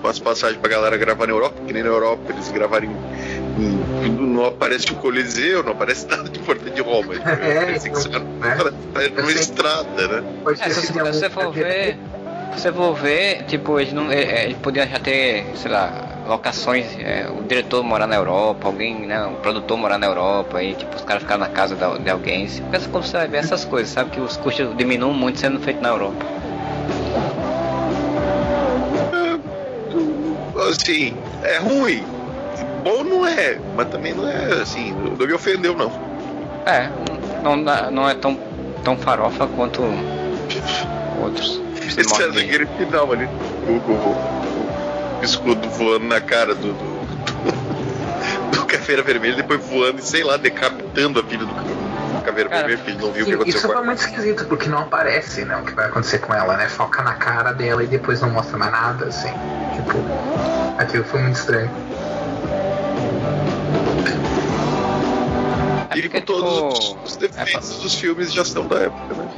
com 0.00 0.08
as 0.08 0.18
passagens 0.18 0.58
pra 0.58 0.70
galera 0.70 0.96
gravar 0.96 1.26
na 1.26 1.34
Europa, 1.34 1.54
que 1.66 1.72
nem 1.74 1.82
na 1.82 1.90
Europa 1.90 2.22
eles 2.32 2.50
gravaram 2.50 2.86
em, 2.86 4.06
em- 4.06 4.10
não 4.10 4.46
aparece 4.46 4.90
o 4.90 4.94
Coliseu, 4.94 5.62
não 5.62 5.72
aparece 5.72 6.06
nada 6.08 6.30
de 6.30 6.38
importante 6.40 6.70
de 6.74 6.80
Roma. 6.80 7.12
É, 7.28 7.64
Parece 7.66 7.90
que 7.90 7.98
então, 8.08 8.22
é 8.94 9.08
numa 9.20 9.32
estrada, 9.32 10.08
né? 10.08 10.24
É, 10.60 10.70
se 10.70 10.92
você, 10.92 11.28
for 11.28 11.52
ver. 11.52 11.98
Se 12.54 12.62
você 12.62 12.72
for 12.72 12.94
ver, 12.94 13.42
tipo, 13.44 13.78
eles 13.78 13.92
não. 13.92 14.10
Ele 14.10 14.54
podia 14.54 14.86
já 14.86 14.98
ter, 14.98 15.44
sei 15.56 15.70
lá, 15.70 15.92
locações, 16.26 16.86
é, 16.98 17.28
o 17.30 17.42
diretor 17.44 17.82
morar 17.84 18.06
na 18.06 18.16
Europa, 18.16 18.66
alguém, 18.68 19.06
né? 19.06 19.24
O 19.26 19.36
produtor 19.36 19.76
morar 19.78 19.98
na 19.98 20.06
Europa, 20.06 20.62
e 20.62 20.74
tipo, 20.74 20.94
os 20.96 21.02
caras 21.02 21.22
ficaram 21.22 21.40
na 21.40 21.48
casa 21.48 21.74
da- 21.76 21.96
de 21.96 22.10
alguém. 22.10 22.48
Você 22.48 22.62
pensa 22.70 22.88
quando 22.88 23.04
você 23.04 23.16
vai 23.16 23.28
ver 23.28 23.38
essas 23.38 23.64
coisas, 23.64 23.92
sabe? 23.92 24.10
Que 24.10 24.20
os 24.20 24.36
custos 24.36 24.76
diminuem 24.76 25.14
muito 25.14 25.38
sendo 25.38 25.60
feito 25.60 25.80
na 25.80 25.90
Europa. 25.90 26.24
Assim, 30.70 31.16
é 31.42 31.58
ruim. 31.58 32.04
Bom 32.82 33.04
não 33.04 33.26
é, 33.26 33.58
mas 33.76 33.88
também 33.88 34.14
não 34.14 34.26
é 34.28 34.62
assim, 34.62 34.92
não, 34.92 35.26
me 35.26 35.32
ofendeu 35.32 35.74
não. 35.76 35.90
É, 36.66 36.88
não, 37.42 37.56
não 37.90 38.08
é 38.08 38.14
tão, 38.14 38.38
tão 38.84 38.96
farofa 38.96 39.46
quanto 39.48 39.82
outros. 41.20 41.60
Esse 41.86 42.00
é 42.22 42.28
daquele 42.28 42.66
final 42.66 43.12
ali, 43.12 43.28
o 43.66 44.45
escudo 45.22 45.68
voando 45.70 46.06
na 46.06 46.20
cara 46.20 46.54
do, 46.54 46.72
do, 46.72 48.50
do 48.56 48.66
Caveira 48.66 49.02
Vermelha, 49.02 49.36
depois 49.36 49.64
voando 49.64 50.00
e 50.00 50.02
sei 50.02 50.22
lá, 50.22 50.36
decapitando 50.36 51.20
a 51.20 51.24
filha 51.24 51.44
do, 51.44 51.54
Caveira 52.26 52.48
Vermelha, 52.48 52.76
porque 52.78 52.90
ele 52.90 53.00
não 53.00 53.12
viu 53.12 53.22
o 53.22 53.26
que 53.26 53.34
aconteceu 53.34 53.58
isso 53.58 53.66
com 53.66 53.72
foi 53.72 53.76
ela. 53.76 53.86
muito 53.86 53.98
esquisito, 54.00 54.44
porque 54.46 54.68
não 54.68 54.78
aparece 54.78 55.44
né, 55.44 55.56
o 55.56 55.64
que 55.64 55.72
vai 55.72 55.86
acontecer 55.86 56.18
com 56.18 56.34
ela, 56.34 56.56
né? 56.56 56.68
Foca 56.68 57.02
na 57.02 57.14
cara 57.14 57.52
dela 57.52 57.84
e 57.84 57.86
depois 57.86 58.20
não 58.20 58.30
mostra 58.30 58.58
mais 58.58 58.72
nada, 58.72 59.06
assim. 59.06 59.32
Tipo, 59.74 59.98
aquilo 60.76 61.04
foi 61.04 61.22
muito 61.22 61.36
estranho. 61.36 61.70
E 65.94 66.08
com 66.08 66.20
todos 66.20 66.78
os, 66.78 66.96
os 67.04 67.16
defeitos 67.16 67.78
dos 67.78 67.94
filmes 67.94 68.32
já 68.32 68.42
estão 68.42 68.66
da 68.66 68.80
época, 68.80 69.14
né? 69.14 69.28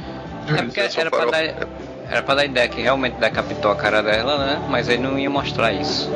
É 0.57 0.61
porque 0.63 0.79
era 0.79 1.11
pra, 1.11 1.25
dar, 1.25 1.67
era 2.09 2.23
pra 2.23 2.35
dar 2.35 2.45
ideia 2.45 2.67
que 2.67 2.81
realmente 2.81 3.17
decapitou 3.17 3.71
a 3.71 3.75
cara 3.75 4.01
dela, 4.01 4.37
né? 4.37 4.65
Mas 4.67 4.89
ele 4.89 5.03
não 5.03 5.17
ia 5.17 5.29
mostrar 5.29 5.71
isso. 5.71 6.09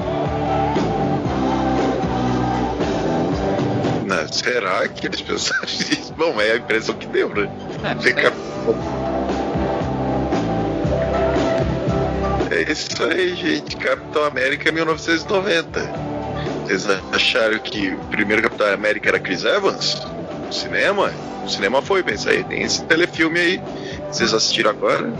Né, 4.05 4.27
Será 4.31 4.87
que 4.87 5.05
eles 5.05 5.21
pensaram 5.21 5.61
nisso? 5.63 6.13
Bom, 6.17 6.41
é 6.41 6.53
a 6.53 6.57
impressão 6.57 6.95
que 6.95 7.05
deu, 7.07 7.29
né? 7.29 7.49
É, 7.83 7.95
Decapitou. 7.95 8.75
É 12.51 12.71
isso 12.71 13.03
aí, 13.03 13.35
gente. 13.35 13.75
Capitão 13.77 14.25
América 14.25 14.71
1990. 14.71 15.79
Vocês 16.65 16.87
acharam 17.11 17.59
que 17.59 17.89
o 17.89 17.99
primeiro 18.05 18.41
Capitão 18.41 18.73
América 18.73 19.09
era 19.09 19.19
Chris 19.19 19.43
Evans? 19.43 20.01
No 20.45 20.53
cinema? 20.53 21.11
O 21.45 21.49
cinema 21.49 21.81
foi, 21.81 22.01
pensa 22.01 22.31
aí. 22.31 22.43
Tem 22.43 22.61
esse 22.63 22.83
telefilme 22.85 23.39
aí. 23.39 23.61
Vocês 24.09 24.33
assistiram 24.33 24.69
agora? 24.71 25.11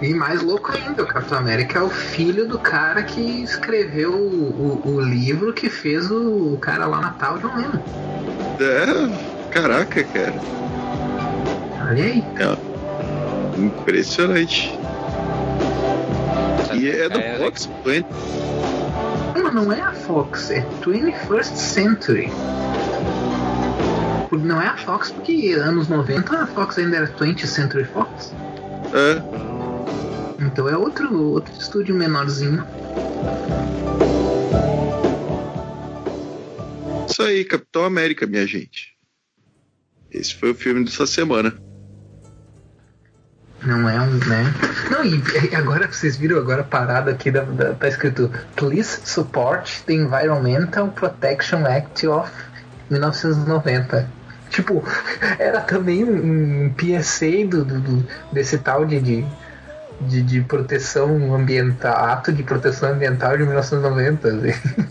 E 0.00 0.14
mais 0.14 0.42
louco 0.42 0.72
ainda, 0.72 1.02
o 1.02 1.06
Capitão 1.06 1.38
América 1.38 1.80
é 1.80 1.82
o 1.82 1.90
filho 1.90 2.46
do 2.46 2.58
cara 2.58 3.02
que 3.02 3.20
escreveu 3.42 4.14
o, 4.14 4.80
o, 4.84 4.94
o 4.94 5.00
livro 5.00 5.52
que 5.52 5.68
fez 5.68 6.10
o, 6.10 6.54
o 6.54 6.58
cara 6.58 6.86
lá 6.86 7.00
Natal 7.00 7.38
John 7.38 7.56
Lennon. 7.56 7.82
É, 8.60 9.50
caraca, 9.50 10.04
cara. 10.04 10.34
Olha 11.88 12.04
aí. 12.04 12.24
É, 12.36 13.60
impressionante. 13.60 14.78
E 16.74 16.88
é 16.88 17.08
do 17.08 17.44
Fox, 17.44 17.68
Twain. 17.82 18.04
Não, 19.34 19.52
não 19.52 19.72
é 19.72 19.80
a 19.80 19.92
Fox, 19.92 20.50
é 20.50 20.64
21st 20.80 21.56
Century. 21.56 22.30
Não 24.30 24.60
é 24.60 24.66
a 24.66 24.76
Fox 24.76 25.10
porque 25.10 25.54
anos 25.54 25.88
90 25.88 26.36
a 26.36 26.46
Fox 26.46 26.78
ainda 26.78 26.98
era 26.98 27.06
20th 27.08 27.46
Century 27.46 27.84
Fox. 27.84 28.32
É. 28.94 29.57
Então 30.38 30.68
é 30.68 30.76
outro, 30.76 31.32
outro 31.32 31.52
estúdio 31.58 31.94
menorzinho. 31.94 32.64
Isso 37.08 37.22
aí, 37.22 37.44
Capitão 37.44 37.84
América, 37.84 38.26
minha 38.26 38.46
gente. 38.46 38.96
Esse 40.10 40.34
foi 40.34 40.50
o 40.52 40.54
filme 40.54 40.84
dessa 40.84 41.06
semana. 41.06 41.52
Não 43.64 43.88
é 43.88 44.00
um, 44.00 44.14
né? 44.18 44.44
Não, 44.90 45.04
e 45.04 45.54
agora 45.54 45.90
vocês 45.90 46.16
viram 46.16 46.38
agora 46.38 46.60
a 46.60 46.64
parada 46.64 47.10
aqui 47.10 47.30
da, 47.30 47.42
da- 47.42 47.74
tá 47.74 47.88
escrito 47.88 48.30
Please 48.54 49.00
support 49.04 49.82
the 49.84 49.94
Environmental 49.94 50.88
Protection 50.92 51.66
Act 51.66 52.06
of 52.06 52.30
1990. 52.88 54.08
Tipo, 54.50 54.82
era 55.40 55.60
também 55.60 56.04
um, 56.04 56.66
um 56.66 56.74
PSA 56.74 57.44
do, 57.48 57.64
do- 57.64 57.80
do- 57.80 58.08
desse 58.32 58.58
tal 58.58 58.86
de, 58.86 59.00
de, 59.00 59.26
de, 60.00 60.22
de 60.22 60.40
proteção 60.42 61.34
ambiental, 61.34 61.94
ato 61.94 62.32
de 62.32 62.42
proteção 62.42 62.90
ambiental 62.90 63.36
de 63.36 63.44
1990. 63.44 64.28
assim. 64.28 64.88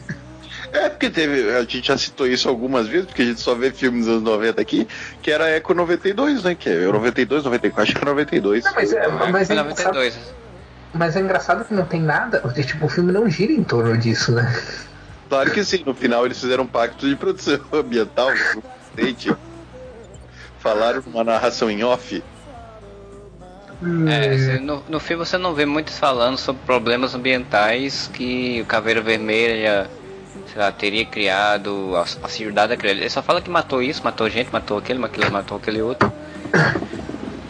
É, 0.73 0.89
porque 0.89 1.09
teve. 1.09 1.49
A 1.55 1.61
gente 1.61 1.87
já 1.87 1.97
citou 1.97 2.27
isso 2.27 2.49
algumas 2.49 2.87
vezes, 2.87 3.05
porque 3.05 3.21
a 3.21 3.25
gente 3.25 3.39
só 3.39 3.55
vê 3.55 3.71
filmes 3.71 4.05
dos 4.05 4.15
anos 4.15 4.23
90 4.23 4.61
aqui, 4.61 4.87
que 5.21 5.31
era 5.31 5.49
Eco 5.49 5.73
92, 5.73 6.43
né? 6.43 6.55
Que 6.55 6.69
é 6.69 6.85
92, 6.85 7.43
94, 7.43 7.83
acho 7.83 7.95
que 7.95 8.01
é 8.01 8.05
92. 8.05 8.63
Não, 8.65 8.73
mas 8.73 8.93
é, 8.93 9.07
mas 9.07 9.49
é, 9.49 9.55
Foi 9.55 9.63
engraçado, 9.63 9.95
92. 9.95 10.19
mas 10.93 11.15
é 11.15 11.19
engraçado 11.19 11.65
que 11.65 11.73
não 11.73 11.85
tem 11.85 12.01
nada. 12.01 12.41
Tipo, 12.63 12.85
o 12.85 12.89
filme 12.89 13.11
não 13.11 13.29
gira 13.29 13.53
em 13.53 13.63
torno 13.63 13.97
disso, 13.97 14.33
né? 14.33 14.53
Claro 15.29 15.51
que 15.51 15.63
sim, 15.63 15.83
no 15.85 15.93
final 15.93 16.25
eles 16.25 16.39
fizeram 16.39 16.63
um 16.63 16.67
pacto 16.67 17.07
de 17.07 17.15
proteção 17.15 17.59
ambiental 17.71 18.29
presidente. 18.93 19.35
Falaram 20.59 21.01
numa 21.05 21.23
narração 21.23 21.69
em 21.69 21.83
off 21.83 22.23
É, 24.07 24.37
você- 24.37 24.59
no, 24.59 24.83
no 24.89 24.99
filme 24.99 25.23
você 25.25 25.37
não 25.37 25.53
vê 25.53 25.65
muitos 25.65 25.97
falando 25.99 26.37
sobre 26.37 26.61
problemas 26.65 27.13
ambientais 27.13 28.07
que 28.11 28.61
o 28.61 28.65
Caveira 28.65 29.01
Vermelha, 29.01 29.89
sei 30.51 30.61
lá, 30.61 30.71
teria 30.71 31.05
criado, 31.05 31.93
a, 31.95 32.01
a 32.01 32.27
cidade 32.27 32.69
daquele. 32.69 33.01
Ele 33.01 33.09
só 33.09 33.21
fala 33.21 33.41
que 33.41 33.49
matou 33.49 33.81
isso, 33.83 34.01
matou 34.03 34.29
gente, 34.29 34.51
matou 34.51 34.77
aquele, 34.79 35.03
aquele, 35.05 35.29
matou 35.29 35.57
aquele 35.57 35.81
outro. 35.81 36.11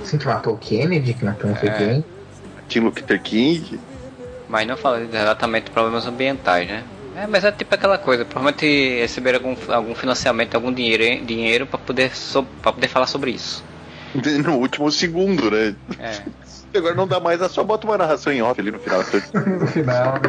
Assim 0.02 0.18
que 0.18 0.26
matou 0.26 0.54
o 0.56 0.58
Kennedy, 0.58 1.14
que 1.14 1.24
matou 1.24 1.50
não 1.50 1.58
sei 1.58 1.70
É. 1.70 1.78
quem. 1.78 2.06
Tim 2.68 2.80
Luther 2.82 3.22
King. 3.22 3.80
Mas 4.50 4.68
não 4.68 4.76
fala 4.78 5.02
exatamente 5.02 5.70
problemas 5.72 6.06
ambientais, 6.06 6.68
né? 6.68 6.84
É, 7.16 7.26
mas 7.26 7.44
é 7.44 7.52
tipo 7.52 7.74
aquela 7.74 7.98
coisa, 7.98 8.24
provavelmente 8.26 9.00
receberam 9.00 9.40
algum, 9.40 9.56
algum 9.74 9.96
financiamento, 9.96 10.54
algum 10.56 10.72
dinheiro, 10.72 11.26
dinheiro 11.26 11.66
para 11.66 11.80
poder, 11.80 12.16
so, 12.16 12.44
pra 12.62 12.72
poder 12.72 12.88
falar 12.88 13.08
sobre 13.08 13.32
isso. 13.32 13.64
No 14.44 14.56
último 14.58 14.92
segundo, 14.92 15.52
né? 15.52 15.76
É. 16.00 16.22
Agora 16.78 16.96
não 16.96 17.08
dá 17.08 17.20
mais, 17.20 17.42
é 17.42 17.48
só 17.48 17.64
bota 17.64 17.88
uma 17.88 17.98
narração 17.98 18.32
em 18.32 18.42
off 18.42 18.60
ali 18.60 18.72
no 18.72 18.80
final. 18.80 19.00
no 19.00 19.68
final. 19.68 20.20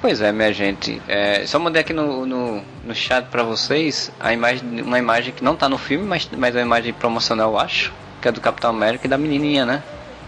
Pois 0.00 0.20
é, 0.20 0.32
minha 0.32 0.52
gente. 0.52 1.00
É, 1.08 1.46
só 1.46 1.58
mandei 1.58 1.80
aqui 1.80 1.94
no, 1.94 2.26
no, 2.26 2.62
no 2.84 2.94
chat 2.94 3.26
pra 3.28 3.42
vocês 3.42 4.12
a 4.20 4.34
imagem, 4.34 4.82
uma 4.82 4.98
imagem 4.98 5.32
que 5.32 5.42
não 5.42 5.56
tá 5.56 5.66
no 5.68 5.78
filme, 5.78 6.04
mas, 6.04 6.28
mas 6.36 6.54
é 6.54 6.58
uma 6.58 6.66
imagem 6.66 6.92
promocional, 6.92 7.52
eu 7.52 7.58
acho, 7.58 7.90
que 8.20 8.28
é 8.28 8.32
do 8.32 8.40
Capitão 8.40 8.68
América 8.68 9.06
e 9.06 9.08
da 9.08 9.16
menininha, 9.16 9.64
né? 9.64 9.82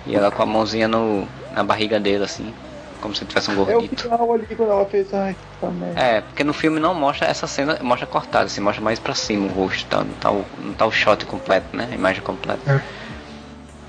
E 0.07 0.17
ela 0.17 0.31
com 0.31 0.43
a 0.43 0.47
mãozinha 0.47 0.89
no, 0.89 1.29
na 1.55 1.63
barriga 1.63 2.01
dele, 2.01 2.25
assim, 2.25 2.55
como 3.01 3.15
se 3.15 3.25
tivesse 3.25 3.51
um 3.51 3.55
É 3.55 3.57
o 3.57 3.65
gordito. 3.65 4.03
final 4.03 4.33
ali 4.33 4.47
quando 4.57 4.73
ela 4.73 4.87
fez. 4.87 5.13
Ai, 5.13 5.37
merda. 5.63 6.01
É, 6.01 6.21
porque 6.21 6.45
no 6.45 6.53
filme 6.53 6.81
não 6.81 6.95
mostra 6.95 7.27
essa 7.27 7.47
cena, 7.47 7.79
mostra 7.83 8.07
cortada, 8.07 8.47
assim, 8.47 8.61
mostra 8.61 8.83
mais 8.83 8.99
pra 8.99 9.15
cima 9.15 9.47
o 9.47 9.49
rosto, 9.49 9.87
tá? 9.89 9.99
Não, 9.99 10.15
tá 10.15 10.31
o, 10.31 10.45
não 10.59 10.73
tá 10.75 10.87
o 10.87 10.93
shot 10.93 11.25
completo, 11.27 11.77
né? 11.77 11.89
A 11.91 11.95
imagem 11.95 12.23
completa. 12.23 12.83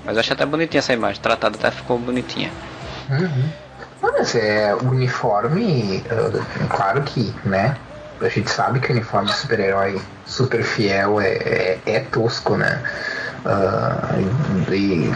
Mas 0.04 0.16
eu 0.16 0.20
achei 0.20 0.32
até 0.34 0.46
bonitinha 0.46 0.78
essa 0.78 0.92
imagem, 0.92 1.20
tratada 1.20 1.56
até 1.56 1.70
ficou 1.70 1.98
bonitinha. 1.98 2.50
Uhum. 3.10 3.50
Mas 4.00 4.34
é 4.34 4.74
o 4.74 4.90
uniforme, 4.90 6.02
uh, 6.10 6.68
claro 6.68 7.02
que, 7.02 7.34
né? 7.44 7.76
A 8.20 8.28
gente 8.28 8.50
sabe 8.50 8.80
que 8.80 8.90
o 8.90 8.94
uniforme 8.94 9.28
de 9.28 9.36
super-herói 9.36 10.00
super 10.26 10.62
fiel 10.62 11.20
é, 11.20 11.28
é, 11.34 11.78
é 11.86 12.00
tosco, 12.00 12.56
né? 12.56 12.82
Ah, 13.44 14.14
e, 14.70 15.12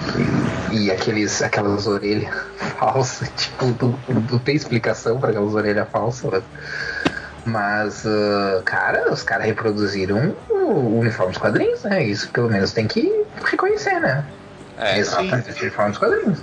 e, 0.72 0.84
e 0.84 0.90
aqueles, 0.90 1.42
aquelas 1.42 1.86
orelhas 1.86 2.34
falsas, 2.78 3.30
tipo, 3.36 3.66
não, 3.80 3.98
não 4.30 4.38
tem 4.38 4.54
explicação 4.54 5.18
para 5.18 5.30
aquelas 5.30 5.54
orelhas 5.54 5.88
falsas. 5.90 6.42
Mas, 7.44 8.06
ah, 8.06 8.62
cara, 8.64 9.12
os 9.12 9.22
caras 9.22 9.46
reproduziram 9.46 10.34
o 10.48 11.00
uniforme 11.00 11.32
dos 11.32 11.40
quadrinhos, 11.40 11.82
né? 11.82 12.04
Isso 12.04 12.28
pelo 12.30 12.48
menos 12.48 12.72
tem 12.72 12.86
que 12.86 13.24
reconhecer, 13.44 14.00
né? 14.00 14.24
É, 14.78 14.98
Exatamente, 14.98 15.50
o 15.50 15.62
uniforme 15.62 15.90
dos 15.90 15.98
quadrinhos. 15.98 16.38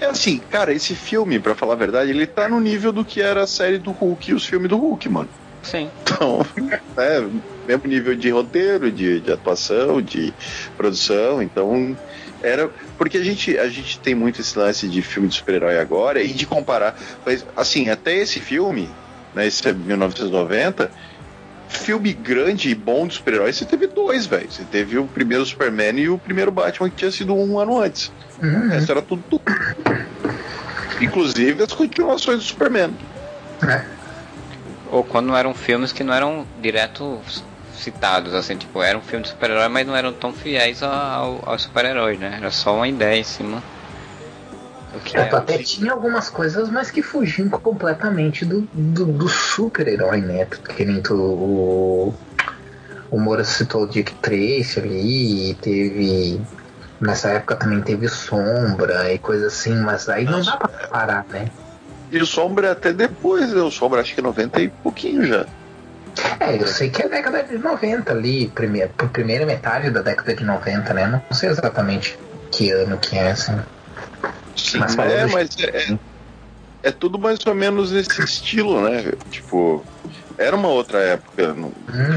É 0.00 0.06
assim, 0.06 0.38
cara, 0.50 0.72
esse 0.72 0.94
filme, 0.94 1.38
pra 1.38 1.54
falar 1.54 1.74
a 1.74 1.76
verdade, 1.76 2.10
ele 2.10 2.26
tá 2.26 2.48
no 2.48 2.60
nível 2.60 2.92
do 2.92 3.04
que 3.04 3.22
era 3.22 3.42
a 3.42 3.46
série 3.46 3.78
do 3.78 3.90
Hulk 3.90 4.30
e 4.30 4.34
os 4.34 4.44
filmes 4.44 4.68
do 4.68 4.76
Hulk, 4.76 5.08
mano. 5.08 5.28
Sim. 5.64 5.90
Então, 6.02 6.44
é, 6.96 7.24
mesmo 7.66 7.86
nível 7.86 8.14
de 8.14 8.30
roteiro, 8.30 8.90
de, 8.90 9.20
de 9.20 9.32
atuação, 9.32 10.00
de 10.00 10.32
produção, 10.76 11.42
então 11.42 11.96
era 12.42 12.68
porque 12.98 13.16
a 13.16 13.24
gente 13.24 13.58
a 13.58 13.68
gente 13.68 13.98
tem 13.98 14.14
muito 14.14 14.40
esse 14.40 14.58
lance 14.58 14.86
de 14.86 15.00
filme 15.00 15.28
de 15.28 15.34
super-herói 15.34 15.78
agora 15.78 16.22
e 16.22 16.28
de 16.28 16.46
comparar, 16.46 16.94
mas 17.24 17.44
assim, 17.56 17.88
até 17.88 18.14
esse 18.16 18.38
filme, 18.38 18.88
né, 19.34 19.46
esse 19.46 19.66
é 19.66 19.72
1990, 19.72 20.90
filme 21.68 22.12
grande 22.12 22.70
e 22.70 22.74
bom 22.74 23.06
de 23.06 23.14
super-herói, 23.14 23.52
você 23.52 23.64
teve 23.64 23.86
dois, 23.86 24.26
velho. 24.26 24.50
Você 24.50 24.64
teve 24.64 24.98
o 24.98 25.06
primeiro 25.06 25.44
Superman 25.44 25.98
e 25.98 26.08
o 26.08 26.18
primeiro 26.18 26.50
Batman 26.50 26.88
que 26.90 26.96
tinha 26.96 27.10
sido 27.10 27.34
um 27.34 27.58
ano 27.58 27.78
antes. 27.78 28.12
O 28.40 28.68
resto 28.68 28.92
era 28.92 29.02
tudo, 29.02 29.24
tudo. 29.28 29.42
Inclusive 31.00 31.62
as 31.62 31.72
continuações 31.72 32.38
do 32.38 32.44
Superman. 32.44 32.94
Ou 34.94 35.02
quando 35.02 35.34
eram 35.34 35.52
filmes 35.52 35.90
que 35.90 36.04
não 36.04 36.14
eram 36.14 36.46
direto 36.62 37.18
citados, 37.74 38.32
assim, 38.32 38.56
tipo, 38.56 38.80
eram 38.80 39.00
filmes 39.00 39.26
de 39.28 39.34
super-herói, 39.34 39.66
mas 39.66 39.84
não 39.84 39.96
eram 39.96 40.12
tão 40.12 40.32
fiéis 40.32 40.84
ao, 40.84 41.42
aos 41.44 41.62
super-heróis, 41.62 42.16
né? 42.16 42.36
Era 42.38 42.48
só 42.52 42.76
uma 42.76 42.86
ideia 42.86 43.18
em 43.18 43.24
cima. 43.24 43.60
do 44.92 45.00
que 45.00 45.16
É, 45.16 45.22
é. 45.22 45.34
até 45.34 45.58
tinha 45.58 45.90
algumas 45.90 46.30
coisas, 46.30 46.70
mas 46.70 46.92
que 46.92 47.02
fugiam 47.02 47.48
completamente 47.48 48.44
do, 48.44 48.68
do, 48.72 49.04
do 49.06 49.28
super-herói, 49.28 50.20
né? 50.20 50.46
Que 50.76 50.84
nem 50.84 51.02
tu, 51.02 51.16
o, 51.16 52.14
o 53.10 53.18
Moura 53.18 53.42
citou 53.42 53.82
o 53.82 53.88
Dick 53.88 54.14
Tracy 54.14 54.78
ali, 54.78 55.50
e 55.50 55.54
teve. 55.54 56.40
Nessa 57.00 57.30
época 57.30 57.56
também 57.56 57.82
teve 57.82 58.08
Sombra 58.08 59.12
e 59.12 59.18
coisa 59.18 59.48
assim, 59.48 59.74
mas 59.74 60.08
aí 60.08 60.24
não 60.24 60.40
dá 60.40 60.56
pra 60.56 60.68
parar, 60.86 61.26
né? 61.30 61.50
E 62.14 62.22
o 62.22 62.26
Sombra 62.26 62.72
até 62.72 62.92
depois, 62.92 63.52
né? 63.52 63.60
O 63.60 63.70
Sombra 63.70 64.00
acho 64.00 64.14
que 64.14 64.22
90 64.22 64.60
e 64.60 64.68
pouquinho 64.82 65.26
já. 65.26 65.46
É, 66.40 66.54
eu 66.60 66.66
sei 66.66 66.90
que 66.90 67.02
é 67.02 67.08
década 67.08 67.42
de 67.42 67.58
90 67.58 68.12
ali, 68.12 68.48
primeira, 68.50 68.88
primeira 69.12 69.44
metade 69.44 69.90
da 69.90 70.00
década 70.00 70.34
de 70.34 70.44
90, 70.44 70.94
né? 70.94 71.06
Não 71.28 71.36
sei 71.36 71.48
exatamente 71.48 72.16
que 72.52 72.70
ano 72.70 72.98
que 72.98 73.16
é, 73.16 73.32
assim. 73.32 73.58
Sim, 74.56 74.78
Mas 74.78 74.96
é, 74.98 75.26
de- 75.26 75.32
mas 75.32 75.48
é, 75.58 75.92
é- 75.92 75.98
é 76.84 76.92
tudo 76.92 77.18
mais 77.18 77.38
ou 77.46 77.54
menos 77.54 77.90
nesse 77.90 78.22
estilo, 78.22 78.88
né? 78.88 79.10
Tipo, 79.30 79.84
era 80.38 80.54
uma 80.54 80.68
outra 80.68 80.98
época 81.00 81.52
não, 81.54 81.72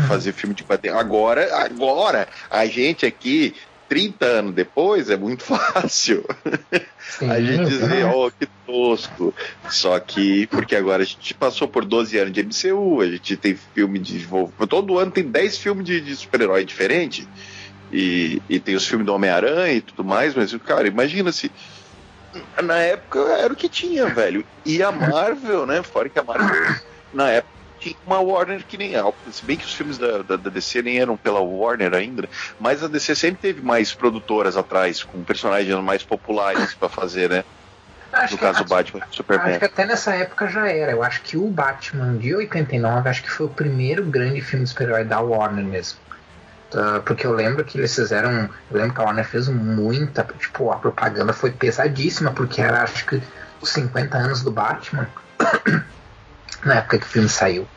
fazer 0.08 0.34
filme 0.34 0.54
de 0.54 0.64
quadrinho. 0.64 0.98
Agora, 0.98 1.48
agora, 1.64 2.28
a 2.52 2.66
gente 2.68 3.06
aqui, 3.06 3.56
30 3.88 4.26
anos 4.26 4.54
depois, 4.54 5.10
é 5.10 5.18
muito 5.18 5.44
fácil 5.46 6.26
a 7.22 7.40
gente 7.40 7.70
dizer, 7.70 8.06
ó, 8.06 8.30
que 8.30 8.48
tosco. 8.66 9.34
Só 9.70 10.00
que, 10.00 10.48
porque 10.48 10.76
agora 10.76 11.04
a 11.04 11.06
gente 11.06 11.34
passou 11.34 11.68
por 11.68 11.86
12 11.86 12.18
anos 12.18 12.34
de 12.34 12.44
MCU, 12.44 13.02
a 13.02 13.08
gente 13.08 13.38
tem 13.38 13.56
filme 13.74 14.00
de. 14.00 14.28
Todo 14.70 15.00
ano 15.00 15.12
tem 15.12 15.24
10 15.24 15.58
filmes 15.58 15.86
de, 15.86 16.02
de 16.02 16.16
super-herói 16.16 16.66
diferente. 16.66 17.28
E, 17.92 18.42
e 18.50 18.60
tem 18.60 18.76
os 18.76 18.86
filmes 18.86 19.06
do 19.06 19.14
Homem-Aranha 19.14 19.74
e 19.74 19.82
tudo 19.82 20.04
mais, 20.04 20.36
mas, 20.36 20.54
cara, 20.58 20.88
imagina 20.88 21.32
se. 21.32 21.52
Na 22.62 22.78
época 22.78 23.20
era 23.20 23.52
o 23.52 23.56
que 23.56 23.70
tinha, 23.70 24.08
velho. 24.08 24.46
E 24.66 24.84
a 24.84 24.92
Marvel, 24.92 25.66
né? 25.66 25.82
Fora 25.82 26.10
que 26.10 26.20
a 26.20 26.24
Marvel, 26.24 26.76
na 27.14 27.30
época, 27.30 27.57
tinha 27.80 27.96
uma 28.06 28.20
Warner 28.20 28.66
que 28.66 28.78
nem 28.78 28.96
a. 28.96 29.04
Se 29.32 29.46
bem 29.46 29.58
que 29.58 29.66
os 29.66 29.74
filmes 29.74 29.98
da, 29.98 30.22
da, 30.24 30.36
da 30.38 30.50
DC 30.50 30.82
nem 30.82 31.00
eram 31.00 31.16
pela 31.18 31.40
Warner 31.40 31.94
ainda, 31.94 32.28
mas 32.60 32.84
a 32.84 32.88
DC 32.88 33.16
sempre 33.16 33.40
teve 33.42 33.62
mais 33.62 33.94
produtoras 33.94 34.58
atrás, 34.58 35.04
com 35.04 35.24
personagens 35.24 35.76
mais 35.84 36.04
populares 36.04 36.74
pra 36.74 36.90
fazer, 36.90 37.30
né? 37.30 37.44
Acho 38.12 38.34
no 38.34 38.38
que- 38.40 38.46
caso, 38.46 38.60
acho- 38.60 38.70
Batman 38.70 39.02
e 39.12 39.16
Superman. 39.16 39.50
Acho 39.50 39.60
que 39.60 39.66
até 39.66 39.86
nessa 39.86 40.16
época 40.16 40.48
já 40.48 40.68
era. 40.70 40.92
Eu 40.94 41.04
acho 41.04 41.22
que 41.22 41.38
o 41.38 41.48
Batman 41.48 42.18
de 42.18 42.34
89 42.36 43.10
acho 43.10 43.22
que 43.24 43.30
foi 43.30 43.46
o 43.46 43.50
primeiro 43.50 44.04
grande 44.06 44.42
filme 44.42 44.64
de 44.64 44.70
super-herói 44.72 45.04
da 45.04 45.20
Warner 45.20 45.66
mesmo. 45.66 46.00
Tá, 46.70 47.02
porque 47.06 47.26
eu 47.26 47.32
lembro 47.32 47.64
que 47.64 47.78
eles 47.78 47.94
fizeram. 47.96 48.50
Eu 48.72 48.78
lembro 48.78 48.94
que 48.94 49.02
a 49.02 49.04
Warner 49.06 49.26
fez 49.26 49.48
muita. 49.50 50.24
Tipo, 50.40 50.72
a 50.72 50.78
propaganda 50.78 51.32
foi 51.34 51.52
pesadíssima, 51.52 52.32
porque 52.32 52.62
era 52.62 52.82
acho 52.84 53.06
que 53.06 53.22
os 53.62 53.70
50 53.70 54.18
anos 54.18 54.42
do 54.42 54.52
Batman. 54.52 55.08
Na 56.66 56.76
época 56.76 57.00
que 57.00 57.06
o 57.06 57.10
filme 57.10 57.30
saiu. 57.30 57.68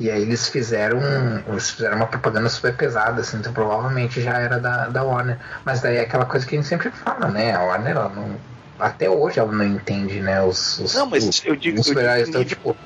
E 0.00 0.10
aí 0.10 0.22
eles 0.22 0.48
fizeram. 0.48 1.00
Eles 1.46 1.70
fizeram 1.70 1.96
uma 1.96 2.06
propaganda 2.06 2.48
super 2.48 2.76
pesada, 2.76 3.20
assim, 3.20 3.36
então 3.36 3.52
provavelmente 3.52 4.20
já 4.20 4.38
era 4.38 4.58
da, 4.58 4.88
da 4.88 5.04
Warner. 5.04 5.38
Mas 5.64 5.80
daí 5.80 5.96
é 5.96 6.00
aquela 6.00 6.24
coisa 6.24 6.46
que 6.46 6.56
a 6.56 6.58
gente 6.58 6.68
sempre 6.68 6.90
fala, 6.90 7.28
né? 7.28 7.54
A 7.54 7.62
Warner 7.62 7.92
ela 7.92 8.08
não. 8.08 8.40
Até 8.78 9.08
hoje 9.08 9.38
ela 9.38 9.52
não 9.52 9.64
entende, 9.64 10.20
né? 10.20 10.42
Os, 10.42 10.78
os, 10.78 10.94
Não, 10.94 11.06
mas 11.06 11.28
os, 11.28 11.44
eu 11.44 11.54
digo- 11.54 11.78
os 11.80 11.86
super-heróis. 11.86 12.48
tipo, 12.48 12.76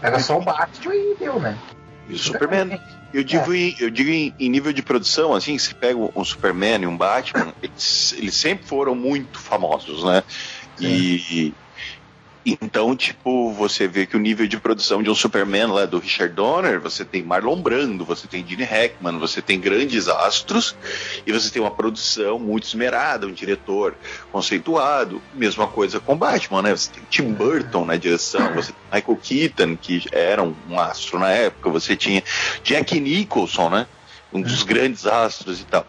era 0.00 0.20
só 0.20 0.38
o 0.38 0.44
Batman 0.44 0.94
e 0.94 1.16
deu, 1.18 1.40
né? 1.40 1.58
E 2.08 2.14
o 2.14 2.18
Superman. 2.18 2.80
Eu 3.12 3.22
digo, 3.22 3.52
em, 3.52 3.76
eu 3.78 3.90
digo 3.90 4.08
em, 4.08 4.34
em 4.38 4.48
nível 4.48 4.72
de 4.72 4.82
produção, 4.82 5.34
assim, 5.34 5.58
se 5.58 5.74
pega 5.74 5.98
um 5.98 6.24
Superman 6.24 6.82
e 6.82 6.86
um 6.86 6.96
Batman, 6.96 7.52
eles, 7.62 8.14
eles 8.16 8.34
sempre 8.34 8.66
foram 8.66 8.94
muito 8.94 9.38
famosos, 9.38 10.02
né? 10.04 10.22
E 10.80 11.54
então, 12.44 12.96
tipo, 12.96 13.52
você 13.52 13.86
vê 13.86 14.04
que 14.04 14.16
o 14.16 14.20
nível 14.20 14.48
de 14.48 14.58
produção 14.58 15.00
de 15.00 15.08
um 15.08 15.14
Superman 15.14 15.68
lá 15.68 15.86
do 15.86 16.00
Richard 16.00 16.34
Donner, 16.34 16.80
você 16.80 17.04
tem 17.04 17.22
Marlon 17.22 17.62
Brando, 17.62 18.04
você 18.04 18.26
tem 18.26 18.44
Gene 18.44 18.64
Hackman, 18.64 19.18
você 19.18 19.40
tem 19.40 19.60
grandes 19.60 20.08
astros 20.08 20.74
e 21.24 21.32
você 21.32 21.50
tem 21.50 21.62
uma 21.62 21.70
produção 21.70 22.40
muito 22.40 22.66
esmerada, 22.66 23.28
um 23.28 23.32
diretor 23.32 23.94
conceituado. 24.32 25.22
Mesma 25.32 25.68
coisa 25.68 26.00
com 26.00 26.16
Batman, 26.16 26.62
né? 26.62 26.70
Você 26.72 26.90
tem 26.90 27.02
Tim 27.08 27.32
Burton 27.32 27.84
na 27.84 27.94
direção, 27.94 28.52
você 28.54 28.72
tem 28.72 28.82
Michael 28.92 29.18
Keaton, 29.22 29.76
que 29.76 30.04
era 30.10 30.42
um 30.42 30.80
astro 30.80 31.20
na 31.20 31.30
época, 31.30 31.70
você 31.70 31.94
tinha 31.94 32.24
Jack 32.64 32.98
Nicholson, 32.98 33.70
né? 33.70 33.86
Um 34.32 34.42
dos 34.42 34.64
grandes 34.64 35.06
astros 35.06 35.60
e 35.60 35.64
tal. 35.64 35.86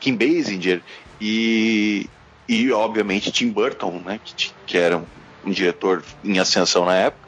Kim 0.00 0.16
Basinger 0.16 0.82
e, 1.20 2.10
e 2.48 2.72
obviamente 2.72 3.30
Tim 3.30 3.50
Burton, 3.50 4.02
né? 4.04 4.18
Que, 4.24 4.50
que 4.66 4.76
era 4.76 4.98
um, 4.98 5.06
um 5.44 5.50
diretor 5.50 6.02
em 6.24 6.38
ascensão 6.38 6.84
na 6.84 6.94
época. 6.94 7.24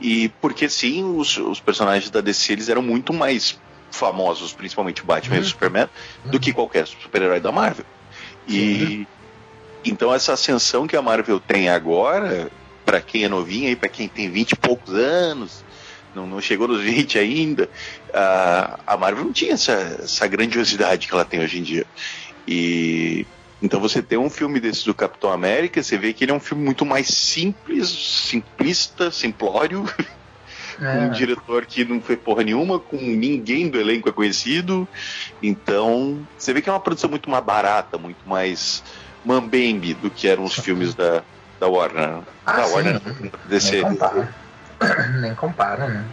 E 0.00 0.28
porque 0.40 0.68
sim, 0.68 1.04
os, 1.16 1.36
os 1.36 1.60
personagens 1.60 2.10
da 2.10 2.20
DC 2.20 2.52
eles 2.52 2.68
eram 2.68 2.82
muito 2.82 3.12
mais 3.12 3.58
famosos, 3.90 4.52
principalmente 4.52 5.02
o 5.02 5.04
Batman 5.04 5.36
e 5.36 5.40
o 5.40 5.44
Superman, 5.44 5.88
do 6.24 6.40
que 6.40 6.52
qualquer 6.52 6.86
super-herói 6.86 7.40
da 7.40 7.52
Marvel. 7.52 7.84
E 8.48 9.06
então 9.84 10.14
essa 10.14 10.32
ascensão 10.32 10.86
que 10.86 10.96
a 10.96 11.02
Marvel 11.02 11.40
tem 11.40 11.68
agora, 11.68 12.50
para 12.84 13.00
quem 13.00 13.24
é 13.24 13.28
novinho 13.28 13.68
aí, 13.68 13.76
para 13.76 13.88
quem 13.88 14.08
tem 14.08 14.30
20 14.30 14.52
e 14.52 14.56
poucos 14.56 14.94
anos, 14.94 15.64
não, 16.14 16.26
não 16.26 16.40
chegou 16.40 16.66
nos 16.66 16.82
20 16.82 17.18
ainda, 17.18 17.68
a, 18.12 18.78
a 18.86 18.96
Marvel 18.96 19.24
não 19.24 19.32
tinha 19.32 19.52
essa, 19.52 19.72
essa 20.02 20.26
grandiosidade 20.26 21.06
que 21.06 21.14
ela 21.14 21.24
tem 21.24 21.40
hoje 21.40 21.58
em 21.58 21.62
dia. 21.62 21.86
E 22.46 23.26
então 23.62 23.80
você 23.80 24.02
tem 24.02 24.18
um 24.18 24.30
filme 24.30 24.58
desse 24.58 24.84
do 24.84 24.94
Capitão 24.94 25.30
América, 25.30 25.82
você 25.82 25.98
vê 25.98 26.12
que 26.12 26.24
ele 26.24 26.32
é 26.32 26.34
um 26.34 26.40
filme 26.40 26.64
muito 26.64 26.86
mais 26.86 27.08
simples, 27.08 27.88
simplista, 27.88 29.10
simplório. 29.10 29.84
É. 30.82 30.94
Com 30.94 31.04
um 31.04 31.10
diretor 31.10 31.66
que 31.66 31.84
não 31.84 32.00
foi 32.00 32.16
porra 32.16 32.42
nenhuma, 32.42 32.78
com 32.78 32.96
ninguém 32.96 33.68
do 33.68 33.78
elenco 33.78 34.08
é 34.08 34.12
conhecido. 34.12 34.88
Então, 35.42 36.26
você 36.38 36.54
vê 36.54 36.62
que 36.62 36.70
é 36.70 36.72
uma 36.72 36.80
produção 36.80 37.10
muito 37.10 37.28
mais 37.28 37.44
barata, 37.44 37.98
muito 37.98 38.26
mais 38.26 38.82
mambembe 39.22 39.92
do 39.92 40.08
que 40.08 40.26
eram 40.26 40.44
os 40.44 40.54
filmes 40.54 40.94
da, 40.94 41.22
da 41.58 41.68
Warner. 41.68 42.20
Ah, 42.46 42.52
da 42.52 42.64
sim. 42.64 42.72
Warner, 42.72 43.00
DC. 43.46 43.72
Nem 43.72 43.82
compara. 43.82 44.34
Nem 45.20 45.34
compara, 45.34 45.86
né? 45.86 46.04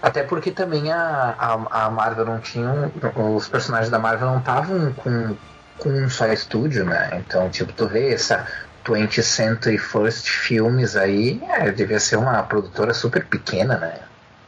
Até 0.00 0.22
porque 0.22 0.50
também 0.50 0.92
a, 0.92 1.34
a, 1.36 1.86
a 1.86 1.90
Marvel 1.90 2.24
não 2.24 2.38
tinha. 2.38 2.92
Os 3.16 3.48
personagens 3.48 3.90
da 3.90 3.98
Marvel 3.98 4.28
não 4.28 4.38
estavam 4.38 4.92
com, 4.92 5.36
com 5.80 5.88
um 5.88 6.08
só 6.08 6.26
estúdio, 6.26 6.84
né? 6.84 7.10
Então, 7.14 7.48
tipo, 7.50 7.72
tu 7.72 7.88
vê 7.88 8.12
essa 8.12 8.46
20th 8.84 9.22
Century 9.22 9.78
First 9.78 10.28
Filmes 10.28 10.94
aí, 10.96 11.42
é, 11.50 11.70
devia 11.70 11.98
ser 11.98 12.16
uma 12.16 12.42
produtora 12.42 12.94
super 12.94 13.24
pequena, 13.26 13.76
né? 13.78 13.94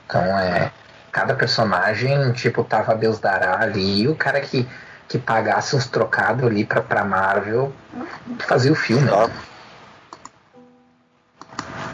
Então 0.06 0.20
é. 0.38 0.70
Cada 1.10 1.34
personagem, 1.34 2.32
tipo, 2.32 2.64
tava 2.64 2.94
Deus 2.94 3.18
dará 3.18 3.60
ali, 3.60 4.02
e 4.02 4.09
o 4.09 4.14
cara 4.16 4.40
que, 4.40 4.66
que 5.09 5.18
pagasse 5.18 5.76
uns 5.76 5.86
trocados 5.86 6.46
ali 6.46 6.64
pra, 6.64 6.80
pra 6.80 7.04
Marvel 7.04 7.70
fazia 8.46 8.72
o 8.72 8.74
filme. 8.74 9.04
né? 9.04 9.30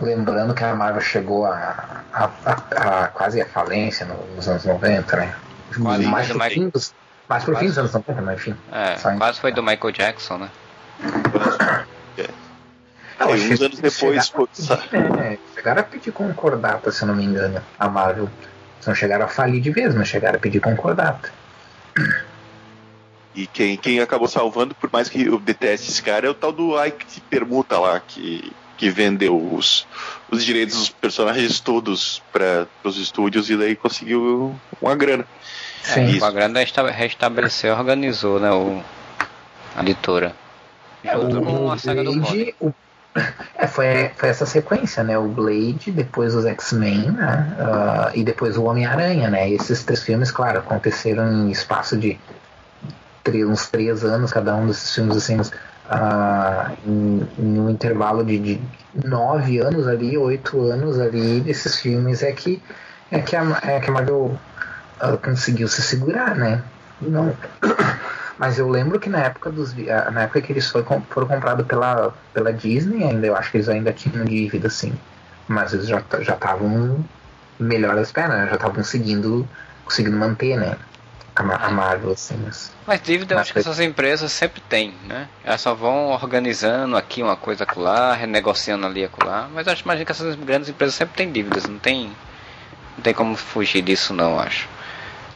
Lembrando 0.01 0.55
que 0.55 0.63
a 0.63 0.73
Marvel 0.75 1.01
chegou 1.01 1.47
a, 1.47 2.03
a, 2.13 2.31
a- 2.47 3.03
a 3.05 3.09
quase 3.09 3.41
a 3.43 3.47
falência 3.47 4.07
no- 4.07 4.37
nos 4.37 4.49
anos 4.49 4.65
90, 4.65 5.17
né? 5.17 5.35
Quase, 5.83 6.05
mais, 6.07 6.29
do 7.29 7.45
pro 7.45 7.53
Michael- 7.55 7.59
fim 7.59 7.67
dos, 7.67 7.79
anos 7.79 7.93
90, 7.93 8.23
mas 8.23 8.35
enfim. 8.41 8.57
É, 8.73 8.97
Só 8.97 9.11
em- 9.13 9.19
quase 9.19 9.41
foi 9.41 9.53
do 9.53 9.63
Michael 9.63 9.93
Jackson, 9.93 10.39
né? 10.39 10.51
Não, 13.19 13.27
Aí, 13.27 13.35
acho 13.35 13.53
uns 13.53 13.61
anos 13.61 13.79
depois, 13.81 14.27
chegaram, 14.27 14.45
a 14.45 14.77
pedir, 14.79 15.11
né? 15.17 15.39
chegaram 15.55 15.81
a 15.81 15.85
pedir 15.85 16.13
concordata, 16.13 16.93
se 16.93 17.03
eu 17.03 17.09
não 17.09 17.17
me 17.17 17.25
engano, 17.25 17.61
a 17.79 17.89
Marvel. 17.89 18.29
Não 18.87 18.95
chegaram 18.95 19.25
a 19.25 19.29
falir 19.29 19.61
de 19.61 19.71
vez, 19.71 19.93
mas 19.95 20.07
chegaram 20.09 20.37
a 20.37 20.41
pedir 20.41 20.61
concordata. 20.61 21.31
E 23.35 23.47
quem, 23.49 23.77
quem 23.77 24.01
acabou 24.01 24.29
salvando, 24.29 24.75
por 24.75 24.89
mais 24.93 25.09
que 25.09 25.27
eu 25.27 25.39
deteste 25.39 25.91
esse 25.91 26.03
cara, 26.03 26.27
é 26.27 26.31
o 26.31 26.35
tal 26.35 26.53
do 26.53 26.83
Ike 26.83 27.21
Permuta 27.23 27.79
lá, 27.79 28.01
que, 28.01 28.53
que 28.77 28.89
vendeu 28.89 29.37
os, 29.53 29.87
os 30.31 30.45
direitos 30.45 30.77
dos 30.79 30.89
personagens 30.89 31.59
todos 31.61 32.23
para 32.33 32.67
os 32.85 32.97
estúdios 32.99 33.51
e 33.51 33.57
daí 33.57 33.75
conseguiu 33.77 34.55
uma 34.81 34.95
grana. 34.95 35.27
É, 35.97 36.19
com 36.19 36.25
a 36.25 36.31
grana 36.31 36.59
resta- 36.61 36.91
restabeleceu, 36.91 37.75
organizou, 37.75 38.39
né? 38.41 38.51
O, 38.51 38.83
a 39.77 39.81
editora. 39.83 40.35
Junto 41.05 41.41
com 41.43 41.71
a 41.71 41.79
saga 41.79 42.03
do 42.03 42.11
Conan. 42.13 42.23
Blade, 42.23 42.55
o- 42.61 42.73
é, 43.57 43.67
foi, 43.67 44.11
foi 44.17 44.29
essa 44.29 44.45
sequência, 44.47 45.03
né? 45.03 45.17
O 45.19 45.29
Blade, 45.29 45.91
depois 45.91 46.35
os 46.35 46.45
X-Men, 46.45 47.13
né? 47.13 47.57
ah, 47.59 48.11
e 48.15 48.23
depois 48.23 48.57
o 48.57 48.65
Homem-Aranha, 48.65 49.31
né? 49.31 49.49
E 49.51 49.55
esses 49.55 49.83
três 49.85 50.03
filmes, 50.03 50.31
claro, 50.31 50.59
aconteceram 50.59 51.31
em 51.33 51.51
espaço 51.51 51.97
de 51.97 52.19
tre- 53.25 53.45
uns 53.45 53.69
três 53.69 54.05
anos, 54.05 54.33
cada 54.33 54.55
um 54.55 54.67
desses 54.67 54.95
filmes, 54.95 55.17
assim, 55.17 55.41
uns, 55.41 55.53
ah, 55.89 56.73
em, 56.87 57.27
em 57.39 57.59
um 57.61 57.71
intervalo 57.71 58.25
de, 58.25 58.39
de 58.39 58.61
nove 59.05 59.59
anos 59.59 59.87
ali, 59.87 60.17
oito 60.19 60.61
anos 60.63 60.99
ali, 61.01 61.41
desses 61.41 61.81
filmes 61.81 62.23
é 62.23 62.33
que, 62.33 62.63
é 63.11 63.21
que, 63.21 63.35
a, 63.37 63.43
é 63.63 63.81
que 63.81 63.91
a 63.91 63.93
Marvel 63.93 64.39
ah, 65.01 65.17
conseguiu 65.17 65.69
se 65.69 65.83
segurar, 65.83 66.35
né? 66.35 66.63
Não. 67.01 67.35
Mas 68.39 68.59
eu 68.59 68.69
lembro 68.69 69.01
que 69.01 69.09
na 69.09 69.21
época 69.21 69.51
dos 69.51 69.75
ah, 69.89 70.11
na 70.11 70.23
época 70.23 70.41
que 70.41 70.53
eles 70.53 70.69
foram, 70.69 71.03
foram 71.11 71.27
comprados 71.27 71.67
pela, 71.67 72.15
pela 72.33 72.53
Disney, 72.53 73.05
ainda 73.05 73.27
eu 73.27 73.37
acho 73.37 73.51
que 73.51 73.57
eles 73.57 73.69
ainda 73.69 73.93
tinham 73.93 74.25
dívida, 74.25 74.69
assim. 74.69 74.93
Mas 75.49 75.73
eles 75.73 75.89
já 75.89 76.03
já 76.21 76.35
estavam 76.35 77.05
melhor 77.59 77.97
das 77.97 78.13
pernas, 78.13 78.49
já 78.49 78.55
estavam 78.55 78.77
conseguindo 78.77 79.49
conseguindo 79.85 80.17
manter, 80.17 80.57
né? 80.57 80.77
A, 81.35 81.67
a 81.67 81.71
Marvel, 81.71 82.13
assim. 82.13 82.37
Mas... 82.45 82.73
Mas 82.87 83.01
dívida 83.01 83.35
eu 83.35 83.39
acho 83.39 83.53
que 83.53 83.59
essas 83.59 83.81
empresas 83.81 84.31
sempre 84.33 84.61
têm, 84.61 84.95
né? 85.07 85.29
Elas 85.45 85.61
só 85.61 85.75
vão 85.75 86.09
organizando 86.09 86.97
aqui 86.97 87.23
uma 87.23 87.37
coisa 87.37 87.65
acolá, 87.65 88.13
renegociando 88.15 88.87
ali 88.87 89.05
acolá. 89.05 89.49
Mas 89.53 89.67
eu 89.67 89.73
acho 89.73 89.83
imagino 89.83 90.05
que 90.05 90.13
essas 90.13 90.35
grandes 90.35 90.69
empresas 90.69 90.95
sempre 90.95 91.17
têm 91.17 91.31
dívidas, 91.31 91.65
não 91.65 91.79
tem. 91.79 92.13
Não 92.97 93.03
tem 93.03 93.15
como 93.15 93.37
fugir 93.37 93.83
disso 93.83 94.13
não, 94.13 94.39
acho. 94.39 94.69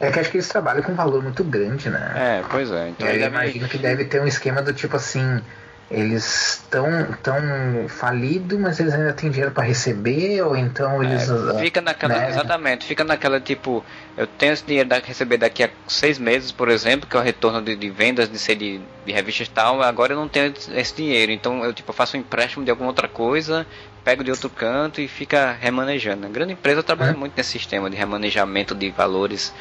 É 0.02 0.10
que 0.10 0.18
acho 0.18 0.30
que 0.30 0.36
eles 0.36 0.48
trabalham 0.48 0.82
com 0.82 0.92
um 0.92 0.96
valor 0.96 1.22
muito 1.22 1.44
grande, 1.44 1.88
né? 1.88 2.12
É, 2.40 2.42
pois 2.50 2.70
é. 2.72 2.88
Então 2.88 3.06
eu 3.06 3.14
deve- 3.14 3.26
imagino 3.26 3.68
que 3.68 3.78
deve 3.78 4.04
ter 4.04 4.20
um 4.20 4.26
esquema 4.26 4.60
do 4.60 4.72
tipo 4.74 4.96
assim, 4.96 5.40
eles 5.88 6.54
estão 6.54 6.86
tão 7.22 7.86
falidos, 7.88 8.58
mas 8.58 8.80
eles 8.80 8.94
ainda 8.94 9.12
têm 9.12 9.30
dinheiro 9.30 9.52
para 9.52 9.62
receber, 9.62 10.42
ou 10.42 10.56
então 10.56 11.02
eles. 11.04 11.28
É, 11.30 11.58
fica 11.60 11.80
naquela, 11.80 12.14
né? 12.18 12.30
exatamente, 12.30 12.84
fica 12.84 13.04
naquela 13.04 13.38
tipo, 13.40 13.84
eu 14.16 14.26
tenho 14.26 14.54
esse 14.54 14.66
dinheiro 14.66 14.88
da 14.88 14.98
receber 14.98 15.36
daqui 15.36 15.62
a 15.62 15.70
seis 15.86 16.18
meses, 16.18 16.50
por 16.50 16.68
exemplo, 16.68 17.08
que 17.08 17.16
é 17.16 17.20
o 17.20 17.22
retorno 17.22 17.62
de, 17.62 17.76
de 17.76 17.90
vendas 17.90 18.28
de 18.28 18.38
ser 18.38 18.56
de, 18.56 18.80
de 19.06 19.12
revistas 19.12 19.46
e 19.46 19.50
tal, 19.50 19.80
agora 19.82 20.14
eu 20.14 20.16
não 20.16 20.28
tenho 20.28 20.52
esse 20.74 20.96
dinheiro, 20.96 21.30
então 21.30 21.64
eu 21.64 21.72
tipo 21.72 21.92
faço 21.92 22.16
um 22.16 22.20
empréstimo 22.20 22.64
de 22.64 22.70
alguma 22.70 22.88
outra 22.88 23.06
coisa, 23.06 23.66
pego 24.02 24.24
de 24.24 24.30
outro 24.30 24.48
canto 24.50 25.00
e 25.00 25.06
fica 25.06 25.52
remanejando. 25.60 26.26
A 26.26 26.30
grande 26.30 26.54
empresa 26.54 26.82
trabalha 26.82 27.12
muito 27.12 27.34
nesse 27.36 27.50
sistema 27.50 27.88
de 27.90 27.96
remanejamento 27.96 28.74
de 28.74 28.90
valores 28.90 29.52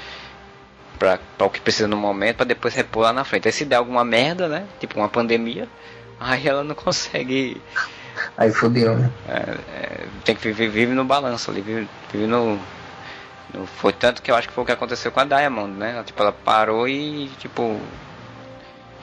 para 1.37 1.45
o 1.47 1.49
que 1.49 1.59
precisa 1.59 1.87
no 1.87 1.97
momento, 1.97 2.37
para 2.37 2.45
depois 2.45 2.73
repor 2.75 3.03
lá 3.03 3.13
na 3.13 3.23
frente. 3.23 3.47
Aí 3.47 3.51
se 3.51 3.65
der 3.65 3.77
alguma 3.77 4.03
merda, 4.05 4.47
né, 4.47 4.65
tipo 4.79 4.99
uma 4.99 5.09
pandemia, 5.09 5.67
aí 6.19 6.47
ela 6.47 6.63
não 6.63 6.75
consegue 6.75 7.61
Aí 8.37 8.51
fodeu, 8.51 8.97
né? 8.97 9.09
é, 9.27 9.33
é, 9.75 10.05
tem 10.23 10.35
que 10.35 10.41
viver 10.47 10.69
vive 10.69 10.93
no 10.93 11.03
balanço 11.03 11.49
ali, 11.49 11.61
vive, 11.61 11.87
vive 12.11 12.27
no, 12.27 12.59
no- 13.53 13.65
Foi 13.65 13.91
tanto 13.93 14.21
que 14.21 14.29
eu 14.29 14.35
acho 14.35 14.47
que 14.47 14.53
foi 14.53 14.63
o 14.63 14.67
que 14.67 14.71
aconteceu 14.73 15.11
com 15.11 15.19
a 15.21 15.25
Diamond, 15.25 15.71
né? 15.77 15.91
Ela, 15.95 16.03
tipo, 16.03 16.21
ela 16.21 16.31
parou 16.31 16.87
e 16.87 17.29
tipo. 17.39 17.79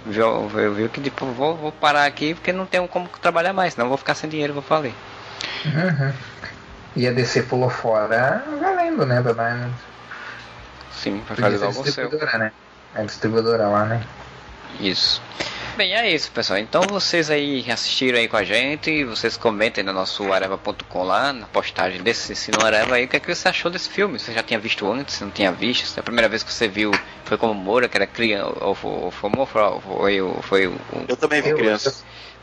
Viu, 0.07 0.49
viu, 0.49 0.73
viu 0.75 0.89
que 0.89 1.01
tipo, 1.01 1.27
vou, 1.27 1.57
vou 1.57 1.73
parar 1.73 2.05
aqui 2.07 2.35
porque 2.35 2.53
não 2.53 2.65
tenho 2.65 2.87
como 2.89 3.09
trabalhar 3.21 3.53
mais, 3.53 3.75
senão 3.75 3.87
eu 3.87 3.91
vou 3.91 3.99
ficar 3.99 4.15
sem 4.15 4.31
dinheiro, 4.31 4.55
vou 4.55 4.63
falir. 4.63 4.93
Uhum. 5.67 6.13
E 6.97 7.07
a 7.07 7.13
DC 7.13 7.43
pulou 7.43 7.69
fora 7.69 8.43
valendo, 8.61 9.05
né, 9.05 9.21
da 9.21 9.33
Diamond. 9.33 9.75
Sim, 11.03 11.23
pra 11.27 11.37
Podia 11.37 11.45
fazer 11.45 11.59
ser 11.59 11.65
logo 11.65 11.71
o 11.71 11.75
seu. 11.75 11.85
distribuidora, 11.85 12.39
né? 12.39 12.53
É 12.95 13.05
distribuidora 13.05 13.69
lá, 13.69 13.85
né? 13.85 14.03
Isso. 14.81 15.21
Bem, 15.77 15.95
é 15.95 16.11
isso, 16.11 16.31
pessoal. 16.33 16.59
Então 16.59 16.83
vocês 16.89 17.31
aí 17.31 17.65
assistiram 17.71 18.19
aí 18.19 18.27
com 18.27 18.37
a 18.37 18.43
gente, 18.43 19.05
vocês 19.05 19.37
comentem 19.37 19.85
no 19.85 19.93
nosso 19.93 20.33
areva.com 20.33 21.05
lá, 21.05 21.33
na 21.33 21.47
postagem 21.47 22.03
desse 22.03 22.35
Sino 22.35 22.65
Areva 22.65 22.97
aí, 22.97 23.05
o 23.05 23.09
que, 23.09 23.17
é 23.17 23.21
que 23.21 23.33
você 23.33 23.49
achou 23.49 23.71
desse 23.71 23.89
filme? 23.89 24.19
Você 24.19 24.33
já 24.33 24.43
tinha 24.43 24.59
visto 24.59 24.91
antes, 24.91 25.21
não 25.21 25.31
tinha 25.31 25.53
visto? 25.53 25.87
Se 25.87 25.97
é 25.99 26.01
a 26.01 26.03
primeira 26.03 26.29
vez 26.29 26.43
que 26.43 26.53
você 26.53 26.67
viu 26.67 26.91
foi 27.25 27.39
como 27.39 27.55
Moura, 27.55 27.89
que 27.89 27.97
era 27.97 28.09
criança, 28.09 28.53
ou 28.61 28.75
foi, 28.75 29.11
foi, 29.13 29.31
foi, 29.47 29.81
foi, 29.81 30.21
o- 30.21 30.43
foi 30.43 30.67
o... 30.67 30.77
Eu 31.07 31.17
também 31.17 31.41
vi 31.43 31.55
criança. 31.55 31.95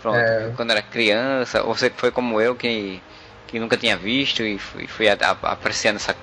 Pronto, 0.02 0.18
É. 0.18 0.52
quando 0.56 0.72
era 0.72 0.82
criança, 0.82 1.62
ou 1.64 1.76
você 1.76 1.90
foi 1.90 2.12
como 2.12 2.40
eu, 2.40 2.56
que, 2.56 3.02
que 3.48 3.60
nunca 3.60 3.76
tinha 3.76 3.98
visto 3.98 4.44
e 4.44 4.58
fui, 4.58 4.88
fui 4.88 5.10
a- 5.10 5.18
a- 5.22 5.52
apreciando 5.52 5.98
essa 5.98 6.16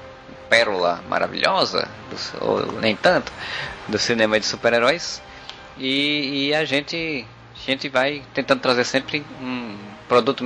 pérola 0.53 1.03
maravilhosa, 1.09 1.89
do- 2.11 2.47
ou 2.47 2.79
nem 2.79 2.95
tanto, 2.95 3.33
do 3.89 3.99
cinema 3.99 4.39
de 4.39 4.45
super-heróis. 4.45 5.23
E, 5.79 6.49
e 6.49 6.55
a 6.55 6.63
gente 6.67 7.25
a 7.67 7.71
gente 7.71 7.89
vai 7.89 8.23
tentando 8.35 8.61
trazer 8.61 8.85
sempre 8.85 9.25
um 9.41 9.79
produto 10.07 10.45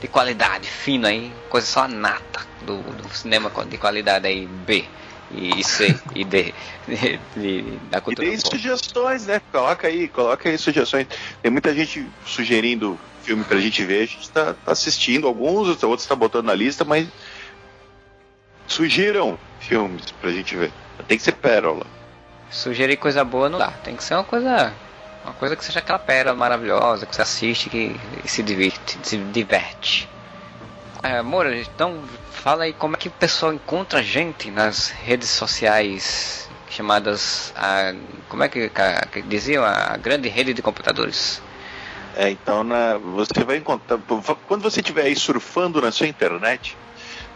de 0.00 0.06
qualidade, 0.06 0.68
fino 0.68 1.06
aí, 1.08 1.32
coisa 1.48 1.66
só 1.66 1.88
nata 1.88 2.40
do, 2.62 2.76
do 2.94 3.08
cinema 3.12 3.50
de 3.66 3.76
qualidade 3.76 4.28
aí 4.28 4.46
B 4.46 4.84
e 5.32 5.64
C 5.64 5.96
e 6.14 6.24
D 6.24 6.54
de- 6.86 7.18
de- 7.34 7.78
da 7.90 7.98
E 7.98 8.02
cultura 8.02 8.28
tem 8.28 8.38
pop. 8.38 8.56
sugestões, 8.56 9.26
né? 9.26 9.40
Coloca 9.50 9.88
aí, 9.88 10.08
coloca 10.08 10.48
aí 10.48 10.56
sugestões. 10.58 11.06
Tem 11.42 11.50
muita 11.50 11.74
gente 11.74 12.08
sugerindo 12.24 13.00
filme 13.22 13.44
pra 13.44 13.58
gente 13.58 13.84
ver, 13.84 14.02
a 14.02 14.06
gente 14.06 14.30
tá, 14.30 14.54
tá 14.54 14.72
assistindo 14.72 15.26
alguns, 15.26 15.82
outros 15.82 16.06
tá 16.06 16.14
botando 16.14 16.46
na 16.46 16.54
lista, 16.54 16.84
mas 16.84 17.08
sugiram 18.70 19.38
filmes 19.58 20.10
pra 20.12 20.30
gente 20.30 20.56
ver. 20.56 20.72
Tem 21.06 21.18
que 21.18 21.24
ser 21.24 21.32
pérola. 21.32 21.86
Sugerir 22.50 22.96
coisa 22.96 23.24
boa 23.24 23.48
não 23.48 23.58
dá. 23.58 23.70
Tem 23.70 23.96
que 23.96 24.02
ser 24.02 24.14
uma 24.14 24.24
coisa. 24.24 24.72
Uma 25.24 25.34
coisa 25.34 25.54
que 25.54 25.64
seja 25.64 25.80
aquela 25.80 25.98
pérola 25.98 26.34
maravilhosa, 26.34 27.04
que 27.04 27.14
você 27.14 27.22
assiste 27.22 27.68
que, 27.68 27.94
e 28.24 28.28
se 28.28 28.42
diverte. 28.42 28.98
Se 29.02 29.16
diverte. 29.18 30.08
É, 31.02 31.20
Moura, 31.20 31.56
então 31.56 32.02
fala 32.30 32.64
aí 32.64 32.72
como 32.72 32.94
é 32.94 32.98
que 32.98 33.08
o 33.08 33.12
pessoal 33.12 33.52
encontra 33.52 34.00
a 34.00 34.02
gente 34.02 34.50
nas 34.50 34.88
redes 34.88 35.28
sociais 35.28 36.48
chamadas 36.70 37.52
a, 37.56 37.94
como 38.28 38.42
é 38.44 38.48
que, 38.48 38.70
que 39.12 39.22
diziam 39.22 39.64
a 39.64 39.96
grande 39.96 40.28
rede 40.28 40.54
de 40.54 40.62
computadores. 40.62 41.42
É, 42.16 42.30
então 42.30 42.64
na, 42.64 42.96
você 42.98 43.44
vai 43.44 43.56
encontrar 43.56 43.98
quando 44.46 44.62
você 44.62 44.80
estiver 44.80 45.02
aí 45.02 45.16
surfando 45.16 45.80
na 45.80 45.92
sua 45.92 46.06
internet, 46.06 46.76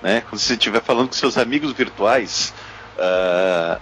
né? 0.04 0.20
Quando 0.20 0.38
você 0.38 0.52
estiver 0.52 0.82
falando 0.82 1.08
com 1.08 1.14
seus 1.14 1.38
amigos 1.38 1.72
virtuais, 1.72 2.52
uh, 2.98 3.80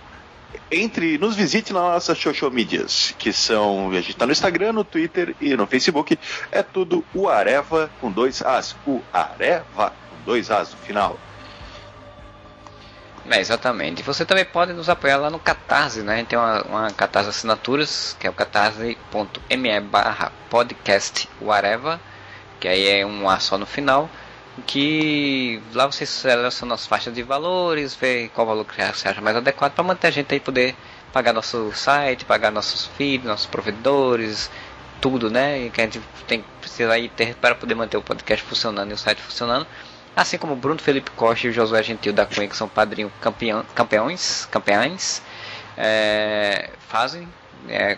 entre, 0.71 1.19
nos 1.19 1.35
visite 1.35 1.73
nas 1.73 1.83
nossas 1.83 2.17
social 2.17 2.49
medias, 2.49 3.13
que 3.19 3.33
são, 3.33 3.91
a 3.91 3.95
gente 3.95 4.13
está 4.13 4.25
no 4.25 4.31
Instagram, 4.31 4.73
no 4.73 4.85
Twitter 4.85 5.35
e 5.41 5.57
no 5.57 5.67
Facebook, 5.67 6.17
é 6.53 6.63
tudo 6.63 7.05
o 7.13 7.29
Areva 7.29 7.91
com 8.01 8.09
dois 8.09 8.41
As, 8.41 8.77
o 8.87 9.03
Areva 9.13 9.91
com 9.91 10.25
dois 10.25 10.49
As 10.49 10.71
no 10.71 10.77
final. 10.77 11.19
É, 13.29 13.41
exatamente. 13.41 14.03
Você 14.03 14.25
também 14.25 14.45
pode 14.45 14.73
nos 14.73 14.89
apoiar 14.89 15.17
lá 15.17 15.31
no 15.31 15.41
Catarse, 15.41 16.03
né? 16.03 16.15
A 16.15 16.17
gente 16.19 16.29
tem 16.29 16.39
uma, 16.39 16.63
uma 16.63 16.91
Catarse 16.93 17.31
Assinaturas, 17.31 18.17
que 18.19 18.27
é 18.29 18.31
o 18.31 18.33
catarse.me 18.33 19.81
barra 19.81 20.33
podcast 20.49 21.29
whatever, 21.41 21.99
que 22.61 22.69
aí 22.69 23.01
é 23.01 23.07
um 23.07 23.29
A 23.29 23.39
só 23.39 23.57
no 23.59 23.67
final, 23.67 24.09
que 24.67 25.63
lá 25.73 25.87
você 25.87 26.05
seleciona 26.05 26.75
as 26.75 26.87
faixas 26.87 27.15
de 27.15 27.23
valores, 27.23 27.95
vê 27.95 28.31
qual 28.35 28.47
valor 28.47 28.65
que 28.65 28.75
você 28.75 29.09
acha 29.09 29.21
mais 29.21 29.37
adequado 29.37 29.73
para 29.73 29.85
manter 29.85 30.09
a 30.09 30.11
gente 30.11 30.33
aí 30.33 30.41
poder 30.41 30.75
pagar 31.13 31.33
nosso 31.33 31.73
site, 31.73 32.25
pagar 32.25 32.51
nossos 32.51 32.87
feeds, 32.97 33.27
nossos 33.27 33.47
provedores, 33.47 34.51
tudo, 35.01 35.31
né? 35.31 35.69
Que 35.71 35.81
a 35.81 35.85
gente 35.85 36.01
tem 36.27 36.45
precisa 36.61 36.93
aí 36.93 37.09
ter 37.09 37.35
para 37.35 37.55
poder 37.55 37.75
manter 37.75 37.97
o 37.97 38.03
podcast 38.03 38.45
funcionando 38.45 38.91
e 38.91 38.95
o 38.95 38.99
site 38.99 39.21
funcionando. 39.21 39.67
Assim 40.15 40.37
como 40.37 40.55
Bruno 40.55 40.81
Felipe 40.81 41.11
Costa 41.13 41.47
e 41.47 41.51
o 41.51 41.53
Josué 41.53 41.83
Gentil 41.83 42.13
da 42.13 42.27
Cunha, 42.27 42.47
que 42.47 42.57
são 42.57 42.69
padrinhos 42.69 43.11
campeão, 43.21 43.65
campeões, 43.75 44.47
campeões 44.51 45.23
é, 45.77 46.71
fazem, 46.89 47.27
é, 47.69 47.97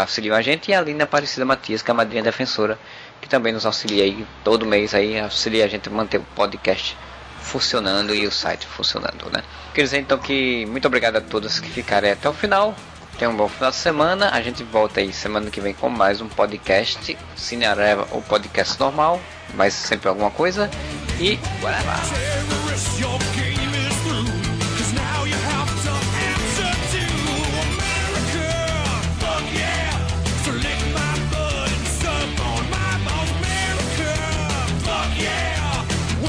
auxiliam 0.00 0.36
a 0.36 0.42
gente, 0.42 0.70
e 0.70 0.74
a 0.74 0.80
Lina 0.80 1.04
Aparecida 1.04 1.44
Matias, 1.44 1.82
que 1.82 1.90
é 1.90 1.92
a 1.92 1.94
madrinha 1.94 2.22
defensora, 2.22 2.78
que 3.24 3.30
também 3.30 3.54
nos 3.54 3.64
auxilia 3.64 4.04
aí 4.04 4.26
todo 4.44 4.66
mês, 4.66 4.94
aí 4.94 5.18
auxilia 5.18 5.64
a 5.64 5.68
gente 5.68 5.88
a 5.88 5.92
manter 5.92 6.18
o 6.18 6.26
podcast 6.36 6.94
funcionando 7.40 8.14
e 8.14 8.26
o 8.26 8.30
site 8.30 8.66
funcionando, 8.66 9.30
né? 9.32 9.42
Quer 9.72 9.82
dizer 9.82 9.98
então 9.98 10.18
que 10.18 10.66
muito 10.66 10.86
obrigado 10.86 11.16
a 11.16 11.20
todos 11.22 11.58
que 11.58 11.70
ficarem 11.70 12.12
até 12.12 12.28
o 12.28 12.34
final. 12.34 12.76
Tenham 13.18 13.32
um 13.32 13.36
bom 13.36 13.48
final 13.48 13.70
de 13.70 13.76
semana. 13.76 14.28
A 14.30 14.42
gente 14.42 14.62
volta 14.62 15.00
aí 15.00 15.12
semana 15.12 15.50
que 15.50 15.60
vem 15.60 15.72
com 15.72 15.88
mais 15.88 16.20
um 16.20 16.28
podcast 16.28 17.16
Cine 17.34 17.64
Areva 17.64 18.06
ou 18.10 18.20
podcast 18.20 18.78
normal, 18.78 19.18
mas 19.54 19.72
sempre 19.72 20.08
alguma 20.08 20.30
coisa. 20.30 20.70
E 21.18 21.38
lá! 21.62 23.63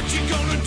What 0.05 0.13
you 0.13 0.29
gonna 0.29 0.57
do? 0.57 0.64